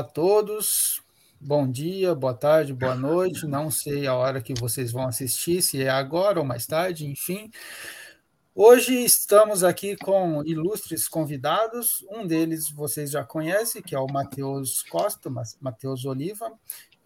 Olá 0.00 0.08
a 0.08 0.12
todos, 0.12 1.02
bom 1.38 1.70
dia, 1.70 2.14
boa 2.14 2.32
tarde, 2.32 2.72
boa 2.72 2.94
noite. 2.94 3.46
Não 3.46 3.70
sei 3.70 4.06
a 4.06 4.14
hora 4.14 4.40
que 4.40 4.54
vocês 4.54 4.90
vão 4.90 5.06
assistir, 5.06 5.60
se 5.60 5.82
é 5.82 5.90
agora 5.90 6.38
ou 6.38 6.44
mais 6.44 6.66
tarde, 6.66 7.06
enfim. 7.06 7.50
Hoje 8.54 8.94
estamos 8.94 9.62
aqui 9.62 9.98
com 9.98 10.42
ilustres 10.42 11.06
convidados. 11.06 12.02
Um 12.10 12.26
deles 12.26 12.70
vocês 12.70 13.10
já 13.10 13.22
conhecem, 13.22 13.82
que 13.82 13.94
é 13.94 13.98
o 13.98 14.06
Matheus 14.10 14.82
Costa, 14.84 15.30
Matheus 15.60 16.06
Oliva. 16.06 16.50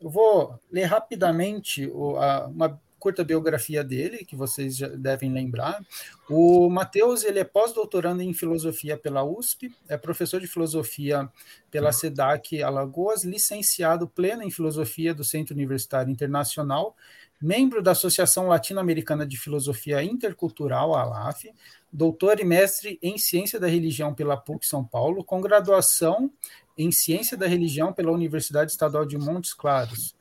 Eu 0.00 0.08
vou 0.08 0.60
ler 0.70 0.84
rapidamente 0.84 1.90
uma 1.90 2.80
curta 3.04 3.22
biografia 3.22 3.84
dele, 3.84 4.24
que 4.24 4.34
vocês 4.34 4.78
já 4.78 4.88
devem 4.88 5.30
lembrar. 5.30 5.84
O 6.26 6.70
Matheus, 6.70 7.22
ele 7.22 7.38
é 7.38 7.44
pós-doutorando 7.44 8.22
em 8.22 8.32
filosofia 8.32 8.96
pela 8.96 9.22
USP, 9.22 9.70
é 9.86 9.98
professor 9.98 10.40
de 10.40 10.46
filosofia 10.46 11.30
pela 11.70 11.92
SEDAC 11.92 12.62
Alagoas, 12.62 13.22
licenciado 13.22 14.08
pleno 14.08 14.42
em 14.42 14.50
filosofia 14.50 15.12
do 15.12 15.22
Centro 15.22 15.54
Universitário 15.54 16.10
Internacional, 16.10 16.96
membro 17.38 17.82
da 17.82 17.90
Associação 17.90 18.48
Latino-Americana 18.48 19.26
de 19.26 19.36
Filosofia 19.36 20.02
Intercultural, 20.02 20.94
ALAF, 20.94 21.52
doutor 21.92 22.40
e 22.40 22.44
mestre 22.44 22.98
em 23.02 23.18
Ciência 23.18 23.60
da 23.60 23.66
Religião 23.66 24.14
pela 24.14 24.34
PUC 24.34 24.64
São 24.64 24.82
Paulo, 24.82 25.22
com 25.22 25.42
graduação 25.42 26.30
em 26.78 26.90
Ciência 26.90 27.36
da 27.36 27.46
Religião 27.46 27.92
pela 27.92 28.12
Universidade 28.12 28.70
Estadual 28.70 29.04
de 29.04 29.18
Montes 29.18 29.52
Claros 29.52 30.14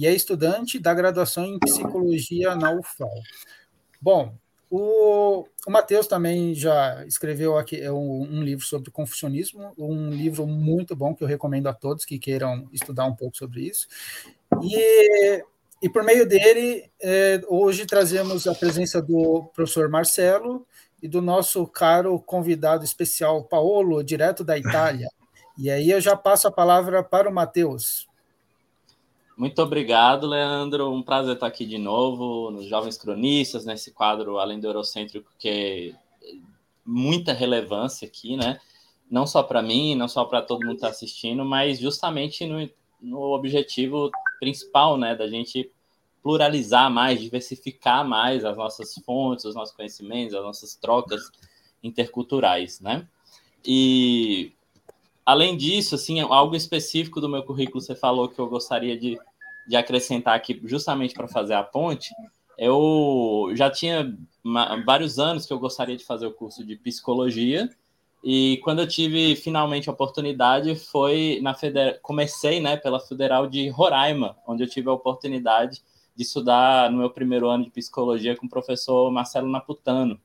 e 0.00 0.06
é 0.06 0.14
estudante 0.14 0.78
da 0.78 0.94
graduação 0.94 1.44
em 1.44 1.58
psicologia 1.58 2.54
na 2.56 2.72
UFAL. 2.72 3.12
Bom, 4.00 4.34
o, 4.70 5.46
o 5.66 5.70
Matheus 5.70 6.06
também 6.06 6.54
já 6.54 7.04
escreveu 7.04 7.58
aqui 7.58 7.78
é 7.78 7.92
um, 7.92 8.22
um, 8.22 8.42
livro 8.42 8.64
sobre 8.64 8.90
confucionismo, 8.90 9.74
um 9.76 10.08
livro 10.08 10.46
muito 10.46 10.96
bom 10.96 11.14
que 11.14 11.22
eu 11.22 11.28
recomendo 11.28 11.66
a 11.66 11.74
todos 11.74 12.06
que 12.06 12.18
queiram 12.18 12.66
estudar 12.72 13.04
um 13.04 13.14
pouco 13.14 13.36
sobre 13.36 13.60
isso. 13.60 13.88
E, 14.62 15.44
e 15.82 15.88
por 15.90 16.02
meio 16.02 16.26
dele, 16.26 16.90
é, 17.02 17.42
hoje 17.46 17.84
trazemos 17.84 18.46
a 18.46 18.54
presença 18.54 19.02
do 19.02 19.50
professor 19.54 19.90
Marcelo 19.90 20.66
e 21.02 21.08
do 21.08 21.20
nosso 21.20 21.66
caro 21.66 22.18
convidado 22.18 22.86
especial, 22.86 23.44
Paolo, 23.44 24.02
direto 24.02 24.42
da 24.42 24.56
Itália. 24.56 25.08
E 25.58 25.70
aí 25.70 25.90
eu 25.90 26.00
já 26.00 26.16
passo 26.16 26.48
a 26.48 26.50
palavra 26.50 27.02
para 27.02 27.28
o 27.28 27.34
Matheus. 27.34 28.08
Muito 29.40 29.62
obrigado, 29.62 30.26
Leandro. 30.26 30.92
Um 30.92 31.02
prazer 31.02 31.32
estar 31.32 31.46
aqui 31.46 31.64
de 31.64 31.78
novo 31.78 32.50
nos 32.50 32.66
Jovens 32.66 32.98
Cronistas, 32.98 33.64
nesse 33.64 33.90
quadro 33.90 34.38
Além 34.38 34.60
do 34.60 34.66
Eurocêntrico, 34.66 35.32
que 35.38 35.48
é 35.48 36.34
muita 36.84 37.32
relevância 37.32 38.06
aqui, 38.06 38.36
né? 38.36 38.60
Não 39.10 39.26
só 39.26 39.42
para 39.42 39.62
mim, 39.62 39.94
não 39.94 40.08
só 40.08 40.26
para 40.26 40.42
todo 40.42 40.60
mundo 40.60 40.72
que 40.72 40.84
está 40.84 40.88
assistindo, 40.88 41.42
mas 41.42 41.78
justamente 41.78 42.44
no, 42.44 42.68
no 43.00 43.32
objetivo 43.32 44.10
principal, 44.38 44.98
né? 44.98 45.14
Da 45.14 45.26
gente 45.26 45.72
pluralizar 46.22 46.90
mais, 46.90 47.18
diversificar 47.18 48.06
mais 48.06 48.44
as 48.44 48.58
nossas 48.58 48.92
fontes, 49.06 49.46
os 49.46 49.54
nossos 49.54 49.74
conhecimentos, 49.74 50.34
as 50.34 50.42
nossas 50.42 50.74
trocas 50.74 51.30
interculturais, 51.82 52.78
né? 52.78 53.08
E 53.64 54.52
além 55.24 55.56
disso, 55.56 55.94
assim, 55.94 56.20
algo 56.20 56.54
específico 56.54 57.22
do 57.22 57.28
meu 57.28 57.42
currículo, 57.42 57.80
você 57.80 57.94
falou 57.94 58.28
que 58.28 58.38
eu 58.38 58.46
gostaria 58.46 58.98
de 58.98 59.18
de 59.70 59.76
acrescentar 59.76 60.34
aqui, 60.34 60.60
justamente 60.64 61.14
para 61.14 61.28
fazer 61.28 61.54
a 61.54 61.62
ponte, 61.62 62.10
eu 62.58 63.52
já 63.54 63.70
tinha 63.70 64.18
vários 64.84 65.20
anos 65.20 65.46
que 65.46 65.52
eu 65.52 65.60
gostaria 65.60 65.96
de 65.96 66.04
fazer 66.04 66.26
o 66.26 66.32
curso 66.32 66.66
de 66.66 66.74
psicologia, 66.74 67.70
e 68.22 68.60
quando 68.64 68.80
eu 68.80 68.88
tive 68.88 69.36
finalmente 69.36 69.88
a 69.88 69.92
oportunidade, 69.92 70.74
foi 70.74 71.38
na 71.40 71.54
feder... 71.54 72.00
comecei 72.02 72.58
né, 72.58 72.76
pela 72.76 72.98
Federal 72.98 73.46
de 73.46 73.68
Roraima, 73.68 74.36
onde 74.44 74.64
eu 74.64 74.68
tive 74.68 74.88
a 74.88 74.92
oportunidade 74.92 75.80
de 76.16 76.22
estudar 76.24 76.90
no 76.90 76.98
meu 76.98 77.10
primeiro 77.10 77.48
ano 77.48 77.64
de 77.64 77.70
psicologia 77.70 78.36
com 78.36 78.46
o 78.46 78.50
professor 78.50 79.08
Marcelo 79.12 79.48
Naputano, 79.48 80.20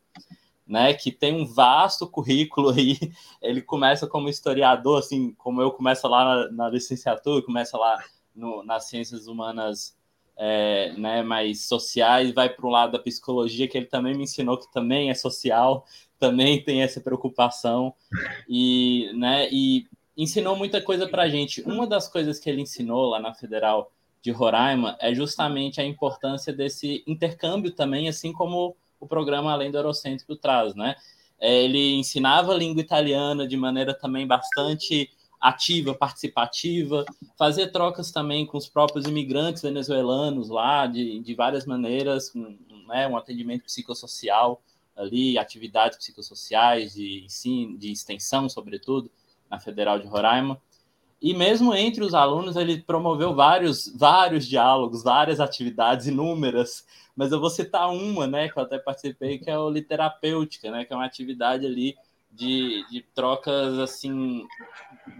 né, 0.65 0.91
que 0.95 1.11
tem 1.11 1.39
um 1.39 1.45
vasto 1.45 2.07
currículo 2.07 2.71
aí. 2.71 2.97
Ele 3.39 3.61
começa 3.61 4.07
como 4.07 4.27
historiador, 4.27 4.97
assim, 4.97 5.33
como 5.37 5.61
eu 5.61 5.71
começo 5.71 6.07
lá 6.07 6.25
na, 6.25 6.51
na 6.51 6.69
licenciatura, 6.69 7.45
começa 7.45 7.77
lá 7.77 8.03
no, 8.35 8.63
nas 8.63 8.89
ciências 8.89 9.27
humanas 9.27 9.95
é, 10.37 10.93
né, 10.97 11.23
mais 11.23 11.67
sociais, 11.67 12.33
vai 12.33 12.49
para 12.49 12.65
o 12.65 12.69
lado 12.69 12.91
da 12.93 12.99
psicologia, 12.99 13.67
que 13.67 13.77
ele 13.77 13.85
também 13.85 14.15
me 14.15 14.23
ensinou 14.23 14.57
que 14.57 14.71
também 14.71 15.09
é 15.09 15.13
social, 15.13 15.85
também 16.19 16.61
tem 16.63 16.81
essa 16.81 16.99
preocupação, 16.99 17.93
e, 18.47 19.11
né, 19.13 19.47
e 19.51 19.87
ensinou 20.17 20.55
muita 20.55 20.81
coisa 20.81 21.07
para 21.07 21.23
a 21.23 21.29
gente. 21.29 21.61
Uma 21.61 21.85
das 21.87 22.07
coisas 22.07 22.39
que 22.39 22.49
ele 22.49 22.61
ensinou 22.61 23.09
lá 23.09 23.19
na 23.19 23.33
Federal 23.33 23.91
de 24.21 24.31
Roraima 24.31 24.97
é 24.99 25.13
justamente 25.13 25.79
a 25.79 25.85
importância 25.85 26.51
desse 26.51 27.03
intercâmbio 27.05 27.71
também, 27.71 28.07
assim 28.07 28.33
como 28.33 28.75
o 28.99 29.07
programa 29.07 29.51
Além 29.51 29.71
do 29.71 29.77
Eurocêntrico 29.77 30.35
traz, 30.35 30.73
né? 30.73 30.95
É, 31.39 31.63
ele 31.63 31.95
ensinava 31.95 32.55
língua 32.55 32.81
italiana 32.81 33.47
de 33.47 33.57
maneira 33.57 33.93
também 33.93 34.25
bastante 34.25 35.09
ativa, 35.45 35.93
participativa, 35.93 37.05
fazer 37.37 37.71
trocas 37.71 38.11
também 38.11 38.47
com 38.47 38.57
os 38.57 38.67
próprios 38.67 39.05
imigrantes 39.05 39.61
venezuelanos 39.61 40.49
lá, 40.49 40.87
de, 40.87 41.19
de 41.19 41.35
várias 41.35 41.67
maneiras, 41.67 42.33
um, 42.35 42.57
né, 42.87 43.07
um 43.07 43.15
atendimento 43.15 43.63
psicossocial 43.65 44.59
ali, 44.95 45.37
atividades 45.37 45.99
psicossociais, 45.99 46.95
de 46.95 47.23
ensino, 47.25 47.77
de 47.77 47.91
extensão, 47.91 48.49
sobretudo, 48.49 49.11
na 49.47 49.59
Federal 49.59 49.99
de 49.99 50.07
Roraima. 50.07 50.59
E 51.21 51.31
mesmo 51.31 51.75
entre 51.75 52.03
os 52.03 52.15
alunos, 52.15 52.55
ele 52.55 52.81
promoveu 52.81 53.35
vários, 53.35 53.87
vários 53.95 54.47
diálogos, 54.47 55.03
várias 55.03 55.39
atividades 55.39 56.07
inúmeras, 56.07 56.87
mas 57.15 57.31
eu 57.31 57.39
vou 57.39 57.51
citar 57.51 57.91
uma, 57.91 58.25
né, 58.25 58.49
que 58.49 58.57
eu 58.57 58.63
até 58.63 58.79
participei, 58.79 59.37
que 59.37 59.49
é 59.49 59.59
o 59.59 59.69
Literapêutica, 59.69 60.71
né, 60.71 60.85
que 60.85 60.91
é 60.91 60.95
uma 60.95 61.05
atividade 61.05 61.67
ali 61.67 61.95
de, 62.35 62.85
de 62.89 63.01
trocas 63.13 63.79
assim 63.79 64.45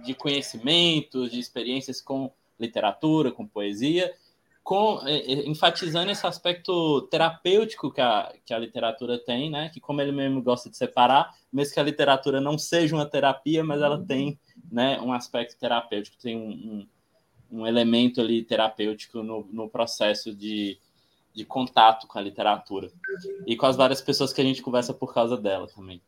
de 0.04 0.14
conhecimentos, 0.14 1.32
de 1.32 1.40
experiências 1.40 2.02
com 2.02 2.32
literatura, 2.60 3.32
com 3.32 3.48
poesia, 3.48 4.14
com, 4.64 5.00
é, 5.06 5.18
é, 5.18 5.48
enfatizando 5.48 6.12
esse 6.12 6.26
aspecto 6.26 7.04
terapêutico 7.04 7.92
que 7.92 8.02
a, 8.02 8.34
que 8.44 8.54
a 8.54 8.58
literatura 8.58 9.18
tem, 9.18 9.50
né? 9.50 9.70
Que 9.70 9.80
como 9.80 10.02
ele 10.02 10.12
mesmo 10.12 10.42
gosta 10.42 10.70
de 10.70 10.76
separar, 10.76 11.36
mesmo 11.54 11.74
que 11.74 11.80
a 11.80 11.84
literatura 11.84 12.42
não 12.42 12.58
seja 12.58 12.96
uma 12.96 13.06
terapia, 13.06 13.64
mas 13.64 13.82
ela 13.82 14.04
tem, 14.04 14.40
né, 14.72 15.00
um 15.02 15.14
aspecto 15.14 15.58
terapêutico, 15.60 16.18
tem 16.18 16.36
um, 16.36 16.88
um, 17.52 17.60
um 17.60 17.68
elemento 17.68 18.20
ali 18.20 18.44
terapêutico 18.44 19.22
no, 19.22 19.48
no 19.52 19.70
processo 19.70 20.34
de, 20.34 20.80
de 21.32 21.46
contato 21.46 22.08
com 22.08 22.18
a 22.18 22.22
literatura 22.22 22.92
e 23.46 23.56
com 23.56 23.68
as 23.68 23.76
várias 23.76 24.02
pessoas 24.02 24.34
que 24.34 24.42
a 24.42 24.44
gente 24.44 24.64
conversa 24.64 24.94
por 24.94 25.14
causa 25.14 25.38
dela 25.38 25.68
também. 25.68 26.02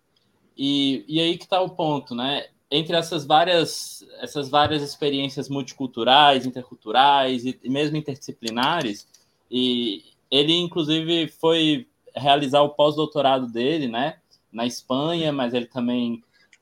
E, 0.58 1.06
e 1.08 1.20
aí 1.20 1.38
que 1.38 1.44
está 1.44 1.62
o 1.62 1.70
ponto, 1.70 2.16
né? 2.16 2.48
Entre 2.70 2.96
essas 2.96 3.26
várias, 3.26 4.06
essas 4.20 4.50
várias 4.50 4.82
experiências 4.82 5.48
multiculturais, 5.48 6.46
interculturais 6.46 7.46
e, 7.46 7.58
mesmo 7.66 7.96
interdisciplinares, 7.96 9.08
e 9.50 10.04
ele 10.30 10.54
inclusive 10.54 11.28
foi 11.30 11.88
realizar 12.14 12.62
o 12.62 12.70
pós-doutorado 12.70 13.48
dele, 13.48 13.88
né, 13.88 14.18
na 14.52 14.66
Espanha, 14.66 15.32
mas 15.32 15.54
ele 15.54 15.68
também 15.68 16.22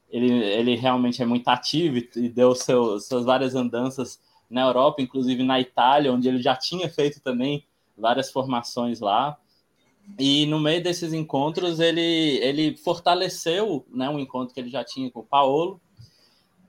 ele, 0.10 0.32
ele 0.32 0.76
realmente 0.76 1.22
é 1.22 1.26
muito 1.26 1.48
ativo 1.48 1.98
e 2.16 2.30
deu 2.30 2.54
seu, 2.54 3.00
suas 3.00 3.26
várias 3.26 3.56
andanças 3.56 4.20
na 4.50 4.62
Europa, 4.62 5.02
inclusive 5.02 5.44
na 5.44 5.60
Itália, 5.60 6.14
onde 6.14 6.28
ele 6.28 6.42
já 6.42 6.56
tinha 6.56 6.90
feito 6.90 7.20
também 7.20 7.66
várias 7.98 8.32
formações 8.32 9.00
lá. 9.00 9.38
E 10.18 10.46
no 10.46 10.60
meio 10.60 10.82
desses 10.82 11.14
encontros, 11.14 11.80
ele, 11.80 12.38
ele 12.42 12.78
fortaleceu 12.78 13.86
né, 13.90 14.10
um 14.10 14.20
encontro 14.20 14.54
que 14.54 14.60
ele 14.60 14.70
já 14.70 14.84
tinha 14.84 15.10
com 15.12 15.20
o 15.20 15.26
Paolo. 15.26 15.82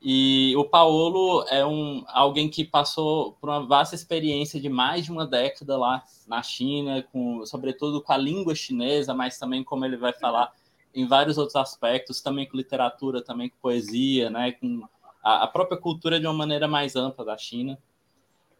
E 0.02 0.54
o 0.56 0.64
Paolo 0.64 1.44
é 1.48 1.64
um, 1.64 2.04
alguém 2.08 2.48
que 2.48 2.64
passou 2.64 3.32
por 3.40 3.48
uma 3.48 3.64
vasta 3.66 3.94
experiência 3.94 4.60
de 4.60 4.68
mais 4.68 5.04
de 5.04 5.12
uma 5.12 5.26
década 5.26 5.76
lá 5.76 6.04
na 6.26 6.42
China, 6.42 7.06
com, 7.12 7.44
sobretudo 7.46 8.02
com 8.02 8.12
a 8.12 8.16
língua 8.16 8.54
chinesa, 8.54 9.14
mas 9.14 9.38
também, 9.38 9.64
como 9.64 9.84
ele 9.84 9.96
vai 9.96 10.12
falar, 10.12 10.52
em 10.94 11.06
vários 11.06 11.38
outros 11.38 11.56
aspectos, 11.56 12.20
também 12.20 12.48
com 12.48 12.56
literatura, 12.56 13.22
também 13.22 13.48
com 13.48 13.56
poesia, 13.60 14.30
né, 14.30 14.52
com 14.52 14.82
a, 15.22 15.44
a 15.44 15.46
própria 15.46 15.78
cultura 15.78 16.18
de 16.18 16.26
uma 16.26 16.34
maneira 16.34 16.66
mais 16.66 16.96
ampla 16.96 17.24
da 17.24 17.36
China. 17.36 17.78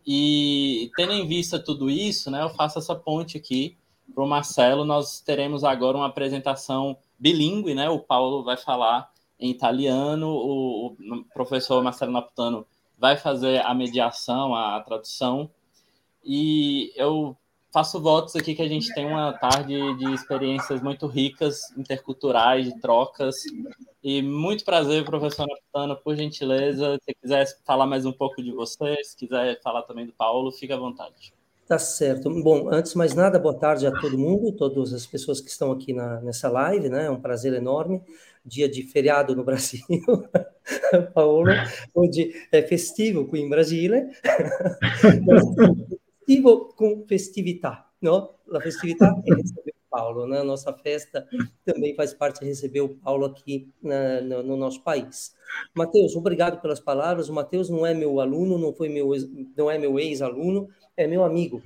E 0.07 0.91
tendo 0.97 1.13
em 1.13 1.27
vista 1.27 1.59
tudo 1.59 1.91
isso, 1.91 2.31
né, 2.31 2.43
eu 2.43 2.51
faço 2.51 2.79
essa 2.79 2.95
ponte 2.95 3.37
aqui 3.37 3.77
para 4.15 4.25
o 4.25 4.27
Marcelo, 4.27 4.85
nós 4.85 5.21
teremos 5.21 5.65
agora 5.65 5.97
uma 5.97 6.07
apresentação 6.07 6.97
bilíngue, 7.19 7.75
né? 7.75 7.89
O 7.89 7.99
Paulo 7.99 8.45
vai 8.45 8.57
falar 8.57 9.11
em 9.39 9.51
italiano, 9.51 10.29
o, 10.29 10.87
o 10.89 11.25
professor 11.35 11.83
Marcelo 11.83 12.13
Naputano 12.13 12.67
vai 12.99 13.17
fazer 13.17 13.65
a 13.65 13.75
mediação, 13.75 14.55
a, 14.55 14.77
a 14.77 14.81
tradução, 14.81 15.51
e 16.25 16.93
eu 16.97 17.37
faço 17.77 18.01
votos 18.01 18.35
aqui 18.35 18.55
que 18.55 18.63
a 18.63 18.69
gente 18.69 18.93
tem 18.95 19.07
uma 19.07 19.35
tarde 19.35 19.75
de 19.99 20.15
experiências 20.15 20.83
muito 20.83 21.07
ricas, 21.07 21.71
interculturais, 21.77 22.65
de 22.65 22.81
trocas. 22.81 23.37
E 24.03 24.23
muito 24.23 24.65
prazer, 24.65 25.05
professor 25.05 25.47
Napitano, 25.47 25.95
por 25.97 26.17
gentileza. 26.17 26.99
Se 27.05 27.15
quiser 27.15 27.45
falar 27.67 27.87
mais 27.87 28.07
um 28.07 28.13
pouco 28.13 28.43
de 28.43 28.51
você, 28.51 28.97
se 29.05 29.15
quiser 29.15 29.61
falar 29.61 29.83
também 29.83 30.07
do 30.07 30.13
Paulo, 30.15 30.51
fique 30.53 30.73
à 30.73 30.77
vontade. 30.79 31.35
Tá 31.67 31.81
certo. 31.81 32.31
Bom, 32.31 32.69
antes 32.73 32.93
de 32.93 32.99
mais 32.99 33.13
nada, 33.13 33.41
boa 33.41 33.59
tarde 33.59 33.89
a 33.89 33.91
todo 33.91 34.17
mundo, 34.17 34.53
todas 34.53 34.93
as 34.93 35.05
pessoas 35.05 35.41
que 35.41 35.51
estão 35.51 35.73
aqui 35.73 35.93
na, 35.93 36.21
nessa 36.21 36.49
live, 36.49 36.89
né? 36.89 37.07
É 37.07 37.11
um 37.11 37.21
prazer 37.21 37.53
enorme. 37.55 38.01
Dia 38.45 38.69
de 38.69 38.85
feriado 38.85 39.35
no 39.35 39.43
Brasil, 39.45 39.83
Paulo, 41.13 41.51
hoje 41.93 42.33
é 42.53 42.63
festivo 42.63 43.23
aqui 43.23 43.41
em 43.41 43.49
Brasília. 43.49 44.09
festivo 46.21 46.73
com 46.77 47.05
festività, 47.09 47.85
não? 48.01 48.31
A 48.53 48.61
festività 48.61 49.13
é 49.27 49.35
receber 49.35 49.73
o 49.73 49.91
Paulo, 49.91 50.29
né? 50.29 50.45
Nossa 50.45 50.73
festa 50.73 51.27
também 51.65 51.97
faz 51.97 52.15
parte 52.15 52.39
de 52.39 52.47
receber 52.47 52.83
o 52.83 52.91
Paulo 52.91 53.27
aqui 53.27 53.69
na, 53.83 54.21
no, 54.21 54.43
no, 54.45 54.57
nosso 54.57 54.85
país. 54.85 55.35
Mateus, 55.75 56.15
obrigado 56.15 56.61
pelas 56.61 56.79
palavras. 56.79 57.29
O 57.29 57.35
Mateus 57.35 57.69
não 57.69 57.85
é 57.85 57.93
meu 57.93 58.21
aluno, 58.21 58.57
não 58.57 58.73
foi 58.73 58.89
meu, 58.89 59.11
não 59.57 59.69
é 59.69 59.77
meu 59.77 59.99
ex-aluno, 59.99 60.69
é 60.97 61.07
meu 61.07 61.25
amigo, 61.25 61.63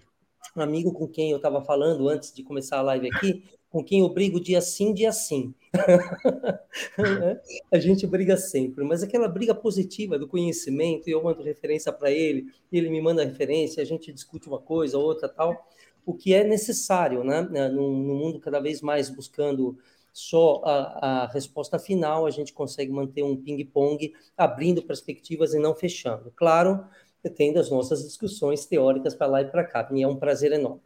um 0.57 0.61
amigo 0.61 0.93
com 0.93 1.07
quem 1.07 1.31
eu 1.31 1.37
estava 1.37 1.63
falando 1.63 2.09
antes 2.09 2.33
de 2.33 2.43
começar 2.43 2.79
a 2.79 2.83
live 2.83 3.09
aqui, 3.11 3.45
com 3.69 3.85
quem 3.85 4.01
eu 4.01 4.09
brigo 4.09 4.41
dia 4.41 4.61
sim, 4.61 4.93
dia 4.93 5.13
sim. 5.13 5.55
a 7.71 7.79
gente 7.79 8.07
briga 8.07 8.37
sempre, 8.37 8.85
mas 8.85 9.03
aquela 9.03 9.29
briga 9.29 9.55
positiva 9.55 10.19
do 10.19 10.27
conhecimento, 10.27 11.09
e 11.09 11.13
eu 11.13 11.23
mando 11.23 11.43
referência 11.43 11.93
para 11.93 12.11
ele, 12.11 12.47
ele 12.73 12.91
me 12.91 13.01
manda 13.01 13.25
referência, 13.25 13.83
a 13.83 13.87
gente 13.87 14.13
discute 14.13 14.49
uma 14.49 14.59
coisa, 14.59 14.99
outra, 14.99 15.29
tal, 15.29 15.69
o 16.05 16.15
que 16.15 16.35
é 16.35 16.43
necessário, 16.43 17.23
né? 17.23 17.43
No, 17.43 17.93
no 17.93 18.15
mundo 18.15 18.41
cada 18.41 18.59
vez 18.59 18.81
mais 18.81 19.09
buscando 19.09 19.79
só 20.13 20.61
a, 20.65 21.23
a, 21.23 21.27
resposta 21.29 21.79
final, 21.79 22.27
a 22.27 22.31
gente 22.31 22.53
consegue 22.53 22.91
manter 22.91 23.23
um 23.23 23.37
ping-pong, 23.37 24.13
abrindo 24.37 24.83
perspectivas 24.83 25.55
e 25.55 25.59
não 25.61 25.75
fechando. 25.75 26.33
Claro, 26.35 26.85
tendo 27.29 27.59
as 27.59 27.71
nossas 27.71 28.03
discussões 28.03 28.65
teóricas 28.65 29.15
para 29.15 29.27
lá 29.27 29.43
e 29.43 29.47
para 29.47 29.65
cá, 29.65 29.89
e 29.93 30.03
é 30.03 30.09
um 30.09 30.17
prazer 30.17 30.53
enorme. 30.53 30.81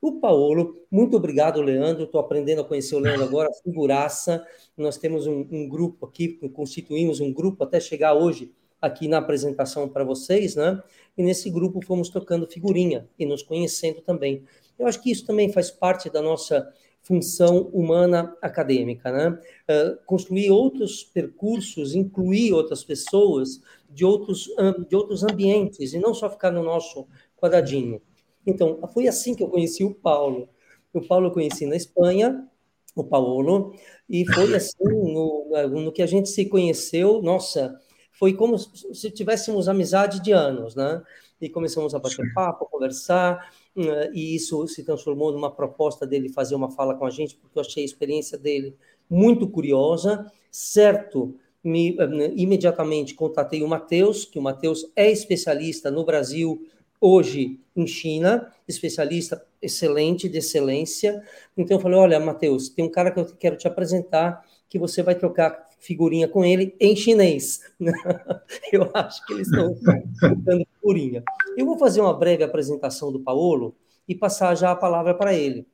O 0.00 0.20
Paulo, 0.20 0.86
muito 0.90 1.16
obrigado, 1.16 1.60
Leandro. 1.60 2.04
Estou 2.04 2.20
aprendendo 2.20 2.60
a 2.60 2.64
conhecer 2.64 2.94
o 2.94 3.00
Leandro 3.00 3.24
agora, 3.24 3.48
figuraça. 3.64 4.46
Nós 4.76 4.96
temos 4.96 5.26
um, 5.26 5.44
um, 5.50 5.68
grupo 5.68 6.06
aqui, 6.06 6.38
constituímos 6.52 7.20
um 7.20 7.32
grupo 7.32 7.64
até 7.64 7.80
chegar 7.80 8.14
hoje 8.14 8.52
aqui 8.80 9.08
na 9.08 9.18
apresentação 9.18 9.88
para 9.88 10.04
vocês, 10.04 10.54
né? 10.54 10.80
E 11.16 11.22
nesse 11.22 11.50
grupo 11.50 11.84
fomos 11.84 12.08
tocando 12.10 12.46
figurinha 12.46 13.08
e 13.18 13.26
nos 13.26 13.42
conhecendo 13.42 14.00
também. 14.00 14.44
Eu 14.78 14.86
acho 14.86 15.02
que 15.02 15.10
isso 15.10 15.26
também 15.26 15.52
faz 15.52 15.68
parte 15.68 16.08
da 16.08 16.22
nossa 16.22 16.72
função 17.08 17.70
humana 17.72 18.36
acadêmica, 18.42 19.10
né? 19.10 19.30
Uh, 19.30 19.98
construir 20.04 20.50
outros 20.50 21.02
percursos, 21.02 21.94
incluir 21.94 22.52
outras 22.52 22.84
pessoas 22.84 23.62
de 23.88 24.04
outros, 24.04 24.46
de 24.86 24.94
outros 24.94 25.24
ambientes 25.24 25.94
e 25.94 25.98
não 25.98 26.12
só 26.12 26.28
ficar 26.28 26.50
no 26.50 26.62
nosso 26.62 27.08
quadradinho. 27.34 28.02
Então, 28.46 28.78
foi 28.92 29.08
assim 29.08 29.34
que 29.34 29.42
eu 29.42 29.48
conheci 29.48 29.82
o 29.82 29.94
Paulo. 29.94 30.50
O 30.92 31.00
Paulo 31.00 31.28
eu 31.28 31.32
conheci 31.32 31.64
na 31.64 31.76
Espanha, 31.76 32.46
o 32.94 33.02
Paulo, 33.02 33.74
e 34.08 34.26
foi 34.26 34.54
assim, 34.54 34.76
no, 34.84 35.48
no 35.68 35.92
que 35.92 36.02
a 36.02 36.06
gente 36.06 36.28
se 36.28 36.44
conheceu, 36.44 37.22
nossa, 37.22 37.74
foi 38.12 38.34
como 38.34 38.58
se 38.58 39.10
tivéssemos 39.10 39.68
amizade 39.68 40.20
de 40.20 40.32
anos, 40.32 40.74
né? 40.74 41.02
E 41.40 41.48
começamos 41.48 41.94
a 41.94 41.98
bater 41.98 42.34
papo, 42.34 42.64
a 42.64 42.68
conversar, 42.68 43.52
e 43.76 44.34
isso 44.34 44.66
se 44.66 44.82
transformou 44.82 45.32
numa 45.32 45.50
proposta 45.50 46.06
dele 46.06 46.28
fazer 46.28 46.54
uma 46.54 46.70
fala 46.70 46.94
com 46.94 47.04
a 47.04 47.10
gente, 47.10 47.36
porque 47.36 47.58
eu 47.58 47.62
achei 47.62 47.82
a 47.82 47.86
experiência 47.86 48.36
dele 48.36 48.74
muito 49.08 49.48
curiosa, 49.48 50.30
certo? 50.50 51.34
Me, 51.62 51.96
eh, 51.98 52.32
imediatamente 52.36 53.14
contatei 53.14 53.62
o 53.62 53.68
Matheus, 53.68 54.24
que 54.24 54.38
o 54.38 54.42
Matheus 54.42 54.90
é 54.96 55.10
especialista 55.10 55.90
no 55.90 56.04
Brasil 56.04 56.66
hoje 57.00 57.60
em 57.76 57.86
China, 57.86 58.52
especialista 58.66 59.44
excelente, 59.60 60.28
de 60.28 60.38
excelência. 60.38 61.22
Então 61.56 61.76
eu 61.76 61.80
falei: 61.80 61.98
olha, 61.98 62.20
Matheus, 62.20 62.68
tem 62.68 62.84
um 62.84 62.90
cara 62.90 63.10
que 63.10 63.20
eu 63.20 63.26
quero 63.36 63.56
te 63.56 63.66
apresentar 63.66 64.44
que 64.68 64.78
você 64.78 65.02
vai 65.02 65.14
trocar 65.14 65.67
figurinha 65.78 66.28
com 66.28 66.44
ele 66.44 66.74
em 66.80 66.94
chinês. 66.94 67.60
eu 68.72 68.90
acho 68.94 69.24
que 69.26 69.32
eles 69.32 69.48
estão 69.48 69.74
trocando 70.18 70.66
figurinha. 70.74 71.22
Eu 71.56 71.66
vou 71.66 71.78
fazer 71.78 72.00
uma 72.00 72.14
breve 72.14 72.44
apresentação 72.44 73.12
do 73.12 73.20
Paulo 73.20 73.76
e 74.06 74.14
passar 74.14 74.54
já 74.54 74.70
a 74.70 74.76
palavra 74.76 75.14
para 75.14 75.34
ele. 75.34 75.66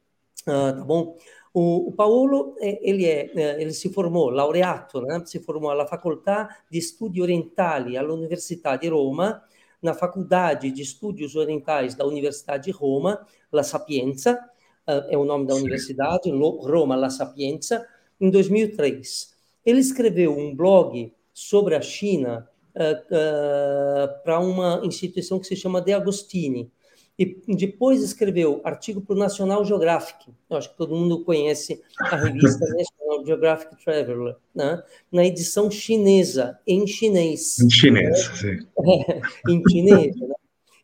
Ah, 0.46 0.72
tá 0.72 0.84
bom? 0.84 1.16
O, 1.52 1.88
o 1.88 1.92
Paulo, 1.92 2.56
é, 2.60 2.80
ele, 2.82 3.06
é, 3.06 3.30
é, 3.34 3.62
ele 3.62 3.72
se 3.72 3.88
formou, 3.88 4.28
laureato, 4.28 5.00
né? 5.00 5.22
se 5.24 5.38
formou 5.38 5.70
alla 5.70 5.86
Facoltà 5.86 6.48
di 6.68 6.80
Studi 6.82 7.20
Orientali 7.20 7.96
all'Università 7.96 8.76
di 8.76 8.88
Roma, 8.88 9.40
na 9.80 9.92
Faculdade 9.92 10.70
de 10.70 10.80
Estudos 10.80 11.36
Orientais 11.36 11.94
da 11.94 12.06
Universidade 12.06 12.64
de 12.64 12.70
Roma, 12.70 13.24
La 13.52 13.62
Sapienza, 13.62 14.40
uh, 14.88 15.04
é 15.10 15.16
o 15.16 15.24
nome 15.24 15.46
da 15.46 15.54
universidade, 15.54 16.30
Roma 16.30 16.96
La 16.96 17.10
Sapienza, 17.10 17.86
em 18.18 18.30
2003. 18.30 19.33
Ele 19.64 19.80
escreveu 19.80 20.36
um 20.36 20.54
blog 20.54 21.12
sobre 21.32 21.74
a 21.74 21.80
China 21.80 22.48
uh, 22.74 22.80
uh, 22.80 24.22
para 24.22 24.38
uma 24.40 24.80
instituição 24.84 25.38
que 25.38 25.46
se 25.46 25.56
chama 25.56 25.80
De 25.80 25.92
Agostini, 25.92 26.70
e 27.16 27.36
depois 27.54 28.02
escreveu 28.02 28.60
artigo 28.64 29.00
para 29.00 29.14
o 29.14 29.18
National 29.18 29.64
Geographic. 29.64 30.32
Eu 30.50 30.56
acho 30.56 30.70
que 30.70 30.76
todo 30.76 30.96
mundo 30.96 31.24
conhece 31.24 31.80
a 32.00 32.16
revista 32.16 32.66
National 32.74 33.24
Geographic 33.24 33.84
Traveler, 33.84 34.36
né? 34.52 34.82
na 35.12 35.24
edição 35.24 35.70
chinesa, 35.70 36.58
em 36.66 36.84
chinês. 36.86 37.60
Em 37.60 37.70
chinês, 37.70 38.28
né? 38.28 38.34
sim. 38.34 38.66
É, 39.08 39.20
em 39.48 39.62
chinês. 39.70 40.16
Né? 40.16 40.34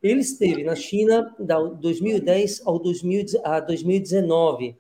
Ele 0.01 0.21
esteve 0.21 0.63
na 0.63 0.77
China 0.77 1.35
da 1.39 1.59
2010 1.59 2.63
ao 2.65 2.79
2000, 2.79 3.27
a 3.45 3.59
2019, 3.61 4.69
uh, 4.69 4.77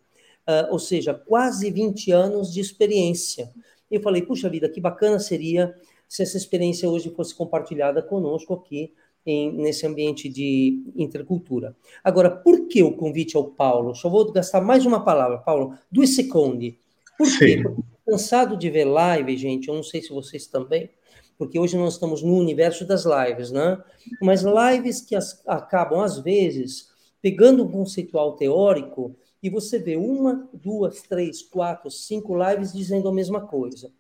ah, 0.47 0.69
ou 0.71 0.78
seja, 0.78 1.12
quase 1.12 1.69
20 1.71 2.12
anos 2.12 2.52
de 2.52 2.61
experiência. 2.61 3.50
Eu 3.90 4.00
falei, 4.00 4.23
puxa 4.23 4.49
vida, 4.49 4.68
que 4.68 4.80
bacana 4.80 5.18
seria 5.18 5.75
se 6.09 6.23
essa 6.23 6.37
experiência 6.37 6.88
hoje 6.88 7.11
fosse 7.11 7.35
compartilhada 7.35 8.02
conosco 8.02 8.54
aqui 8.54 8.92
em, 9.25 9.52
nesse 9.52 9.87
ambiente 9.87 10.28
de 10.28 10.82
intercultura. 10.97 11.76
Agora, 12.02 12.30
por 12.30 12.68
que 12.68 12.82
o 12.82 12.97
convite 12.97 13.37
ao 13.37 13.44
Paulo? 13.44 13.94
Só 13.94 14.09
vou 14.09 14.30
gastar 14.32 14.61
mais 14.61 14.87
uma 14.87 15.04
palavra, 15.04 15.38
Paulo, 15.38 15.76
dois 15.90 16.14
segundos. 16.14 16.75
Por 17.18 17.38
quê? 17.38 17.62
Porque 17.62 17.82
cansado 18.11 18.56
de 18.56 18.68
ver 18.68 18.85
live, 18.85 19.37
gente, 19.37 19.68
eu 19.68 19.75
não 19.75 19.85
sei 19.85 20.02
se 20.02 20.11
vocês 20.11 20.47
também, 20.47 20.90
porque 21.38 21.59
hoje 21.59 21.76
nós 21.76 21.94
estamos 21.94 22.23
no 22.23 22.37
universo 22.37 22.85
das 22.85 23.04
lives, 23.04 23.52
né? 23.52 23.80
Mas 24.20 24.42
lives 24.42 25.00
que 25.00 25.14
as, 25.14 25.40
acabam, 25.47 26.00
às 26.00 26.18
vezes, 26.18 26.88
pegando 27.23 27.64
um 27.64 27.70
conceitual 27.70 28.35
teórico 28.37 29.14
e 29.42 29.49
você 29.49 29.78
vê 29.78 29.97
uma, 29.97 30.49
duas, 30.52 31.02
três, 31.02 31.42
quatro, 31.42 31.90
cinco 31.90 32.37
lives 32.37 32.73
dizendo 32.73 33.09
a 33.09 33.12
mesma 33.12 33.47
coisa. 33.47 33.90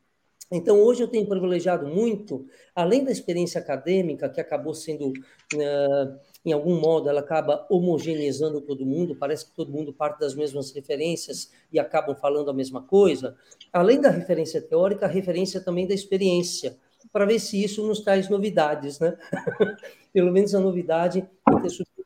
Então, 0.52 0.82
hoje 0.82 1.00
eu 1.00 1.06
tenho 1.06 1.28
privilegiado 1.28 1.86
muito, 1.86 2.44
além 2.74 3.04
da 3.04 3.12
experiência 3.12 3.60
acadêmica, 3.60 4.28
que 4.28 4.40
acabou 4.40 4.74
sendo, 4.74 5.10
uh, 5.10 6.18
em 6.44 6.52
algum 6.52 6.80
modo, 6.80 7.08
ela 7.08 7.20
acaba 7.20 7.64
homogeneizando 7.70 8.60
todo 8.60 8.84
mundo, 8.84 9.14
parece 9.14 9.46
que 9.46 9.54
todo 9.54 9.70
mundo 9.70 9.92
parte 9.92 10.18
das 10.18 10.34
mesmas 10.34 10.72
referências 10.72 11.52
e 11.72 11.78
acabam 11.78 12.16
falando 12.16 12.50
a 12.50 12.54
mesma 12.54 12.82
coisa. 12.82 13.36
Além 13.72 14.00
da 14.00 14.10
referência 14.10 14.60
teórica, 14.60 15.06
a 15.06 15.08
referência 15.08 15.60
também 15.60 15.86
da 15.86 15.94
experiência, 15.94 16.76
para 17.12 17.24
ver 17.24 17.38
se 17.38 17.62
isso 17.62 17.86
nos 17.86 18.00
traz 18.00 18.28
novidades, 18.28 18.98
né? 18.98 19.16
Pelo 20.12 20.32
menos 20.32 20.52
a 20.52 20.60
novidade 20.60 21.24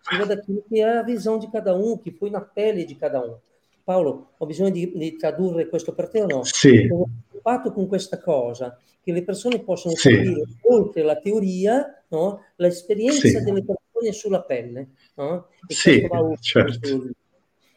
intersubjetiva 0.04 0.26
daquilo 0.26 0.62
que 0.68 0.80
é 0.80 0.98
a 0.98 1.02
visão 1.02 1.38
de 1.38 1.50
cada 1.50 1.74
um, 1.74 1.96
que 1.96 2.10
foi 2.10 2.30
na 2.30 2.40
pele 2.40 2.84
de 2.84 2.94
cada 2.94 3.20
um. 3.24 3.36
Paolo, 3.84 4.28
ho 4.38 4.46
bisogno 4.46 4.70
di, 4.70 4.92
di 4.96 5.16
tradurre 5.16 5.68
questo 5.68 5.92
per 5.92 6.08
te 6.08 6.22
o 6.22 6.26
no? 6.26 6.44
Sì. 6.44 6.88
Ho 6.90 7.08
preoccupato 7.28 7.72
con 7.72 7.86
questa 7.86 8.18
cosa, 8.18 8.78
che 9.02 9.12
le 9.12 9.22
persone 9.22 9.60
possono 9.60 9.94
sì. 9.94 10.10
capire, 10.10 10.44
oltre 10.62 11.02
la 11.02 11.16
teoria, 11.16 12.02
no? 12.08 12.44
l'esperienza 12.56 13.28
sì. 13.28 13.42
delle 13.42 13.62
persone 13.62 14.12
sulla 14.12 14.42
pelle. 14.42 14.88
No? 15.16 15.48
E 15.66 15.74
sì, 15.74 16.08
certo. 16.40 17.10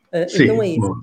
Eh, 0.09 0.27
sì, 0.29 0.43
então 0.43 0.61
é 0.61 0.67
isso. 0.69 0.99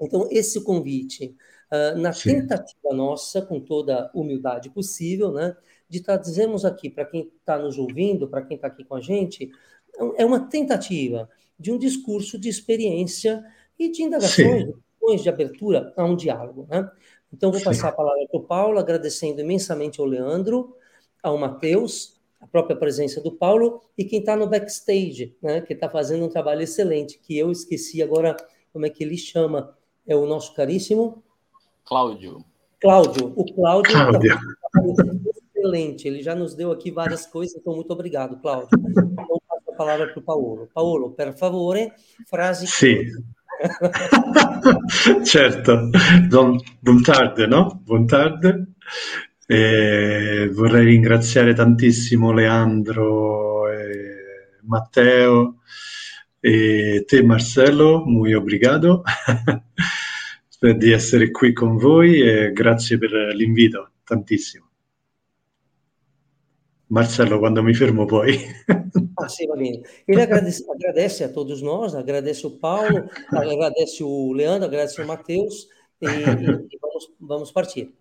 Então, 0.00 0.28
esse 0.30 0.62
convite, 0.62 1.36
uh, 1.70 1.98
na 1.98 2.12
Sim. 2.12 2.40
tentativa 2.40 2.94
nossa, 2.94 3.42
com 3.42 3.60
toda 3.60 4.10
humildade 4.14 4.70
possível, 4.70 5.32
né, 5.32 5.56
de 5.88 6.00
trazermos 6.00 6.64
aqui 6.64 6.88
para 6.88 7.04
quem 7.04 7.30
está 7.38 7.58
nos 7.58 7.78
ouvindo, 7.78 8.28
para 8.28 8.42
quem 8.42 8.54
está 8.54 8.68
aqui 8.68 8.84
com 8.84 8.94
a 8.94 9.00
gente, 9.00 9.50
é 10.16 10.24
uma 10.24 10.40
tentativa 10.40 11.28
de 11.58 11.72
um 11.72 11.78
discurso 11.78 12.38
de 12.38 12.48
experiência 12.48 13.44
e 13.78 13.90
de 13.90 14.02
indagações, 14.02 14.74
de 15.22 15.28
abertura 15.28 15.92
a 15.96 16.04
um 16.04 16.14
diálogo. 16.14 16.66
Né? 16.68 16.88
Então, 17.32 17.50
vou 17.50 17.62
passar 17.62 17.88
Sim. 17.88 17.88
a 17.88 17.92
palavra 17.92 18.26
para 18.30 18.40
o 18.40 18.44
Paulo, 18.44 18.78
agradecendo 18.78 19.40
imensamente 19.40 20.00
ao 20.00 20.06
Leandro, 20.06 20.76
ao 21.22 21.36
Matheus, 21.36 22.18
a 22.40 22.46
própria 22.46 22.76
presença 22.76 23.20
do 23.20 23.32
Paulo 23.32 23.80
e 23.96 24.04
quem 24.04 24.20
está 24.20 24.36
no 24.36 24.46
backstage, 24.46 25.36
né, 25.42 25.60
que 25.60 25.72
está 25.72 25.88
fazendo 25.88 26.24
um 26.24 26.28
trabalho 26.28 26.62
excelente, 26.62 27.18
que 27.18 27.36
eu 27.36 27.50
esqueci 27.50 28.02
agora 28.02 28.36
como 28.72 28.86
é 28.86 28.90
que 28.90 29.02
ele 29.02 29.16
chama, 29.16 29.76
é 30.06 30.14
o 30.14 30.24
nosso 30.24 30.54
caríssimo 30.54 31.22
Cláudio. 31.84 32.44
Cláudio, 32.80 33.32
o 33.34 33.44
Cláudio, 33.54 33.92
Cláudio. 33.92 34.38
Tá 34.72 34.82
excelente, 35.56 36.06
ele 36.06 36.22
já 36.22 36.34
nos 36.34 36.54
deu 36.54 36.70
aqui 36.70 36.90
várias 36.90 37.26
coisas, 37.26 37.56
então 37.56 37.74
muito 37.74 37.90
obrigado, 37.90 38.38
Cláudio. 38.40 38.68
Então 38.78 39.40
passo 39.78 39.82
a 39.82 39.84
palavra 39.84 40.06
para 40.08 40.18
o 40.18 40.22
Paulo. 40.22 40.68
Paulo, 40.72 41.12
per 41.12 41.36
favore, 41.36 41.94
frasi. 42.26 42.66
Sì. 42.66 42.98
certo, 45.24 45.90
buon 46.28 47.02
tardi, 47.02 47.46
no? 47.46 47.80
Buon 47.84 48.06
tardi. 48.06 48.74
E 49.46 50.50
vorrei 50.52 50.84
ringraziare 50.84 51.54
tantissimo 51.54 52.32
Leandro 52.32 53.70
e 53.70 54.58
Matteo 54.64 55.60
e 56.40 57.04
te 57.06 57.22
Marcello, 57.22 58.04
muy 58.04 58.34
obrigado 58.34 59.02
di 60.76 60.90
essere 60.90 61.30
qui 61.30 61.54
con 61.54 61.76
voi 61.76 62.20
e 62.20 62.52
grazie 62.52 62.98
per 62.98 63.10
l'invito, 63.34 63.92
tantissimo. 64.04 64.67
Marcelo, 66.88 67.38
quando 67.38 67.62
mi 67.62 67.74
fermo 67.74 68.06
poi. 68.06 68.38
ah, 69.16 69.28
sim, 69.28 69.46
Valino. 69.46 69.82
Ele 70.06 70.22
agradece, 70.22 70.64
agradece, 70.70 71.24
a 71.24 71.28
todos 71.32 71.60
nós, 71.60 71.94
agradece 71.94 72.46
o 72.46 72.50
Paulo, 72.50 73.08
agradece 73.30 74.02
o 74.02 74.32
Leandro, 74.32 74.66
agradece 74.66 75.02
o 75.02 75.06
Matheus 75.06 75.68
e, 76.00 76.06
e 76.06 76.78
vamos, 76.80 77.12
vamos 77.18 77.52
partir. 77.52 77.92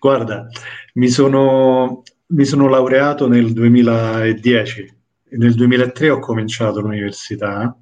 Guarda, 0.00 0.48
mi 0.94 1.08
sono, 1.08 2.02
mi 2.28 2.44
sono 2.44 2.68
laureato 2.68 3.28
nel 3.28 3.52
2010 3.52 4.94
e 5.28 5.36
nel 5.36 5.54
2003 5.54 6.10
ho 6.10 6.18
cominciato 6.18 6.80
l'università 6.80 7.76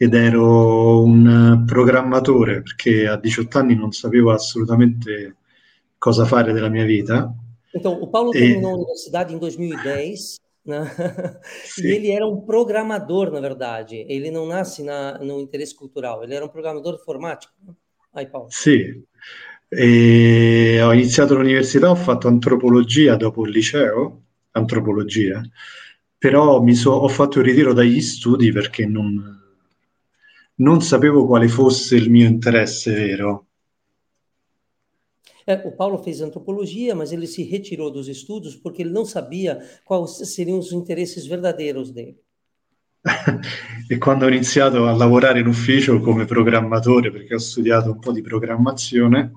ed 0.00 0.14
ero 0.14 1.02
un 1.02 1.64
programmatore 1.66 2.62
perché 2.62 3.08
a 3.08 3.16
18 3.16 3.58
anni 3.58 3.74
non 3.74 3.90
sapevo 3.90 4.30
assolutamente 4.30 5.36
cosa 5.98 6.24
fare 6.24 6.52
della 6.52 6.68
mia 6.68 6.84
vita. 6.84 7.34
Então, 7.78 8.00
o 8.00 8.06
Paulo 8.08 8.30
e... 8.34 8.38
terminou 8.38 8.72
a 8.72 8.76
universidade 8.76 9.34
em 9.34 9.38
2010 9.38 10.36
né? 10.64 10.84
e 11.82 11.86
ele 11.86 12.10
era 12.10 12.26
um 12.26 12.42
programador, 12.42 13.30
na 13.30 13.40
verdade. 13.40 14.04
Ele 14.08 14.30
não 14.30 14.46
nasce 14.46 14.82
na, 14.82 15.18
no 15.18 15.40
interesse 15.40 15.74
cultural, 15.74 16.22
ele 16.22 16.34
era 16.34 16.44
um 16.44 16.48
programador 16.48 16.94
informático. 16.94 17.52
Aí, 18.12 18.26
Paulo. 18.26 18.48
Sì, 18.50 19.02
E 19.70 20.80
ho 20.82 20.92
iniziato 20.94 21.34
l'università, 21.34 21.90
ho 21.90 21.94
fatto 21.94 22.26
antropologia 22.26 23.16
dopo 23.16 23.44
il 23.44 23.52
liceo, 23.52 24.22
antropologia, 24.52 25.42
però 26.16 26.62
mi 26.62 26.74
so, 26.74 26.92
ho 26.92 27.08
fatto 27.08 27.38
il 27.40 27.44
ritiro 27.44 27.74
dagli 27.74 28.00
studi 28.00 28.50
perché 28.50 28.86
non, 28.86 29.22
non 30.56 30.80
sapevo 30.80 31.26
quale 31.26 31.48
fosse 31.48 31.96
il 31.96 32.10
mio 32.10 32.26
interesse 32.26 32.94
vero. 32.94 33.47
É, 35.48 35.54
o 35.66 35.72
Paulo 35.72 35.96
fez 35.96 36.20
antropologia, 36.20 36.94
mas 36.94 37.10
ele 37.10 37.26
se 37.26 37.42
retirou 37.42 37.90
dos 37.90 38.06
estudos 38.06 38.54
porque 38.54 38.82
ele 38.82 38.90
não 38.90 39.06
sabia 39.06 39.58
quais 39.82 40.18
seriam 40.34 40.58
os 40.58 40.72
interesses 40.72 41.24
verdadeiros 41.26 41.90
dele. 41.90 42.18
e 43.88 43.96
quando 43.96 44.24
ho 44.24 44.28
iniziato 44.28 44.84
a 44.84 44.92
lavorare 44.92 45.40
in 45.40 45.46
ufficio 45.46 46.02
come 46.02 46.26
programmatore, 46.26 47.10
perché 47.10 47.36
ho 47.36 47.38
studiato 47.38 47.90
un 47.90 47.98
po' 47.98 48.12
di 48.12 48.20
programmazione, 48.20 49.32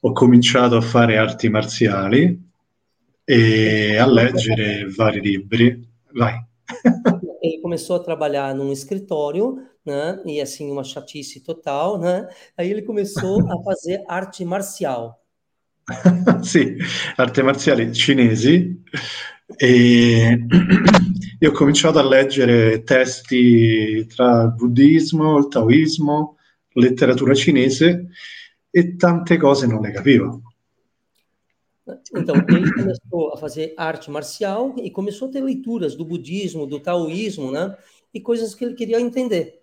ho 0.00 0.12
cominciato 0.12 0.76
a 0.76 0.80
fare 0.80 1.18
arti 1.18 1.50
marziali 1.50 2.46
e 3.22 3.98
a 3.98 4.06
leggere 4.06 4.86
vari 4.88 5.20
libri. 5.20 5.86
Vai. 6.14 6.42
Ele 7.42 7.60
começou 7.60 7.96
a 7.96 8.00
trabalhar 8.02 8.54
num 8.54 8.72
escritório, 8.72 9.58
né? 9.84 10.22
E 10.24 10.40
assim, 10.40 10.70
uma 10.70 10.84
chatice 10.84 11.40
total, 11.40 11.98
né? 11.98 12.26
Aí 12.56 12.70
ele 12.70 12.80
começou 12.80 13.40
a 13.50 13.60
fazer 13.64 14.02
arte 14.08 14.42
marcial. 14.42 15.17
sì, 16.42 16.76
arte 17.16 17.42
marziali 17.42 17.92
cinesi 17.92 18.82
e 19.56 20.46
io 21.40 21.50
ho 21.50 21.52
cominciato 21.52 21.98
a 21.98 22.06
leggere 22.06 22.82
testi 22.82 24.06
tra 24.06 24.42
il 24.42 24.54
buddismo, 24.54 25.38
il 25.38 25.48
taoismo, 25.48 26.36
letteratura 26.72 27.34
cinese 27.34 28.08
e 28.70 28.96
tante 28.96 29.36
cose 29.38 29.66
non 29.66 29.80
le 29.80 29.92
capivo. 29.92 30.42
Então, 32.14 32.36
ele 32.36 32.70
começou 32.70 33.32
a 33.32 33.38
fazer 33.38 33.72
arte 33.76 34.10
marcial 34.10 34.74
e 34.76 34.90
começou 34.90 35.28
a 35.28 35.30
ter 35.30 35.42
leituras 35.42 35.94
do 35.94 36.04
budismo, 36.04 36.66
do 36.66 36.78
taoísmo, 36.78 37.50
né? 37.50 37.74
E 38.12 38.20
coisas 38.20 38.54
que 38.54 38.62
ele 38.62 38.74
queria 38.74 39.00
entender. 39.00 39.62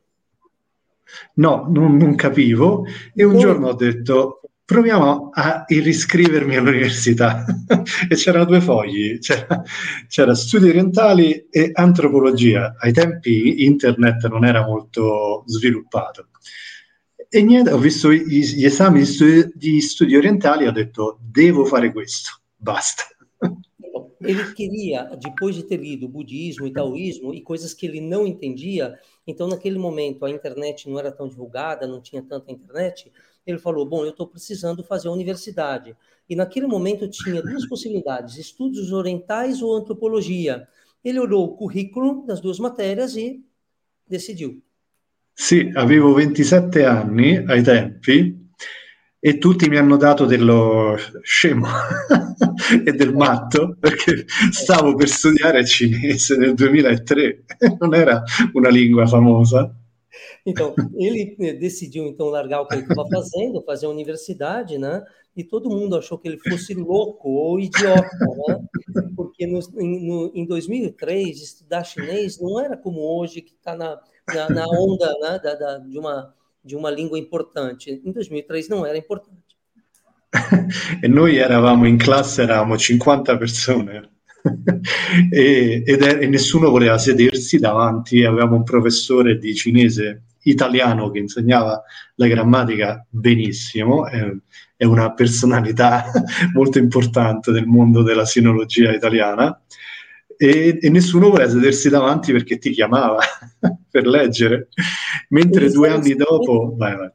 No, 1.38 1.70
non, 1.70 1.96
non 1.96 2.16
capivo. 2.16 2.84
E 3.16 3.24
un 3.24 3.38
giorno 3.38 3.68
ho 3.68 3.74
detto, 3.74 4.42
proviamo 4.66 5.30
a 5.32 5.64
riscrivermi 5.68 6.56
all'università 6.56 7.46
e 8.10 8.16
c'erano 8.16 8.46
due 8.46 8.60
fogli, 8.60 9.20
c'era, 9.20 9.62
c'era, 10.08 10.34
studi 10.34 10.70
orientali 10.70 11.48
e 11.50 11.70
antropologia. 11.74 12.76
Ai 12.80 12.92
tempi 12.92 13.64
internet 13.64 14.28
non 14.28 14.44
era 14.44 14.66
molto 14.66 15.44
sviluppato. 15.46 16.30
E 17.30 17.44
niente, 17.44 17.72
ho 17.72 17.78
visto 17.78 18.12
gli, 18.12 18.44
gli 18.44 18.66
esami 18.66 19.00
di 19.00 19.06
studi, 19.06 19.52
di 19.54 19.82
studi 19.82 20.16
orientali 20.16 20.66
e 20.66 20.68
ho 20.68 20.72
detto 20.72 21.20
devo 21.22 21.66
fare 21.66 21.92
questo, 21.92 22.42
basta. 22.56 23.04
Ele 24.22 24.54
queria, 24.54 25.04
depois 25.22 25.56
de 25.56 25.64
ter 25.64 25.78
lido 25.78 26.08
budismo 26.08 26.66
e 26.66 26.72
taoísmo 26.72 27.34
e 27.34 27.42
coisas 27.42 27.74
que 27.74 27.86
ele 27.86 28.02
não 28.02 28.26
entendia, 28.26 28.98
então 29.28 29.48
naquele 29.48 29.78
momento 29.78 30.26
a 30.26 30.32
internet 30.32 30.90
não 30.90 30.98
era 30.98 31.12
tão 31.12 31.28
divulgada, 31.28 31.86
não 31.86 32.02
tinha 32.02 32.24
tanta 32.24 32.52
internet, 32.52 33.12
ele 33.46 33.58
falou: 33.58 33.86
Bom, 33.86 34.04
eu 34.04 34.10
estou 34.10 34.28
precisando 34.28 34.84
fazer 34.84 35.08
a 35.08 35.12
universidade. 35.12 35.96
E 36.28 36.36
naquele 36.36 36.68
momento 36.68 37.08
tinha 37.08 37.42
duas 37.42 37.68
possibilidades: 37.68 38.38
estudos 38.38 38.92
orientais 38.92 39.62
ou 39.62 39.78
antropologia. 39.78 40.68
Ele 41.04 41.20
olhou 41.20 41.46
o 41.46 41.56
currículo 41.56 42.26
das 42.26 42.42
duas 42.42 42.58
matérias 42.58 43.16
e 43.16 43.44
decidiu. 44.08 44.62
Sì, 45.34 45.72
avevo 45.76 46.14
27 46.14 46.84
anni 46.84 47.38
ai 47.48 47.62
tempi 47.62 48.44
e 49.20 49.38
tutti 49.38 49.68
mi 49.68 49.78
hanno 49.78 49.98
dato 49.98 50.26
dello 50.26 50.96
scemo 51.22 51.68
e 52.86 52.92
del 52.94 53.14
matto 53.14 53.76
perché 53.80 54.26
stavo 54.52 54.96
per 54.96 55.10
studiare 55.10 55.66
cinese 55.66 56.38
nel 56.38 56.54
2003, 56.54 57.44
non 57.80 57.96
era 57.96 58.24
una 58.54 58.70
lingua 58.70 59.06
famosa. 59.08 59.76
Então, 60.46 60.76
ele 60.96 61.36
eh, 61.40 61.54
decidiu 61.54 62.06
então 62.06 62.28
largar 62.28 62.62
o 62.62 62.68
que 62.68 62.76
ele 62.76 62.84
estava 62.84 63.08
fazendo, 63.10 63.64
fazer 63.64 63.86
a 63.86 63.90
universidade, 63.90 64.78
né? 64.78 65.04
E 65.36 65.44
todo 65.44 65.70
mundo 65.70 65.98
achou 65.98 66.18
que 66.18 66.28
ele 66.28 66.40
fosse 66.40 66.74
louco 66.74 67.30
ou 67.30 67.60
idiota, 67.60 68.26
né? 68.48 68.66
Porque 69.16 69.46
no, 69.46 69.60
no, 69.74 70.32
em 70.34 70.46
2003 70.46 71.42
estudar 71.42 71.84
chinês 71.84 72.40
não 72.40 72.60
era 72.60 72.78
como 72.78 73.02
hoje 73.02 73.42
que 73.42 73.54
está 73.54 73.76
na, 73.76 74.00
na, 74.34 74.50
na, 74.50 74.66
onda 74.68 75.12
né? 75.20 75.40
da, 75.44 75.56
da, 75.56 75.78
de 75.80 76.00
uma 76.00 76.34
de 76.64 76.76
uma 76.76 76.90
língua 76.90 77.20
importante. 77.20 78.02
Em 78.04 78.12
2003 78.12 78.70
não 78.70 78.84
era 78.84 78.98
importante. 78.98 79.56
e 81.04 81.08
noi 81.08 81.38
eravamo 81.38 81.86
in 81.86 81.98
classe, 81.98 82.42
eravamo 82.42 82.76
50 82.80 83.38
persone 83.38 84.15
e, 85.32 85.84
è, 85.84 86.18
e 86.22 86.28
nessuno 86.28 86.70
voleva 86.70 86.98
sedersi 86.98 87.58
davanti, 87.58 88.24
avevamo 88.24 88.56
un 88.56 88.64
professore 88.64 89.38
di 89.38 89.56
cinese 89.56 90.24
italiano 90.44 91.10
che 91.10 91.20
insegnava 91.20 91.82
la 92.16 92.28
grammatica 92.28 93.06
benissimo, 93.10 94.08
è, 94.08 94.32
è 94.76 94.86
una 94.86 95.14
personalità 95.14 96.06
molto 96.54 96.78
importante 96.78 97.52
nel 97.52 97.66
mondo 97.66 98.04
della 98.04 98.26
sinologia 98.26 98.94
italiana. 98.94 99.60
E, 100.38 100.78
e, 100.82 100.90
nessuno 100.90 101.30
voleva 101.30 101.50
sedersi 101.50 101.90
davanti 101.90 102.34
perché 102.34 102.58
ti 102.58 102.72
chiamava 102.72 103.20
per 103.90 104.06
leggere, 104.06 104.68
mentre 105.30 105.72
due 105.72 105.90
anni 105.90 106.14
dopo... 106.14 106.74
Vai, 106.76 106.96
vai. 106.96 107.12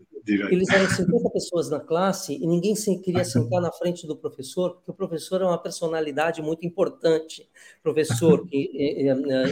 Eles 0.50 0.68
eram 0.68 0.88
50 0.88 1.30
pessoas 1.30 1.70
na 1.70 1.80
classe 1.80 2.34
e 2.34 2.46
ninguém 2.46 2.74
queria 3.00 3.24
sentar 3.24 3.60
na 3.60 3.72
frente 3.72 4.06
do 4.06 4.16
professor, 4.16 4.74
porque 4.74 4.90
o 4.90 4.94
professor 4.94 5.42
é 5.42 5.44
uma 5.44 5.58
personalidade 5.58 6.40
muito 6.42 6.66
importante. 6.66 7.48
Professor 7.82 8.46
que 8.46 8.70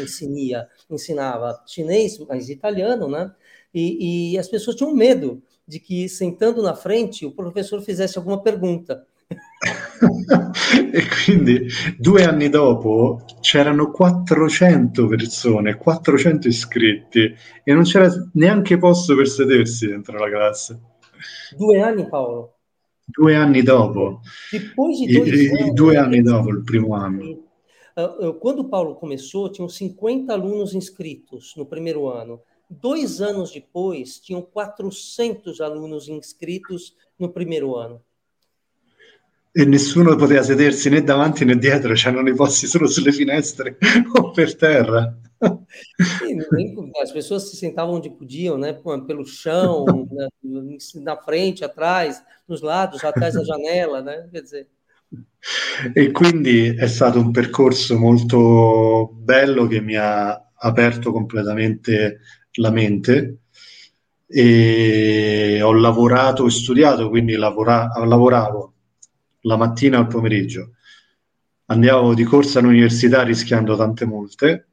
ensinia, 0.03 0.69
ensinava 0.91 1.63
chinês, 1.67 2.19
mas 2.19 2.49
italiano, 2.49 3.09
né? 3.09 3.35
E, 3.75 4.33
e 4.33 4.39
as 4.39 4.49
pessoas 4.49 4.77
tinham 4.77 4.95
medo 4.95 5.43
de 5.67 5.79
que, 5.79 6.09
sentando 6.09 6.63
na 6.63 6.75
frente, 6.75 7.27
o 7.27 7.33
professor 7.33 7.83
fizesse 7.83 8.17
alguma 8.17 8.43
pergunta. 8.43 9.07
e 10.93 11.03
quindi 11.25 11.67
due 11.99 12.25
anni 12.25 12.49
dopo 12.49 13.25
c'erano 13.41 13.91
400 13.91 15.07
persone, 15.07 15.77
400 15.77 16.49
iscritti 16.49 17.35
e 17.65 17.73
non 17.75 17.83
c'era 17.83 18.09
neanche 18.35 18.79
posto 18.79 19.15
per 19.15 19.29
sedersi 19.29 19.87
dentro 19.87 20.19
la 20.19 20.31
classe. 20.31 20.81
Due 21.57 21.81
anni 21.81 22.09
Paolo? 22.09 22.59
due 23.09 23.35
anni 23.35 23.63
dopo. 23.63 24.21
Depois 24.53 24.99
de 24.99 25.13
dois 25.13 25.33
I, 25.33 25.49
anos, 25.49 25.73
due 25.73 25.97
anni 25.97 26.23
dopo, 26.23 26.51
il 26.51 26.63
primo 26.63 26.95
anno. 26.95 27.23
Eh, 27.97 28.37
quando 28.39 28.61
o 28.61 28.69
Paulo 28.69 28.95
começou, 28.97 29.51
tinham 29.51 29.69
50 29.69 30.33
alunos 30.33 30.75
inscritos 30.75 31.55
no 31.57 31.67
primeiro 31.67 32.09
ano. 32.09 32.43
Dois 32.69 33.23
anos 33.23 33.51
depois, 33.51 34.21
tinham 34.21 34.43
400 34.43 35.61
alunos 35.63 36.09
inscritos 36.09 36.95
no 37.19 37.33
primeiro 37.33 37.77
ano. 37.77 38.03
E 39.59 39.65
nessuno 39.65 40.15
poteva 40.15 40.45
sedersi 40.45 40.89
né 40.89 41.03
davanti 41.03 41.45
né 41.45 41.59
dietro, 41.59 41.93
c'erano 41.93 42.29
i 42.29 42.35
posti 42.35 42.69
solo 42.69 42.87
sulle 42.87 43.11
finestre 43.11 43.77
o 44.15 44.31
per 44.31 44.55
terra. 44.55 45.19
as 47.03 47.11
pessoas 47.11 47.51
se 47.51 47.57
sentavam 47.57 47.97
onde 47.97 48.09
podiam, 48.09 48.57
né? 48.57 48.73
Pelo 49.05 49.25
chão, 49.25 49.85
na, 50.13 50.29
na, 51.03 51.17
frente, 51.17 51.65
atrás, 51.65 52.23
nos 52.47 52.61
lados, 52.61 53.03
atrás 53.03 53.35
da 53.35 53.43
janela, 53.43 54.01
né? 54.01 54.29
Quer 54.31 54.43
dizer. 54.43 54.69
E 55.93 56.13
quindi 56.13 56.77
è 56.77 56.87
stato 56.87 57.19
un 57.19 57.33
percorso 57.33 57.99
molto 57.99 59.11
bello 59.13 59.67
che 59.67 59.81
mi 59.81 59.97
ha 59.97 60.51
aperto 60.55 61.11
completamente 61.11 62.21
la 62.59 62.71
mente 62.71 63.39
e 64.25 65.61
ho 65.63 65.73
lavorato 65.73 66.47
e 66.47 66.51
studiato, 66.51 67.09
quindi 67.09 67.35
lavora, 67.35 67.89
lavoravo 68.05 68.75
la 69.43 69.57
mattina 69.57 69.99
al 69.99 70.07
pomeriggio. 70.07 70.73
Andavo 71.67 72.15
di 72.15 72.25
corsa 72.25 72.59
all'università 72.61 73.23
rischiando 73.23 73.77
tante 73.77 74.07
multe, 74.07 74.69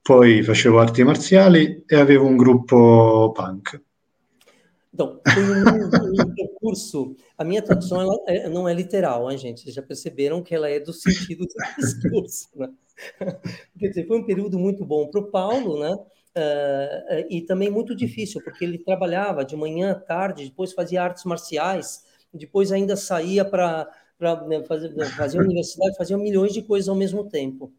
poi 0.00 0.42
facevo 0.42 0.78
arti 0.78 1.02
marziali 1.02 1.84
e 1.86 1.96
avevo 1.96 2.26
um 2.26 2.36
grupo 2.36 3.32
punk. 3.34 3.82
Então, 4.92 5.20
foi 5.22 5.42
um, 5.42 6.34
percurso. 6.34 7.14
A 7.36 7.44
minha 7.44 7.62
tradução 7.62 8.00
ela 8.00 8.14
é, 8.26 8.48
não 8.48 8.68
é 8.68 8.74
literal, 8.74 9.30
hein, 9.30 9.38
gente? 9.38 9.60
Vocês 9.60 9.74
já 9.74 9.82
perceberam 9.82 10.42
que 10.42 10.54
ela 10.54 10.68
é 10.68 10.80
do 10.80 10.92
sentido 10.92 11.44
do 11.44 11.54
discurso, 11.78 12.48
né? 12.56 12.68
Quer 13.78 13.88
dizer, 13.88 14.06
foi 14.06 14.18
um 14.18 14.24
período 14.24 14.58
muito 14.58 14.84
bom 14.84 15.08
para 15.08 15.20
o 15.20 15.30
Paulo, 15.30 15.78
né? 15.78 15.92
Uh, 15.92 17.26
e 17.28 17.42
também 17.42 17.70
muito 17.70 17.94
difícil, 17.94 18.42
porque 18.42 18.64
ele 18.64 18.78
trabalhava 18.78 19.44
de 19.44 19.56
manhã, 19.56 19.94
tarde, 20.06 20.44
depois 20.44 20.72
fazia 20.72 21.02
artes 21.02 21.24
marciais, 21.24 22.04
depois 22.32 22.72
ainda 22.72 22.96
saía 22.96 23.44
para 23.44 23.88
né, 24.46 24.62
fazer, 24.64 24.94
fazer 25.16 25.40
universidade, 25.40 25.96
fazia 25.96 26.16
milhões 26.18 26.52
de 26.52 26.62
coisas 26.62 26.88
ao 26.88 26.96
mesmo 26.96 27.28
tempo. 27.28 27.72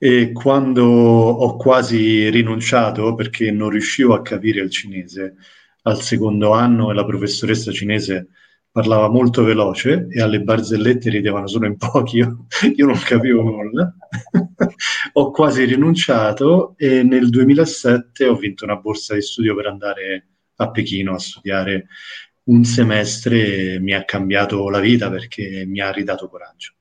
E 0.00 0.32
quando 0.32 0.84
ho 0.84 1.56
quasi 1.56 2.30
rinunciato 2.30 3.14
perché 3.14 3.50
non 3.50 3.70
riuscivo 3.70 4.14
a 4.14 4.22
capire 4.22 4.60
il 4.60 4.70
cinese, 4.70 5.34
al 5.82 6.00
secondo 6.02 6.52
anno 6.52 6.90
e 6.90 6.94
la 6.94 7.04
professoressa 7.04 7.72
cinese 7.72 8.28
parlava 8.70 9.08
molto 9.08 9.42
veloce 9.42 10.06
e 10.10 10.20
alle 10.20 10.42
barzellette 10.42 11.08
ridevano 11.08 11.46
solo 11.46 11.66
in 11.66 11.76
pochi, 11.78 12.18
io, 12.18 12.46
io 12.76 12.86
non 12.86 12.98
capivo 12.98 13.42
nulla. 13.42 13.92
ho 15.14 15.30
quasi 15.30 15.64
rinunciato 15.64 16.74
e 16.76 17.02
nel 17.02 17.30
2007 17.30 18.26
ho 18.26 18.36
vinto 18.36 18.64
una 18.64 18.76
borsa 18.76 19.14
di 19.14 19.22
studio 19.22 19.54
per 19.54 19.66
andare 19.66 20.26
a 20.56 20.70
Pechino 20.70 21.14
a 21.14 21.18
studiare 21.18 21.86
un 22.48 22.64
semestre 22.64 23.78
mi 23.80 23.92
ha 23.92 24.04
cambiato 24.04 24.68
la 24.68 24.80
vita 24.80 25.10
perché 25.10 25.64
mi 25.66 25.80
ha 25.80 25.90
ridato 25.90 26.28
coraggio. 26.28 26.74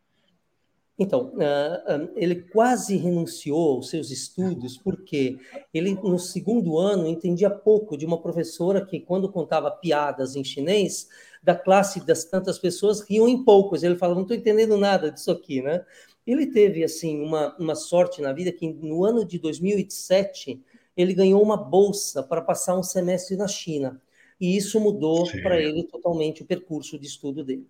Então, 0.97 1.33
uh, 1.33 2.09
ele 2.15 2.35
quase 2.35 2.95
renunciou 2.95 3.75
aos 3.75 3.89
seus 3.89 4.11
estudos 4.11 4.77
porque 4.77 5.37
ele, 5.73 5.93
no 5.93 6.17
segundo 6.17 6.77
ano, 6.77 7.05
entendia 7.05 7.49
pouco 7.49 7.97
de 7.97 8.05
uma 8.05 8.21
professora 8.21 8.85
que, 8.85 9.01
quando 9.01 9.29
contava 9.29 9.69
piadas 9.69 10.37
em 10.37 10.43
chinês, 10.43 11.09
da 11.43 11.53
classe 11.53 12.05
das 12.05 12.23
tantas 12.23 12.57
pessoas 12.57 13.01
riam 13.01 13.27
em 13.27 13.43
poucos. 13.43 13.83
Ele 13.83 13.97
falava, 13.97 14.15
não 14.15 14.21
estou 14.21 14.37
entendendo 14.37 14.77
nada 14.77 15.11
disso 15.11 15.31
aqui, 15.31 15.61
né? 15.61 15.83
Ele 16.25 16.47
teve, 16.47 16.81
assim, 16.81 17.21
uma, 17.21 17.53
uma 17.57 17.75
sorte 17.75 18.21
na 18.21 18.31
vida 18.31 18.51
que, 18.53 18.71
no 18.71 19.03
ano 19.03 19.25
de 19.25 19.37
2007, 19.37 20.63
ele 20.95 21.13
ganhou 21.13 21.43
uma 21.43 21.57
bolsa 21.57 22.23
para 22.23 22.41
passar 22.41 22.77
um 22.79 22.83
semestre 22.83 23.35
na 23.35 23.49
China. 23.49 24.01
E 24.39 24.57
isso 24.57 24.79
mudou 24.79 25.29
para 25.41 25.61
ele 25.61 25.83
totalmente 25.83 26.43
o 26.43 26.45
percurso 26.45 26.99
de 26.99 27.05
estudo 27.05 27.43
dele. 27.43 27.65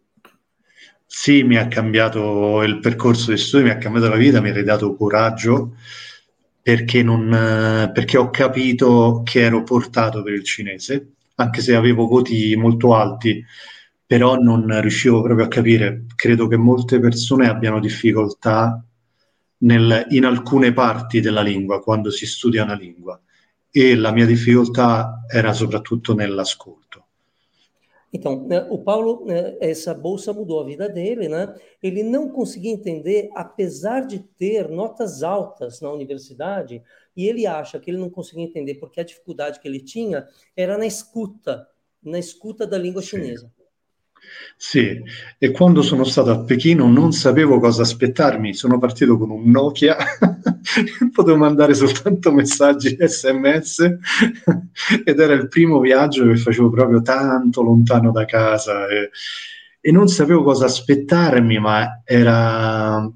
Sì, 1.05 1.43
mi 1.43 1.57
ha 1.57 1.67
cambiato 1.67 2.63
il 2.63 2.79
percorso 2.79 3.31
di 3.31 3.37
studio, 3.37 3.67
mi 3.67 3.71
ha 3.71 3.77
cambiato 3.77 4.09
la 4.09 4.15
vita, 4.15 4.41
mi 4.41 4.49
ha 4.49 4.53
ridato 4.53 4.95
coraggio 4.95 5.75
perché, 6.61 7.03
non, 7.03 7.91
perché 7.93 8.17
ho 8.17 8.31
capito 8.31 9.21
che 9.23 9.41
ero 9.41 9.61
portato 9.61 10.23
per 10.23 10.33
il 10.33 10.43
cinese, 10.43 11.11
anche 11.35 11.61
se 11.61 11.75
avevo 11.75 12.07
voti 12.07 12.55
molto 12.55 12.95
alti, 12.95 13.45
però 14.03 14.35
non 14.35 14.81
riuscivo 14.81 15.21
proprio 15.21 15.45
a 15.45 15.49
capire. 15.49 16.05
Credo 16.15 16.47
che 16.47 16.57
molte 16.57 16.99
persone 16.99 17.47
abbiano 17.47 17.79
difficoltà 17.79 18.83
nel, 19.59 20.07
in 20.09 20.25
alcune 20.25 20.73
parti 20.73 21.21
della 21.21 21.41
lingua 21.41 21.81
quando 21.81 22.09
si 22.09 22.25
studia 22.25 22.63
una 22.63 22.75
lingua 22.75 23.19
e 23.77 23.93
la 23.93 24.13
mia 24.13 24.25
difficoltà 24.25 25.25
era 25.27 25.51
soprattutto 25.51 26.13
nell'ascolto. 26.13 27.03
Então, 28.13 28.47
né, 28.47 28.65
o 28.69 28.77
Paulo, 28.81 29.25
né, 29.25 29.57
essa 29.59 29.93
bolsa 29.93 30.31
mudou 30.31 30.61
a 30.61 30.65
vida 30.65 30.87
dele, 30.87 31.27
né? 31.27 31.53
Ele 31.83 32.01
não 32.01 32.29
conseguia 32.29 32.71
entender, 32.71 33.29
apesar 33.35 34.07
de 34.07 34.19
ter 34.19 34.69
notas 34.69 35.23
altas 35.23 35.81
na 35.81 35.91
universidade, 35.91 36.81
e 37.17 37.27
ele 37.27 37.45
acha 37.45 37.77
que 37.77 37.91
ele 37.91 37.97
não 37.97 38.09
conseguia 38.09 38.45
entender 38.45 38.75
porque 38.75 39.01
a 39.01 39.03
dificuldade 39.03 39.59
que 39.59 39.67
ele 39.67 39.81
tinha 39.81 40.25
era 40.55 40.77
na 40.77 40.85
escuta, 40.85 41.67
na 42.01 42.17
escuta 42.17 42.65
da 42.65 42.77
língua 42.77 43.01
chinesa. 43.01 43.51
Sì, 44.57 45.01
e 45.37 45.51
quando 45.51 45.81
sono 45.81 46.03
stato 46.03 46.31
a 46.31 46.43
Pechino 46.43 46.87
non 46.87 47.11
sapevo 47.11 47.59
cosa 47.59 47.81
aspettarmi, 47.81 48.53
sono 48.53 48.77
partito 48.77 49.17
con 49.17 49.29
un 49.29 49.49
Nokia, 49.49 49.97
potevo 51.11 51.37
mandare 51.37 51.73
soltanto 51.73 52.31
messaggi 52.31 52.95
sms 52.99 53.97
ed 55.03 55.19
era 55.19 55.33
il 55.33 55.47
primo 55.49 55.79
viaggio 55.79 56.25
che 56.25 56.37
facevo 56.37 56.69
proprio 56.69 57.01
tanto 57.01 57.61
lontano 57.61 58.11
da 58.11 58.25
casa. 58.25 58.87
E, 58.87 59.09
e 59.81 59.91
non 59.91 60.07
sapevo 60.07 60.43
cosa 60.43 60.65
aspettarmi, 60.65 61.59
ma 61.59 62.01
era, 62.03 63.07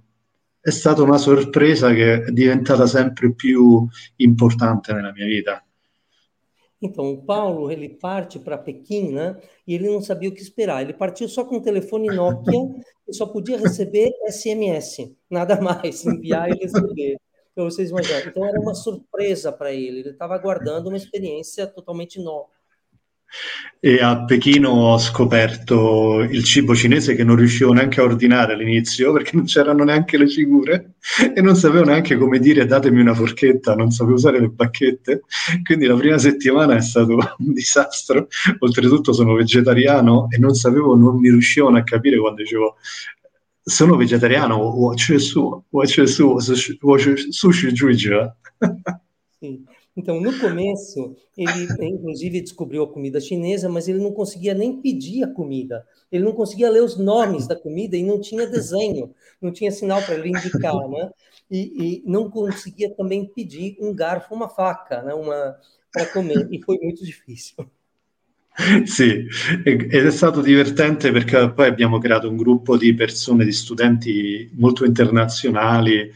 è 0.60 0.70
stata 0.70 1.02
una 1.02 1.18
sorpresa 1.18 1.92
che 1.94 2.26
è 2.26 2.32
diventata 2.32 2.86
sempre 2.86 3.34
più 3.34 3.88
importante 4.18 4.94
nella 4.94 5.12
mia 5.12 5.26
vita. 5.26 5.64
Então, 6.82 7.12
o 7.12 7.22
Paulo, 7.22 7.72
ele 7.72 7.90
parte 7.90 8.40
para 8.40 8.58
Pequim, 8.58 9.12
né? 9.12 9.38
E 9.68 9.74
ele 9.76 9.90
não 9.90 10.02
sabia 10.02 10.30
o 10.30 10.34
que 10.34 10.42
esperar. 10.42 10.82
Ele 10.82 10.94
partiu 10.94 11.28
só 11.28 11.44
com 11.44 11.58
o 11.58 11.62
telefone 11.62 12.08
Nokia 12.08 12.54
e 13.08 13.14
só 13.14 13.26
podia 13.26 13.58
receber 13.58 14.12
SMS, 14.28 15.14
nada 15.30 15.60
mais, 15.60 16.04
enviar 16.08 16.50
e 16.50 16.56
receber. 16.56 17.18
Para 17.54 17.66
vocês 17.66 17.90
imaginarem. 17.90 18.30
Então, 18.30 18.46
era 18.46 18.60
uma 18.60 18.74
surpresa 18.74 19.52
para 19.52 19.74
ele. 19.74 20.00
Ele 20.00 20.10
estava 20.12 20.36
aguardando 20.36 20.88
uma 20.90 20.98
experiência 20.98 21.68
totalmente 21.68 22.22
nova. 22.22 22.59
e 23.82 24.02
a 24.02 24.26
Pechino 24.26 24.70
ho 24.72 24.98
scoperto 24.98 26.20
il 26.20 26.44
cibo 26.44 26.76
cinese 26.76 27.16
che 27.16 27.24
non 27.24 27.38
riuscivo 27.38 27.72
neanche 27.72 28.02
a 28.02 28.04
ordinare 28.04 28.54
all'inizio 28.54 29.14
perché 29.14 29.38
non 29.38 29.46
c'erano 29.46 29.86
neanche 29.86 30.18
le 30.18 30.28
figure 30.28 30.96
e 31.34 31.40
non 31.42 31.56
sapevo 31.56 31.86
neanche 31.86 32.18
come 32.18 32.40
dire 32.40 32.66
datemi 32.66 33.00
una 33.00 33.14
forchetta, 33.14 33.76
non 33.76 33.92
sapevo 33.92 34.16
usare 34.16 34.42
le 34.42 34.50
bacchette, 34.50 35.22
quindi 35.64 35.86
la 35.86 35.96
prima 35.96 36.18
settimana 36.18 36.76
è 36.76 36.82
stato 36.82 37.14
un 37.14 37.54
disastro, 37.54 38.28
oltretutto 38.60 39.14
sono 39.14 39.34
vegetariano 39.34 40.28
e 40.30 40.38
non 40.38 40.56
sapevo, 40.56 40.96
non 40.96 41.18
mi 41.18 41.30
riuscivano 41.30 41.78
a 41.78 41.84
capire 41.84 42.20
quando 42.20 42.42
dicevo 42.42 42.76
sono 43.62 43.96
vegetariano, 43.96 44.58
watch 44.58 45.16
su, 45.20 45.64
watch 45.70 46.06
su, 46.06 46.38
sushi, 46.40 46.78
sushi, 46.80 47.32
sushi, 47.32 47.72
sushi, 47.72 47.72
sushi, 47.72 47.72
sushi, 47.72 47.94
sushi, 47.94 47.94
sushi, 47.94 47.94
sushi, 47.94 47.94
sushi, 47.94 48.00
sushi, 48.02 48.02
sushi, 48.12 48.28
sushi, 49.40 49.78
Então, 50.00 50.22
no 50.22 50.40
começo, 50.40 51.14
ele 51.38 51.68
inclusive 51.82 52.40
descobriu 52.40 52.84
a 52.84 52.88
comida 52.88 53.20
chinesa, 53.20 53.68
mas 53.68 53.90
ele 53.90 54.00
não 54.00 54.14
conseguia 54.14 54.54
nem 54.54 54.82
pedir 54.82 55.26
a 55.26 55.28
comida. 55.28 55.86
Ele 56.10 56.24
não 56.24 56.32
conseguia 56.32 56.70
ler 56.70 56.82
os 56.82 56.98
nomes 56.98 57.46
da 57.48 57.56
comida 57.56 57.98
e 57.98 58.04
não 58.04 58.22
tinha 58.22 58.48
desenho, 58.48 59.14
não 59.42 59.52
tinha 59.52 59.70
sinal 59.72 60.02
para 60.02 60.16
ele 60.16 60.30
indicar, 60.30 60.74
né? 60.88 61.10
E, 61.52 61.60
e, 61.84 62.04
não 62.06 62.30
conseguia 62.30 62.96
também 62.96 63.26
pedir 63.26 63.76
um 63.82 63.94
garfo, 63.94 64.34
uma 64.34 64.48
faca, 64.48 65.02
né? 65.02 65.14
Uma 65.14 65.58
para 65.92 66.06
comer. 66.06 66.48
E 66.50 66.64
foi 66.64 66.78
muito 66.82 67.04
difícil. 67.04 67.70
Sì, 68.86 69.26
ed 69.64 69.94
è 69.94 70.12
stato 70.12 70.42
divertente 70.42 71.12
perché 71.12 71.52
poi 71.52 71.68
abbiamo 71.68 71.98
creato 71.98 72.30
un 72.30 72.36
gruppo 72.36 72.78
di 72.78 72.94
persone, 72.94 73.46
di 73.46 73.54
studenti 73.54 74.50
molto 74.56 74.86
internazionali, 74.86 76.12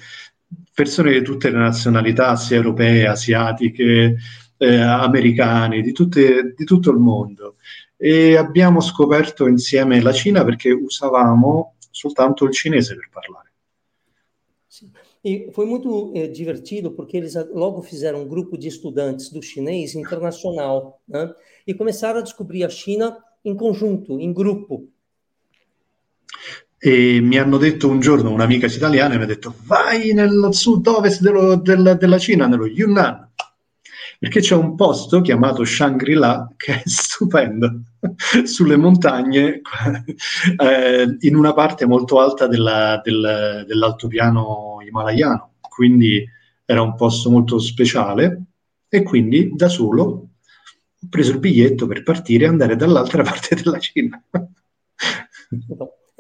persone 0.74 1.12
di 1.12 1.22
tutte 1.22 1.50
le 1.50 1.58
nazionalità, 1.58 2.36
sia 2.36 2.58
europee, 2.58 3.08
asiatiche, 3.08 4.18
eh, 4.58 4.76
americane, 4.76 5.82
di, 5.82 5.92
tutte, 5.92 6.54
di 6.56 6.66
tutto 6.66 6.92
il 6.92 6.98
mondo. 6.98 7.56
E 7.98 8.36
abbiamo 8.36 8.82
scoperto 8.82 9.48
insieme 9.48 10.02
la 10.02 10.12
Cina 10.12 10.44
perché 10.44 10.72
usavamo 10.72 11.76
soltanto 11.92 12.46
il 12.46 12.52
cinese 12.52 12.96
per 12.96 13.10
parlare. 13.12 13.52
E 15.26 15.50
foi 15.54 15.66
muito 15.66 16.12
é, 16.14 16.28
divertido 16.28 16.92
porque 16.92 17.16
eles 17.16 17.36
logo 17.54 17.82
fizeram 17.82 18.24
um 18.24 18.28
grupo 18.28 18.58
de 18.58 18.68
estudantes 18.68 19.30
do 19.30 19.42
chinês 19.42 19.96
internacional 19.96 21.00
né? 21.08 21.34
e 21.66 21.74
começaram 21.74 22.20
a 22.20 22.22
descobrir 22.22 22.66
a 22.66 22.70
China 22.70 23.18
in 23.46 23.56
congiunto, 23.56 24.20
in 24.20 24.34
gruppo. 24.34 24.90
E 26.86 27.22
mi 27.22 27.38
hanno 27.38 27.56
detto 27.56 27.88
un 27.88 28.02
giorno 28.02 28.30
un'amica 28.30 28.66
italiana 28.66 29.16
mi 29.16 29.24
ha 29.24 29.26
detto 29.26 29.56
vai 29.64 30.12
nello 30.12 30.52
sud-ovest 30.52 31.22
dello, 31.22 31.56
del, 31.56 31.96
della 31.98 32.18
Cina, 32.18 32.46
nello 32.46 32.66
Yunnan, 32.66 33.30
perché 34.20 34.42
c'è 34.42 34.54
un 34.56 34.76
posto 34.76 35.22
chiamato 35.22 35.64
Shangri-La 35.64 36.52
che 36.58 36.82
è 36.82 36.82
stupendo, 36.84 37.84
sulle 38.44 38.76
montagne, 38.76 39.62
eh, 40.60 41.18
in 41.22 41.36
una 41.38 41.54
parte 41.54 41.86
molto 41.86 42.20
alta 42.20 42.48
della, 42.48 43.00
del, 43.02 43.64
dell'altopiano 43.66 44.80
himalayano, 44.86 45.54
quindi 45.62 46.22
era 46.66 46.82
un 46.82 46.96
posto 46.96 47.30
molto 47.30 47.60
speciale 47.60 48.44
e 48.90 49.04
quindi 49.04 49.52
da 49.56 49.70
solo 49.70 50.04
ho 50.04 51.08
preso 51.10 51.32
il 51.32 51.40
biglietto 51.40 51.88
per 51.88 52.04
partire 52.04 52.44
e 52.44 52.50
andare 52.50 52.76
dall'altra 52.76 53.24
parte 53.24 53.56
della 53.56 53.80
Cina. 53.80 54.22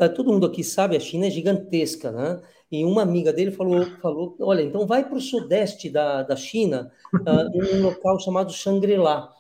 Uh, 0.06 0.14
todo 0.14 0.32
mundo 0.32 0.46
aqui 0.46 0.64
sabe, 0.64 0.96
a 0.96 1.00
China 1.00 1.28
é 1.28 1.30
gigantesca, 1.30 2.12
né? 2.12 2.42
E 2.72 2.84
uma 2.84 3.04
amiga 3.04 3.32
dele 3.32 3.52
falou, 3.52 3.86
falou 4.02 4.36
olha, 4.40 4.64
então 4.64 4.88
vai 4.88 5.08
para 5.08 5.18
o 5.18 5.22
sudeste 5.22 5.90
da, 5.90 6.24
da 6.24 6.36
China, 6.36 6.92
uh, 7.14 7.56
em 7.56 7.78
um 7.78 7.84
local 7.84 8.20
chamado 8.20 8.52
Shangri-La, 8.52 9.32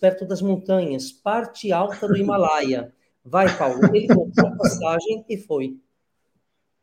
perto 0.00 0.26
das 0.26 0.42
montanhas, 0.42 1.12
parte 1.12 1.72
alta 1.72 2.08
do 2.08 2.16
Himalaia. 2.16 2.92
Vai, 3.24 3.56
Paulo. 3.56 3.78
Ele 3.94 4.08
comprou 4.08 4.48
a 4.48 4.56
passagem 4.56 5.24
e 5.28 5.36
foi. 5.36 5.76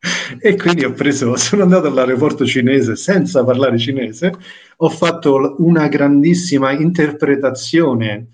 E 0.42 0.56
quindi 0.56 0.86
ho 0.86 0.94
preso, 0.94 1.36
sono 1.36 1.64
andato 1.64 1.88
all'aeroporto 1.88 2.46
cinese 2.46 2.96
senza 2.96 3.44
parlare 3.44 3.76
cinese, 3.76 4.32
ho 4.78 4.88
fatto 4.88 5.56
una 5.58 5.88
grandissima 5.88 6.72
interpretazione 6.72 8.28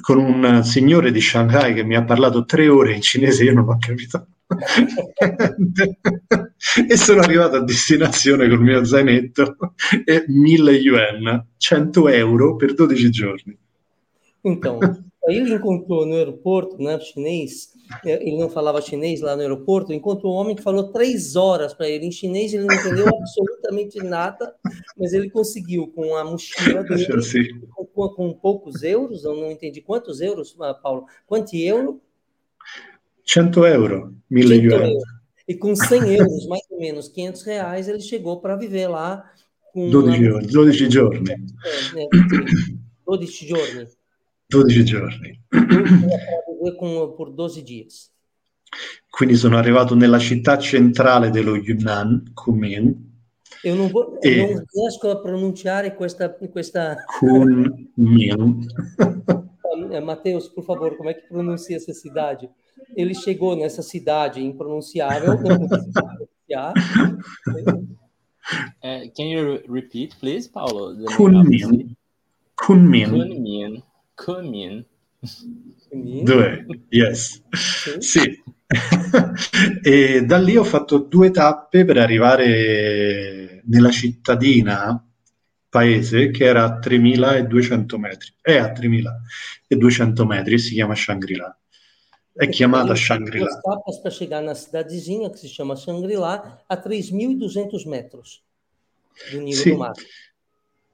con 0.00 0.18
un 0.18 0.62
signore 0.64 1.10
di 1.10 1.20
Shanghai 1.20 1.74
che 1.74 1.84
mi 1.84 1.96
ha 1.96 2.04
parlato 2.04 2.44
tre 2.44 2.68
ore 2.68 2.94
in 2.94 3.02
cinese, 3.02 3.44
io 3.44 3.52
non 3.52 3.68
ho 3.68 3.76
capito. 3.78 4.26
e 6.88 6.96
sono 6.96 7.20
arrivato 7.20 7.56
a 7.56 7.64
destinazione 7.64 8.48
col 8.48 8.60
mio 8.60 8.84
zainetto 8.84 9.56
e 10.04 10.24
1000 10.26 10.72
yuan, 10.72 11.46
100 11.56 12.08
euro 12.08 12.56
per 12.56 12.74
12 12.74 13.10
giorni. 13.10 13.56
Então, 14.44 14.80
ele 15.28 15.54
encontrou 15.54 16.04
no 16.04 16.14
aeroporto, 16.14 16.76
né, 16.82 16.98
chinês, 16.98 17.71
ele 18.04 18.38
não 18.38 18.48
falava 18.48 18.80
chinês 18.80 19.20
lá 19.20 19.34
no 19.34 19.42
aeroporto, 19.42 19.92
encontrou 19.92 20.34
um 20.34 20.36
homem 20.36 20.56
que 20.56 20.62
falou 20.62 20.92
três 20.92 21.36
horas 21.36 21.74
para 21.74 21.88
ele 21.88 22.06
em 22.06 22.12
chinês, 22.12 22.52
ele 22.52 22.64
não 22.64 22.74
entendeu 22.74 23.06
absolutamente 23.08 23.98
nada, 23.98 24.54
mas 24.96 25.12
ele 25.12 25.30
conseguiu 25.30 25.86
com 25.88 26.16
a 26.16 26.24
mochila 26.24 26.82
dele, 26.84 27.68
com, 27.94 28.08
com, 28.08 28.32
poucos 28.32 28.82
euros, 28.82 29.24
eu 29.24 29.34
não 29.34 29.50
entendi 29.50 29.80
quantos 29.80 30.20
euros, 30.20 30.56
ah, 30.60 30.74
Paulo, 30.74 31.06
quanto 31.26 31.54
euro? 31.56 32.00
100 33.24 33.50
euro, 33.66 34.14
mil 34.30 34.50
euros. 34.52 35.02
E 35.46 35.54
com 35.54 35.74
100 35.74 36.14
euros, 36.14 36.46
mais 36.46 36.62
ou 36.70 36.78
menos 36.78 37.08
500 37.08 37.42
reais, 37.42 37.88
ele 37.88 38.00
chegou 38.00 38.40
para 38.40 38.56
viver 38.56 38.88
lá 38.88 39.30
com 39.72 39.90
12, 39.90 40.28
uma... 40.28 40.42
12 40.42 40.90
giorni. 40.90 41.30
É, 41.30 42.02
é, 42.04 42.08
12 43.06 43.26
giorni. 43.26 43.88
12 44.50 44.86
giorni. 44.86 45.40
Con, 46.78 47.14
por 47.16 47.32
12 47.32 47.62
dias. 47.62 48.10
Quindi 49.10 49.34
sono 49.34 49.58
arrivato 49.58 49.94
nella 49.94 50.18
città 50.18 50.58
centrale 50.58 51.30
dello 51.30 51.56
Yunnan, 51.56 52.30
Kunming. 52.32 53.10
Eu 53.62 53.76
não, 53.76 53.88
vou, 53.88 54.18
e... 54.22 54.36
não 54.36 54.64
riesco 54.72 55.10
a 55.10 55.16
pronunciare 55.20 55.94
questa... 55.94 56.28
questa... 56.28 56.96
Kunming. 57.18 58.66
Matheus, 60.02 60.48
por 60.48 60.64
favor, 60.64 60.96
como 60.96 61.10
é 61.10 61.14
que 61.14 61.28
pronuncia 61.28 61.76
essa 61.76 61.92
cidade? 61.92 62.48
Ele 62.96 63.14
chegou 63.14 63.54
nessa 63.54 63.82
cidade 63.82 64.42
impronunciável, 64.42 65.34
não 65.34 65.68
pronunciar. 65.68 66.72
Uh, 68.82 69.08
can 69.14 69.28
you 69.28 69.62
repeat, 69.68 70.16
please, 70.18 70.48
Paulo? 70.48 70.96
Kunming. 71.16 71.96
Kunming. 72.56 73.82
Kunming. 74.16 74.84
Due, 75.94 76.66
yes. 76.88 77.42
Sì. 77.98 78.42
e 79.82 80.24
da 80.24 80.38
lì 80.38 80.56
ho 80.56 80.64
fatto 80.64 80.98
due 80.98 81.30
tappe 81.30 81.84
per 81.84 81.98
arrivare 81.98 83.60
nella 83.66 83.90
cittadina 83.90 85.06
paese 85.68 86.30
che 86.30 86.44
era 86.44 86.64
a 86.64 86.78
3200 86.78 87.98
metri. 87.98 88.32
È 88.40 88.56
a 88.56 88.72
3200 88.72 90.24
metri 90.24 90.54
e 90.54 90.58
si 90.58 90.72
chiama 90.72 90.94
Shangri-La. 90.94 91.58
È 92.32 92.48
chiamata 92.48 92.94
Shangri-La. 92.94 93.60
tapas 93.60 94.00
para 94.00 94.14
chegar 94.14 94.42
na 94.42 94.54
cidadezinha 94.54 95.28
que 95.28 95.36
se 95.36 95.48
chama 95.54 95.76
Shangri-La 95.76 96.64
a 96.66 96.76
3200 96.76 97.84
metros 97.86 98.42
do 99.30 99.40
nível 99.40 99.60
sì. 99.60 99.70
do 99.70 99.76
mar. 99.76 99.92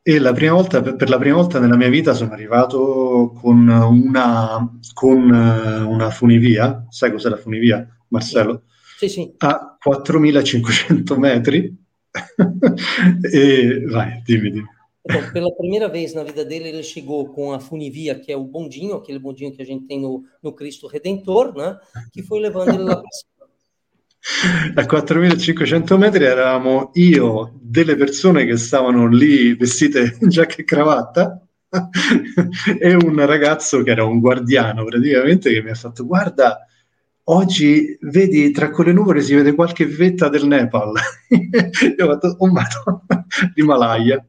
E 0.08 0.18
la 0.18 0.32
prima 0.32 0.54
volta, 0.54 0.80
per 0.80 1.10
la 1.10 1.18
prima 1.18 1.36
volta 1.36 1.60
nella 1.60 1.76
mia 1.76 1.90
vita 1.90 2.14
sono 2.14 2.32
arrivato 2.32 3.30
con 3.38 3.68
una, 3.68 4.80
con 4.94 5.30
eh, 5.30 5.80
una 5.82 6.08
funivia, 6.08 6.86
sai 6.88 7.12
cos'è 7.12 7.28
la 7.28 7.36
funivia, 7.36 7.86
Marcello? 8.08 8.62
Sì, 8.96 9.06
sì. 9.06 9.34
A 9.36 9.76
4500 9.78 11.18
metri. 11.18 11.76
e 13.30 13.84
vai, 13.84 14.22
dimmi, 14.24 14.50
dimmi. 14.50 14.68
Então, 15.04 15.30
pela 15.30 15.54
primeira 15.54 15.90
vez 15.90 16.14
na 16.14 16.22
vida 16.22 16.42
dele, 16.42 16.70
ele 16.70 16.82
chegou 16.82 17.28
com 17.28 17.52
a 17.52 17.60
funivia, 17.60 18.18
que 18.18 18.32
é 18.32 18.36
o 18.36 18.44
bondinho, 18.44 18.96
aquele 18.96 19.18
bondinho 19.18 19.52
que 19.52 19.60
a 19.60 19.66
gente 19.66 19.86
tem 19.86 20.00
no, 20.00 20.24
no 20.42 20.54
Cristo 20.54 20.86
Redentor, 20.86 21.54
né? 21.54 21.78
Que 22.14 22.22
foi 22.22 22.40
levando 22.40 22.70
ele 22.70 22.84
lá 22.84 22.96
para 22.96 23.10
cima. 23.12 23.38
A 24.74 24.86
4500 24.86 25.98
metri 25.98 26.24
eravamo 26.24 26.90
io, 26.94 27.58
delle 27.60 27.96
persone 27.96 28.44
che 28.44 28.56
stavano 28.56 29.08
lì 29.08 29.54
vestite 29.54 30.16
in 30.20 30.28
giacca 30.28 30.56
e 30.56 30.64
cravatta 30.64 31.42
e 32.78 32.94
un 32.94 33.26
ragazzo 33.26 33.82
che 33.82 33.90
era 33.90 34.04
un 34.04 34.20
guardiano 34.20 34.84
praticamente 34.84 35.52
che 35.52 35.62
mi 35.62 35.70
ha 35.70 35.74
fatto 35.74 36.06
guarda 36.06 36.66
oggi 37.24 37.98
vedi 38.02 38.50
tra 38.52 38.70
quelle 38.70 38.92
nuvole 38.92 39.20
si 39.20 39.34
vede 39.34 39.54
qualche 39.54 39.84
vetta 39.84 40.30
del 40.30 40.46
Nepal. 40.46 40.94
Io 41.98 42.06
ho 42.06 42.08
fatto 42.08 42.36
oh 42.38 42.46
madonna 42.46 43.26
l'Himalaya 43.54 44.24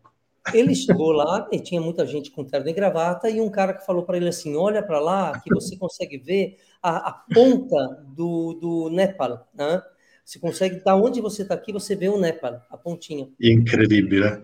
ele 0.54 0.74
chegou 0.74 1.12
lá 1.12 1.48
e 1.52 1.60
tinha 1.60 1.82
muita 1.82 2.06
gente 2.06 2.32
com 2.32 2.44
terno 2.44 2.70
e 2.70 2.74
gravata 2.74 3.30
e 3.30 3.40
um 3.40 3.50
cara 3.50 3.74
que 3.74 3.86
falou 3.86 4.04
para 4.04 4.18
ele 4.18 4.30
assim 4.30 4.56
olha 4.56 4.82
para 4.82 5.00
lá 5.00 5.40
que 5.40 5.54
você 5.54 5.78
consegue 5.78 6.18
ver 6.18 6.58
a, 6.82 6.98
a 6.98 7.26
ponta 7.34 8.04
do, 8.16 8.58
do 8.60 8.90
Nepal, 8.90 9.48
né? 9.54 9.82
Você 10.24 10.38
consegue, 10.40 10.84
da 10.84 10.96
onde 10.96 11.22
você 11.22 11.42
está 11.42 11.56
aqui, 11.56 11.72
você 11.72 11.96
vê 11.96 12.08
o 12.08 12.20
Nepal, 12.20 12.62
a 12.70 12.78
pontinha. 12.78 13.28
Incredibile, 13.40 14.42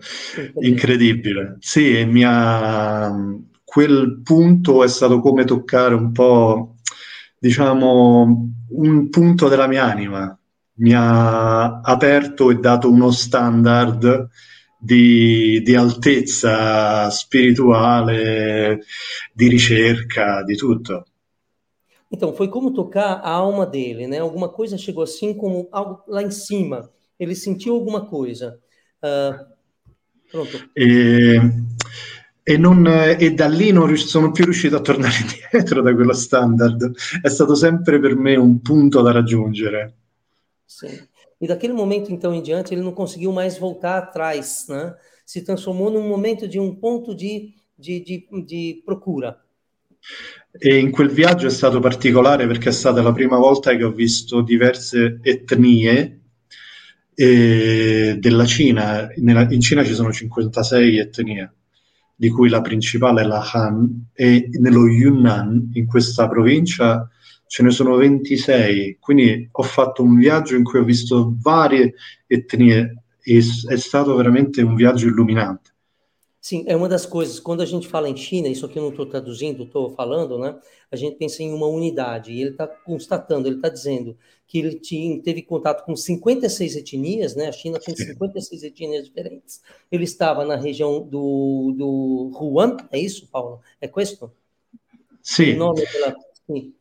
incredibile. 0.60 1.56
Sì, 1.60 2.04
mi 2.04 2.24
ha... 2.24 3.14
quel 3.62 4.20
punto 4.24 4.82
è 4.82 4.88
stato 4.88 5.20
come 5.20 5.44
toccare 5.44 5.94
un 5.94 6.10
po', 6.10 6.74
diciamo, 7.38 8.50
un 8.70 9.08
punto 9.10 9.48
della 9.48 9.68
mia 9.68 9.84
anima. 9.84 10.36
Mi 10.78 10.92
ha 10.92 11.80
aperto 11.80 12.50
e 12.50 12.56
dato 12.56 12.90
uno 12.90 13.12
standard 13.12 14.28
di, 14.76 15.62
di 15.62 15.74
altezza 15.76 17.08
spirituale, 17.10 18.80
di 19.32 19.48
ricerca, 19.48 20.42
di 20.42 20.56
tutto. 20.56 21.06
Então, 22.10 22.32
foi 22.32 22.48
como 22.48 22.72
tocar 22.72 23.14
a 23.14 23.30
alma 23.30 23.66
dele, 23.66 24.06
né? 24.06 24.18
Alguma 24.18 24.48
coisa 24.48 24.78
chegou 24.78 25.02
assim 25.02 25.34
como 25.34 25.68
algo 25.72 26.02
lá 26.06 26.22
em 26.22 26.30
cima. 26.30 26.90
Ele 27.18 27.34
sentiu 27.34 27.74
alguma 27.74 28.06
coisa. 28.06 28.60
Uh, 29.02 29.44
pronto. 30.30 30.70
E, 30.76 31.40
e, 32.44 32.58
non, 32.58 32.86
e, 33.18 33.30
da 33.30 33.48
lì 33.48 33.72
non 33.72 33.96
sono 33.96 34.30
più 34.30 34.44
riuscito 34.44 34.76
a 34.76 34.80
tornare 34.80 35.14
indietro 35.52 35.82
da 35.82 35.94
quello 35.94 36.12
standard. 36.12 36.92
È 37.22 37.28
stato 37.28 37.54
sempre 37.54 37.98
per 37.98 38.14
me 38.14 38.36
un 38.36 38.60
punto 38.60 39.02
da 39.02 39.12
raggiungere. 39.12 39.94
Sim. 40.64 41.08
E 41.40 41.46
daquele 41.46 41.72
momento 41.72 42.12
então 42.12 42.34
em 42.34 42.42
diante 42.42 42.72
ele 42.72 42.82
não 42.82 42.92
conseguiu 42.92 43.32
mais 43.32 43.58
voltar 43.58 43.98
atrás, 43.98 44.66
né? 44.68 44.94
Se 45.24 45.42
transformou 45.42 45.90
num 45.90 46.06
momento 46.08 46.48
de 46.48 46.58
um 46.58 46.74
ponto 46.74 47.14
de, 47.14 47.54
de, 47.76 48.00
de, 48.00 48.26
de 48.44 48.82
procura. 48.84 49.38
E 50.58 50.78
in 50.78 50.90
quel 50.90 51.10
viaggio 51.10 51.46
è 51.46 51.50
stato 51.50 51.80
particolare 51.80 52.46
perché 52.46 52.70
è 52.70 52.72
stata 52.72 53.02
la 53.02 53.12
prima 53.12 53.36
volta 53.36 53.74
che 53.76 53.84
ho 53.84 53.90
visto 53.90 54.40
diverse 54.40 55.18
etnie 55.22 56.20
eh, 57.14 58.16
della 58.18 58.44
Cina. 58.46 59.08
Nella, 59.16 59.46
in 59.50 59.60
Cina 59.60 59.84
ci 59.84 59.94
sono 59.94 60.12
56 60.12 60.98
etnie, 60.98 61.54
di 62.14 62.28
cui 62.30 62.48
la 62.48 62.60
principale 62.60 63.22
è 63.22 63.26
la 63.26 63.48
Han, 63.52 64.08
e 64.12 64.48
nello 64.52 64.86
Yunnan, 64.86 65.70
in 65.74 65.86
questa 65.86 66.28
provincia, 66.28 67.08
ce 67.46 67.62
ne 67.62 67.70
sono 67.70 67.96
26. 67.96 68.96
Quindi 68.98 69.48
ho 69.50 69.62
fatto 69.62 70.02
un 70.02 70.16
viaggio 70.16 70.56
in 70.56 70.64
cui 70.64 70.78
ho 70.78 70.84
visto 70.84 71.34
varie 71.40 71.94
etnie 72.26 73.02
e 73.22 73.42
è 73.68 73.76
stato 73.76 74.14
veramente 74.14 74.62
un 74.62 74.74
viaggio 74.74 75.06
illuminante. 75.06 75.74
Sim, 76.46 76.62
é 76.68 76.76
uma 76.76 76.88
das 76.88 77.04
coisas. 77.04 77.40
Quando 77.40 77.60
a 77.60 77.66
gente 77.66 77.88
fala 77.88 78.08
em 78.08 78.16
China, 78.16 78.46
isso 78.46 78.64
aqui 78.64 78.78
eu 78.78 78.82
não 78.84 78.90
estou 78.90 79.04
traduzindo, 79.04 79.64
estou 79.64 79.90
falando, 79.90 80.38
né? 80.38 80.56
A 80.92 80.94
gente 80.94 81.16
pensa 81.16 81.42
em 81.42 81.52
uma 81.52 81.66
unidade. 81.66 82.30
E 82.30 82.40
ele 82.40 82.50
está 82.50 82.68
constatando, 82.68 83.48
ele 83.48 83.56
está 83.56 83.68
dizendo 83.68 84.16
que 84.46 84.60
ele 84.60 84.78
tinha, 84.78 85.20
teve 85.20 85.42
contato 85.42 85.84
com 85.84 85.96
56 85.96 86.76
etnias, 86.76 87.34
né? 87.34 87.48
A 87.48 87.52
China 87.52 87.80
tem 87.80 87.96
56 87.96 88.62
etnias 88.62 89.06
diferentes. 89.06 89.60
Ele 89.90 90.04
estava 90.04 90.44
na 90.44 90.54
região 90.54 91.02
do, 91.02 91.74
do 91.76 92.30
Wuhan, 92.40 92.76
é 92.92 92.98
isso, 93.00 93.26
Paulo? 93.26 93.60
É 93.80 93.88
questo? 93.88 94.30
Sim. 95.20 95.54
O 95.54 95.56
nome 95.56 95.82
sim. 96.46 96.72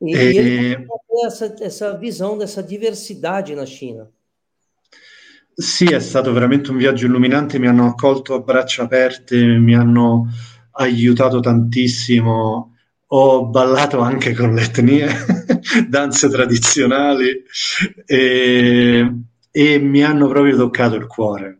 E, 0.00 0.16
e 0.16 0.36
ele 0.36 0.76
tem 0.76 1.26
essa, 1.26 1.56
essa 1.60 1.96
visão 1.96 2.36
dessa 2.36 2.60
diversidade 2.60 3.54
na 3.54 3.64
China. 3.64 4.10
Sì, 5.60 5.86
è 5.86 5.98
stato 5.98 6.32
veramente 6.32 6.70
un 6.70 6.76
viaggio 6.76 7.06
illuminante, 7.06 7.58
mi 7.58 7.66
hanno 7.66 7.86
accolto 7.86 8.32
a 8.34 8.38
braccia 8.38 8.84
aperte, 8.84 9.36
mi 9.58 9.74
hanno 9.74 10.28
aiutato 10.70 11.40
tantissimo. 11.40 12.76
Ho 13.08 13.46
ballato 13.46 13.98
anche 13.98 14.34
con 14.34 14.54
le 14.54 14.62
etnie, 14.62 15.08
danze 15.90 16.28
tradizionali 16.28 17.42
e, 18.06 19.12
e, 19.50 19.78
mi 19.80 20.04
hanno 20.04 20.28
proprio 20.28 20.56
toccato 20.56 20.94
il 20.94 21.06
cuore. 21.08 21.58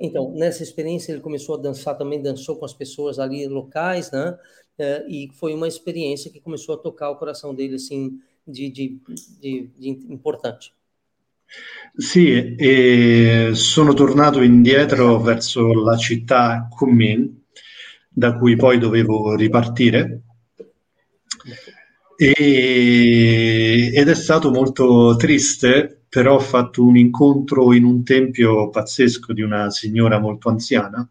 Então, 0.00 0.32
nessa 0.34 0.64
experiência, 0.64 1.12
ele 1.12 1.20
começou 1.20 1.54
a 1.54 1.58
dançar 1.58 1.96
também, 1.96 2.20
dançou 2.20 2.56
com 2.56 2.64
as 2.64 2.74
pessoas 2.74 3.20
ali 3.20 3.46
locais, 3.46 4.10
né? 4.10 4.36
E 5.08 5.30
foi 5.32 5.54
uma 5.54 5.68
experiência 5.68 6.28
que 6.32 6.40
começou 6.40 6.74
a 6.74 6.78
tocar 6.78 7.08
o 7.10 7.16
coração 7.16 7.54
dele, 7.54 7.76
assim, 7.76 8.18
de, 8.44 8.68
de, 8.68 9.00
de, 9.40 9.70
de 9.78 9.88
importante. 10.12 10.74
Sì, 11.98 12.54
e 12.56 13.50
sono 13.54 13.92
tornato 13.94 14.42
indietro 14.42 15.18
verso 15.20 15.72
la 15.82 15.96
città 15.96 16.68
Kunming, 16.70 17.30
da 18.08 18.36
cui 18.36 18.54
poi 18.56 18.78
dovevo 18.78 19.34
ripartire. 19.34 20.20
E, 22.18 23.90
ed 23.94 24.08
è 24.08 24.14
stato 24.14 24.50
molto 24.50 25.16
triste, 25.16 26.04
però 26.08 26.34
ho 26.36 26.38
fatto 26.40 26.84
un 26.84 26.96
incontro 26.96 27.72
in 27.74 27.84
un 27.84 28.02
tempio 28.04 28.70
pazzesco 28.70 29.32
di 29.32 29.42
una 29.42 29.70
signora 29.70 30.18
molto 30.18 30.48
anziana, 30.48 31.06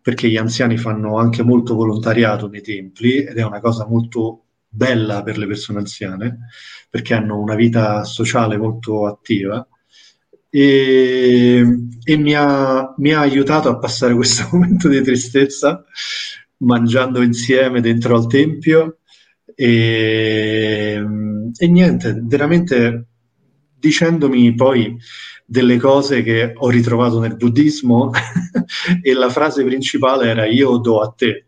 perché 0.00 0.28
gli 0.28 0.36
anziani 0.36 0.76
fanno 0.76 1.16
anche 1.18 1.42
molto 1.42 1.74
volontariato 1.74 2.48
nei 2.48 2.60
templi 2.60 3.24
ed 3.24 3.38
è 3.38 3.44
una 3.44 3.60
cosa 3.60 3.86
molto 3.86 4.42
bella 4.68 5.22
per 5.22 5.38
le 5.38 5.46
persone 5.46 5.78
anziane, 5.78 6.40
perché 6.90 7.14
hanno 7.14 7.38
una 7.40 7.54
vita 7.54 8.04
sociale 8.04 8.56
molto 8.58 9.06
attiva 9.06 9.66
e, 10.56 11.64
e 12.04 12.16
mi, 12.16 12.32
ha, 12.36 12.94
mi, 12.98 13.12
ha, 13.12 13.18
aiutato 13.18 13.68
a 13.68 13.76
passare 13.76 14.14
questo 14.14 14.46
momento 14.54 14.88
di 14.88 15.02
tristezza 15.02 15.84
mangiando 16.58 17.22
insieme 17.22 17.80
dentro 17.80 18.14
al 18.14 18.28
tempio. 18.28 18.98
E, 19.52 21.04
e 21.56 21.66
niente, 21.66 22.20
veramente 22.22 23.06
dicendomi 23.76 24.54
poi 24.54 24.96
delle 25.44 25.76
cose 25.76 26.22
che 26.22 26.52
ho 26.54 26.70
ritrovato 26.70 27.18
nel 27.18 27.36
buddismo 27.36 28.12
e 29.02 29.12
la 29.12 29.30
frase 29.30 29.64
principale 29.64 30.28
era 30.28 30.46
io 30.46 30.76
do 30.78 31.00
a 31.00 31.10
te 31.10 31.46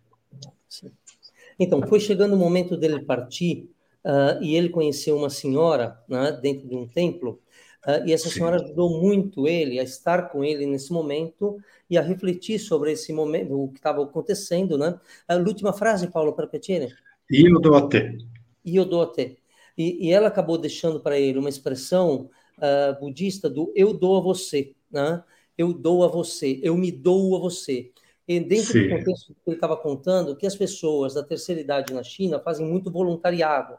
Então, 1.59 1.81
foi 1.87 2.01
chegando 2.01 2.35
o 2.35 2.39
momento 2.39 2.77
dele 2.77 3.03
partir 3.03 3.71
uh, 4.05 4.43
e 4.43 4.55
ele 4.55 4.69
conheceu 4.69 5.17
uma 5.17 5.31
senhora 5.31 5.99
né, 6.07 6.39
dentro 6.43 6.69
de 6.69 6.77
um 6.77 6.87
templo, 6.87 7.41
uh, 7.87 8.07
e 8.07 8.13
essa 8.13 8.29
Sim. 8.29 8.37
senhora 8.37 8.57
ajudou 8.57 9.01
muito 9.01 9.47
ele 9.47 9.79
a 9.79 9.83
estar 9.83 10.29
com 10.31 10.45
ele 10.45 10.67
nesse 10.67 10.93
momento 10.93 11.59
e 11.89 11.97
a 11.97 12.03
refletir 12.03 12.59
sobre 12.59 12.93
esse 12.93 13.13
momento, 13.13 13.63
o 13.63 13.69
que 13.69 13.79
estava 13.79 14.03
acontecendo. 14.03 14.77
Né? 14.77 14.99
A 15.29 15.37
última 15.37 15.73
frase, 15.73 16.09
Paulo, 16.09 16.33
para 16.33 16.47
piacere? 16.47 16.95
Io 17.31 17.59
do 17.59 17.75
a 17.75 17.89
te. 17.89 18.19
Io 18.65 18.85
do 18.85 19.01
a 19.01 19.07
te. 19.07 19.39
E, 19.77 20.07
e 20.07 20.13
ela 20.13 20.29
acabou 20.29 20.59
deixando 20.59 21.01
para 21.01 21.19
ele 21.19 21.39
uma 21.39 21.49
expressão 21.49 22.31
uh, 22.59 22.99
budista 23.01 23.49
do 23.49 23.73
eu 23.75 23.93
dou 23.93 24.17
a 24.17 24.21
você. 24.21 24.75
Né? 24.91 25.23
Eu 25.57 25.73
dou 25.73 26.05
a 26.05 26.09
você, 26.09 26.61
eu 26.63 26.77
me 26.77 26.91
dou 26.91 27.37
a 27.37 27.39
você. 27.39 27.91
E 28.29 28.41
dentro 28.41 28.73
Sim. 28.73 28.89
do 28.89 28.97
contexto 28.97 29.35
que 29.35 29.41
ele 29.47 29.57
estava 29.57 29.77
contando, 29.77 30.37
que 30.37 30.47
as 30.47 30.57
pessoas 30.57 31.15
da 31.15 31.23
terceira 31.23 31.61
idade 31.61 31.95
na 31.95 32.03
China 32.03 32.41
fazem 32.41 32.67
muito 32.67 32.91
voluntariado. 32.91 33.77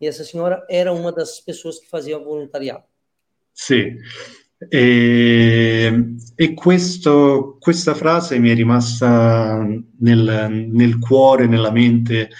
E 0.00 0.06
essa 0.06 0.24
senhora 0.24 0.64
era 0.68 0.92
uma 0.92 1.10
das 1.10 1.40
pessoas 1.40 1.78
que 1.78 1.88
fazia 1.88 2.18
voluntariado. 2.18 2.84
Sì, 3.60 3.92
e, 4.56 6.14
e 6.36 6.54
questo, 6.54 7.56
questa 7.58 7.92
frase 7.94 8.38
mi 8.38 8.50
è 8.50 8.54
rimasta 8.54 9.66
nel, 9.98 10.68
nel 10.70 10.98
cuore, 11.00 11.48
nella 11.48 11.72
mente 11.72 12.30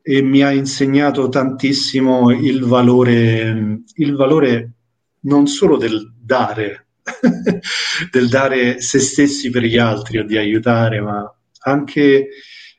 e 0.00 0.22
mi 0.22 0.42
ha 0.44 0.52
insegnato 0.52 1.28
tantissimo 1.28 2.30
il 2.30 2.62
valore, 2.62 3.82
il 3.96 4.14
valore 4.14 4.74
non 5.22 5.48
solo 5.48 5.76
del 5.76 6.14
dare, 6.16 6.90
del 8.12 8.28
dare 8.28 8.80
se 8.80 9.00
stessi 9.00 9.50
per 9.50 9.64
gli 9.64 9.78
altri 9.78 10.18
o 10.18 10.24
di 10.24 10.36
aiutare, 10.36 11.00
ma 11.00 11.28
anche 11.64 12.28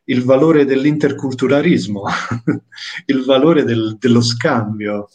il 0.05 0.23
valore 0.23 0.63
dell'interculturalismo, 0.63 2.03
il 3.07 3.25
valore 3.25 3.65
del, 3.65 3.97
dello 3.99 4.21
scambio. 4.21 5.09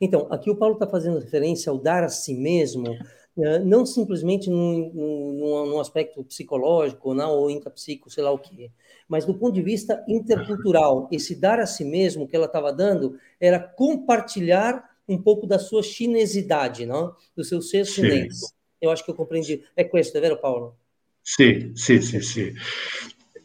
Então, 0.00 0.26
aqui 0.30 0.50
o 0.50 0.56
Paulo 0.56 0.74
está 0.74 0.86
fazendo 0.86 1.18
referência 1.18 1.70
ao 1.70 1.78
dar 1.78 2.04
a 2.04 2.08
si 2.08 2.34
mesmo, 2.34 2.96
né, 3.36 3.58
não 3.58 3.86
simplesmente 3.86 4.50
num, 4.50 4.90
num, 4.92 5.66
num 5.66 5.80
aspecto 5.80 6.22
psicológico 6.24 7.14
não, 7.14 7.32
ou 7.32 7.50
intrapsíquico, 7.50 8.10
sei 8.10 8.24
lá 8.24 8.30
o 8.30 8.38
quê, 8.38 8.70
mas 9.08 9.24
do 9.24 9.34
ponto 9.34 9.54
de 9.54 9.62
vista 9.62 10.04
intercultural. 10.08 11.08
Esse 11.10 11.34
dar 11.34 11.58
a 11.58 11.66
si 11.66 11.84
mesmo 11.84 12.28
que 12.28 12.36
ela 12.36 12.46
estava 12.46 12.72
dando 12.72 13.16
era 13.40 13.58
compartilhar 13.58 14.88
um 15.08 15.20
pouco 15.20 15.46
da 15.46 15.58
sua 15.58 15.82
chinesidade, 15.82 16.86
não? 16.86 17.14
do 17.36 17.44
seu 17.44 17.60
ser 17.60 17.84
chinês. 17.84 18.38
Sim. 18.38 18.46
Eu 18.80 18.90
acho 18.90 19.04
que 19.04 19.10
eu 19.10 19.14
compreendi. 19.14 19.62
É 19.76 19.84
questo, 19.84 20.16
è 20.16 20.20
vero 20.20 20.38
Paolo? 20.38 20.76
Sì, 21.20 21.72
sì, 21.74 22.00
sì, 22.00 22.20
sì. 22.20 22.52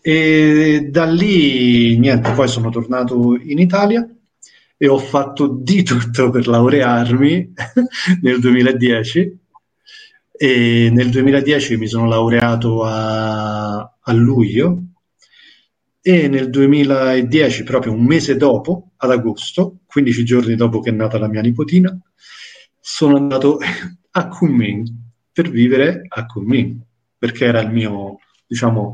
E 0.01 0.87
da 0.89 1.05
lì, 1.05 1.97
niente, 1.97 2.31
poi 2.31 2.47
sono 2.47 2.69
tornato 2.69 3.35
in 3.35 3.59
Italia 3.59 4.07
e 4.77 4.87
ho 4.87 4.97
fatto 4.97 5.47
di 5.47 5.83
tutto 5.83 6.29
per 6.29 6.47
laurearmi 6.47 7.53
nel 8.21 8.39
2010 8.39 9.39
e 10.37 10.89
nel 10.91 11.09
2010 11.09 11.77
mi 11.77 11.87
sono 11.87 12.07
laureato 12.07 12.83
a, 12.83 13.77
a 13.77 14.13
luglio 14.13 14.83
e 16.07 16.27
nel 16.27 16.51
2010, 16.51 17.63
proprio 17.63 17.91
un 17.91 18.05
mese 18.05 18.35
dopo, 18.37 18.91
ad 18.97 19.09
agosto, 19.09 19.79
15 19.87 20.23
giorni 20.23 20.55
dopo 20.55 20.79
che 20.79 20.91
è 20.91 20.93
nata 20.93 21.17
la 21.17 21.27
mia 21.27 21.41
nipotina, 21.41 21.99
sono 22.79 23.15
andato 23.15 23.57
a 24.11 24.27
Kunming 24.27 24.87
per 25.31 25.49
vivere 25.49 26.03
a 26.07 26.27
Kunming, 26.27 26.79
perché 27.17 27.45
era 27.45 27.59
il 27.61 27.71
mio, 27.71 28.19
diciamo, 28.45 28.93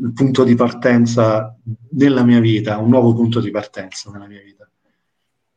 il 0.00 0.12
punto 0.14 0.44
di 0.44 0.54
partenza 0.54 1.54
nella 1.90 2.24
mia 2.24 2.40
vita, 2.40 2.78
un 2.78 2.88
nuovo 2.88 3.14
punto 3.14 3.40
di 3.40 3.50
partenza 3.50 4.10
nella 4.10 4.26
mia 4.26 4.40
vita. 4.40 4.65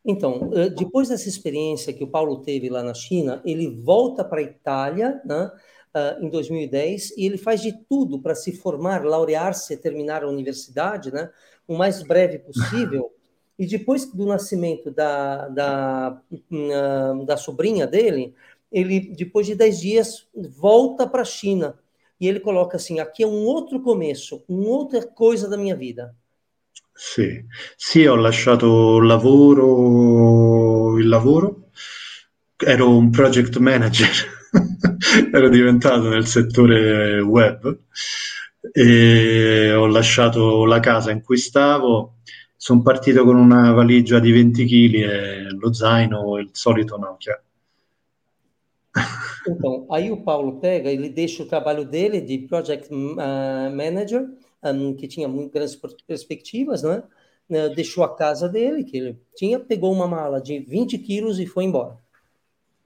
Então, 0.10 0.50
eh, 0.54 0.69
depois 0.69 1.10
dessa 1.10 1.30
experiência 1.30 1.93
que 1.93 2.04
o 2.04 2.08
Paulo 2.08 2.39
teve 2.39 2.69
lá 2.69 2.82
na 2.82 2.93
China, 2.93 3.41
ele 3.45 3.69
volta 3.69 4.24
para 4.24 4.39
a 4.39 4.43
Itália, 4.43 5.22
né? 5.24 5.52
uh, 5.93 6.24
em 6.24 6.30
2010, 6.30 7.17
e 7.17 7.26
ele 7.26 7.38
faz 7.38 7.62
de 7.62 7.74
tudo 7.74 8.19
para 8.19 8.36
se 8.36 8.52
formar, 8.52 9.04
laurear-se, 9.04 9.78
terminar 9.78 10.24
a 10.24 10.28
universidade, 10.28 11.12
né, 11.12 11.30
o 11.67 11.76
mais 11.76 12.02
breve 12.04 12.39
possível. 12.39 13.13
E 13.58 13.65
depois 13.65 14.06
do 14.06 14.26
nascimento 14.26 14.89
da, 14.89 15.48
da, 15.50 16.22
uh, 16.32 17.26
da 17.26 17.38
sobrinha 17.38 17.86
dele, 17.86 18.34
ele, 18.72 19.13
depois 19.15 19.48
de 19.48 19.56
10 19.56 19.80
dias, 19.80 20.28
volta 20.34 21.08
para 21.08 21.24
a 21.24 21.26
China. 21.26 21.78
E 22.19 22.28
ele 22.28 22.39
coloca 22.39 22.78
assim: 22.78 23.00
aqui 23.00 23.24
é 23.24 23.28
um 23.28 23.45
outro 23.45 23.82
começo, 23.82 24.43
uma 24.48 24.69
outra 24.69 25.06
coisa 25.06 25.50
da 25.50 25.58
minha 25.58 25.76
vida. 25.76 26.15
Sì, 27.01 27.41
sì, 27.77 28.05
ho 28.05 28.15
lasciato 28.15 28.99
lavoro, 28.99 30.97
il 30.97 31.07
lavoro, 31.07 31.69
ero 32.57 32.89
un 32.89 33.09
project 33.09 33.57
manager. 33.57 34.09
Ero 35.33 35.47
diventato 35.47 36.09
nel 36.09 36.25
settore 36.27 37.21
web. 37.21 37.79
E 38.73 39.71
ho 39.71 39.88
lasciato 39.88 40.65
la 40.65 40.81
casa 40.81 41.12
in 41.12 41.21
cui 41.23 41.38
stavo. 41.38 42.17
Sono 42.57 42.81
partito 42.81 43.23
con 43.23 43.38
una 43.38 43.71
valigia 43.71 44.19
di 44.19 44.33
20 44.33 44.65
kg 44.65 44.93
e 44.95 45.49
lo 45.57 45.71
zaino 45.71 46.38
il 46.38 46.49
solito 46.51 46.97
Nokia. 46.97 47.41
Então, 49.47 49.88
aí 49.89 50.12
o 50.12 50.17
Paulo 50.17 50.59
pega, 50.59 50.91
ele 50.91 51.07
deixa 51.07 51.43
o 51.43 51.45
trabalho 51.45 51.85
dele 51.85 52.19
de 52.19 52.39
project 52.39 52.91
uh, 52.91 53.73
manager, 53.73 54.27
um, 54.63 54.93
que 54.95 55.08
tinha 55.08 55.28
muito 55.28 55.52
grandes 55.52 55.78
perspectivas, 56.08 56.84
né? 56.84 57.04
Uh, 57.50 57.74
deixou 57.74 58.04
a 58.04 58.15
casa 58.15 58.48
dele, 58.48 58.84
que 58.84 58.98
ele 58.98 59.19
tinha, 59.36 59.60
pegou 59.60 59.91
uma 59.91 60.08
mala 60.08 60.41
de 60.41 60.60
20 60.60 60.98
quilos 61.00 61.39
e 61.39 61.45
foi 61.45 61.63
embora. 61.63 61.98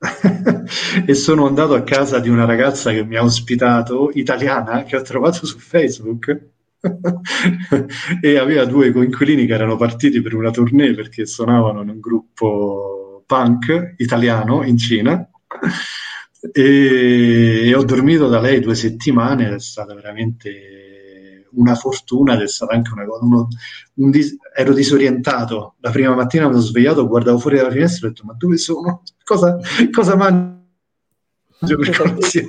e 1.08 1.14
sono 1.14 1.48
andato 1.48 1.74
a 1.74 1.84
casa 1.84 2.20
di 2.20 2.30
una 2.30 2.46
ragazza 2.46 2.92
che 2.92 3.04
mi 3.04 3.16
ha 3.16 3.24
ospitato, 3.24 4.12
italiana, 4.14 4.84
che 4.84 4.98
ho 4.98 5.02
trovato 5.02 5.46
su 5.46 5.60
Facebook 5.60 6.50
e 8.22 8.38
aveva 8.38 8.66
due 8.66 8.92
coinquilini 8.92 9.46
che 9.46 9.54
erano 9.54 9.78
partiti 9.78 10.22
per 10.22 10.36
una 10.36 10.52
tournée 10.52 10.94
perché 10.94 11.26
suonavano 11.26 11.82
in 11.82 11.90
un 11.90 12.00
gruppo 12.00 13.24
punk 13.26 13.96
italiano 13.98 14.64
in 14.64 14.78
Cina 14.78 15.30
e, 16.52 17.70
e 17.70 17.76
ho 17.76 17.84
dormito 17.86 18.28
da 18.28 18.42
lei 18.42 18.60
due 18.60 18.76
settimane 18.76 19.56
è 19.56 19.60
stata 19.60 19.94
veramente 19.94 20.83
una 21.56 21.76
fortuna 21.76 22.34
ed 22.34 22.42
è 22.42 22.48
stata 22.48 22.74
anche 22.74 22.92
una 22.94 23.06
cosa. 23.06 23.24
Uno, 23.24 23.48
un 23.96 24.12
dis- 24.12 24.38
ero 24.56 24.74
disorientato. 24.74 25.76
La 25.80 25.92
prima 25.92 26.16
mattina 26.16 26.48
mi 26.48 26.54
sono 26.54 26.66
svegliato, 26.66 27.08
guardavo 27.08 27.38
fuori 27.38 27.58
dalla 27.58 27.72
finestra 27.72 28.08
e 28.08 28.10
ho 28.10 28.14
detto: 28.14 28.26
Ma 28.26 28.36
dove 28.38 28.58
sono? 28.58 29.02
Cosa, 29.24 29.58
cosa 29.92 30.16
mangio? 30.16 30.62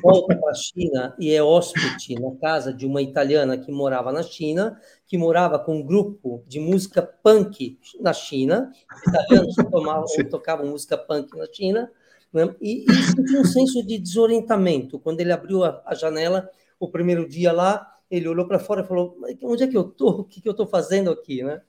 Volta 0.02 0.36
para 0.36 0.50
a 0.50 0.54
China 0.54 1.14
e 1.20 1.32
é 1.32 1.42
hóspede 1.42 2.16
na 2.20 2.34
casa 2.40 2.72
de 2.72 2.84
uma 2.84 3.00
italiana 3.00 3.56
que 3.56 3.70
morava 3.70 4.10
na 4.10 4.24
China, 4.24 4.76
que 5.06 5.16
morava 5.16 5.56
com 5.58 5.76
um 5.76 5.86
grupo 5.86 6.42
de 6.48 6.58
música 6.58 7.00
punk 7.00 7.78
na 8.00 8.12
China. 8.12 8.72
Italianos 9.06 9.54
tomavam, 9.70 10.04
tocavam 10.28 10.66
música 10.66 10.98
punk 10.98 11.36
na 11.36 11.46
China. 11.52 11.90
Né? 12.32 12.52
E, 12.60 12.84
e 12.90 12.94
sentiu 13.04 13.40
um 13.40 13.44
senso 13.44 13.86
de 13.86 13.98
desorientamento 13.98 14.98
quando 14.98 15.20
ele 15.20 15.30
abriu 15.30 15.62
a, 15.62 15.80
a 15.86 15.94
janela 15.94 16.50
o 16.80 16.88
primeiro 16.88 17.28
dia 17.28 17.52
lá 17.52 17.93
ele 18.16 18.28
olhou 18.28 18.46
para 18.46 18.58
fora 18.58 18.82
e 18.82 18.86
falou: 18.86 19.16
onde 19.42 19.64
é 19.64 19.66
que 19.66 19.76
eu 19.76 19.88
estou? 19.88 20.20
O 20.20 20.24
que, 20.24 20.40
que 20.40 20.48
eu 20.48 20.52
estou 20.52 20.66
fazendo 20.66 21.10
aqui, 21.10 21.42
né? 21.42 21.62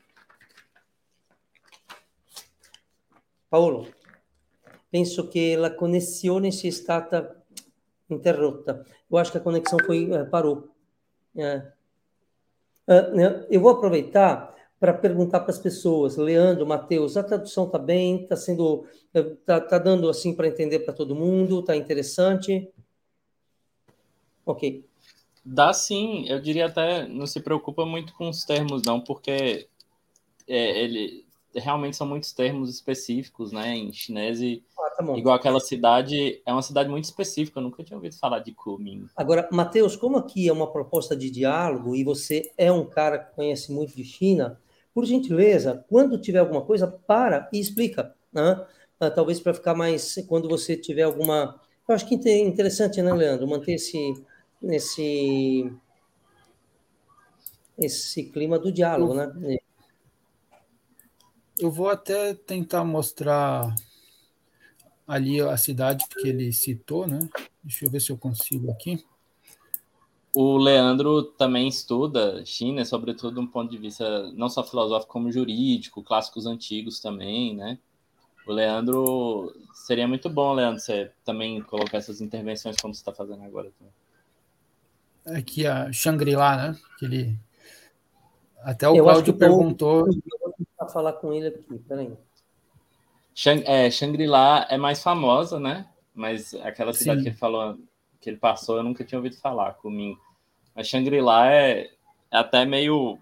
Paolo, 3.49 3.87
penso 4.91 5.27
que 5.29 5.55
a 5.55 5.69
conexão 5.69 6.51
sia 6.51 6.69
stata 6.71 7.35
interrotta. 8.09 8.85
Eu 9.09 9.17
acho 9.17 9.31
que 9.31 9.37
a 9.37 9.41
conexão 9.41 9.79
foi 9.85 10.11
eh, 10.11 10.23
parou. 10.25 10.69
É. 11.35 11.71
Uh, 12.87 13.45
eu 13.49 13.59
vou 13.59 13.71
aproveitar 13.71 14.53
para 14.79 14.93
perguntar 14.93 15.39
para 15.39 15.51
as 15.51 15.57
pessoas, 15.57 16.17
Leandro, 16.17 16.67
Matheus, 16.67 17.17
a 17.17 17.23
tradução 17.23 17.65
está 17.65 17.79
bem, 17.79 18.23
está 18.23 18.35
sendo, 18.35 18.85
está 19.13 19.59
tá 19.59 19.79
dando 19.79 20.09
assim 20.09 20.35
para 20.35 20.47
entender 20.47 20.79
para 20.79 20.93
todo 20.93 21.15
mundo, 21.15 21.61
está 21.61 21.75
interessante. 21.75 22.71
Ok. 24.45 24.85
Dá 25.45 25.71
sim, 25.73 26.25
eu 26.27 26.41
diria 26.41 26.65
até, 26.65 27.07
não 27.07 27.27
se 27.27 27.39
preocupa 27.39 27.85
muito 27.85 28.13
com 28.15 28.29
os 28.29 28.43
termos, 28.43 28.81
não, 28.83 28.99
porque 28.99 29.67
é, 30.47 30.83
ele 30.83 31.23
realmente 31.53 31.95
são 31.95 32.07
muitos 32.07 32.33
termos 32.33 32.69
específicos, 32.69 33.51
né? 33.51 33.75
Em 33.75 33.93
chinês, 33.93 34.41
e, 34.41 34.63
ah, 34.77 34.89
tá 34.97 35.17
igual 35.17 35.35
aquela 35.35 35.59
cidade, 35.59 36.41
é 36.45 36.51
uma 36.51 36.61
cidade 36.61 36.89
muito 36.89 37.05
específica, 37.05 37.59
eu 37.59 37.63
nunca 37.63 37.83
tinha 37.83 37.95
ouvido 37.95 38.15
falar 38.17 38.39
de 38.39 38.51
Kunming. 38.53 39.07
Agora, 39.15 39.47
Matheus, 39.51 39.95
como 39.95 40.17
aqui 40.17 40.47
é 40.47 40.53
uma 40.53 40.71
proposta 40.71 41.15
de 41.15 41.29
diálogo 41.29 41.95
e 41.95 42.03
você 42.03 42.51
é 42.57 42.71
um 42.71 42.85
cara 42.85 43.19
que 43.19 43.35
conhece 43.35 43.71
muito 43.71 43.95
de 43.95 44.03
China, 44.03 44.59
por 44.93 45.05
gentileza, 45.05 45.85
quando 45.89 46.17
tiver 46.17 46.39
alguma 46.39 46.61
coisa, 46.61 46.87
para 46.87 47.49
e 47.51 47.59
explica, 47.59 48.15
né? 48.33 48.65
Ah, 48.99 49.11
talvez 49.11 49.39
para 49.39 49.53
ficar 49.53 49.75
mais, 49.75 50.15
quando 50.27 50.47
você 50.47 50.75
tiver 50.75 51.03
alguma. 51.03 51.59
Eu 51.87 51.93
acho 51.93 52.07
que 52.07 52.15
é 52.27 52.39
interessante, 52.39 53.01
né, 53.01 53.13
Leandro, 53.13 53.47
manter 53.47 53.73
esse 53.73 54.13
nesse 54.65 55.71
esse 57.77 58.23
clima 58.23 58.57
do 58.57 58.71
diálogo, 58.71 59.13
eu, 59.13 59.33
né? 59.33 59.57
Eu 61.59 61.71
vou 61.71 61.89
até 61.89 62.33
tentar 62.33 62.83
mostrar 62.83 63.73
ali 65.07 65.39
a 65.39 65.55
cidade 65.55 66.05
que 66.09 66.27
ele 66.27 66.51
citou, 66.51 67.05
né? 67.05 67.19
Deixa 67.63 67.85
eu 67.85 67.91
ver 67.91 68.01
se 68.01 68.11
eu 68.11 68.17
consigo 68.17 68.71
aqui. 68.71 69.05
O 70.33 70.57
Leandro 70.57 71.23
também 71.23 71.67
estuda 71.67 72.45
China, 72.45 72.83
sobretudo 72.83 73.35
de 73.35 73.39
um 73.39 73.47
ponto 73.47 73.71
de 73.71 73.77
vista 73.77 74.31
não 74.33 74.49
só 74.49 74.63
filosófico 74.63 75.13
como 75.13 75.31
jurídico, 75.31 76.03
clássicos 76.03 76.45
antigos 76.45 76.99
também, 76.99 77.55
né? 77.55 77.77
O 78.47 78.51
Leandro 78.51 79.55
seria 79.73 80.07
muito 80.07 80.29
bom, 80.29 80.53
Leandro, 80.53 80.81
você 80.81 81.11
também 81.23 81.61
colocar 81.61 81.97
essas 81.97 82.19
intervenções 82.19 82.75
como 82.77 82.93
você 82.93 82.99
está 82.99 83.13
fazendo 83.13 83.43
agora. 83.43 83.71
Também 83.77 83.93
aqui 85.25 85.65
a 85.65 85.91
Shangri-La, 85.91 86.57
né? 86.57 86.79
Que 86.97 87.05
ele 87.05 87.39
até 88.65 88.89
o 88.89 88.95
eu 88.95 89.03
Cláudio 89.03 89.33
perguntou. 89.33 90.07
Eu 90.07 90.13
vou 90.79 90.89
falar 90.89 91.13
com 91.13 91.31
ele 91.31 91.47
aqui, 91.49 91.77
peraí. 91.87 92.11
Shang, 93.35 93.63
é, 93.65 93.91
Shangri-La 93.91 94.65
é 94.69 94.77
mais 94.77 95.03
famosa, 95.03 95.59
né? 95.59 95.85
Mas 96.13 96.53
aquela 96.55 96.93
cidade 96.93 97.19
Sim. 97.19 97.23
que 97.23 97.29
ele 97.29 97.37
falou, 97.37 97.77
que 98.19 98.29
ele 98.29 98.37
passou, 98.37 98.77
eu 98.77 98.83
nunca 98.83 99.03
tinha 99.03 99.19
ouvido 99.19 99.35
falar 99.35 99.73
comigo. 99.73 100.19
Mas 100.73 100.87
Shangri-La 100.87 101.51
é, 101.51 101.81
é, 102.31 102.37
até 102.37 102.65
meio. 102.65 103.19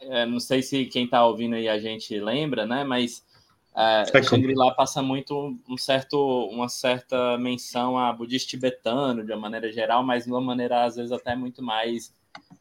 É, 0.00 0.26
não 0.26 0.40
sei 0.40 0.62
se 0.62 0.84
quem 0.86 1.04
está 1.04 1.24
ouvindo 1.24 1.54
aí 1.54 1.68
a 1.68 1.78
gente 1.78 2.18
lembra, 2.18 2.66
né? 2.66 2.84
Mas 2.84 3.24
é, 3.74 4.22
Shangri-La 4.22 4.74
passa 4.74 5.00
muito 5.00 5.56
um 5.68 5.76
certo, 5.78 6.18
uma 6.50 6.68
certa 6.68 7.38
menção 7.38 7.96
a 7.98 8.12
budista 8.12 8.50
tibetano, 8.50 9.24
de 9.24 9.32
uma 9.32 9.40
maneira 9.40 9.72
geral, 9.72 10.02
mas 10.02 10.24
de 10.24 10.30
uma 10.30 10.40
maneira, 10.40 10.84
às 10.84 10.96
vezes, 10.96 11.10
até 11.10 11.34
muito 11.34 11.62
mais 11.62 12.14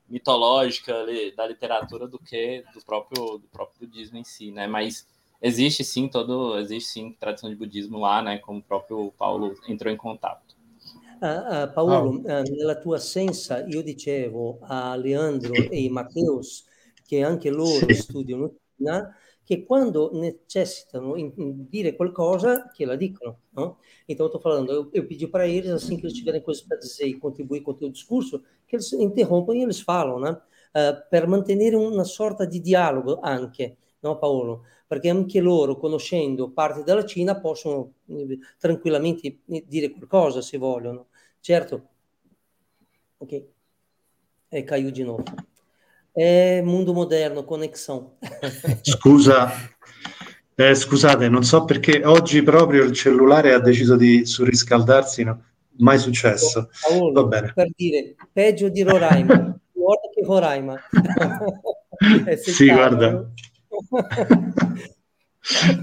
mitológica 0.09 0.93
da 1.35 1.47
literatura 1.47 2.07
do 2.07 2.19
que 2.19 2.63
do 2.73 2.83
próprio, 2.83 3.37
do 3.37 3.47
próprio 3.51 3.87
budismo 3.87 4.17
em 4.17 4.23
si, 4.23 4.51
né? 4.51 4.67
Mas 4.67 5.07
existe 5.41 5.83
sim 5.83 6.07
todo, 6.07 6.57
existe 6.59 6.91
sim 6.91 7.15
tradição 7.19 7.49
de 7.49 7.55
budismo 7.55 7.99
lá, 7.99 8.21
né? 8.21 8.37
Como 8.37 8.59
o 8.59 8.63
próprio 8.63 9.13
Paulo 9.17 9.55
entrou 9.67 9.91
em 9.91 9.97
contato. 9.97 10.55
Uh, 11.21 11.65
uh, 11.65 11.73
Paolo, 11.73 12.17
uh, 12.19 12.43
nella 12.49 12.75
tua 12.75 12.97
assenza 12.97 13.63
io 13.67 13.83
dicevo 13.83 14.57
a 14.63 14.95
Leandro 14.95 15.53
e 15.71 15.87
Mateus 15.87 16.65
che 17.05 17.21
anche 17.21 17.51
loro 17.51 17.93
studiano 17.93 18.51
China 18.75 19.15
che 19.51 19.65
quando 19.65 20.11
necessitano 20.13 21.13
di 21.13 21.67
dire 21.67 21.93
qualcosa, 21.97 22.69
che 22.71 22.85
la 22.85 22.95
dicono. 22.95 23.41
No? 23.49 23.79
Então, 24.07 24.25
eu 24.25 24.27
estou 24.27 24.39
falando, 24.39 24.71
eu, 24.71 24.89
eu 24.93 25.05
pedi 25.05 25.27
para 25.27 25.45
eles, 25.45 25.71
assim 25.71 25.97
que 25.97 26.05
eles 26.05 26.15
tiverem 26.15 26.41
coisas 26.41 26.63
para 26.63 26.77
dizer 26.77 27.05
e 27.05 27.19
contribuir 27.19 27.59
com 27.59 27.71
o 27.71 27.73
teu 27.73 27.89
discurso, 27.89 28.41
que 28.65 28.77
eles 28.77 28.93
interrompam 28.93 29.53
e 29.53 29.61
eles 29.63 29.81
falam, 29.81 30.21
né? 30.21 30.41
Uh, 30.73 31.09
per 31.09 31.27
mantenere 31.27 31.75
una 31.75 32.05
sorta 32.05 32.45
di 32.45 32.61
dialogo 32.61 33.19
anche, 33.21 33.75
no 33.99 34.17
Paolo? 34.17 34.63
Perché 34.87 35.09
anche 35.09 35.41
loro, 35.41 35.75
conoscendo 35.75 36.51
parte 36.51 36.83
della 36.83 37.05
Cina, 37.05 37.37
possono 37.37 37.95
eh, 38.07 38.39
tranquillamente 38.57 39.39
dire 39.65 39.89
qualcosa 39.91 40.41
se 40.41 40.57
vogliono. 40.57 41.07
Certo? 41.41 41.89
Ok. 43.17 43.45
E 44.49 44.63
caiu 44.63 44.91
de 44.91 45.03
È 46.11 46.61
mondo 46.61 46.93
moderno, 46.93 47.43
conexão. 47.43 48.17
Scusa, 48.81 49.51
eh, 50.55 50.75
scusate, 50.75 51.29
non 51.29 51.43
so 51.43 51.63
perché 51.63 52.03
oggi 52.03 52.43
proprio 52.43 52.83
il 52.83 52.91
cellulare 52.91 53.53
ha 53.53 53.59
deciso 53.59 53.95
di 53.95 54.25
surriscaldarsi, 54.25 55.23
no? 55.23 55.43
mai 55.77 55.97
successo. 55.99 56.69
Paolo, 56.87 57.21
Va 57.21 57.23
bene. 57.27 57.51
Per 57.53 57.69
dire, 57.75 58.15
peggio 58.31 58.69
di 58.69 58.81
Roraima, 58.81 59.35
guarda 59.71 60.09
che 60.13 60.21
Roraima. 60.23 60.79
sì, 62.37 62.69
guarda. 62.71 63.31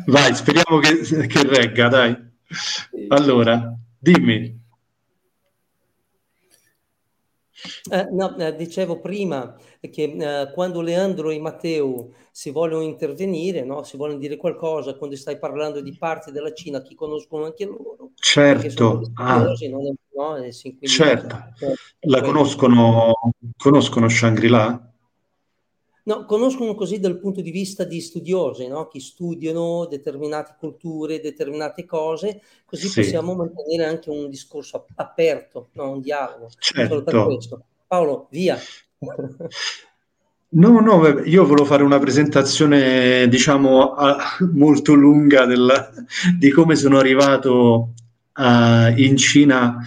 Vai, 0.07 0.35
speriamo 0.35 0.79
che, 0.79 1.27
che 1.27 1.43
regga, 1.45 1.89
dai. 1.89 2.17
Allora, 3.09 3.75
dimmi. 3.99 4.58
Eh, 7.91 8.09
no, 8.13 8.37
eh, 8.37 8.55
dicevo 8.55 9.01
prima 9.01 9.55
che 9.81 10.03
eh, 10.03 10.53
quando 10.53 10.81
Leandro 10.81 11.31
e 11.31 11.41
Matteo 11.41 12.11
si 12.31 12.51
vogliono 12.51 12.83
intervenire, 12.83 13.65
no? 13.65 13.83
si 13.83 13.97
vogliono 13.97 14.19
dire 14.19 14.37
qualcosa, 14.37 14.95
quando 14.97 15.17
stai 15.17 15.39
parlando 15.39 15.81
di 15.81 15.97
parti 15.97 16.31
della 16.31 16.53
Cina 16.53 16.83
che 16.83 16.95
conoscono 16.95 17.47
anche 17.47 17.65
loro. 17.65 18.11
Certo, 18.15 19.11
ah. 19.15 19.43
no? 19.43 19.55
certo. 20.81 21.37
la 22.01 22.21
conoscono, 22.21 23.13
conoscono 23.57 24.09
Shangri-La? 24.09 24.88
No, 26.09 26.25
conoscono 26.25 26.75
così 26.75 27.01
dal 27.01 27.19
punto 27.19 27.43
di 27.43 27.51
vista 27.51 27.85
di 27.85 28.01
studiosi, 28.01 28.67
no? 28.67 28.89
che 28.89 28.99
studiano 28.99 29.85
determinate 29.85 30.57
culture, 30.59 31.21
determinate 31.21 31.85
cose, 31.85 32.41
così 32.65 32.89
sì. 32.89 33.03
possiamo 33.03 33.35
mantenere 33.35 33.85
anche 33.85 34.09
un 34.09 34.31
discorso 34.31 34.87
aperto, 34.95 35.69
no? 35.73 35.91
un 35.91 36.01
dialogo. 36.01 36.49
Certo. 36.59 37.63
Paolo, 37.87 38.27
via. 38.31 38.59
No, 40.51 40.81
no, 40.81 41.07
io 41.25 41.45
volevo 41.45 41.67
fare 41.67 41.83
una 41.83 41.99
presentazione, 41.99 43.29
diciamo, 43.29 43.95
molto 44.55 44.95
lunga 44.95 45.45
della, 45.45 45.91
di 46.39 46.51
come 46.51 46.75
sono 46.75 46.97
arrivato 46.97 47.93
uh, 48.35 48.97
in 48.97 49.15
Cina 49.19 49.79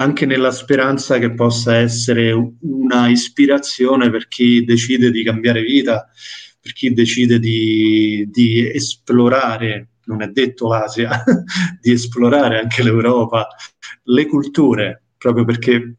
anche 0.00 0.26
nella 0.26 0.50
speranza 0.50 1.18
che 1.18 1.32
possa 1.32 1.76
essere 1.76 2.32
una 2.60 3.08
ispirazione 3.08 4.10
per 4.10 4.28
chi 4.28 4.64
decide 4.64 5.10
di 5.10 5.24
cambiare 5.24 5.62
vita, 5.62 6.08
per 6.60 6.72
chi 6.72 6.92
decide 6.92 7.38
di, 7.38 8.28
di 8.30 8.70
esplorare 8.70 9.88
non 10.04 10.22
è 10.22 10.28
detto 10.28 10.68
l'Asia, 10.68 11.22
di 11.80 11.92
esplorare 11.92 12.60
anche 12.60 12.82
l'Europa, 12.82 13.48
le 14.04 14.26
culture, 14.26 15.02
proprio 15.18 15.44
perché 15.44 15.96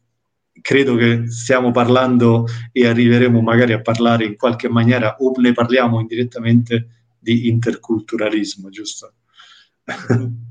credo 0.61 0.95
che 0.95 1.29
stiamo 1.29 1.71
parlando 1.71 2.47
e 2.71 2.87
arriveremo 2.87 3.41
magari 3.41 3.73
a 3.73 3.81
parlare 3.81 4.25
in 4.25 4.35
qualche 4.35 4.69
maniera 4.69 5.17
o 5.19 5.31
ne 5.37 5.51
parliamo 5.51 5.99
indirettamente 5.99 6.87
di 7.19 7.47
interculturalismo, 7.49 8.69
giusto? 8.69 9.13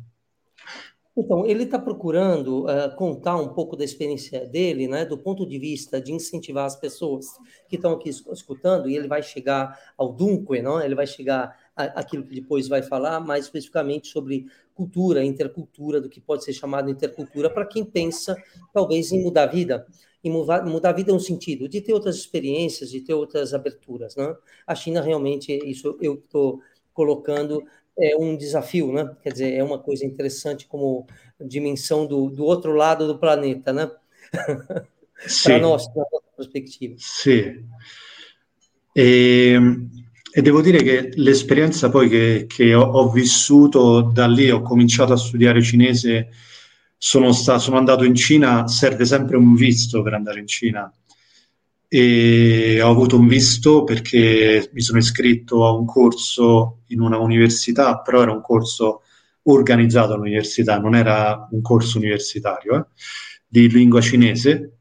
Então, 1.21 1.45
ele 1.45 1.65
está 1.65 1.81
procurando 1.81 2.65
uh, 2.67 2.95
contar 2.95 3.35
um 3.39 3.49
pouco 3.49 3.77
da 3.77 3.85
experiência 3.85 4.47
dele, 4.47 4.87
né, 4.87 5.05
do 5.05 5.19
ponto 5.19 5.45
de 5.45 5.59
vista 5.59 6.01
de 6.01 6.13
incentivar 6.13 6.65
as 6.65 6.77
pessoas 6.77 7.27
que 7.69 7.75
estão 7.75 7.95
aqui 7.95 8.09
escutando, 8.09 8.89
e 8.89 8.95
ele 8.95 9.09
vai 9.09 9.21
chegar 9.21 9.77
ao 9.97 10.13
dunque, 10.13 10.63
não? 10.63 10.81
ele 10.81 10.95
vai 10.95 11.09
chegar 11.09 11.59
àquilo 11.75 12.23
que 12.23 12.37
depois 12.37 12.69
vai 12.69 12.83
falar, 12.83 13.19
mais 13.19 13.47
especificamente 13.47 14.07
sobre 14.07 14.47
cultura, 14.77 15.25
intercultura, 15.25 16.01
do 16.01 16.09
que 16.09 16.21
pode 16.21 16.45
ser 16.45 16.53
chamado 16.53 16.89
intercultura, 16.89 17.51
para 17.51 17.67
quem 17.67 17.85
pensa, 17.85 18.37
talvez, 18.73 19.11
em 19.11 19.21
mudar 19.21 19.43
a 19.43 19.47
vida. 19.47 19.85
E 20.23 20.31
mudar, 20.31 20.63
a 20.85 20.93
vida 20.93 21.13
no 21.13 21.19
sentido 21.19 21.69
de 21.69 21.81
ter 21.81 21.93
outras 21.93 22.15
experiências, 22.15 22.91
de 22.91 23.01
ter 23.01 23.15
outras 23.15 23.53
aberturas. 23.53 24.15
Né? 24.15 24.37
A 24.65 24.75
China, 24.75 25.01
realmente, 25.01 25.53
isso 25.69 25.97
eu 26.01 26.15
estou 26.15 26.61
colocando 26.93 27.65
é 27.99 28.17
um 28.17 28.37
desafio, 28.37 28.93
né? 28.93 29.11
Quer 29.23 29.33
dizer, 29.33 29.55
é 29.55 29.63
uma 29.63 29.79
coisa 29.79 30.05
interessante 30.05 30.67
como 30.67 31.07
dimensão 31.41 32.07
do, 32.07 32.31
do 32.31 32.45
outro 32.45 32.73
lado 32.75 33.07
do 33.07 33.19
planeta, 33.19 33.73
né? 33.73 33.91
Para 35.43 35.59
nós, 35.59 35.87
da 35.89 36.03
nossa 36.13 36.27
prospettiva. 36.37 36.95
Sì. 36.99 37.65
E, 38.95 39.59
e, 40.33 40.43
devo 40.43 40.63
dire 40.63 40.83
che 40.83 41.11
l'esperienza 41.15 41.91
poi 41.91 42.09
che, 42.09 42.47
che 42.49 42.73
ho, 42.75 42.83
ho, 42.83 43.11
vissuto 43.11 44.03
da 44.03 44.27
lì, 44.29 44.51
ho 44.51 44.63
cominciato 44.63 45.13
a 45.13 45.17
studiare 45.17 45.61
cinese, 45.61 46.29
sono, 46.97 47.33
sta, 47.33 47.59
sono 47.59 47.79
andato 47.79 48.05
in 48.05 48.15
Cina, 48.15 48.69
serve 48.69 49.05
sempre 49.05 49.37
un 49.37 49.55
visto 49.55 50.03
per 50.03 50.15
andare 50.15 50.39
in 50.39 50.47
Cina 50.47 50.93
e 51.89 52.81
ho 52.83 52.91
avuto 52.91 53.17
un 53.17 53.27
visto 53.27 53.83
perché 53.85 54.71
mi 54.75 54.83
sono 54.83 54.99
iscritto 54.99 55.67
a 55.67 55.73
un 55.73 55.87
corso 55.87 56.83
in 56.89 57.01
una 57.01 57.19
università, 57.19 58.01
però 58.01 58.23
era 58.23 58.33
un 58.33 58.43
corso 58.43 59.03
organizzato 59.45 60.13
all'università, 60.13 60.79
non 60.79 60.95
era 60.95 61.49
un 61.51 61.63
corso 61.63 61.97
universitario, 61.97 62.77
eh, 62.77 62.85
di 63.47 63.69
lingua 63.71 64.03
cinese. 64.03 64.73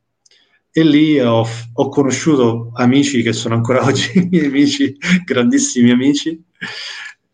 E 0.70 0.84
lì 0.84 1.20
ho, 1.20 1.48
ho, 1.74 1.90
conosciuto 1.90 2.72
amici 2.76 3.24
che 3.24 3.34
sono 3.34 3.56
ancora 3.56 3.84
oggi 3.86 4.28
miei 4.30 4.48
amici, 4.48 4.96
grandissimi 5.26 5.90
amici, 5.92 6.44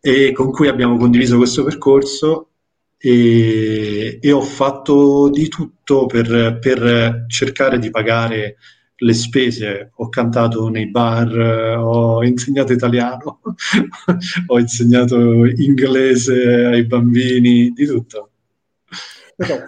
e 0.00 0.32
con 0.32 0.50
cui 0.52 0.68
abbiamo 0.68 0.96
condiviso 0.96 1.36
questo 1.36 1.64
percorso 1.64 2.50
e, 2.96 4.18
e 4.20 4.32
ho 4.32 4.40
fatto 4.40 5.28
di 5.30 5.48
tutto 5.48 6.06
per, 6.06 6.58
per 6.60 7.24
cercare 7.28 7.78
di 7.78 7.90
pagare 7.90 8.56
le 8.96 9.12
spese, 9.12 9.90
ho 9.94 10.08
cantato 10.08 10.68
nei 10.68 10.88
bar, 10.88 11.30
ho 11.78 12.22
insegnato 12.24 12.72
italiano, 12.72 13.40
ho 14.46 14.58
insegnato 14.58 15.44
inglese 15.46 16.66
ai 16.66 16.84
bambini, 16.84 17.70
di 17.70 17.86
tutto. 17.86 18.30
Então, 19.36 19.66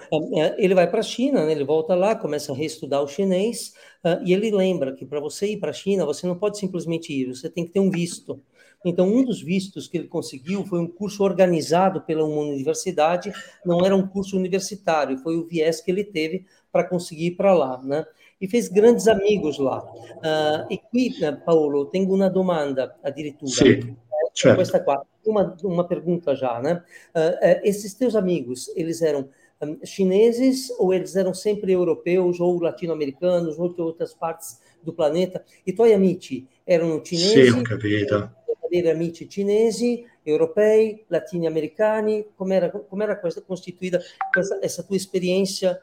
ele 0.57 0.75
vai 0.75 0.89
para 0.89 1.01
a 1.01 1.03
China, 1.03 1.45
né, 1.45 1.53
ele 1.53 1.65
volta 1.65 1.95
lá, 1.95 2.15
começa 2.15 2.53
a 2.53 2.55
reestudar 2.55 3.03
o 3.03 3.09
chinês, 3.09 3.75
uh, 4.05 4.23
e 4.25 4.33
ele 4.33 4.51
lembra 4.51 4.95
que 4.95 5.05
para 5.05 5.19
você 5.19 5.49
ir 5.49 5.57
para 5.59 5.71
a 5.71 5.75
China, 5.75 6.07
você 6.07 6.27
não 6.27 6.39
pode 6.39 6.59
simplesmente 6.59 7.13
ir, 7.13 7.35
você 7.35 7.51
tem 7.51 7.65
que 7.65 7.73
ter 7.73 7.81
um 7.81 7.91
visto. 7.91 8.41
Então, 8.85 9.09
um 9.09 9.25
dos 9.25 9.43
vistos 9.43 9.89
que 9.89 9.99
ele 9.99 10.07
conseguiu 10.07 10.65
foi 10.65 10.79
um 10.79 10.87
curso 10.87 11.25
organizado 11.25 12.01
pela 12.03 12.25
uma 12.25 12.43
universidade, 12.43 13.33
não 13.65 13.85
era 13.85 13.97
um 13.97 14.07
curso 14.07 14.37
universitário, 14.37 15.19
foi 15.19 15.37
o 15.37 15.45
viés 15.45 15.81
que 15.81 15.91
ele 15.91 16.05
teve 16.05 16.47
para 16.71 16.85
conseguir 16.85 17.27
ir 17.27 17.31
para 17.33 17.53
lá, 17.53 17.83
né? 17.83 18.07
E 18.41 18.47
fez 18.47 18.69
grandes 18.69 19.09
amigos 19.09 19.59
lá. 19.59 19.83
Uh, 19.83 20.67
e 20.71 20.79
qui, 20.79 21.15
Paolo, 21.45 21.87
tenho 21.87 22.13
uma 22.13 22.29
domanda 22.29 22.97
addirittura. 23.03 23.51
Sì, 23.51 23.97
certo. 24.33 24.57
Questa 24.57 24.83
qua, 24.83 25.05
uma, 25.25 25.57
uma 25.63 25.87
pergunta 25.87 26.35
já, 26.35 26.61
né? 26.61 26.83
Uh, 27.15 27.61
esses 27.63 27.95
teus 27.95 28.15
amigos, 28.15 28.71
eles 28.77 29.03
eram 29.03 29.29
um, 29.61 29.79
chineses 29.85 30.71
ou 30.79 30.93
eles 30.93 31.17
eram 31.17 31.33
sempre 31.33 31.73
europeus 31.73 32.41
ou 32.41 32.61
latino-americanos 32.61 33.59
ou 33.59 33.73
de 33.73 33.81
outras 33.81 34.15
partes 34.15 34.61
do 34.83 34.93
planeta? 34.93 35.45
I 35.67 35.73
tuoi 35.73 35.93
amici 35.93 36.47
erano 36.67 37.03
cinesi? 37.03 37.51
Ho 37.51 37.63
capito. 37.63 38.31
Avere 38.67 38.91
amici 38.91 39.29
cinesi, 39.29 40.05
europei, 40.25 41.05
latino-americani? 41.09 42.27
Com'era, 42.37 42.69
com'era 42.69 43.17
questa, 43.17 43.41
costituita 43.41 44.01
questa, 44.33 44.59
questa 44.59 44.83
tua 44.83 44.97
esperienza 44.97 45.81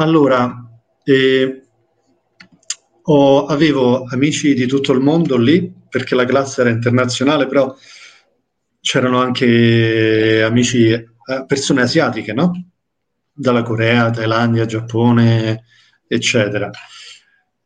allora, 0.00 0.68
eh, 1.04 1.62
ho, 3.02 3.46
avevo 3.46 4.04
amici 4.04 4.54
di 4.54 4.66
tutto 4.66 4.92
il 4.92 5.00
mondo 5.00 5.36
lì, 5.36 5.72
perché 5.88 6.14
la 6.14 6.24
classe 6.24 6.60
era 6.60 6.70
internazionale, 6.70 7.46
però 7.46 7.74
c'erano 8.80 9.20
anche 9.20 10.42
amici, 10.42 10.90
eh, 10.90 11.06
persone 11.46 11.82
asiatiche, 11.82 12.32
no? 12.32 12.70
Dalla 13.32 13.62
Corea, 13.62 14.10
Thailandia, 14.10 14.66
Giappone, 14.66 15.64
eccetera. 16.06 16.70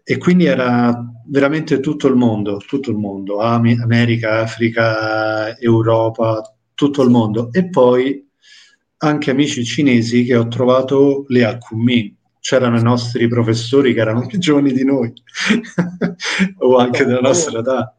E 0.05 0.19
quindi 0.19 0.47
era 0.47 1.05
veramente 1.27 1.81
tutto 1.81 2.09
il 2.09 2.15
mondo, 2.15 2.59
tutto 2.59 2.91
il 2.91 2.97
mondo, 2.97 3.41
America, 3.41 4.41
Africa, 4.41 5.59
Europa, 5.59 6.43
tutto 6.75 7.03
il 7.03 7.11
mondo. 7.11 7.53
E 7.53 7.69
poi 7.69 8.27
anche 8.99 9.31
amici 9.31 9.65
cinesi 9.65 10.25
che 10.25 10.37
ho 10.37 10.49
trovato 10.49 11.25
lì 11.29 11.43
a 11.43 11.59
Kunming 11.59 12.21
c'erano 12.43 12.77
i 12.77 12.83
nostri 12.83 13.29
professori 13.29 13.95
che 13.95 14.01
erano 14.01 14.27
più 14.27 14.37
giovani 14.37 14.73
di 14.73 14.85
noi 14.85 15.13
o 16.59 16.77
anche 16.77 17.05
della 17.05 17.21
nostra 17.21 17.61
età. 17.61 17.97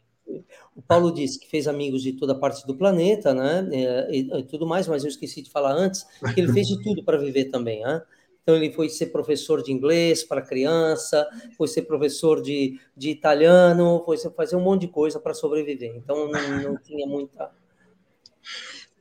O 0.76 0.82
Paulo 0.86 1.12
disse 1.12 1.40
que 1.40 1.48
fez 1.48 1.68
amigos 1.68 2.04
de 2.04 2.14
toda 2.14 2.36
parte 2.36 2.66
do 2.66 2.76
planeta, 2.76 3.34
né, 3.34 3.68
e, 3.72 4.28
e, 4.28 4.44
tudo 4.44 4.66
mais, 4.66 4.88
mas 4.88 5.04
eu 5.04 5.10
esqueci 5.10 5.42
de 5.42 5.50
falar 5.50 5.74
antes 5.74 6.06
que 6.34 6.42
ele 6.42 6.52
fez 6.52 6.68
de 6.68 6.82
tudo 6.82 7.04
para 7.04 7.18
viver 7.18 7.46
também, 7.46 7.82
né? 7.84 8.02
Então 8.42 8.56
ele 8.58 8.74
foi 8.74 8.90
ser 8.90 9.06
professor 9.08 9.64
de 9.64 9.72
inglês 9.72 10.24
para 10.24 10.42
criança, 10.42 11.26
foi 11.56 11.68
ser 11.68 11.84
professor 11.84 12.42
de, 12.42 12.78
de 12.98 13.10
italiano, 13.12 14.02
foi 14.04 14.18
fazer 14.36 14.58
um 14.58 14.62
monte 14.62 14.82
de 14.82 14.88
coisa 14.90 15.20
para 15.20 15.34
sobreviver. 15.34 15.96
Então 15.96 16.30
não, 16.30 16.62
não 16.62 16.78
tinha 16.78 17.08
muita. 17.08 17.52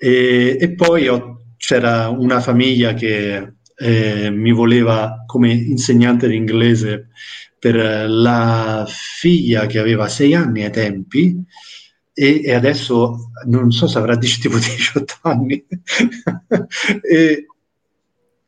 E, 0.00 0.58
e 0.60 0.68
poi 0.76 1.08
ho, 1.08 1.38
c'era 1.56 2.10
una 2.10 2.40
famiglia 2.40 2.94
che 2.94 3.54
eh, 3.82 4.30
mi 4.30 4.52
voleva 4.52 5.24
come 5.26 5.52
insegnante 5.52 6.28
di 6.28 6.36
inglese 6.36 7.08
per 7.58 8.08
la 8.08 8.84
figlia 8.88 9.66
che 9.66 9.78
aveva 9.78 10.08
sei 10.08 10.34
anni 10.34 10.64
ai 10.64 10.70
tempi 10.70 11.44
e, 12.14 12.42
e 12.44 12.54
adesso 12.54 13.30
non 13.46 13.70
so 13.70 13.86
se 13.86 13.98
avrà 13.98 14.16
tipo 14.16 14.56
18 14.58 15.18
anni. 15.22 15.64
E, 17.02 17.46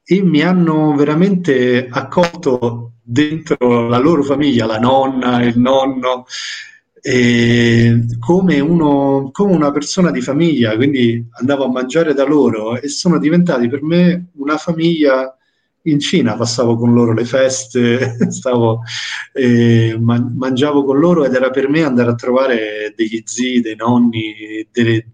e 0.06 0.22
mi 0.22 0.42
hanno 0.42 0.94
veramente 0.94 1.88
accolto 1.90 2.92
dentro 3.02 3.88
la 3.88 3.98
loro 3.98 4.22
famiglia, 4.22 4.66
la 4.66 4.78
nonna, 4.78 5.42
il 5.42 5.58
nonno, 5.58 6.26
come, 8.18 8.60
uno, 8.60 9.28
come 9.30 9.52
una 9.52 9.70
persona 9.70 10.10
di 10.10 10.22
famiglia, 10.22 10.74
quindi 10.74 11.26
andavo 11.32 11.64
a 11.64 11.70
mangiare 11.70 12.14
da 12.14 12.24
loro 12.24 12.80
e 12.80 12.88
sono 12.88 13.18
diventati 13.18 13.68
per 13.68 13.82
me 13.82 14.30
una 14.36 14.56
famiglia 14.56 15.36
in 15.86 16.00
Cina, 16.00 16.34
passavo 16.34 16.76
con 16.76 16.94
loro 16.94 17.12
le 17.12 17.26
feste, 17.26 18.16
stavo, 18.30 18.80
eh, 19.34 19.96
man- 19.98 20.34
mangiavo 20.34 20.82
con 20.84 20.98
loro 20.98 21.26
ed 21.26 21.34
era 21.34 21.50
per 21.50 21.68
me 21.68 21.82
andare 21.82 22.10
a 22.10 22.14
trovare 22.14 22.94
degli 22.96 23.22
zii, 23.22 23.60
dei 23.60 23.76
nonni, 23.76 24.66
delle, 24.72 25.06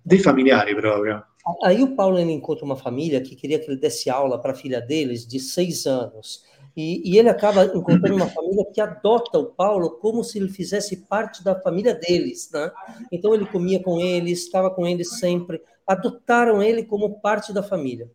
dei 0.00 0.18
familiari 0.20 0.76
proprio. 0.76 1.26
Aí 1.64 1.82
o 1.82 1.96
Paulo 1.96 2.20
encontra 2.20 2.64
uma 2.64 2.76
família 2.76 3.20
que 3.20 3.34
queria 3.34 3.58
que 3.58 3.68
ele 3.68 3.80
desse 3.80 4.08
aula 4.08 4.40
para 4.40 4.52
a 4.52 4.54
filha 4.54 4.80
deles 4.80 5.26
de 5.26 5.40
seis 5.40 5.86
anos. 5.86 6.44
E, 6.76 7.10
e, 7.10 7.18
ele 7.18 7.28
acaba 7.28 7.64
encontrando 7.74 8.16
uma 8.16 8.28
família 8.28 8.64
que 8.72 8.80
adota 8.80 9.38
o 9.38 9.46
Paulo 9.46 9.98
como 9.98 10.22
se 10.22 10.38
ele 10.38 10.48
fizesse 10.48 11.04
parte 11.08 11.44
da 11.44 11.58
família 11.60 11.94
deles, 11.94 12.50
né? 12.52 12.70
Então 13.10 13.34
ele 13.34 13.46
comia 13.46 13.80
com 13.82 14.00
eles, 14.00 14.44
estava 14.44 14.70
com 14.70 14.86
eles 14.86 15.18
sempre, 15.18 15.60
adotaram 15.86 16.62
ele 16.62 16.84
como 16.84 17.20
parte 17.20 17.52
da 17.52 17.62
família. 17.62 18.08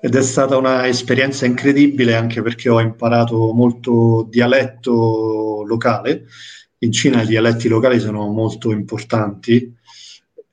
Ed 0.00 0.14
è 0.14 0.22
stata 0.22 0.56
un'esperienza 0.56 1.46
incredibile 1.46 2.14
anche 2.14 2.42
perché 2.42 2.68
ho 2.68 2.80
imparato 2.80 3.52
molto 3.52 4.26
dialetto 4.28 5.62
locale. 5.66 6.26
In 6.78 6.92
Cina 6.92 7.22
i 7.22 7.26
dialetti 7.26 7.68
locali 7.68 7.98
sono 7.98 8.28
molto 8.28 8.70
importanti 8.70 9.74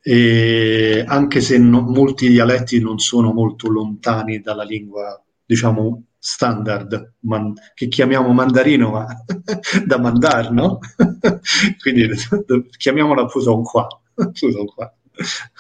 e 0.01 1.03
anche 1.07 1.39
se 1.39 1.57
no, 1.57 1.81
molti 1.81 2.29
dialetti 2.29 2.79
non 2.79 2.99
sono 2.99 3.31
molto 3.31 3.69
lontani 3.69 4.41
dalla 4.41 4.63
lingua, 4.63 5.21
diciamo, 5.45 6.03
standard 6.25 7.15
man, 7.19 7.53
che 7.73 7.89
chiamiamo 7.89 8.31
mandarino 8.31 8.91
ma 8.91 9.05
da 9.85 9.97
mandar, 9.97 10.51
no? 10.51 10.79
Quindi 11.83 12.07
chiamiamola 12.77 13.25
Puson 13.25 13.63
qua. 13.63 13.87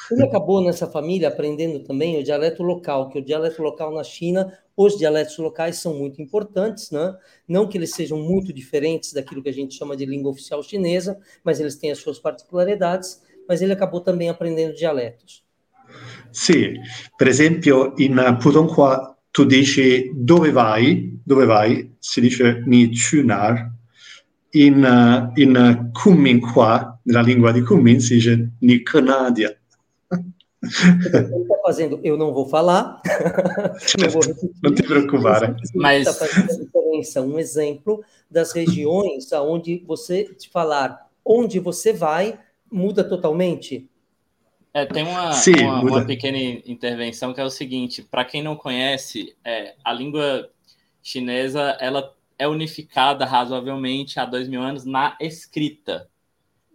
Ele 0.09 0.23
acabou 0.23 0.63
nessa 0.63 0.87
família 0.87 1.27
aprendendo 1.27 1.79
também 1.79 2.17
o 2.17 2.23
dialeto 2.23 2.63
local, 2.63 3.09
que 3.09 3.19
o 3.19 3.21
dialeto 3.23 3.61
local 3.61 3.93
na 3.93 4.03
China, 4.03 4.57
os 4.75 4.97
dialetos 4.97 5.37
locais 5.37 5.77
são 5.79 5.93
muito 5.95 6.21
importantes, 6.21 6.91
né? 6.91 7.15
Não 7.47 7.67
que 7.67 7.77
eles 7.77 7.91
sejam 7.91 8.17
muito 8.17 8.53
diferentes 8.53 9.11
daquilo 9.13 9.43
que 9.43 9.49
a 9.49 9.53
gente 9.53 9.75
chama 9.75 9.97
de 9.97 10.05
língua 10.05 10.31
oficial 10.31 10.63
chinesa, 10.63 11.19
mas 11.43 11.59
eles 11.59 11.75
têm 11.75 11.91
as 11.91 11.99
suas 11.99 12.19
particularidades, 12.19 13.21
mas 13.47 13.61
ele 13.61 13.73
acabou 13.73 14.01
também 14.01 14.29
aprendendo 14.29 14.75
dialetos. 14.75 15.43
Sì, 16.31 16.73
per 17.15 17.27
esempio 17.27 17.93
in 17.99 18.15
Putonghua 18.41 19.12
tu 19.33 19.45
dici 19.45 20.11
dove 20.13 20.51
vai, 20.51 21.19
dove 21.25 21.45
vai, 21.45 21.95
si 21.97 22.21
dice 22.21 22.61
ni 22.67 22.91
chunar, 22.93 23.71
in, 24.51 24.83
uh, 24.83 25.31
in 25.39 25.89
Kunmin 25.91 26.39
qua, 26.39 26.99
nella 27.01 27.21
lingua 27.21 27.51
di 27.51 27.61
Kunmin, 27.61 27.99
si 27.99 28.15
dice 28.15 28.51
ni 28.59 28.83
Canadia. 28.83 29.57
Ele 30.61 31.41
está 31.41 31.57
fazendo, 31.63 31.99
eu 32.03 32.15
não 32.15 32.31
vou 32.31 32.47
falar. 32.47 33.01
não, 33.99 34.09
vou 34.09 34.21
não 34.61 34.73
te 34.73 34.83
preocupar. 34.83 35.55
Mas 35.73 36.07
está 36.07 36.27
fazendo 36.27 36.65
diferença, 36.65 37.21
um 37.21 37.39
exemplo 37.39 38.03
das 38.29 38.53
regiões 38.53 39.31
onde 39.33 39.83
você 39.85 40.25
te 40.25 40.47
falar 40.49 41.09
onde 41.25 41.59
você 41.59 41.91
vai 41.91 42.37
muda 42.71 43.03
totalmente. 43.03 43.89
É, 44.73 44.87
tem 44.87 45.03
uma, 45.03 45.33
Sim, 45.33 45.65
uma, 45.65 45.81
uma, 45.81 46.05
pequena 46.05 46.37
intervenção 46.37 47.31
que 47.31 47.39
é 47.39 47.43
o 47.43 47.49
seguinte: 47.49 48.01
para 48.01 48.25
quem 48.25 48.41
não 48.41 48.55
conhece, 48.55 49.35
é, 49.45 49.75
a 49.83 49.93
língua 49.93 50.49
chinesa 51.01 51.77
ela 51.79 52.11
é 52.39 52.47
unificada 52.47 53.23
razoavelmente 53.23 54.19
há 54.19 54.25
dois 54.25 54.47
mil 54.47 54.63
anos 54.63 54.83
na 54.83 55.15
escrita. 55.21 56.09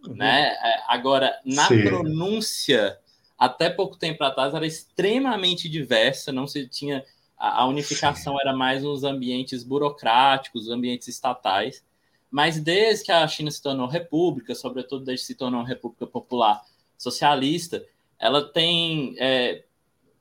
Uhum. 0.05 0.15
Né? 0.15 0.47
É, 0.47 0.83
agora, 0.87 1.37
na 1.43 1.67
Sim. 1.67 1.83
pronúncia, 1.83 2.97
até 3.37 3.69
pouco 3.69 3.97
tempo 3.97 4.23
atrás, 4.23 4.53
era 4.53 4.65
extremamente 4.65 5.67
diversa, 5.67 6.31
não 6.31 6.47
se 6.47 6.67
tinha. 6.67 7.03
A, 7.37 7.63
a 7.63 7.65
unificação 7.67 8.33
Sim. 8.33 8.39
era 8.41 8.55
mais 8.55 8.81
nos 8.81 9.03
ambientes 9.03 9.61
burocráticos, 9.61 10.69
ambientes 10.69 11.09
estatais. 11.09 11.83
Mas 12.31 12.59
desde 12.59 13.05
que 13.05 13.11
a 13.11 13.27
China 13.27 13.51
se 13.51 13.61
tornou 13.61 13.87
república, 13.87 14.55
sobretudo 14.55 15.03
desde 15.03 15.23
que 15.23 15.33
se 15.33 15.35
tornou 15.35 15.63
república 15.63 16.07
popular 16.07 16.61
socialista, 16.99 17.83
ela 18.19 18.43
tem 18.43 19.15
é, 19.17 19.63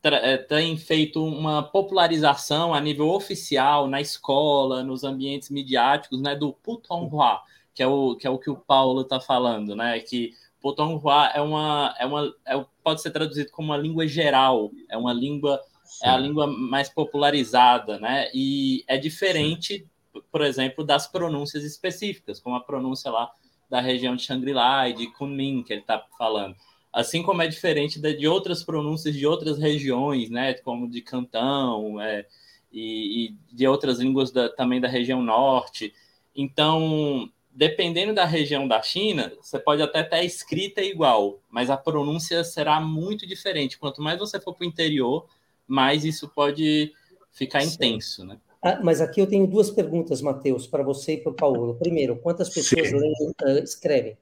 é, 0.02 0.36
tem 0.36 0.76
feito 0.76 1.22
uma 1.22 1.62
popularização 1.62 2.72
a 2.72 2.80
nível 2.80 3.08
oficial 3.08 3.88
na 3.88 4.00
escola, 4.00 4.82
nos 4.82 5.02
ambientes 5.02 5.50
midiáticos, 5.50 6.22
né, 6.22 6.36
do 6.36 6.52
Putonghua, 6.52 7.42
que 7.74 7.82
é 7.82 7.86
o 7.86 8.14
que 8.14 8.26
é 8.26 8.30
o 8.30 8.38
que 8.38 8.48
o 8.48 8.56
Paulo 8.56 9.02
está 9.02 9.20
falando, 9.20 9.74
né, 9.74 9.98
que 9.98 10.32
Putonghua 10.62 11.32
é 11.34 11.40
uma 11.40 11.94
é 11.98 12.06
uma 12.06 12.32
é, 12.46 12.64
pode 12.82 13.02
ser 13.02 13.10
traduzido 13.10 13.50
como 13.50 13.68
uma 13.68 13.76
língua 13.76 14.06
geral, 14.06 14.70
é 14.88 14.96
uma 14.96 15.12
língua 15.12 15.60
Sim. 15.84 16.06
é 16.06 16.10
a 16.10 16.16
língua 16.16 16.46
mais 16.46 16.88
popularizada, 16.88 17.98
né, 17.98 18.30
e 18.32 18.84
é 18.86 18.96
diferente, 18.96 19.78
Sim. 20.12 20.22
por 20.30 20.42
exemplo, 20.42 20.84
das 20.84 21.08
pronúncias 21.08 21.64
específicas, 21.64 22.38
como 22.38 22.54
a 22.54 22.60
pronúncia 22.60 23.10
lá 23.10 23.32
da 23.68 23.80
região 23.80 24.14
de 24.14 24.22
Shangri-La 24.22 24.88
e 24.88 24.94
de 24.94 25.08
Kunming 25.08 25.64
que 25.64 25.72
ele 25.72 25.82
está 25.82 26.02
falando 26.16 26.56
assim 26.98 27.22
como 27.22 27.40
é 27.40 27.46
diferente 27.46 28.00
de, 28.00 28.26
outras 28.26 28.64
pronúncias 28.64 29.14
de 29.14 29.24
outras 29.24 29.56
regiões, 29.56 30.30
né, 30.30 30.54
como 30.54 30.90
de 30.90 31.00
Cantão 31.00 32.00
é, 32.00 32.26
e, 32.72 33.28
e, 33.28 33.54
de 33.54 33.68
outras 33.68 34.00
línguas 34.00 34.32
da, 34.32 34.48
também 34.48 34.80
da 34.80 34.88
região 34.88 35.22
norte. 35.22 35.94
Então, 36.34 37.30
dependendo 37.54 38.12
da 38.12 38.24
região 38.24 38.66
da 38.66 38.82
China, 38.82 39.32
você 39.40 39.60
pode 39.60 39.80
até 39.80 40.02
ter 40.02 40.16
a 40.16 40.24
escrita 40.24 40.82
igual, 40.82 41.40
mas 41.48 41.70
a 41.70 41.76
pronúncia 41.76 42.42
será 42.42 42.80
muito 42.80 43.28
diferente. 43.28 43.78
Quanto 43.78 44.02
mais 44.02 44.18
você 44.18 44.40
for 44.40 44.52
para 44.52 44.64
o 44.64 44.68
interior, 44.68 45.24
mais 45.68 46.04
isso 46.04 46.28
pode 46.28 46.92
ficar 47.30 47.60
Sim. 47.60 47.74
intenso, 47.74 48.24
né? 48.24 48.40
Ah, 48.60 48.80
mas 48.82 49.00
aqui 49.00 49.20
eu 49.20 49.26
tenho 49.28 49.46
duas 49.46 49.70
perguntas, 49.70 50.20
Matheus, 50.20 50.66
para 50.66 50.82
você 50.82 51.12
e 51.12 51.18
para 51.18 51.30
o 51.30 51.34
Paulo. 51.34 51.76
Primeiro, 51.76 52.16
quantas 52.16 52.48
pessoas 52.48 52.90
leem, 52.90 53.14
uh, 53.44 53.62
escrevem? 53.62 54.18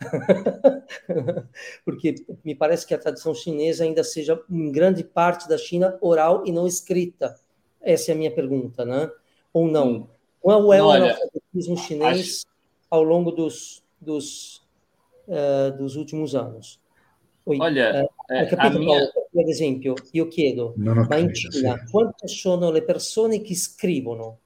Porque 1.84 2.14
me 2.44 2.54
parece 2.54 2.86
que 2.86 2.94
a 2.94 2.98
tradição 2.98 3.34
chinesa 3.34 3.84
ainda 3.84 4.02
seja, 4.02 4.40
em 4.50 4.72
grande 4.72 5.04
parte 5.04 5.48
da 5.48 5.58
China, 5.58 5.98
oral 6.00 6.42
e 6.46 6.52
não 6.52 6.66
escrita. 6.66 7.34
Essa 7.80 8.12
é 8.12 8.14
a 8.14 8.16
minha 8.16 8.30
pergunta, 8.30 8.84
né? 8.84 9.10
Ou 9.52 9.66
não? 9.66 9.90
Hum. 9.90 10.06
Qual 10.40 10.72
é 10.72 10.82
o 10.82 10.90
analfabetismo 10.90 11.76
chinês 11.76 12.18
acho... 12.18 12.46
ao 12.90 13.02
longo 13.02 13.30
dos, 13.30 13.84
dos, 14.00 14.66
uh, 15.28 15.76
dos 15.76 15.96
últimos 15.96 16.34
anos? 16.34 16.80
Oi, 17.44 17.58
Olha, 17.60 18.04
uh, 18.04 18.32
é, 18.32 18.46
capito, 18.46 18.78
minha... 18.78 18.98
Paulo, 18.98 19.28
per 19.32 19.48
esempio, 19.48 19.94
io 20.12 20.28
chiedo, 20.28 20.74
ma 20.76 21.18
in 21.18 21.34
Cina 21.34 21.78
sì. 21.78 21.90
quante 21.90 22.28
sono 22.28 22.70
le 22.70 22.82
persone 22.82 23.42
che 23.42 23.54
scrivono? 23.54 24.38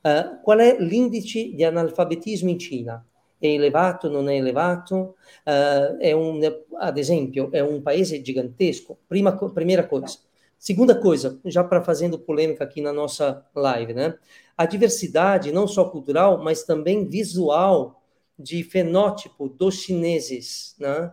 Uh, 0.00 0.40
qual 0.42 0.58
è 0.58 0.76
l'indice 0.80 1.50
di 1.54 1.64
analfabetismo 1.64 2.50
in 2.50 2.58
Cina? 2.58 3.04
È 3.46 3.54
elevato, 3.54 4.10
non 4.10 4.28
è 4.28 4.34
elevato, 4.34 5.16
uh, 5.44 5.96
è 5.98 6.12
un, 6.12 6.40
ad 6.78 6.98
esempio, 6.98 7.50
è 7.50 7.60
um 7.60 7.82
paese 7.82 8.20
gigantesco, 8.20 8.98
prima, 9.06 9.36
primeira 9.36 9.86
coisa. 9.86 10.18
Segunda 10.56 10.98
coisa, 10.98 11.38
já 11.44 11.62
para 11.62 11.82
fazendo 11.82 12.18
polêmica 12.18 12.64
aqui 12.64 12.80
na 12.80 12.92
nossa 12.92 13.46
live, 13.54 13.92
né? 13.92 14.16
A 14.56 14.64
diversidade, 14.64 15.52
não 15.52 15.66
só 15.66 15.84
cultural, 15.84 16.42
mas 16.42 16.62
também 16.62 17.06
visual 17.06 18.02
de 18.38 18.62
fenótipo 18.62 19.48
dos 19.48 19.82
chineses, 19.82 20.74
né? 20.78 21.12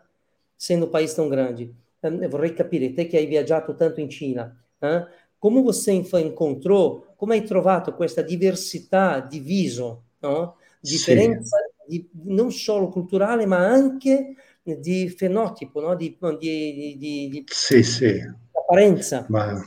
Sendo 0.58 0.86
um 0.86 0.90
país 0.90 1.14
tão 1.14 1.28
grande. 1.28 1.76
Eu 2.02 2.30
vorrei 2.30 2.52
capire, 2.52 2.94
te 2.94 3.06
che 3.06 3.18
hai 3.18 3.26
viaggiato 3.26 3.76
tanto 3.76 4.00
in 4.00 4.10
Cina, 4.10 4.58
né? 4.82 5.08
come 5.42 5.62
você 5.64 5.92
encontrou, 5.92 7.04
come 7.18 7.34
hai 7.34 7.44
trovato 7.44 7.94
questa 7.94 8.22
diversità 8.22 9.20
di 9.20 9.40
viso, 9.40 10.04
no? 10.20 10.56
differenza 10.80 11.58
di, 11.92 12.10
non 12.26 12.52
solo 12.52 12.88
culturale, 12.88 13.46
ma 13.46 13.58
anche 13.58 14.36
di 14.64 15.10
fenotipo, 15.10 15.82
no? 15.82 15.96
di, 15.96 16.18
di, 16.40 16.96
di, 16.98 17.44
sì, 17.48 17.84
sì. 17.84 18.16
apparenza. 18.52 19.26
Ma 19.28 19.62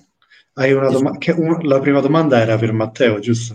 hai 0.54 0.72
una 0.72 0.88
doma- 0.88 1.18
un, 1.36 1.58
la 1.62 1.80
prima 1.80 2.00
domanda 2.00 2.40
era 2.40 2.56
per 2.56 2.72
Matteo, 2.72 3.18
giusto? 3.18 3.54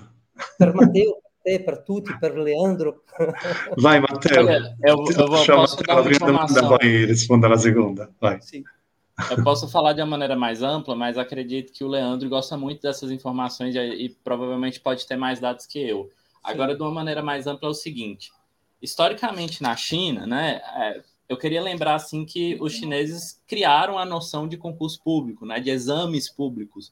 Per 0.58 0.74
Matteo, 0.74 1.20
per 1.22 1.58
te, 1.58 1.64
per 1.64 1.82
tutti, 1.82 2.16
per 2.20 2.38
Leandro. 2.38 3.04
Vai 3.78 4.00
Matteo, 4.02 4.48
eu, 4.48 4.72
eu 4.82 5.28
vou, 5.28 5.46
posso 5.46 5.82
dar 5.82 5.98
a 5.98 6.04
prima 6.04 6.26
domanda, 6.28 6.68
poi 6.68 7.06
risponda 7.06 7.48
alla 7.48 7.58
seconda. 7.58 8.14
Vai. 8.20 8.40
Sim. 8.42 8.64
Eu 9.32 9.44
posso 9.44 9.68
falar 9.68 9.92
de 9.92 10.02
uma 10.02 10.12
maneira 10.12 10.36
mais 10.36 10.62
ampla, 10.62 10.96
mas 10.96 11.18
acredito 11.18 11.74
que 11.74 11.84
o 11.84 11.90
Leandro 11.90 12.30
gosta 12.30 12.56
muito 12.56 12.82
dessas 12.82 13.12
informações 13.12 13.76
e, 13.76 13.80
e 13.80 14.10
provavelmente 14.24 14.80
pode 14.80 15.06
ter 15.06 15.18
mais 15.18 15.42
dados 15.42 15.66
que 15.66 15.80
eu. 15.80 16.10
Agora, 16.42 16.72
Sim. 16.72 16.78
de 16.78 16.84
uma 16.84 16.92
maneira 16.92 17.22
mais 17.22 17.46
ampla, 17.46 17.68
é 17.68 17.72
o 17.72 17.74
seguinte: 17.74 18.32
historicamente 18.82 19.62
na 19.62 19.76
China, 19.76 20.26
né, 20.26 20.62
é, 20.76 21.02
eu 21.28 21.38
queria 21.38 21.62
lembrar 21.62 21.96
assim 21.96 22.26
que 22.26 22.58
os 22.60 22.74
chineses 22.74 23.42
criaram 23.48 23.98
a 23.98 24.06
noção 24.06 24.48
de 24.48 24.58
concurso 24.58 25.02
público, 25.04 25.46
né, 25.46 25.60
de 25.60 25.70
exames 25.70 26.30
públicos, 26.30 26.92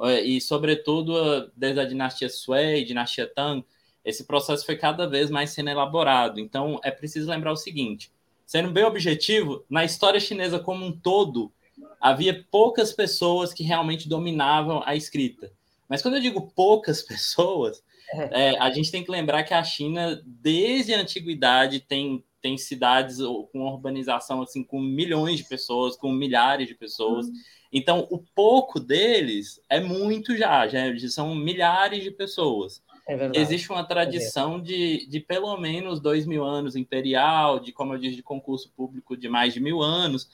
é, 0.00 0.20
e 0.20 0.40
sobretudo 0.40 1.50
desde 1.56 1.80
a 1.80 1.84
dinastia 1.84 2.28
Sui, 2.28 2.84
dinastia 2.84 3.26
Tang, 3.26 3.64
esse 4.04 4.24
processo 4.24 4.64
foi 4.64 4.76
cada 4.76 5.06
vez 5.06 5.30
mais 5.30 5.50
sendo 5.50 5.70
elaborado. 5.70 6.40
Então 6.40 6.80
é 6.82 6.90
preciso 6.90 7.28
lembrar 7.28 7.52
o 7.52 7.56
seguinte: 7.56 8.10
sendo 8.46 8.70
bem 8.70 8.84
objetivo, 8.84 9.64
na 9.68 9.84
história 9.84 10.20
chinesa 10.20 10.58
como 10.58 10.84
um 10.84 10.92
todo 10.92 11.52
havia 12.00 12.46
poucas 12.50 12.92
pessoas 12.92 13.52
que 13.52 13.62
realmente 13.62 14.08
dominavam 14.08 14.82
a 14.84 14.94
escrita. 14.94 15.52
Mas 15.88 16.02
quando 16.02 16.14
eu 16.14 16.22
digo 16.22 16.52
poucas 16.54 17.02
pessoas, 17.02 17.82
é. 18.12 18.50
é, 18.50 18.58
a 18.58 18.70
gente 18.70 18.90
tem 18.90 19.04
que 19.04 19.10
lembrar 19.10 19.42
que 19.44 19.54
a 19.54 19.62
China, 19.62 20.22
desde 20.24 20.94
a 20.94 21.00
antiguidade, 21.00 21.80
tem, 21.80 22.24
tem 22.40 22.56
cidades 22.56 23.18
com 23.52 23.66
urbanização 23.66 24.42
assim, 24.42 24.62
com 24.62 24.80
milhões 24.80 25.38
de 25.38 25.44
pessoas, 25.44 25.96
com 25.96 26.12
milhares 26.12 26.68
de 26.68 26.74
pessoas. 26.74 27.26
Uhum. 27.26 27.32
Então, 27.72 28.06
o 28.10 28.18
pouco 28.18 28.80
deles 28.80 29.60
é 29.68 29.78
muito 29.78 30.36
já, 30.36 30.66
já 30.66 30.80
são 31.08 31.34
milhares 31.34 32.02
de 32.02 32.10
pessoas. 32.10 32.82
É 33.06 33.30
Existe 33.34 33.70
uma 33.70 33.84
tradição 33.84 34.60
de, 34.60 35.06
de 35.06 35.18
pelo 35.18 35.56
menos 35.56 35.98
dois 35.98 36.26
mil 36.26 36.44
anos 36.44 36.76
imperial, 36.76 37.58
de, 37.58 37.72
como 37.72 37.94
eu 37.94 37.98
disse, 37.98 38.16
de 38.16 38.22
concurso 38.22 38.70
público 38.76 39.16
de 39.16 39.28
mais 39.28 39.54
de 39.54 39.60
mil 39.60 39.82
anos, 39.82 40.28